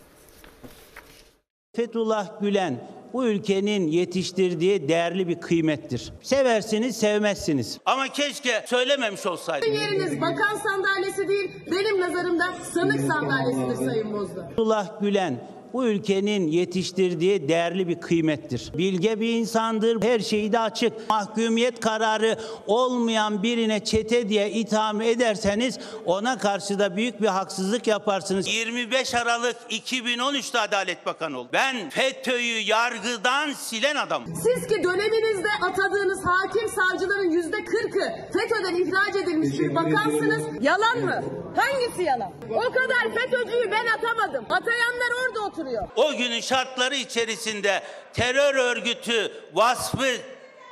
Fethullah 1.76 2.40
Gülen 2.40 2.80
bu 3.12 3.26
ülkenin 3.26 3.86
yetiştirdiği 3.88 4.88
değerli 4.88 5.28
bir 5.28 5.40
kıymettir. 5.40 6.12
Seversiniz, 6.22 6.96
sevmezsiniz. 6.96 7.78
Ama 7.86 8.08
keşke 8.08 8.64
söylememiş 8.66 9.26
olsaydım. 9.26 9.72
Yeriniz 9.72 10.20
bakan 10.20 10.56
sandalyesi 10.56 11.28
değil, 11.28 11.50
benim 11.70 12.00
nazarımda 12.00 12.44
sanık 12.74 13.00
sandalyesidir 13.00 13.86
Sayın 13.86 14.12
Bozdağ. 14.12 14.48
Fethullah 14.48 15.00
Gülen 15.00 15.40
bu 15.72 15.84
ülkenin 15.86 16.46
yetiştirdiği 16.48 17.48
değerli 17.48 17.88
bir 17.88 18.00
kıymettir. 18.00 18.72
Bilge 18.78 19.20
bir 19.20 19.34
insandır. 19.34 20.02
Her 20.02 20.20
şeyi 20.20 20.52
de 20.52 20.58
açık. 20.58 20.92
Mahkumiyet 21.10 21.80
kararı 21.80 22.38
olmayan 22.66 23.42
birine 23.42 23.84
çete 23.84 24.28
diye 24.28 24.50
itham 24.50 25.00
ederseniz 25.00 25.78
ona 26.06 26.38
karşı 26.38 26.78
da 26.78 26.96
büyük 26.96 27.22
bir 27.22 27.26
haksızlık 27.26 27.86
yaparsınız. 27.86 28.48
25 28.48 29.14
Aralık 29.14 29.56
2013'te 29.70 30.58
Adalet 30.60 31.06
Bakanı 31.06 31.38
oldu. 31.38 31.48
Ben 31.52 31.90
FETÖ'yü 31.90 32.60
yargıdan 32.60 33.52
silen 33.52 33.96
adamım. 33.96 34.34
Siz 34.34 34.66
ki 34.66 34.82
döneminizde 34.84 35.48
atadığınız 35.62 36.20
hakim 36.24 36.68
savcıların 36.68 37.30
yüzde 37.30 37.64
kırkı 37.64 38.00
FETÖ'den 38.32 38.74
ihraç 38.74 39.16
edilmiş 39.22 39.58
bir 39.60 39.74
bakansınız. 39.74 40.42
Yalan 40.60 40.98
mı? 40.98 41.22
Hangisi 41.56 42.02
yalan? 42.02 42.32
O 42.50 42.60
kadar 42.72 43.14
FETÖ'cüyü 43.14 43.70
ben 43.70 43.86
atamadım. 43.86 44.44
Atayanlar 44.50 45.10
orada 45.22 45.40
oturuyor. 45.40 45.57
O 45.96 46.12
günün 46.16 46.40
şartları 46.40 46.94
içerisinde 46.94 47.82
terör 48.12 48.54
örgütü 48.54 49.32
vasfı 49.54 50.08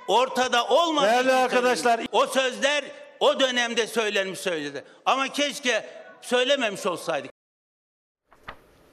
ortada 0.08 0.66
olmadığı 0.66 1.06
Değerli 1.06 1.28
için 1.28 1.36
arkadaşlar- 1.36 2.00
o 2.12 2.26
sözler 2.26 2.84
o 3.20 3.40
dönemde 3.40 3.86
söylenmiş 3.86 4.38
söyledi. 4.40 4.84
Ama 5.04 5.28
keşke 5.28 5.86
söylememiş 6.22 6.86
olsaydık. 6.86 7.30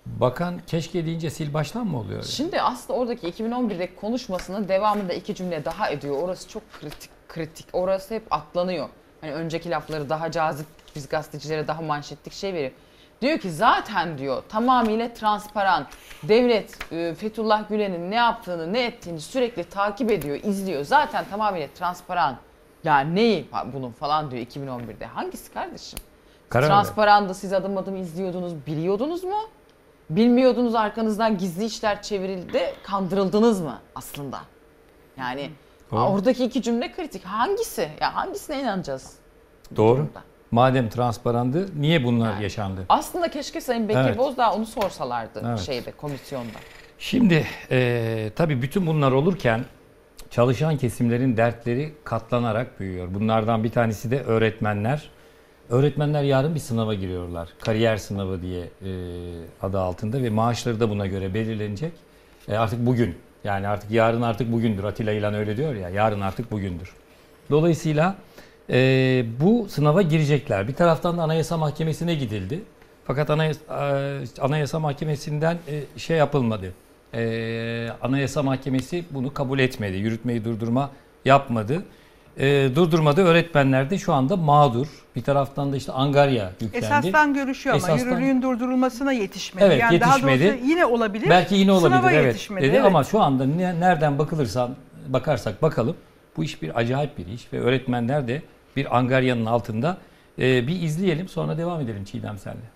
Bakan 0.05 0.61
keşke 0.67 1.05
deyince 1.05 1.29
sil 1.35 1.49
baştan 1.53 1.87
mı 1.87 1.99
oluyor? 1.99 2.23
Şimdi 2.23 2.61
aslında 2.61 2.99
oradaki 2.99 3.27
2011'deki 3.27 3.95
konuşmasının 3.95 4.67
devamında 4.67 5.13
iki 5.13 5.35
cümle 5.35 5.65
daha 5.65 5.89
ediyor. 5.89 6.21
Orası 6.23 6.49
çok 6.49 6.63
kritik 6.73 7.09
kritik. 7.29 7.65
Orası 7.73 8.13
hep 8.15 8.23
atlanıyor. 8.33 8.89
Hani 9.21 9.33
önceki 9.33 9.69
lafları 9.69 10.09
daha 10.09 10.31
cazip 10.31 10.65
biz 10.95 11.09
gazetecilere 11.09 11.67
daha 11.67 11.81
manşetlik 11.81 12.33
şey 12.33 12.53
veriyor. 12.53 12.71
Diyor 13.23 13.37
ki 13.37 13.51
zaten 13.51 14.17
diyor 14.17 14.43
tamamıyla 14.49 15.13
transparan. 15.13 15.87
Devlet 16.23 16.93
e, 16.93 17.13
Fethullah 17.13 17.69
Gülen'in 17.69 18.11
ne 18.11 18.15
yaptığını 18.15 18.73
ne 18.73 18.85
ettiğini 18.85 19.21
sürekli 19.21 19.63
takip 19.63 20.11
ediyor, 20.11 20.39
izliyor. 20.43 20.83
Zaten 20.83 21.25
tamamıyla 21.31 21.67
transparan. 21.75 22.37
Ya 22.83 22.99
neyi 22.99 23.47
bunun 23.73 23.91
falan 23.91 24.31
diyor 24.31 24.45
2011'de. 24.45 25.05
Hangisi 25.05 25.53
kardeşim? 25.53 25.99
Karar 26.49 26.63
ver. 26.63 26.67
Transparandı 26.69 27.33
siz 27.33 27.53
adım 27.53 27.77
adım 27.77 27.95
izliyordunuz 27.95 28.65
biliyordunuz 28.67 29.23
mu? 29.23 29.39
Bilmiyordunuz 30.09 30.75
arkanızdan 30.75 31.37
gizli 31.37 31.65
işler 31.65 32.01
çevrildi 32.01 32.73
kandırıldınız 32.83 33.61
mı 33.61 33.79
aslında? 33.95 34.39
Yani 35.17 35.51
Doğru. 35.91 36.01
oradaki 36.01 36.45
iki 36.45 36.61
cümle 36.61 36.91
kritik. 36.91 37.23
Hangisi? 37.25 37.89
Ya 38.01 38.15
hangisine 38.15 38.61
inanacağız? 38.61 39.13
Doğru. 39.75 40.07
Madem 40.53 40.89
transparandı 40.89 41.81
niye 41.81 42.03
bunlar 42.03 42.37
yaşandı? 42.37 42.85
Aslında 42.89 43.31
keşke 43.31 43.61
Sayın 43.61 43.89
Bekir 43.89 43.99
Evet. 43.99 44.17
Bozdağ 44.17 44.53
onu 44.53 44.65
sorsalardı 44.65 45.43
Evet. 45.47 45.59
şeyde 45.59 45.91
komisyonda. 45.91 46.57
Şimdi 46.99 47.47
e, 47.71 48.29
tabii 48.35 48.61
bütün 48.61 48.87
bunlar 48.87 49.11
olurken 49.11 49.65
çalışan 50.29 50.77
kesimlerin 50.77 51.37
dertleri 51.37 51.93
katlanarak 52.03 52.79
büyüyor. 52.79 53.07
Bunlardan 53.13 53.63
bir 53.63 53.69
tanesi 53.69 54.11
de 54.11 54.23
öğretmenler. 54.23 55.09
Öğretmenler 55.69 56.23
yarın 56.23 56.55
bir 56.55 56.59
sınava 56.59 56.93
giriyorlar. 56.93 57.49
Kariyer 57.59 57.97
sınavı 57.97 58.41
diye 58.41 58.61
e, 58.61 58.91
adı 59.61 59.79
altında 59.79 60.23
ve 60.23 60.29
maaşları 60.29 60.79
da 60.79 60.89
buna 60.89 61.07
göre 61.07 61.33
belirlenecek. 61.33 61.91
E, 62.47 62.57
artık 62.57 62.85
bugün 62.85 63.15
yani 63.43 63.67
artık 63.67 63.91
yarın 63.91 64.21
artık 64.21 64.51
bugündür. 64.51 64.83
Atilla 64.83 65.11
İlhan 65.11 65.33
öyle 65.33 65.57
diyor 65.57 65.75
ya 65.75 65.89
yarın 65.89 66.21
artık 66.21 66.51
bugündür. 66.51 66.93
Dolayısıyla 67.49 68.15
e, 68.69 69.25
bu 69.41 69.67
sınava 69.69 70.01
girecekler. 70.01 70.67
Bir 70.67 70.73
taraftan 70.73 71.17
da 71.17 71.23
Anayasa 71.23 71.57
Mahkemesi'ne 71.57 72.15
gidildi. 72.15 72.61
Fakat 73.05 73.29
Anayasa, 73.29 73.59
e, 73.69 74.41
Anayasa 74.41 74.79
Mahkemesi'nden 74.79 75.57
e, 75.67 75.99
şey 75.99 76.17
yapılmadı. 76.17 76.73
E, 77.13 77.89
Anayasa 78.01 78.43
Mahkemesi 78.43 79.03
bunu 79.11 79.33
kabul 79.33 79.59
etmedi. 79.59 79.97
Yürütmeyi 79.97 80.45
durdurma 80.45 80.89
yapmadı. 81.25 81.83
E, 82.37 82.69
durdurmadı. 82.75 83.21
Öğretmenler 83.23 83.89
de 83.89 83.97
şu 83.97 84.13
anda 84.13 84.37
mağdur. 84.37 84.87
Bir 85.15 85.23
taraftan 85.23 85.73
da 85.73 85.77
işte 85.77 85.91
Angarya 85.91 86.51
yüklendi. 86.61 86.85
Esastan 86.85 87.33
görüşüyor 87.33 87.75
ama 87.75 87.87
Esastan- 87.87 88.05
yürürlüğün 88.09 88.41
durdurulmasına 88.41 89.11
yetişmedi. 89.11 89.65
Evet, 89.65 89.81
yani 89.81 90.01
daha 90.01 90.09
yetişmedi. 90.09 90.43
doğrusu 90.47 90.65
yine 90.65 90.85
olabilir. 90.85 91.29
Belki 91.29 91.55
yine 91.55 91.71
olabilir 91.71 91.97
Sınava 91.97 92.11
evet. 92.11 92.25
yetişmedi. 92.25 92.65
Dedi 92.67 92.75
evet. 92.75 92.85
ama 92.85 93.03
şu 93.03 93.21
anda 93.21 93.45
ne- 93.45 93.79
nereden 93.79 94.19
bakılırsan 94.19 94.75
bakarsak 95.07 95.61
bakalım 95.61 95.95
bu 96.37 96.43
iş 96.43 96.61
bir 96.61 96.79
acayip 96.79 97.17
bir 97.17 97.27
iş 97.27 97.53
ve 97.53 97.59
öğretmenler 97.59 98.27
de 98.27 98.41
bir 98.75 98.97
angaryanın 98.97 99.45
altında. 99.45 99.97
Ee, 100.39 100.67
bir 100.67 100.81
izleyelim 100.81 101.27
sonra 101.27 101.57
devam 101.57 101.81
edelim 101.81 102.03
Çiğdem 102.05 102.37
senle. 102.37 102.73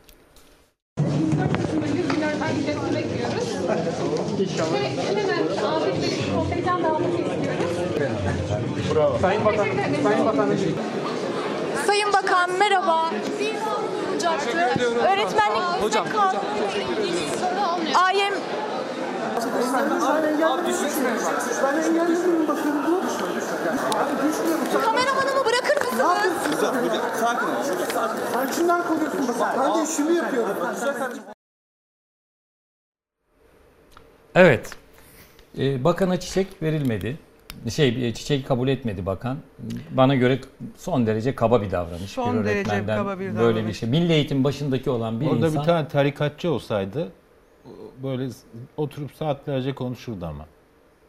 Sayın 9.21 9.45
Bakan, 9.45 9.67
Sayın 10.03 10.25
Bakanım. 10.25 10.57
Sayın 11.85 12.13
Bakan 12.13 12.51
merhaba. 12.59 13.11
olacaktı. 14.17 14.57
Öğretmenlik 14.99 15.61
Hocam, 15.81 16.05
kanunu 16.09 16.39
AYM 17.95 18.33
Kameramanımı 24.85 25.45
bırakır 25.45 25.77
mısınız? 25.81 26.01
Sakin 27.19 27.47
ol. 27.47 27.63
Sen 28.33 28.51
kimden 28.51 28.83
koruyorsun? 28.83 29.35
Ben 29.59 29.75
de 29.79 29.83
işimi 29.91 30.15
yapıyorum. 30.15 30.57
Evet. 34.35 34.75
Ee, 35.57 35.83
bakana 35.83 36.19
çiçek 36.19 36.47
verilmedi. 36.63 37.17
Şey 37.69 38.07
e, 38.07 38.13
çiçek 38.13 38.47
kabul 38.47 38.67
etmedi 38.67 39.05
bakan. 39.05 39.37
Bana 39.91 40.15
göre 40.15 40.39
son 40.77 41.07
derece 41.07 41.35
kaba 41.35 41.61
bir 41.61 41.71
davranış. 41.71 42.11
Son 42.11 42.39
bir 42.39 42.45
derece 42.45 42.59
öğretmenden 42.59 42.97
kaba 42.97 43.19
bir 43.19 43.35
Böyle 43.35 43.55
bir 43.55 43.61
davranış. 43.61 43.79
şey. 43.79 43.89
Milli 43.89 44.13
eğitim 44.13 44.43
başındaki 44.43 44.89
olan 44.89 45.21
bir 45.21 45.27
Orada 45.27 45.47
insan. 45.47 45.61
bir 45.61 45.65
tane 45.67 45.87
tarikatçı 45.87 46.51
olsaydı 46.51 47.11
böyle 48.03 48.29
oturup 48.77 49.11
saatlerce 49.15 49.75
konuşurdu 49.75 50.25
ama. 50.25 50.45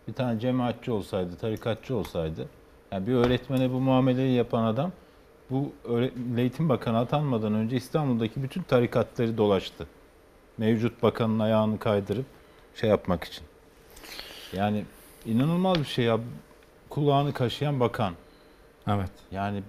Bir 0.08 0.12
tane 0.12 0.40
cemaatçi 0.40 0.90
olsaydı, 0.90 1.36
tarikatçı 1.36 1.96
olsaydı, 1.96 2.48
yani 2.92 3.06
bir 3.06 3.14
öğretmene 3.14 3.72
bu 3.72 3.80
muameleyi 3.80 4.36
yapan 4.36 4.64
adam 4.64 4.92
bu 5.50 5.72
Eğitim 6.36 6.68
Bakanı 6.68 6.98
atanmadan 6.98 7.54
önce 7.54 7.76
İstanbul'daki 7.76 8.42
bütün 8.42 8.62
tarikatları 8.62 9.38
dolaştı. 9.38 9.86
Mevcut 10.58 11.02
bakanın 11.02 11.38
ayağını 11.38 11.78
kaydırıp 11.78 12.24
şey 12.74 12.90
yapmak 12.90 13.24
için. 13.24 13.44
Yani 14.52 14.84
inanılmaz 15.26 15.78
bir 15.78 15.84
şey 15.84 16.04
ya. 16.04 16.20
Kulağını 16.88 17.32
kaşıyan 17.32 17.80
bakan. 17.80 18.14
Evet. 18.86 19.10
Yani 19.30 19.62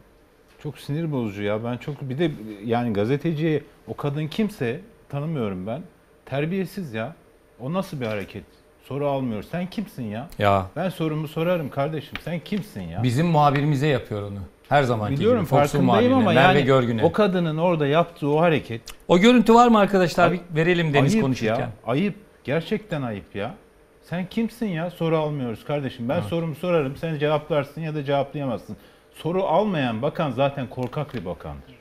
çok 0.60 0.80
sinir 0.80 1.12
bozucu 1.12 1.44
ya. 1.44 1.64
Ben 1.64 1.78
çok 1.78 2.02
bir 2.02 2.18
de 2.18 2.32
yani 2.66 2.94
gazeteci 2.94 3.64
o 3.88 3.96
kadın 3.96 4.28
kimse 4.28 4.82
tanımıyorum 5.10 5.68
ben. 5.68 5.82
Terbiyesiz 6.26 6.94
ya. 6.94 7.16
O 7.60 7.74
nasıl 7.74 8.02
bir 8.02 8.06
hareket? 8.06 8.44
Soru 8.90 9.08
almıyor. 9.08 9.44
Sen 9.44 9.70
kimsin 9.70 10.04
ya? 10.04 10.28
Ya. 10.40 10.66
Ben 10.76 10.90
sorumu 10.90 11.28
sorarım 11.28 11.70
kardeşim. 11.70 12.14
Sen 12.24 12.40
kimsin 12.40 12.82
ya? 12.82 13.04
Bizim 13.04 13.28
muhabirimize 13.28 13.88
yapıyor 13.88 14.22
onu. 14.22 14.40
Her 14.70 14.84
zamanki 14.84 15.16
Biliyorum 15.16 15.40
gibi. 15.40 15.50
Fox'un 15.50 15.80
farkındayım 15.80 16.14
ama 16.14 16.34
Merve 16.34 16.40
yani 16.60 16.66
Görgün'e. 16.66 17.04
o 17.04 17.12
kadının 17.12 17.58
orada 17.58 17.88
yaptığı 17.88 18.30
o 18.30 18.42
hareket. 18.42 18.82
O 19.08 19.20
görüntü 19.20 19.54
var 19.54 19.68
mı 19.68 19.80
arkadaşlar? 19.80 20.32
Bir 20.32 20.40
verelim 20.56 20.94
Deniz 20.94 21.14
ayıp 21.14 21.24
konuşurken. 21.24 21.60
Ya, 21.60 21.70
ayıp. 21.88 22.16
Gerçekten 22.44 23.02
ayıp 23.02 23.36
ya. 23.36 23.56
Sen 24.04 24.26
kimsin 24.26 24.68
ya? 24.68 24.92
Soru 24.92 25.18
almıyoruz 25.18 25.66
kardeşim. 25.66 26.10
Ben 26.10 26.16
Evet. 26.16 26.24
sorumu 26.24 26.56
sorarım. 26.56 26.98
Sen 26.98 27.20
cevaplarsın 27.20 27.82
ya 27.82 27.96
da 27.96 28.04
cevaplayamazsın. 28.04 28.78
Soru 29.16 29.44
almayan 29.44 30.02
bakan 30.02 30.32
zaten 30.32 30.68
korkak 30.70 31.14
bir 31.14 31.26
bakandır. 31.26 31.76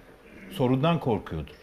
Sorudan 0.51 1.01
korkuyordur. 1.01 1.55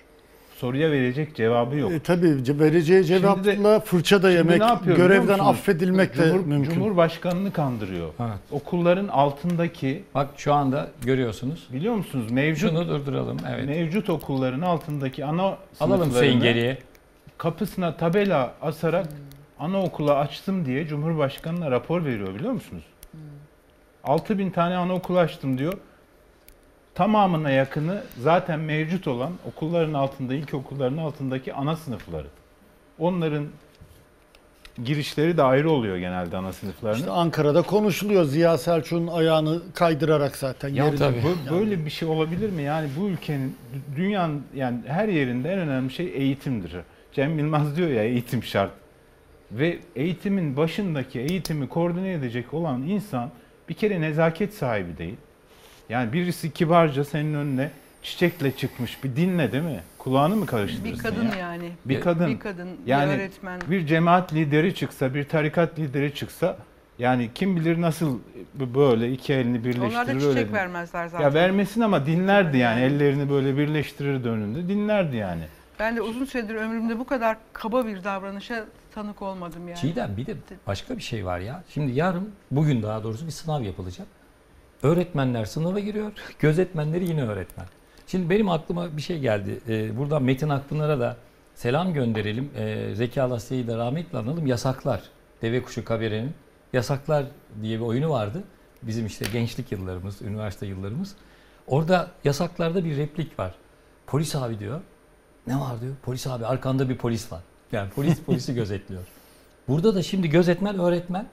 Soruya 0.56 0.92
verecek 0.92 1.36
cevabı 1.36 1.76
yok. 1.78 1.92
E, 1.92 2.00
tabii 2.00 2.26
ce- 2.28 2.60
vereceği 2.60 3.06
cevapla 3.06 3.80
fırça 3.80 4.24
da 4.24 4.28
Şimdi 4.32 4.38
yemek, 4.38 4.62
ne 4.62 4.68
yapıyor 4.68 4.98
görevden 4.98 5.40
affedilmek 5.40 6.18
de 6.18 6.22
Cumhur- 6.24 6.46
mümkün. 6.46 6.74
Cumhurbaşkanını 6.74 7.54
kandırıyor. 7.54 8.10
Evet. 8.20 8.40
Okulların 8.52 9.08
altındaki 9.08 10.04
Bak 10.16 10.28
şu 10.38 10.54
anda 10.54 10.88
görüyorsunuz. 11.06 11.68
Biliyor 11.74 11.96
musunuz? 11.96 12.32
Mevcut 12.32 12.70
Şunu 12.70 12.88
durduralım. 12.90 13.38
Evet. 13.56 13.66
Mevcut 13.68 14.10
okulların 14.10 14.62
altındaki 14.62 15.26
ana 15.26 15.58
Alalım 15.80 16.10
Hüseyin 16.10 16.40
geriye. 16.40 16.78
Kapısına 17.38 17.98
tabela 17.98 18.54
asarak 18.62 19.08
anaokulu 19.60 20.12
açtım 20.12 20.66
diye 20.66 20.88
Cumhurbaşkanı'na 20.88 21.72
rapor 21.72 22.06
veriyor 22.06 22.36
biliyor 22.36 22.52
musunuz? 22.52 22.84
6000 24.04 24.50
tane 24.50 24.76
anaokulu 24.76 25.20
açtım 25.20 25.58
diyor. 25.58 25.74
Tamamına 26.96 27.50
yakını 27.52 28.04
zaten 28.18 28.60
mevcut 28.60 29.08
olan 29.08 29.32
okulların 29.46 29.94
altında, 29.94 30.34
ilkokulların 30.34 30.98
altındaki 30.98 31.54
ana 31.54 31.76
sınıfları. 31.76 32.28
Onların 33.00 33.48
girişleri 34.84 35.38
de 35.38 35.44
ayrı 35.44 35.72
oluyor 35.72 35.98
genelde 35.98 36.38
ana 36.38 36.54
sınıflarının. 36.54 37.00
İşte 37.00 37.12
Ankara'da 37.12 37.62
konuşuluyor 37.62 38.24
Ziya 38.24 38.58
Selçuk'un 38.58 39.08
ayağını 39.08 39.62
kaydırarak 39.74 40.36
zaten. 40.36 40.70
Ya 40.70 40.86
yerine. 40.86 40.98
tabii. 41.00 41.24
Bu- 41.24 41.28
Yani 41.54 41.60
böyle 41.62 41.86
bir 41.86 41.90
şey 41.90 42.08
olabilir 42.08 42.50
mi? 42.50 42.62
Yani 42.62 42.90
bu 43.00 43.08
ülkenin, 43.10 43.56
dü- 43.76 43.96
dünyanın 43.98 44.44
yani 44.56 44.78
her 44.88 45.08
yerinde 45.08 45.50
en 45.54 45.60
önemli 45.60 45.92
şey 45.94 46.06
eğitimdir. 46.16 46.72
Cem 47.14 47.40
Yılmaz 47.40 47.78
diyor 47.78 47.90
ya 47.90 48.04
eğitim 48.04 48.44
şart. 48.44 48.72
Ve 49.52 49.80
eğitimin 49.96 50.58
başındaki 50.58 51.20
eğitimi 51.20 51.70
koordine 51.70 52.14
edecek 52.14 52.54
olan 52.54 52.82
insan 52.82 53.30
bir 53.70 53.74
kere 53.74 54.02
nezaket 54.02 54.54
sahibi 54.54 54.98
değil. 54.98 55.16
Yani 55.90 56.14
birisi 56.14 56.54
kibarca 56.54 57.04
senin 57.06 57.34
önüne 57.34 57.72
çiçekle 58.04 58.52
çıkmış 58.56 59.04
bir 59.04 59.16
dinle 59.16 59.52
değil 59.52 59.64
mi? 59.64 59.80
Kulağını 59.98 60.36
mı 60.36 60.46
karıştırırsın 60.46 60.94
Bir 60.94 60.98
kadın 61.04 61.26
ya? 61.26 61.36
yani. 61.36 61.72
Bir 61.86 62.02
kadın. 62.02 62.28
Bir 62.28 62.40
kadın, 62.40 62.70
bir 62.86 62.92
yani 62.92 63.14
öğretmen. 63.14 63.62
bir 63.70 63.88
cemaat 63.88 64.34
lideri 64.34 64.76
çıksa, 64.76 65.14
bir 65.14 65.24
tarikat 65.24 65.80
lideri 65.80 66.14
çıksa 66.16 66.58
yani 67.00 67.30
kim 67.36 67.56
bilir 67.56 67.82
nasıl 67.82 68.20
böyle 68.54 69.12
iki 69.12 69.34
elini 69.34 69.64
birleştirir 69.64 69.86
Onlar 69.90 70.08
da 70.08 70.12
öyle 70.12 70.20
çiçek 70.20 70.36
değil. 70.36 70.54
vermezler 70.54 71.08
zaten. 71.08 71.24
Ya 71.26 71.34
vermesin 71.34 71.82
ama 71.82 72.06
dinlerdi 72.06 72.58
yani. 72.58 72.82
Ellerini 72.82 73.30
böyle 73.30 73.58
birleştirirdi 73.58 74.30
önünde. 74.30 74.68
Dinlerdi 74.68 75.16
yani. 75.16 75.42
Ben 75.80 75.96
de 75.96 76.02
uzun 76.02 76.26
süredir 76.26 76.56
ömrümde 76.56 77.00
bu 77.00 77.06
kadar 77.06 77.38
kaba 77.54 77.86
bir 77.86 78.04
davranışa 78.04 78.66
tanık 78.96 79.22
olmadım 79.22 79.68
yani. 79.68 79.78
Çiğdem 79.80 80.18
bir 80.18 80.26
de 80.26 80.36
başka 80.68 80.98
bir 80.98 81.02
şey 81.02 81.26
var 81.26 81.40
ya. 81.40 81.64
Şimdi 81.74 81.92
yarın, 81.92 82.30
bugün 82.52 82.84
daha 82.84 83.04
doğrusu 83.04 83.26
bir 83.26 83.32
sınav 83.32 83.62
yapılacak. 83.62 84.08
Öğretmenler 84.86 85.46
sınava 85.46 85.80
giriyor, 85.80 86.12
gözetmenleri 86.40 87.10
yine 87.10 87.24
öğretmen. 87.24 87.66
Şimdi 88.08 88.30
benim 88.30 88.50
aklıma 88.50 88.98
bir 88.98 89.02
şey 89.02 89.20
geldi. 89.20 89.60
Ee, 89.70 89.98
buradan 89.98 90.24
Metin 90.24 90.50
Akpınar'a 90.50 91.00
da 91.00 91.18
selam 91.56 91.94
gönderelim. 91.94 92.50
Ee, 92.56 92.96
Zeki 92.96 93.22
Alasya'yı 93.22 93.68
da 93.68 93.78
rahmetle 93.78 94.18
analım. 94.18 94.48
Yasaklar. 94.48 95.02
Deve 95.42 95.62
Kuşu 95.62 95.86
Kabere'nin 95.86 96.32
Yasaklar 96.74 97.26
diye 97.62 97.80
bir 97.80 97.86
oyunu 97.86 98.10
vardı. 98.10 98.44
Bizim 98.82 99.06
işte 99.06 99.26
gençlik 99.34 99.72
yıllarımız, 99.72 100.22
üniversite 100.22 100.66
yıllarımız. 100.66 101.16
Orada 101.68 102.12
yasaklarda 102.24 102.86
bir 102.86 102.98
replik 102.98 103.40
var. 103.40 103.56
Polis 104.08 104.36
abi 104.36 104.60
diyor. 104.60 104.82
Ne 105.48 105.60
var 105.60 105.82
diyor? 105.82 105.96
Polis 106.04 106.28
abi 106.28 106.46
arkanda 106.46 106.90
bir 106.90 106.98
polis 106.98 107.32
var. 107.32 107.42
Yani 107.72 107.90
polis 107.90 108.20
polisi 108.20 108.54
gözetliyor. 108.62 109.02
Burada 109.68 109.96
da 109.96 110.04
şimdi 110.04 110.30
gözetmen 110.30 110.80
öğretmen, 110.80 111.28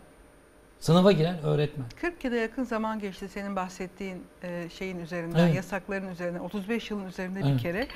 sınava 0.83 1.13
giren 1.13 1.39
öğretmen. 1.43 1.87
40 2.01 2.25
yıla 2.25 2.37
yakın 2.37 2.65
zaman 2.65 2.99
geçti 2.99 3.29
senin 3.29 3.57
bahsettiğin 3.57 4.23
e, 4.43 4.69
şeyin 4.71 4.99
üzerinden, 4.99 5.39
Evet. 5.39 5.55
yasakların 5.55 6.09
üzerinden, 6.09 6.41
35 6.41 6.91
yılın 6.91 7.07
üzerinde 7.07 7.41
Evet. 7.45 7.55
bir 7.55 7.59
kere. 7.63 7.87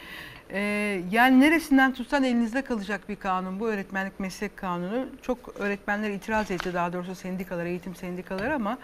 E, 0.50 0.60
yani 1.10 1.40
neresinden 1.40 1.94
tutsan 1.94 2.24
elinizde 2.24 2.62
kalacak 2.62 3.08
bir 3.08 3.16
kanun 3.16 3.60
bu 3.60 3.68
öğretmenlik 3.68 4.20
meslek 4.20 4.56
kanunu. 4.56 5.06
Çok 5.22 5.38
öğretmenler 5.58 6.10
itiraz 6.10 6.50
etti 6.50 6.74
daha 6.74 6.92
doğrusu 6.92 7.14
sendikalar, 7.14 7.64
eğitim 7.66 7.94
sendikaları 7.94 8.54
ama 8.54 8.78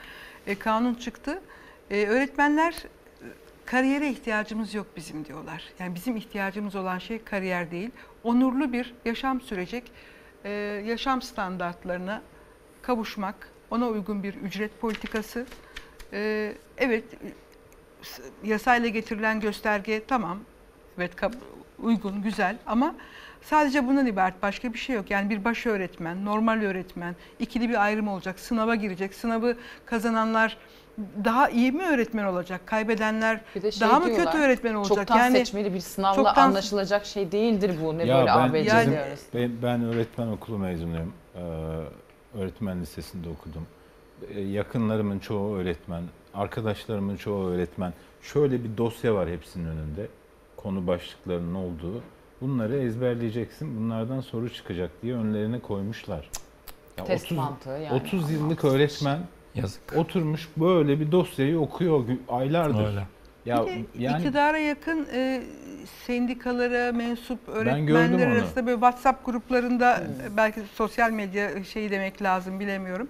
e, 0.46 0.54
kanun 0.58 0.94
çıktı. 0.94 1.40
E, 1.90 2.06
öğretmenler 2.06 2.74
kariyere 3.66 4.10
ihtiyacımız 4.10 4.74
yok 4.74 4.86
bizim 4.96 5.24
diyorlar. 5.24 5.62
Yani 5.78 5.94
bizim 5.94 6.16
ihtiyacımız 6.16 6.76
olan 6.76 6.98
şey 6.98 7.24
kariyer 7.24 7.70
değil. 7.70 7.90
Onurlu 8.24 8.72
bir 8.72 8.94
yaşam 9.04 9.40
sürecek, 9.40 9.84
e, 10.44 10.50
yaşam 10.86 11.22
standartlarına 11.22 12.22
kavuşmak, 12.82 13.51
ona 13.72 13.86
uygun 13.86 14.22
bir 14.22 14.34
ücret 14.34 14.80
politikası. 14.80 15.46
Ee, 16.12 16.52
evet, 16.78 17.04
yasayla 18.44 18.88
getirilen 18.88 19.40
gösterge 19.40 20.02
tamam, 20.08 20.38
evet 20.98 21.12
uygun, 21.82 22.22
güzel 22.22 22.56
ama 22.66 22.94
sadece 23.42 23.86
bundan 23.86 24.06
ibaret 24.06 24.42
başka 24.42 24.72
bir 24.72 24.78
şey 24.78 24.96
yok. 24.96 25.10
Yani 25.10 25.30
bir 25.30 25.44
baş 25.44 25.66
öğretmen, 25.66 26.24
normal 26.24 26.62
öğretmen, 26.62 27.16
ikili 27.38 27.68
bir 27.68 27.84
ayrım 27.84 28.08
olacak, 28.08 28.38
sınava 28.38 28.74
girecek, 28.74 29.14
sınavı 29.14 29.56
kazananlar 29.86 30.56
daha 31.24 31.48
iyi 31.48 31.72
mi 31.72 31.82
öğretmen 31.84 32.24
olacak, 32.24 32.60
kaybedenler 32.66 33.40
Bir 33.54 33.62
de 33.62 33.72
şey 33.72 33.88
daha 33.88 34.00
mı 34.00 34.06
diyorlar, 34.06 34.32
kötü 34.32 34.38
öğretmen 34.38 34.74
olacak? 34.74 34.96
Çoktan 35.08 35.30
seçmeli 35.30 35.74
bir 35.74 35.80
sınavla 35.80 36.16
çoktan- 36.16 36.48
anlaşılacak 36.48 37.06
şey 37.06 37.32
değildir 37.32 37.74
bu. 37.84 37.98
Ne 37.98 38.04
Ya 38.04 38.16
böyle 38.16 38.26
ben, 38.26 38.48
ABC 38.48 39.16
ben, 39.34 39.50
ben 39.62 39.84
öğretmen 39.84 40.26
okulu 40.26 40.58
mezunuyum. 40.58 41.12
Ee, 41.34 41.40
öğretmen 42.34 42.80
lisesinde 42.82 43.28
okudum. 43.28 43.66
Ee, 44.34 44.40
yakınlarımın 44.40 45.18
çoğu 45.18 45.56
öğretmen, 45.56 46.02
arkadaşlarımın 46.34 47.16
çoğu 47.16 47.48
öğretmen. 47.48 47.92
Şöyle 48.22 48.64
bir 48.64 48.76
dosya 48.76 49.14
var 49.14 49.28
hepsinin 49.28 49.66
önünde. 49.68 50.08
Konu 50.56 50.86
başlıklarının 50.86 51.54
olduğu. 51.54 52.02
Bunları 52.40 52.76
ezberleyeceksin. 52.78 53.76
Bunlardan 53.76 54.20
soru 54.20 54.52
çıkacak 54.52 54.90
diye 55.02 55.14
önlerine 55.14 55.60
koymuşlar. 55.60 56.30
Ya 56.98 57.04
Test 57.04 57.30
mantığı 57.30 57.70
yani. 57.70 57.92
30 57.92 58.30
yıllık 58.30 58.64
öğretmen 58.64 59.20
Yazık. 59.54 59.82
oturmuş 59.96 60.48
böyle 60.56 61.00
bir 61.00 61.12
dosyayı 61.12 61.58
okuyor 61.58 62.04
aylardır. 62.28 62.86
Öyle. 62.86 63.06
Ya 63.46 63.66
Bir 63.66 63.70
de 63.70 63.84
yani 63.98 64.18
iktidara 64.18 64.58
yakın 64.58 65.06
e, 65.12 65.42
sendikalara 66.06 66.92
mensup 66.92 67.48
öğretmenler 67.48 68.26
arasında 68.26 68.66
böyle 68.66 68.76
WhatsApp 68.76 69.26
gruplarında 69.26 69.96
e, 69.96 70.36
belki 70.36 70.60
sosyal 70.74 71.10
medya 71.10 71.64
şeyi 71.64 71.90
demek 71.90 72.22
lazım 72.22 72.60
bilemiyorum. 72.60 73.08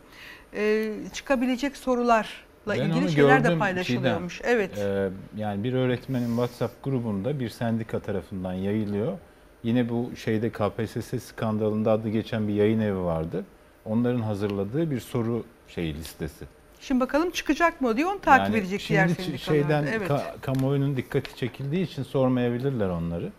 E, 0.56 0.92
çıkabilecek 1.12 1.76
sorularla 1.76 2.24
Ben 2.68 2.90
ilgili 2.90 3.12
şeyler 3.12 3.44
de 3.44 3.59
paylaşılıyormuş. 3.59 4.38
Çiğdem. 4.38 4.50
Evet. 4.50 4.78
Ee, 4.78 5.09
yani 5.36 5.64
bir 5.64 5.72
öğretmenin 5.72 6.28
WhatsApp 6.28 6.84
grubunda 6.84 7.40
bir 7.40 7.48
sendika 7.48 8.00
tarafından 8.00 8.52
yayılıyor. 8.52 9.18
Yine 9.62 9.88
bu 9.88 10.10
şeyde 10.16 10.50
KPSS 10.50 11.24
skandalında 11.24 11.92
adı 11.92 12.09
geçen 12.09 12.48
bir 12.48 12.54
yayın 12.54 12.80
evi 12.80 12.98
vardı. 13.04 13.44
Onların 13.84 14.20
hazırladığı 14.20 14.90
bir 14.90 15.00
soru 15.00 15.44
şey 15.68 15.94
listesi. 15.94 16.44
Şimdi 16.82 17.00
bakalım 17.00 17.30
çıkacak 17.30 17.80
mı 17.80 17.96
diye 17.96 18.06
onu 18.06 18.20
takip 18.20 18.54
Yani 18.54 18.56
edecek 18.56 18.86
diğer 18.88 19.09
şimdi 19.09 19.22
sendikalar. 19.22 19.56
şeyden 19.56 19.86
evet. 19.86 20.10
ka- 20.10 20.40
kamuoyunun 20.40 20.96
dikkati 20.96 21.36
çekildiği 21.36 21.84
için 21.84 22.02
sormayabilirler 22.02 22.88
onları. 22.88 23.32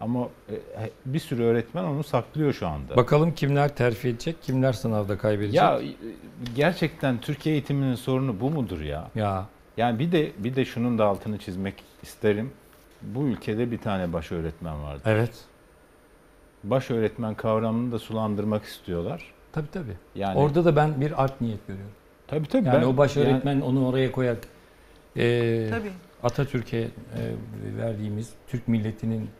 Ama 0.00 0.28
e, 0.50 0.90
bir 1.06 1.18
sürü 1.18 1.42
öğretmen 1.42 1.84
onu 1.84 2.04
saklıyor 2.04 2.52
şu 2.52 2.68
anda. 2.68 2.96
Bakalım 2.96 3.34
kimler 3.34 3.76
terfi 3.76 4.08
edecek, 4.08 4.42
kimler 4.42 4.72
sınavda 4.72 5.18
kaybedecek. 5.18 5.54
Ya 5.54 5.80
e, 5.82 5.86
gerçekten 6.56 7.20
Türkiye 7.20 7.54
eğitiminin 7.54 7.94
sorunu 7.94 8.40
bu 8.40 8.50
mudur 8.50 8.80
ya? 8.80 9.08
Ya. 9.14 9.46
Yani 9.76 9.98
bir 9.98 10.12
de 10.12 10.30
bir 10.38 10.56
de 10.56 10.64
şunun 10.64 10.98
da 10.98 11.04
altını 11.04 11.38
çizmek 11.38 11.74
isterim. 12.02 12.50
Bu 13.02 13.22
ülkede 13.24 13.70
bir 13.70 13.78
tane 13.78 14.12
baş 14.12 14.32
öğretmen 14.32 14.82
vardı. 14.82 15.02
Evet. 15.04 15.32
Baş 16.64 16.90
öğretmen 16.90 17.34
kavramını 17.34 17.92
da 17.92 17.98
sulandırmak 17.98 18.64
istiyorlar. 18.64 19.24
Tabii 19.52 19.70
tabii. 19.72 19.96
Yani 20.14 20.38
Orada 20.38 20.64
da 20.64 20.76
ben 20.76 21.00
bir 21.00 21.24
art 21.24 21.40
niyet 21.40 21.66
görüyorum. 21.66 21.92
Tabii 22.30 22.48
tabii. 22.48 22.66
Yani 22.68 22.80
ben- 22.82 22.86
o 22.86 22.96
baş 22.96 23.16
yani- 23.16 23.28
öğretmen 23.28 23.60
onu 23.60 23.88
oraya 23.88 24.12
koyar. 24.12 24.36
Ee, 25.16 25.66
Tabii. 25.70 25.90
Atatürk'e 26.22 26.78
e, 26.78 26.88
verdiğimiz 27.78 28.30
Türk 28.48 28.68
milletinin 28.68 29.30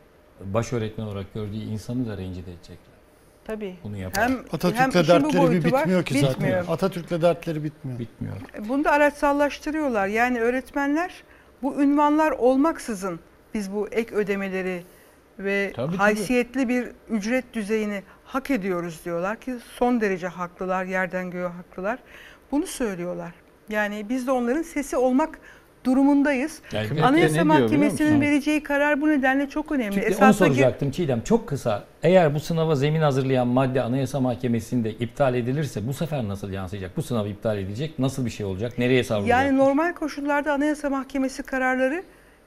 baş 0.45 0.73
öğretmen 0.73 1.05
olarak 1.05 1.33
gördüğü 1.33 1.55
insanı 1.57 2.07
da 2.09 2.17
rencide 2.17 2.51
edecekler. 2.51 2.91
Tabii. 3.45 3.75
Bunu 3.83 3.97
yapar. 3.97 4.23
Hem, 4.23 4.39
Atatürk'le 4.51 4.79
hem 4.79 4.93
dertleri 4.93 5.23
bir 5.23 5.37
boyutu 5.37 5.71
var, 5.71 5.81
bitmiyor 5.81 6.03
ki 6.03 6.13
zaten. 6.19 6.33
bitmiyor. 6.35 6.65
Atatürk'le 6.69 7.21
dertleri 7.21 7.63
bitmiyor. 7.63 7.99
Bitmiyor. 7.99 8.35
Bunu 8.69 8.83
da 8.83 8.91
araçsallaştırıyorlar. 8.91 10.07
Yani 10.07 10.39
öğretmenler 10.39 11.11
bu 11.63 11.81
ünvanlar 11.81 12.31
olmaksızın 12.31 13.19
biz 13.53 13.73
bu 13.73 13.87
ek 13.91 14.15
ödemeleri 14.15 14.83
ve 15.39 15.71
Tabii, 15.75 15.87
tabii. 15.87 15.97
haysiyetli 15.97 16.69
bir 16.69 16.87
ücret 17.09 17.53
düzeyini 17.53 18.03
hak 18.25 18.51
ediyoruz 18.51 19.01
diyorlar 19.05 19.37
ki 19.39 19.55
son 19.75 20.01
derece 20.01 20.27
haklılar, 20.27 20.85
yerden 20.85 21.31
göğe 21.31 21.47
haklılar. 21.47 21.99
Bunu 22.51 22.67
söylüyorlar. 22.67 23.31
Yani 23.69 24.05
biz 24.09 24.27
de 24.27 24.31
onların 24.31 24.61
sesi 24.61 24.97
olmak 24.97 25.39
durumundayız. 25.83 26.61
Yani 26.73 27.03
Anayasa 27.03 27.43
Mahkemesi'nin 27.45 28.21
vereceği 28.21 28.63
karar 28.63 29.01
bu 29.01 29.09
nedenle 29.09 29.49
çok 29.49 29.71
önemli. 29.71 29.93
Çünkü 29.93 30.05
onu 30.07 30.13
Esasında 30.13 30.47
ge- 30.47 30.49
soracaktım 30.53 30.91
Çiğdem 30.91 31.21
çok 31.21 31.47
kısa. 31.47 31.83
Eğer 32.03 32.35
bu 32.35 32.39
sınava 32.39 32.75
zemin 32.75 33.01
hazırlayan 33.01 33.47
madde 33.47 33.81
Anayasa 33.81 34.19
Mahkemesi'nde 34.19 34.91
iptal 34.91 35.35
edilirse 35.35 35.87
bu 35.87 35.93
sefer 35.93 36.27
nasıl 36.27 36.49
yansıyacak? 36.51 36.97
Bu 36.97 37.01
sınav 37.01 37.25
iptal 37.25 37.57
edilecek. 37.57 37.99
Nasıl 37.99 38.25
bir 38.25 38.29
şey 38.29 38.45
olacak? 38.45 38.77
Nereye 38.77 39.03
savrulacak? 39.03 39.29
Yani 39.45 39.57
normal 39.57 39.93
koşullarda 39.93 40.53
Anayasa 40.53 40.89
Mahkemesi 40.89 41.43
kararları 41.43 42.03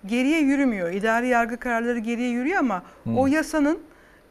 geriye 0.07 0.41
yürümüyor. 0.41 0.91
İdari 0.93 1.29
yargı 1.29 1.57
kararları 1.57 1.99
geriye 1.99 2.29
yürüyor 2.31 2.59
ama 2.59 2.83
Hmm. 3.05 3.19
o 3.19 3.27
yasanın 3.27 3.79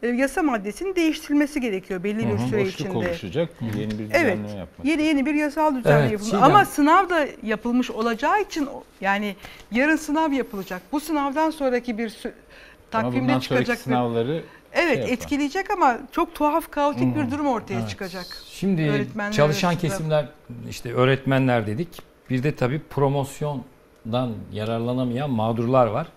e, 0.03 0.07
yasa 0.07 0.43
maddesinin 0.43 0.95
değiştirilmesi 0.95 1.61
gerekiyor 1.61 2.03
belli 2.03 2.27
bir 2.29 2.37
süre 2.37 2.61
Boşluk 2.61 2.73
içinde. 2.79 2.97
oluşacak. 2.97 3.49
Yeni 3.61 3.99
bir 3.99 4.05
Evet. 4.13 4.37
düzenleme 4.37 4.59
yapmak. 4.59 4.85
Yeni 4.87 5.01
yeni 5.03 5.25
bir 5.25 5.33
yasal 5.33 5.75
düzenleme 5.75 6.01
Evet, 6.01 6.11
yapılmış. 6.11 6.31
Çiğdem. 6.31 6.43
Ama 6.43 6.65
sınav 6.65 7.09
da 7.09 7.27
yapılmış 7.43 7.91
olacağı 7.91 8.41
için 8.41 8.65
o- 8.65 8.83
yani 9.01 9.35
yarın 9.71 9.95
sınav 9.95 10.31
yapılacak. 10.31 10.81
Bu 10.91 10.99
sınavdan 10.99 11.49
sonraki 11.49 11.97
bir 11.97 12.13
takvimde 12.91 13.39
çıkacak 13.39 13.77
bir 13.77 13.81
sınavları 13.83 14.43
Evet 14.75 15.05
şey 15.05 15.13
etkileyecek 15.13 15.71
ama 15.71 15.97
çok 16.11 16.35
tuhaf 16.35 16.71
kaotik 16.71 17.15
bir 17.15 17.31
durum 17.31 17.47
ortaya 17.47 17.79
Evet. 17.79 17.89
çıkacak. 17.89 18.25
Şimdi 18.51 18.81
Öğretmenler 18.89 19.31
çalışan 19.31 19.69
arasında. 19.69 19.89
kesimler 19.89 20.25
işte 20.69 20.93
öğretmenler 20.93 21.67
dedik. 21.67 22.01
Bir 22.29 22.43
de 22.43 22.55
tabii 22.55 22.81
promosyondan 22.89 24.31
yararlanamayan 24.53 25.29
mağdurlar 25.29 25.87
var. 25.87 26.07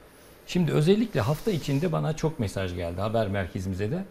Şimdi 0.46 0.72
özellikle 0.72 1.20
hafta 1.20 1.50
içinde 1.50 1.92
bana 1.92 2.16
çok 2.16 2.38
mesaj 2.38 2.74
geldi 2.74 3.00
haber 3.00 3.28
merkezimize 3.28 3.90
de. 3.90 4.04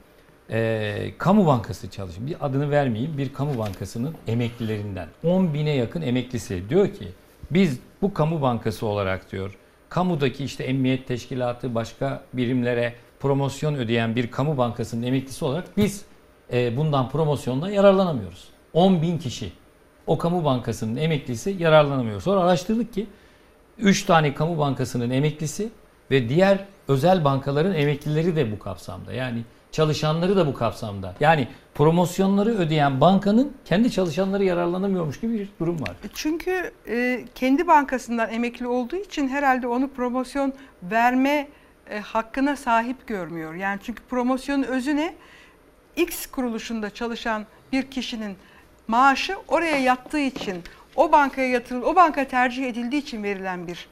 Ee, 0.49 1.11
kamu 1.17 1.45
bankası 1.45 1.89
çalışıyor. 1.89 2.27
Bir 2.27 2.45
adını 2.45 2.71
vermeyeyim. 2.71 3.17
Bir 3.17 3.33
kamu 3.33 3.57
bankasının 3.57 4.15
emeklilerinden. 4.27 5.07
10 5.23 5.53
bine 5.53 5.75
yakın 5.75 6.01
emeklisi 6.01 6.69
diyor 6.69 6.93
ki 6.93 7.07
biz 7.51 7.79
bu 8.01 8.13
kamu 8.13 8.41
bankası 8.41 8.85
olarak 8.85 9.31
diyor 9.31 9.57
kamudaki 9.89 10.43
işte 10.43 10.63
emniyet 10.63 11.07
teşkilatı 11.07 11.75
başka 11.75 12.23
birimlere 12.33 12.93
promosyon 13.19 13.75
ödeyen 13.75 14.15
bir 14.15 14.31
kamu 14.31 14.57
bankasının 14.57 15.03
emeklisi 15.03 15.45
olarak 15.45 15.77
biz 15.77 16.05
e, 16.53 16.77
bundan 16.77 17.09
promosyonda 17.09 17.69
yararlanamıyoruz. 17.69 18.49
10 18.73 19.01
bin 19.01 19.17
kişi 19.17 19.51
o 20.07 20.17
kamu 20.17 20.45
bankasının 20.45 20.95
emeklisi 20.95 21.55
yararlanamıyor. 21.59 22.21
Sonra 22.21 22.41
araştırdık 22.41 22.93
ki 22.93 23.07
3 23.77 24.03
tane 24.03 24.33
kamu 24.33 24.57
bankasının 24.57 25.09
emeklisi 25.09 25.69
ve 26.11 26.29
diğer 26.29 26.65
özel 26.87 27.23
bankaların 27.23 27.73
emeklileri 27.73 28.35
de 28.35 28.51
bu 28.51 28.59
kapsamda. 28.59 29.13
Yani 29.13 29.41
çalışanları 29.71 30.35
da 30.35 30.47
bu 30.47 30.53
kapsamda. 30.53 31.15
Yani 31.19 31.47
promosyonları 31.75 32.49
ödeyen 32.49 33.01
bankanın 33.01 33.53
kendi 33.65 33.91
çalışanları 33.91 34.43
yararlanamıyormuş 34.43 35.19
gibi 35.19 35.39
bir 35.39 35.49
durum 35.59 35.81
var. 35.81 35.95
Çünkü 36.13 36.71
e, 36.87 37.25
kendi 37.35 37.67
bankasından 37.67 38.33
emekli 38.33 38.67
olduğu 38.67 38.95
için 38.95 39.27
herhalde 39.27 39.67
onu 39.67 39.89
promosyon 39.89 40.53
verme 40.83 41.47
e, 41.89 41.99
hakkına 41.99 42.55
sahip 42.55 43.07
görmüyor. 43.07 43.53
Yani 43.53 43.79
çünkü 43.83 44.03
promosyonun 44.03 44.63
özü 44.63 44.95
ne? 44.95 45.13
X 45.95 46.25
kuruluşunda 46.25 46.89
çalışan 46.89 47.45
bir 47.71 47.83
kişinin 47.83 48.37
maaşı 48.87 49.35
oraya 49.47 49.77
yattığı 49.77 50.19
için, 50.19 50.63
o 50.95 51.11
bankaya 51.11 51.47
yatırıl, 51.47 51.81
o 51.81 51.95
banka 51.95 52.27
tercih 52.27 52.67
edildiği 52.67 53.01
için 53.01 53.23
verilen 53.23 53.67
bir 53.67 53.87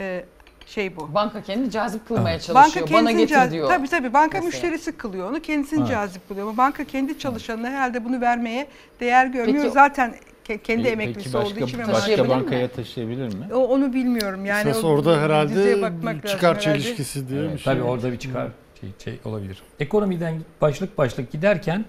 e, 0.00 0.24
şey 0.68 0.96
bu. 0.96 1.14
Banka 1.14 1.42
kendini 1.42 1.70
cazip 1.70 2.08
kılmaya 2.08 2.30
Evet. 2.34 2.42
çalışıyor. 2.42 2.86
Bana 2.86 2.94
kendisini 2.96 3.20
getir 3.20 3.34
caz- 3.34 3.50
diyor. 3.52 3.68
Tabii 3.68 3.88
tabii 3.88 4.12
banka 4.12 4.26
Mesela. 4.38 4.46
müşterisi 4.46 4.92
kılıyor 4.92 5.30
onu 5.30 5.40
kendisini 5.40 5.80
Evet. 5.80 5.90
cazip 5.90 6.30
buluyor. 6.30 6.46
Ama 6.46 6.56
banka 6.56 6.84
kendi 6.84 7.18
çalışanına 7.18 7.68
herhalde 7.70 8.04
bunu 8.04 8.20
vermeye 8.20 8.66
değer 9.00 9.26
görmüyor. 9.26 9.62
Peki- 9.62 9.74
Zaten 9.74 10.14
Ke- 10.48 10.58
Kendi 10.58 10.82
Peki 10.82 10.92
emeklisi 10.92 11.32
başka, 11.34 11.54
olduğu 11.56 11.64
için 11.64 11.80
başka 11.88 12.28
bankaya 12.28 12.68
taşıyabilir 12.68 13.26
mi? 13.34 13.54
O, 13.54 13.56
onu 13.58 13.92
bilmiyorum. 13.92 14.44
Yani 14.46 14.70
Esas 14.70 14.84
o 14.84 14.88
orada 14.88 15.20
herhalde 15.20 15.82
bakmak 15.82 16.04
lazım 16.16 16.20
çıkar 16.30 16.56
herhalde. 16.56 16.80
çelişkisi 16.82 17.28
diye 17.28 17.42
bir 17.42 17.58
şey. 17.58 17.64
Tabii 17.74 17.82
orada 17.82 18.12
bir 18.12 18.18
çıkar 18.18 18.48
şey, 18.80 18.90
şey 19.04 19.18
olabilir. 19.24 19.62
Ekonomiden 19.80 20.34
başlık 20.60 20.98
başlık 20.98 21.32
giderken 21.32 21.84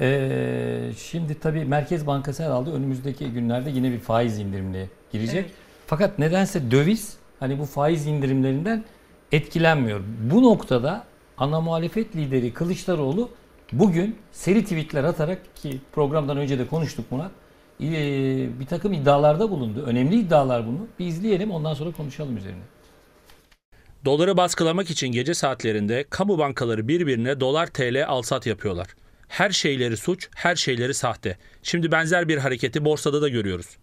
eee, 0.00 0.90
şimdi 0.98 1.40
tabii 1.40 1.64
Merkez 1.64 2.06
Bankası 2.06 2.42
herhalde 2.44 2.70
önümüzdeki 2.70 3.30
günlerde 3.30 3.70
yine 3.70 3.90
bir 3.92 3.98
faiz 4.00 4.38
indirimine 4.38 4.86
girecek. 5.12 5.44
Evet. 5.44 5.50
Fakat 5.86 6.18
nedense 6.18 6.70
döviz 6.70 7.16
hani 7.40 7.58
bu 7.58 7.64
faiz 7.64 8.06
indirimlerinden 8.06 8.84
etkilenmiyor. 9.32 10.00
Bu 10.32 10.42
noktada 10.42 11.04
ana 11.38 11.60
muhalefet 11.60 12.16
lideri 12.16 12.52
Kılıçdaroğlu 12.52 13.30
bugün 13.72 14.16
seri 14.32 14.62
tweetler 14.62 15.04
atarak 15.04 15.56
ki 15.56 15.80
programdan 15.92 16.36
önce 16.36 16.58
de 16.58 16.66
konuştuk 16.66 17.12
Murat 17.12 17.30
eee, 17.80 18.48
bir 18.60 18.66
takım 18.66 18.92
iddialarda 18.92 19.50
bulundu. 19.50 19.82
Önemli 19.86 20.20
iddialar 20.20 20.66
bunu. 20.66 20.86
Bir 20.98 21.06
izleyelim 21.06 21.50
ondan 21.50 21.74
sonra 21.74 21.90
konuşalım 21.90 22.36
üzerine. 22.36 22.62
Doları 24.04 24.36
baskılamak 24.36 24.90
için 24.90 25.08
gece 25.08 25.34
saatlerinde 25.34 26.04
kamu 26.10 26.38
bankaları 26.38 26.88
birbirine 26.88 27.40
dolar 27.40 27.66
TL 27.66 28.06
alsat 28.06 28.46
yapıyorlar. 28.46 28.86
Her 29.28 29.50
şeyleri 29.50 29.96
suç, 29.96 30.28
her 30.34 30.56
şeyleri 30.56 30.94
sahte. 30.94 31.38
Şimdi 31.62 31.92
benzer 31.92 32.28
bir 32.28 32.38
hareketi 32.38 32.84
borsada 32.84 33.22
da 33.22 33.28
görüyoruz. 33.28 33.76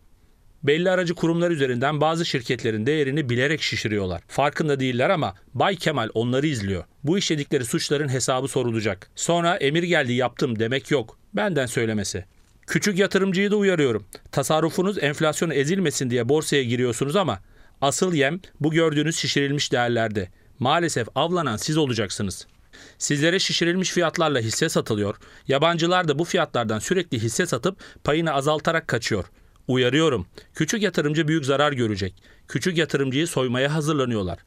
Belli 0.63 0.91
aracı 0.91 1.15
kurumlar 1.15 1.51
üzerinden 1.51 2.01
bazı 2.01 2.25
şirketlerin 2.25 2.85
değerini 2.85 3.29
bilerek 3.29 3.61
şişiriyorlar. 3.61 4.21
Farkında 4.27 4.79
değiller 4.79 5.09
ama 5.09 5.35
Bay 5.53 5.75
Kemal 5.75 6.09
onları 6.13 6.47
izliyor. 6.47 6.83
Bu 7.03 7.17
işledikleri 7.17 7.65
suçların 7.65 8.09
hesabı 8.09 8.47
sorulacak. 8.47 9.09
Sonra 9.15 9.55
emir 9.55 9.83
geldi 9.83 10.13
yaptım 10.13 10.59
demek 10.59 10.91
yok. 10.91 11.19
Benden 11.33 11.65
söylemesi. 11.65 12.25
Küçük 12.67 12.99
yatırımcıyı 12.99 13.51
da 13.51 13.55
uyarıyorum. 13.55 14.05
Tasarrufunuz 14.31 15.03
enflasyona 15.03 15.53
ezilmesin 15.53 16.09
diye 16.09 16.29
borsaya 16.29 16.63
giriyorsunuz 16.63 17.15
ama 17.15 17.39
asıl 17.81 18.13
yem 18.13 18.39
bu 18.59 18.71
gördüğünüz 18.71 19.17
şişirilmiş 19.17 19.71
değerlerde. 19.71 20.29
Maalesef 20.59 21.07
avlanan 21.15 21.57
siz 21.57 21.77
olacaksınız. 21.77 22.47
Sizlere 22.97 23.39
şişirilmiş 23.39 23.91
fiyatlarla 23.91 24.39
hisse 24.39 24.69
satılıyor. 24.69 25.15
Yabancılar 25.47 26.07
da 26.07 26.19
bu 26.19 26.23
fiyatlardan 26.23 26.79
sürekli 26.79 27.19
hisse 27.19 27.45
satıp 27.45 27.79
payını 28.03 28.33
azaltarak 28.33 28.87
kaçıyor. 28.87 29.25
Uyarıyorum. 29.67 30.27
Küçük 30.53 30.81
yatırımcı 30.81 31.27
büyük 31.27 31.45
zarar 31.45 31.71
görecek. 31.71 32.23
Küçük 32.47 32.77
yatırımcıyı 32.77 33.27
soymaya 33.27 33.73
hazırlanıyorlar. 33.73 34.39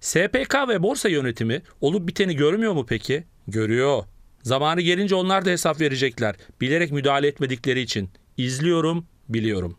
SPK 0.00 0.54
ve 0.68 0.82
borsa 0.82 1.08
yönetimi 1.08 1.62
olup 1.80 2.08
biteni 2.08 2.36
görmüyor 2.36 2.72
mu 2.72 2.86
peki? 2.88 3.24
Görüyor. 3.48 4.02
Zamanı 4.42 4.80
gelince 4.80 5.14
onlar 5.14 5.44
da 5.44 5.50
hesap 5.50 5.80
verecekler. 5.80 6.36
Bilerek 6.60 6.92
müdahale 6.92 7.26
etmedikleri 7.26 7.80
için. 7.80 8.10
İzliyorum, 8.36 9.06
biliyorum. 9.28 9.76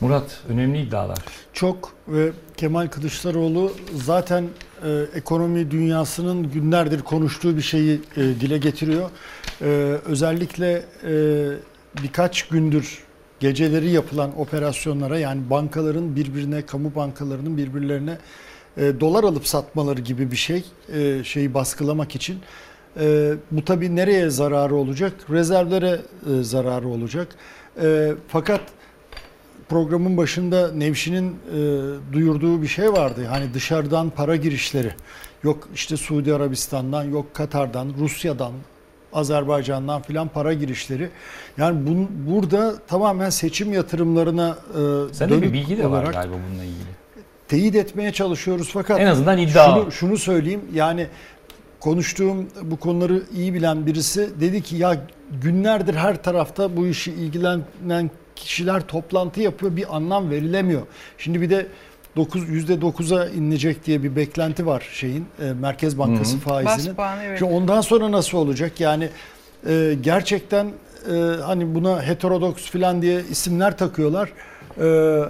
Murat 0.00 0.40
önemli 0.48 0.82
iddialar. 0.82 1.18
Çok 1.52 1.92
ve 2.08 2.32
Kemal 2.56 2.86
Kılıçdaroğlu 2.86 3.72
zaten 3.94 4.48
e, 4.84 5.04
ekonomi 5.14 5.70
dünyasının 5.70 6.50
günlerdir 6.50 7.00
konuştuğu 7.00 7.56
bir 7.56 7.62
şeyi 7.62 8.00
e, 8.16 8.20
dile 8.20 8.58
getiriyor. 8.58 9.10
E, 9.60 9.66
özellikle 10.04 10.84
e, 11.04 11.12
birkaç 12.02 12.48
gündür 12.48 13.05
geceleri 13.40 13.90
yapılan 13.90 14.40
operasyonlara 14.40 15.18
yani 15.18 15.50
bankaların 15.50 16.16
birbirine, 16.16 16.66
kamu 16.66 16.94
bankalarının 16.94 17.56
birbirlerine 17.56 18.18
e, 18.76 19.00
dolar 19.00 19.24
alıp 19.24 19.46
satmaları 19.46 20.00
gibi 20.00 20.30
bir 20.30 20.36
şey 20.36 20.64
e, 20.94 21.24
şeyi 21.24 21.54
baskılamak 21.54 22.14
için. 22.14 22.38
E, 23.00 23.34
bu 23.50 23.64
tabii 23.64 23.96
nereye 23.96 24.30
zararı 24.30 24.74
olacak? 24.74 25.12
Rezervlere 25.30 26.00
e, 26.38 26.42
zararı 26.42 26.88
olacak. 26.88 27.28
E, 27.82 28.12
fakat 28.28 28.60
programın 29.68 30.16
başında 30.16 30.72
Nevşin'in 30.72 31.30
e, 31.30 31.32
duyurduğu 32.12 32.62
bir 32.62 32.66
şey 32.66 32.92
vardı. 32.92 33.26
Hani 33.28 33.54
dışarıdan 33.54 34.10
para 34.10 34.36
girişleri. 34.36 34.92
Yok 35.42 35.68
işte 35.74 35.96
Suudi 35.96 36.34
Arabistan'dan, 36.34 37.04
yok 37.04 37.34
Katar'dan, 37.34 37.94
Rusya'dan, 37.98 38.52
Azerbaycan'dan 39.16 40.02
filan 40.02 40.28
para 40.28 40.52
girişleri. 40.52 41.08
Yani 41.58 41.86
bun, 41.86 42.08
burada 42.30 42.74
tamamen 42.86 43.30
seçim 43.30 43.72
yatırımlarına 43.72 44.58
e, 45.10 45.14
Sende 45.14 45.42
bir 45.42 45.52
bilgi 45.52 45.78
de 45.78 45.90
var 45.90 46.04
galiba 46.04 46.34
bununla 46.50 46.64
ilgili. 46.64 46.88
teyit 47.48 47.74
etmeye 47.74 48.12
çalışıyoruz 48.12 48.70
fakat 48.72 49.00
En 49.00 49.06
azından 49.06 49.38
iddia. 49.38 49.74
Şunu, 49.74 49.92
şunu 49.92 50.18
söyleyeyim 50.18 50.60
yani 50.74 51.06
konuştuğum 51.80 52.46
bu 52.62 52.76
konuları 52.76 53.22
iyi 53.34 53.54
bilen 53.54 53.86
birisi 53.86 54.40
dedi 54.40 54.62
ki 54.62 54.76
ya 54.76 55.06
günlerdir 55.42 55.94
her 55.94 56.22
tarafta 56.22 56.76
bu 56.76 56.86
işi 56.86 57.12
ilgilenen 57.12 58.10
kişiler 58.36 58.80
toplantı 58.80 59.40
yapıyor 59.40 59.76
bir 59.76 59.96
anlam 59.96 60.30
verilemiyor. 60.30 60.82
Şimdi 61.18 61.40
bir 61.40 61.50
de 61.50 61.66
9 62.16 62.42
%9'a 62.42 63.28
inecek 63.28 63.86
diye 63.86 64.02
bir 64.02 64.16
beklenti 64.16 64.66
var 64.66 64.88
şeyin 64.92 65.26
e, 65.42 65.52
Merkez 65.52 65.98
Bankası 65.98 66.32
Hı 66.32 66.36
hı. 66.36 66.40
faizinin. 66.40 66.96
Evet. 67.24 67.38
Şimdi 67.38 67.52
ondan 67.52 67.80
sonra 67.80 68.12
nasıl 68.12 68.38
olacak? 68.38 68.80
Yani 68.80 69.08
e, 69.68 69.96
gerçekten 70.00 70.66
e, 70.66 71.12
hani 71.42 71.74
buna 71.74 72.02
heterodoks 72.02 72.70
falan 72.70 73.02
diye 73.02 73.20
isimler 73.30 73.78
takıyorlar. 73.78 74.32
E, 74.80 75.20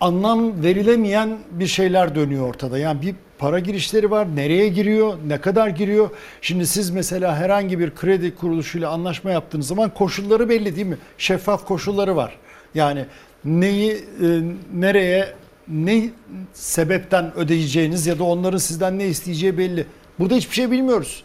anlam 0.00 0.62
verilemeyen 0.62 1.38
bir 1.50 1.66
şeyler 1.66 2.14
dönüyor 2.14 2.48
ortada. 2.48 2.78
Yani 2.78 3.02
bir 3.02 3.14
para 3.38 3.58
girişleri 3.58 4.10
var. 4.10 4.36
Nereye 4.36 4.68
giriyor? 4.68 5.16
Ne 5.26 5.40
kadar 5.40 5.68
giriyor? 5.68 6.10
Şimdi 6.40 6.66
siz 6.66 6.90
mesela 6.90 7.36
herhangi 7.36 7.78
bir 7.78 7.94
kredi 7.94 8.34
kuruluşuyla 8.34 8.90
anlaşma 8.90 9.30
yaptığınız 9.30 9.66
zaman 9.66 9.90
koşulları 9.90 10.48
belli 10.48 10.76
değil 10.76 10.86
mi? 10.86 10.98
Şeffaf 11.18 11.66
koşulları 11.66 12.16
var. 12.16 12.36
Yani 12.74 13.04
neyi 13.44 13.92
e, 13.92 14.26
nereye 14.74 15.34
ne 15.70 16.10
sebepten 16.52 17.34
ödeyeceğiniz 17.36 18.06
ya 18.06 18.18
da 18.18 18.24
onların 18.24 18.58
sizden 18.58 18.98
ne 18.98 19.06
isteyeceği 19.06 19.58
belli. 19.58 19.86
Burada 20.18 20.34
hiçbir 20.34 20.54
şey 20.54 20.70
bilmiyoruz. 20.70 21.22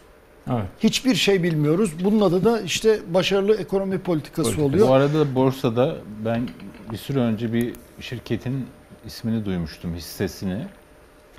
Evet. 0.50 0.64
Hiçbir 0.80 1.14
şey 1.14 1.42
bilmiyoruz. 1.42 1.90
Bunun 2.04 2.20
adı 2.20 2.44
da 2.44 2.60
işte 2.60 2.98
başarılı 3.14 3.56
ekonomi 3.56 3.98
politikası 3.98 4.62
oluyor. 4.62 4.88
Bu 4.88 4.92
arada 4.92 5.34
borsada 5.34 5.96
ben 6.24 6.48
bir 6.92 6.96
süre 6.96 7.18
önce 7.18 7.52
bir 7.52 7.72
şirketin 8.00 8.66
ismini 9.06 9.44
duymuştum, 9.44 9.94
hissesini. 9.94 10.66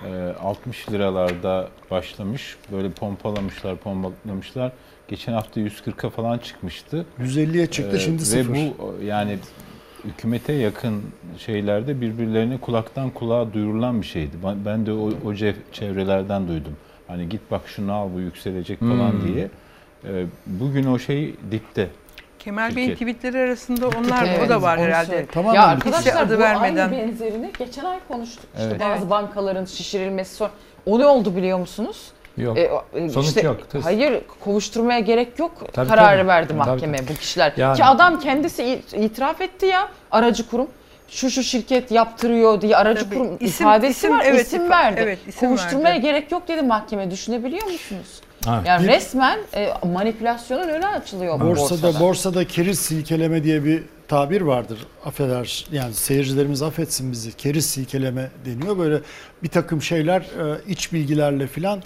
Ee, 0.06 0.34
60 0.40 0.92
liralarda 0.92 1.70
başlamış, 1.92 2.58
böyle 2.72 2.92
pompalamışlar, 2.92 3.78
pompalamışlar. 3.78 4.72
Geçen 5.08 5.34
hafta 5.34 5.62
140'a 5.62 6.10
falan 6.10 6.38
çıkmıştı. 6.38 7.06
150'ye 7.22 7.68
çıktı, 7.68 8.00
şimdi 8.00 8.22
Ve 8.22 8.26
sıfır. 8.26 8.54
bu 8.56 9.04
yani 9.04 9.38
hükümete 10.06 10.54
yakın 10.54 11.02
şeylerde 11.38 12.02
birbirlerine 12.02 12.58
kulaktan 12.58 13.10
kulağa 13.10 13.54
duyurulan 13.54 14.02
bir 14.02 14.08
şeydi. 14.08 14.32
Ben, 14.66 14.86
de 14.86 14.92
o, 14.92 15.12
o 15.26 15.36
çevrelerden 15.72 16.48
duydum. 16.48 16.74
Hani 17.08 17.30
git 17.30 17.42
bak 17.52 17.62
şunu 17.66 17.94
al 17.94 18.10
bu 18.16 18.20
yükselecek 18.20 18.80
falan 18.80 19.12
Hmm. 19.12 19.28
diye. 19.34 19.50
Ee, 20.08 20.26
bugün 20.46 20.86
o 20.86 21.00
şey 21.00 21.36
dipte. 21.52 21.88
Kemal 22.40 22.76
Bey'in 22.76 22.94
tweetleri 22.94 23.38
arasında 23.38 23.88
onlar 23.88 24.26
Evet, 24.28 24.40
o 24.46 24.50
da 24.50 24.62
var 24.62 24.80
herhalde. 24.80 25.06
söyle- 25.08 25.26
Tamamen 25.26 25.56
ya 25.56 25.66
arkadaşlar 25.68 26.22
adı 26.22 26.36
bu 26.38 26.40
vermeden. 26.42 26.88
aynı 26.90 26.92
benzerini 26.92 27.52
geçen 27.60 27.86
ay 27.86 28.00
konuştuk. 28.08 28.46
İşte 28.54 28.68
Evet. 28.70 28.80
bazı 28.82 29.10
bankaların 29.10 29.66
şişirilmesi 29.66 30.36
sonra. 30.36 30.52
O 30.86 31.00
ne 31.00 31.06
oldu 31.06 31.36
biliyor 31.36 31.60
musunuz? 31.60 32.12
Yok. 32.38 32.58
E, 32.58 32.72
e, 32.94 33.10
Sonuç 33.10 33.28
işte, 33.28 33.42
yok, 33.42 33.70
tıs. 33.70 33.86
Hayır 33.86 34.22
kovuşturmaya 34.44 35.00
gerek 35.00 35.40
yok 35.40 35.52
Tabii, 35.74 35.90
kararı 35.90 36.18
tabii. 36.18 36.28
verdi 36.28 36.54
mahkeme 36.54 36.98
tabii. 36.98 37.08
bu 37.08 37.14
kişiler. 37.14 37.54
Yani- 37.58 37.78
Ki 37.78 37.86
adam 37.86 38.20
kendisi 38.20 38.64
it- 38.64 38.94
itiraf 38.94 39.42
etti 39.42 39.66
ya 39.66 39.90
aracı 40.12 40.50
kurum. 40.50 40.68
Şu 41.10 41.30
şu 41.30 41.44
şirket 41.44 41.92
yaptırıyor 41.92 42.62
diye 42.62 42.78
aracı 42.78 43.04
Tabii. 43.06 43.16
kurum 43.16 43.38
İsim- 43.40 43.66
ifadesi 43.68 43.92
isim, 43.92 44.12
var 44.18 44.24
evet, 44.28 44.48
isim 44.48 44.70
verdi. 44.70 45.00
evet, 45.04 45.20
isim 45.28 45.50
Kovuşturmaya 45.50 45.96
verdi. 45.96 46.02
gerek 46.02 46.32
yok 46.32 46.48
dedi 46.48 46.62
mahkeme 46.62 47.12
düşünebiliyor 47.12 47.64
musunuz? 47.64 48.22
Evet. 48.50 48.60
Yani 48.66 48.84
Bir- 48.84 48.88
resmen 48.88 49.40
e, 49.56 49.70
manipülasyonun 49.94 50.68
önü 50.70 50.86
açılıyor 50.88 51.40
bu 51.40 51.46
Borsada 51.46 51.70
borsada. 51.88 52.00
borsada 52.00 52.48
keriz 52.48 52.80
silkeleme 52.80 53.44
diye 53.44 53.66
bir 53.66 53.84
tabir 54.08 54.42
vardır. 54.42 54.80
Affeder 55.06 55.66
yani 55.72 55.94
seyircilerimiz 55.94 56.62
affetsin 56.62 57.12
bizi. 57.12 57.34
Keriz 57.34 57.66
silkeleme 57.66 58.30
deniyor. 58.46 58.78
Böyle 58.78 59.00
bir 59.46 59.50
takım 59.50 59.82
şeyler 59.82 60.22
e, 60.22 60.62
iç 60.68 60.94
bilgilerle 60.94 61.48
filan 61.48 61.82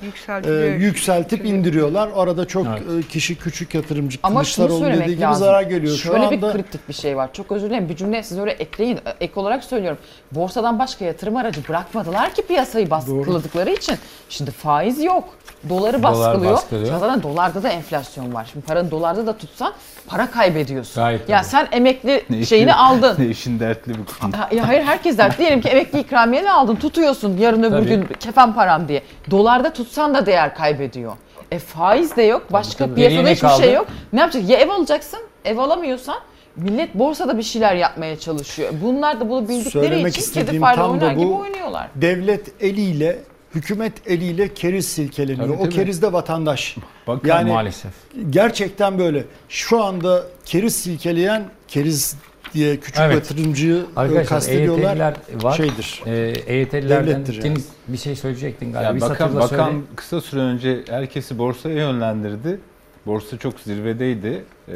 e, 0.46 0.52
yükseltip 0.80 1.46
indiriyorlar. 1.46 2.10
Arada 2.16 2.46
çok 2.48 2.68
Evet. 2.68 3.06
e, 3.06 3.08
kişi 3.08 3.36
küçük 3.38 3.76
yatırımcı 3.76 4.18
Ama 4.24 4.40
Kılıçdaroğlu 4.40 4.86
dediği 4.86 5.06
gibi 5.10 5.22
lazım. 5.22 5.46
zarar 5.46 5.64
görüyor. 5.64 5.96
Şu 5.98 6.02
Şöyle 6.08 6.20
anda 6.26 6.32
bir 6.48 6.54
kritik 6.54 6.90
bir 6.90 6.94
şey 6.94 7.18
var. 7.18 7.30
Çok 7.34 7.52
özür 7.52 7.70
dilerim. 7.70 7.90
Bir 7.90 7.96
cümle 7.96 8.24
siz 8.24 8.40
öyle 8.40 8.52
ekleyin. 8.52 9.00
Ek 9.22 9.34
olarak 9.36 9.64
söylüyorum. 9.64 9.98
Borsadan 10.32 10.80
başka 10.80 11.06
yatırım 11.06 11.36
aracı 11.38 11.62
bırakmadılar 11.70 12.34
ki 12.34 12.42
piyasayı 12.48 12.90
baskıladıkları 12.90 13.70
için. 13.72 13.96
Şimdi 14.30 14.52
faiz 14.52 15.04
yok. 15.04 15.30
Doları 15.70 16.04
baskılıyor. 16.04 16.54
baskılıyor. 16.54 17.00
Zaten 17.00 17.24
dolarda 17.24 17.64
da 17.64 17.70
enflasyon 17.70 18.34
var. 18.34 18.50
Şimdi 18.52 18.66
paranı 18.66 18.92
dolarda 18.92 19.28
da 19.28 19.38
tutsan 19.38 19.74
para 20.08 20.32
kaybediyorsun. 20.32 21.04
Gayet 21.04 21.30
ya 21.30 21.38
tabii. 21.42 21.50
sen 21.50 21.68
emekli 21.72 22.24
Ne 22.30 22.46
şeyini 22.46 22.70
işin- 22.70 22.78
aldın. 22.78 23.16
Ne 23.20 23.26
işin 23.26 23.60
dertli 23.60 23.94
bu 23.94 24.22
konu. 24.22 24.32
Ya 24.56 24.68
hayır 24.68 24.84
herkes 24.84 25.18
der. 25.18 25.38
Diyelim 25.38 25.62
ki 25.62 25.70
emekli 25.70 26.00
ikramiyeni 26.00 26.52
aldın 26.52 26.76
tutuyorsun 26.76 27.38
yarın 27.50 27.64
öbür 27.64 27.78
Tabii. 27.78 27.90
gün 27.90 28.08
kefen 28.20 28.54
param 28.54 28.88
diye. 28.88 29.04
Dolarda 29.32 29.74
tutsan 29.74 30.14
da 30.14 30.26
değer 30.26 30.56
kaybediyor. 30.56 31.14
E 31.52 31.60
faiz 31.60 32.16
de 32.18 32.22
yok. 32.24 32.54
Başka 32.54 32.86
tabii. 32.86 32.96
piyasada 32.96 33.16
Geriye 33.16 33.26
ne 33.32 33.36
hiçbir 33.36 33.48
kaldı? 33.48 33.64
şey 33.64 33.74
yok. 33.74 33.88
Ne 34.14 34.20
yapacaksın? 34.20 34.50
Ya 34.52 34.60
ev 34.60 34.70
alacaksın. 34.70 35.20
Ev 35.46 35.58
alamıyorsan 35.58 36.16
Millet 36.56 36.96
borsada 36.96 37.38
bir 37.38 37.44
şeyler 37.44 37.76
yapmaya 37.76 38.20
çalışıyor. 38.20 38.74
Bunlar 38.84 39.20
da 39.20 39.30
bunu 39.30 39.50
bildikleri 39.50 39.86
Söylemek 39.88 40.18
için 40.18 40.32
kedi 40.34 40.60
fare 40.60 40.84
oynar 40.84 41.12
gibi 41.12 41.26
bu. 41.30 41.36
oynuyorlar. 41.38 41.88
Devlet 41.96 42.64
eliyle, 42.64 43.20
hükümet 43.56 43.94
eliyle 44.08 44.54
keriz 44.54 44.88
silkeleniyor. 44.88 45.48
Tabii, 45.48 45.58
o 45.58 45.64
tabii. 45.64 45.76
keriz 45.76 46.02
de 46.02 46.14
vatandaş. 46.14 46.76
Bakın 47.08 47.28
yani 47.30 47.52
maalesef. 47.52 47.92
gerçekten 48.30 49.00
böyle. 49.00 49.24
Şu 49.50 49.84
anda 49.84 50.24
keriz 50.46 50.76
silkeleyen 50.76 51.44
keriz 51.68 52.16
diye 52.54 52.78
küçük 52.80 53.00
Evet. 53.02 53.16
yatırımcıyı 53.16 53.76
e, 53.76 54.00
Arkadaşlar 54.00 54.26
kastediyorlar. 54.26 54.90
EYT'liler 54.90 55.44
var. 55.44 55.58
Şeydir. 55.58 56.02
EYT'lilerden 56.48 57.12
yani. 57.12 57.44
Deniz 57.44 57.68
bir 57.88 57.98
şey 57.98 58.16
söyleyecektin 58.16 58.72
galiba. 58.74 58.90
Ya 58.90 58.96
bir 58.96 59.02
bakan, 59.02 59.36
bakan 59.36 59.48
söyle. 59.70 59.82
kısa 59.96 60.22
süre 60.22 60.40
önce 60.42 60.84
herkesi 60.90 61.38
borsaya 61.38 61.76
yönlendirdi. 61.76 62.60
Borsa 63.06 63.38
çok 63.38 63.60
zirvedeydi. 63.60 64.44
Ee, 64.68 64.72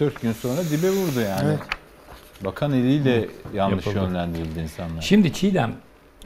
3-4 0.00 0.22
gün 0.22 0.32
sonra 0.32 0.60
dibe 0.70 0.90
vurdu 0.90 1.20
yani. 1.20 1.44
Evet. 1.48 1.58
Bakan 2.44 2.72
eliyle 2.72 3.28
yanlış 3.54 3.86
Yapıldı. 3.86 4.04
yönlendirildi 4.04 4.60
insanlar. 4.60 5.02
Şimdi 5.02 5.32
Çiğdem, 5.32 5.72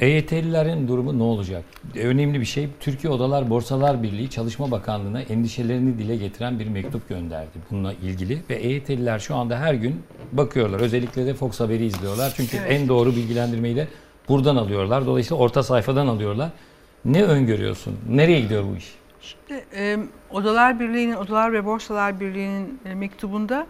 EYT'lilerin 0.01 0.89
durumu 0.89 1.19
ne 1.19 1.23
olacak? 1.23 1.65
Önemli 1.97 2.41
bir 2.41 2.45
şey. 2.45 2.69
Türkiye 2.81 3.13
Odalar 3.13 3.51
Borsalar 3.51 4.03
Birliği 4.03 4.31
Çalışma 4.31 4.71
Bakanlığı'na 4.71 5.21
endişelerini 5.23 5.99
dile 5.99 6.17
getiren 6.17 6.59
bir 6.59 6.69
mektup 6.69 7.09
gönderdi 7.09 7.51
bununla 7.71 7.93
ilgili. 7.93 8.39
Ve 8.51 8.55
EYT'liler 8.55 9.19
şu 9.19 9.35
anda 9.37 9.59
her 9.59 9.75
gün 9.75 10.03
bakıyorlar. 10.33 10.81
Özellikle 10.81 11.27
de 11.27 11.35
Fox 11.35 11.61
Haber'i 11.61 11.85
izliyorlar. 11.85 12.33
Çünkü 12.37 12.57
Evet. 12.57 12.71
en 12.73 12.89
doğru 12.89 13.11
bilgilendirmeyi 13.17 13.77
de 13.77 13.89
buradan 14.29 14.57
alıyorlar. 14.57 15.07
Dolayısıyla 15.07 15.43
orta 15.43 15.63
sayfadan 15.63 16.07
alıyorlar. 16.07 16.51
Ne 17.05 17.25
öngörüyorsun? 17.25 17.97
Nereye 18.09 18.41
gidiyor 18.41 18.65
bu 18.73 18.77
iş? 18.77 18.95
Şimdi, 19.21 19.65
e, 19.77 19.99
Odalar 20.31 20.81
Birliği'nin, 20.81 21.15
Odalar 21.15 21.53
ve 21.53 21.65
Borsalar 21.65 22.21
Birliği'nin 22.21 22.81
e, 22.85 22.95
mektubunda 22.95 23.67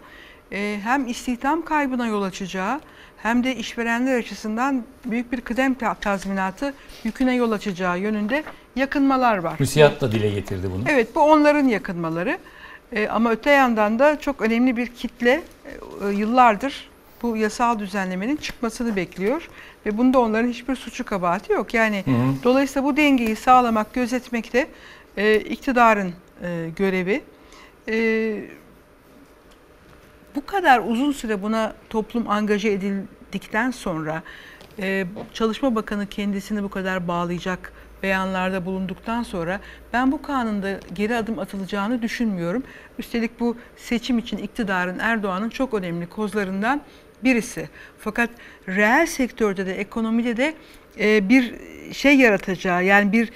e, 0.52 0.80
hem 0.82 1.09
istihdam 1.09 1.64
kaybına 1.64 2.06
yol 2.06 2.22
açacağı 2.22 2.80
hem 3.23 3.45
de 3.45 3.57
işverenler 3.57 4.19
açısından 4.19 4.85
büyük 5.05 5.32
bir 5.32 5.40
kıdem 5.40 5.74
ta- 5.74 5.95
tazminatı 5.95 6.74
yüküne 7.05 7.35
yol 7.35 7.53
açacağı 7.53 7.99
yönünde 7.99 8.45
yakınmalar 8.77 9.39
var. 9.39 9.57
Müsiyat 9.59 10.01
da 10.01 10.12
dile 10.12 10.31
getirdi 10.31 10.70
bunu. 10.74 10.85
Evet 10.89 11.15
bu 11.15 11.20
onların 11.20 11.69
yakınmaları. 11.69 12.39
E, 12.93 13.09
ama 13.09 13.31
öte 13.31 13.51
yandan 13.51 13.99
da 13.99 14.20
çok 14.20 14.40
önemli 14.43 14.77
bir 14.77 14.86
kitle 14.86 15.43
e, 16.05 16.09
yıllardır 16.12 16.89
bu 17.23 17.36
yasal 17.36 17.78
düzenlemenin 17.78 18.36
çıkmasını 18.36 18.97
bekliyor. 18.97 19.49
Ve 19.86 19.99
bunda 19.99 20.19
onların 20.20 20.49
hiçbir 20.49 20.77
suçu 20.77 21.05
kabahati 21.05 21.53
yok. 21.53 21.74
Yani 21.74 22.03
Hı 22.05 22.11
hı. 22.11 22.15
dolayısıyla 22.45 22.89
bu 22.89 22.97
dengeyi 22.97 23.36
sağlamak, 23.36 23.95
gözetmek 23.95 24.53
de 24.53 24.66
e, 25.16 25.36
iktidarın 25.40 26.12
e, 26.43 26.69
görevi. 26.77 27.20
E, 27.89 27.95
bu 30.34 30.46
kadar 30.46 30.82
uzun 30.86 31.12
süre 31.12 31.42
buna 31.42 31.74
toplum 31.90 32.30
angaje 32.30 32.68
edildikten 32.68 33.70
sonra 33.70 34.22
e, 34.78 35.06
Çalışma 35.34 35.74
Bakanı 35.74 36.06
kendisini 36.06 36.62
bu 36.62 36.68
kadar 36.68 37.09
bağlayacak 37.09 37.72
beyanlarda 38.02 38.66
bulunduktan 38.66 39.22
sonra 39.22 39.60
ben 39.92 40.12
bu 40.12 40.22
kanunda 40.22 40.80
geri 40.94 41.16
adım 41.16 41.38
atılacağını 41.38 42.02
düşünmüyorum. 42.02 42.62
Üstelik 42.98 43.40
bu 43.40 43.56
seçim 43.76 44.18
için 44.18 44.36
iktidarın 44.36 44.98
Erdoğan'ın 44.98 45.48
çok 45.48 45.74
önemli 45.74 46.06
kozlarından 46.06 46.80
birisi. 47.24 47.68
Fakat 47.98 48.30
reel 48.68 49.06
sektörde 49.06 49.66
de 49.66 49.74
ekonomide 49.74 50.36
de 50.36 50.55
e, 51.00 51.28
bir 51.28 51.55
şey 51.92 52.16
yaratacağı 52.16 52.84
yani 52.84 53.12
bir 53.12 53.32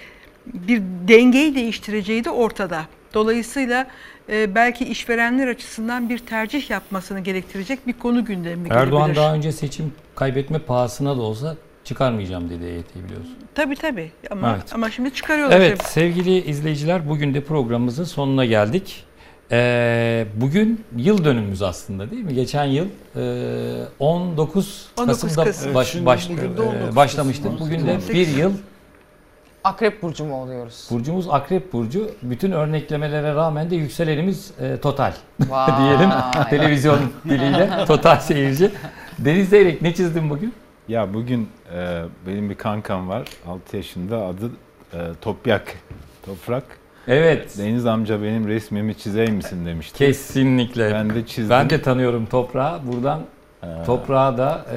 bir 0.47 0.83
dengeyi 1.09 1.55
değiştireceği 1.55 2.25
de 2.25 2.31
ortada. 2.31 2.87
Dolayısıyla 3.15 3.87
e, 4.29 4.55
belki 4.55 4.85
işverenler 4.85 5.49
açısından 5.49 6.09
bir 6.09 6.19
tercih 6.19 6.71
yapmasını 6.71 7.21
gerektirecek 7.21 7.87
bir 7.87 7.93
konu 7.93 8.25
gündemine 8.25 8.75
Erdoğan 8.75 9.03
gelebilir. 9.03 9.17
daha 9.25 9.35
önce 9.35 9.53
seçim 9.53 9.93
kaybetme 10.15 10.59
pahasına 10.59 11.17
da 11.17 11.21
olsa 11.23 11.57
çıkarmayacağım 11.85 12.51
dedi 12.51 12.65
EYT'yi 12.65 13.05
biliyorsun. 13.05 13.35
Tabii 13.55 13.77
tabii 13.77 14.11
ama 14.31 14.55
Evet. 14.55 14.75
ama 14.75 14.91
şimdi 14.91 15.15
çıkarıyorlar. 15.15 15.57
Evet 15.57 15.79
tabii. 15.79 15.89
sevgili 15.89 16.45
izleyiciler 16.45 17.09
bugün 17.09 17.35
de 17.35 17.41
programımızın 17.45 18.05
sonuna 18.05 18.45
geldik. 18.45 19.05
Ee, 19.55 20.27
bugün 20.37 20.85
yıl 20.97 21.25
dönümümüz 21.25 21.63
aslında 21.63 22.11
değil 22.11 22.23
mi? 22.25 22.35
Geçen 22.35 22.65
yıl 22.65 22.87
e, 23.17 23.85
19 23.99 24.87
19 24.99 25.21
Kasım'da 25.23 25.45
Kasım. 25.45 25.75
baş, 25.75 25.97
baş- 26.07 26.31
bugün 26.31 26.57
de 26.57 26.63
e, 26.63 26.67
19 26.69 26.97
başlamıştık. 26.97 27.45
Kasım. 27.53 27.61
Bugün 27.67 27.87
de 27.87 27.93
18. 27.93 28.15
bir 28.15 28.29
yıl 28.29 28.53
Akrep 29.65 30.03
burcu 30.03 30.25
mu 30.25 30.43
oluyoruz? 30.43 30.89
Burcumuz 30.91 31.29
Akrep 31.31 31.73
Burcu. 31.73 32.11
Bütün 32.23 32.53
örneklemelere 32.53 33.35
rağmen 33.35 33.71
de 33.71 33.77
yükselenimiz 33.77 34.51
e, 34.61 34.77
total 34.77 35.13
Vay. 35.49 35.71
diyelim. 35.79 36.11
Televizyon 36.51 36.99
diliyle 37.25 37.85
total 37.87 38.17
seyirci. 38.17 38.71
Deniz 39.19 39.49
Zeyrek 39.49 39.83
ne 39.83 39.95
çizdin 39.95 40.31
bugün? 40.31 40.55
Ya 40.89 41.15
bugün 41.15 41.49
e, 41.75 42.03
benim 42.27 42.51
bir 42.51 42.55
kankam 42.55 43.09
var. 43.09 43.29
6 43.47 43.77
yaşında 43.77 44.27
adı 44.27 44.51
e, 44.95 44.99
Topyak. 45.21 45.75
Toprak. 46.27 46.65
Evet. 47.09 47.59
Deniz 47.59 47.87
amca 47.87 48.23
benim 48.23 48.49
resmimi 48.49 48.99
çizer 48.99 49.31
misin 49.31 49.67
demişti. 49.67 49.99
Kesinlikle. 49.99 50.93
Ben 50.93 51.15
de 51.15 51.27
çizdim. 51.27 51.51
Ben 51.51 51.71
de 51.71 51.83
tanıyorum 51.83 52.27
toprağı. 52.27 52.81
Buradan 52.87 53.21
Ee, 53.63 53.67
toprağa 53.87 54.39
da 54.39 54.65
e, 54.75 54.77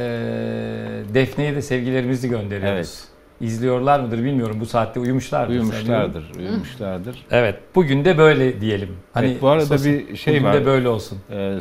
Defne'ye 1.14 1.56
de 1.56 1.62
sevgilerimizi 1.62 2.30
gönderiyoruz. 2.30 2.76
Evet. 2.76 3.04
İzliyorlar 3.42 4.00
mıdır 4.00 4.18
bilmiyorum. 4.24 4.58
Bu 4.60 4.66
saatte 4.66 5.00
uyumuşlardır. 5.00 5.54
Uyumuşlardır, 5.54 6.22
sanıyorum. 6.34 6.40
uyumuşlardır. 6.54 7.26
Evet. 7.32 7.56
Bugün 7.76 8.06
de 8.06 8.18
böyle 8.18 8.62
diyelim. 8.62 8.90
Hani 9.14 9.28
evet, 9.28 9.42
bu 9.42 9.48
arada 9.50 9.66
sosyal- 9.66 9.94
bir 9.94 10.16
şey 10.16 10.34
bugün 10.34 10.46
var. 10.46 10.54
de 10.54 10.66
böyle 10.66 10.90
olsun. 10.90 11.18
Ee, 11.32 11.58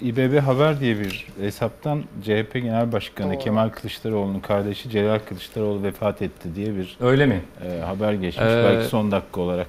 İBB 0.00 0.38
Haber 0.38 0.80
diye 0.80 0.98
bir 1.00 1.26
hesaptan 1.40 2.02
CHP 2.24 2.52
Genel 2.54 2.92
Başkanı 2.92 3.32
Doğru. 3.32 3.38
Kemal 3.38 3.68
Kılıçdaroğlu'nun 3.68 4.40
kardeşi 4.40 4.90
Celal 4.90 5.18
Kılıçdaroğlu 5.28 5.82
vefat 5.82 6.22
etti 6.22 6.48
diye 6.54 6.76
bir 6.76 6.96
Öyle 7.00 7.26
mi? 7.26 7.40
e, 7.66 7.80
haber 7.80 8.12
geçmiş. 8.12 8.44
Ee, 8.46 8.62
Belki 8.64 8.88
son 8.88 9.10
dakika 9.10 9.40
olarak. 9.40 9.66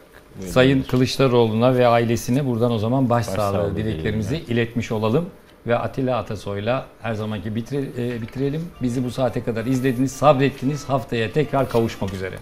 Sayın 0.48 0.82
Kılıçdaroğlu'na 0.84 1.76
ve 1.78 1.88
ailesine 1.88 2.46
buradan 2.46 2.72
o 2.72 2.78
zaman 2.78 3.10
başsağlığı 3.10 3.76
dileklerimizi 3.76 4.30
dileyelim. 4.30 4.54
iletmiş 4.54 4.92
olalım. 4.92 5.26
Ve 5.68 5.78
Atilla 5.78 6.18
Atasoy'la 6.18 6.86
her 7.02 7.14
zamanki 7.14 7.50
bitire- 7.50 8.16
e, 8.16 8.22
bitirelim. 8.22 8.68
Bizi 8.82 9.04
bu 9.04 9.12
saate 9.12 9.44
kadar 9.44 9.66
izlediniz, 9.66 10.12
sabrettiniz. 10.12 10.90
Haftaya 10.90 11.32
tekrar 11.32 11.70
kavuşmak 11.70 12.14
üzere. 12.14 12.36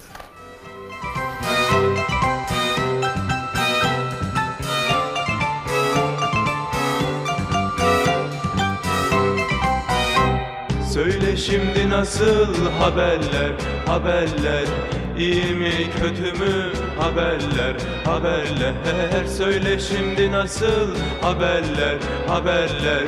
Söyle 10.93 11.37
şimdi 11.37 11.89
nasıl 11.89 12.55
haberler, 12.79 13.51
haberler 13.85 14.65
iyi 15.19 15.55
mi 15.55 15.71
kötü 16.01 16.31
mü? 16.39 16.71
Haberler, 16.99 17.75
haberler. 18.05 19.25
Söyle 19.37 19.79
şimdi 19.79 20.31
nasıl 20.31 20.95
haberler, 21.21 21.97
haberler 22.27 23.03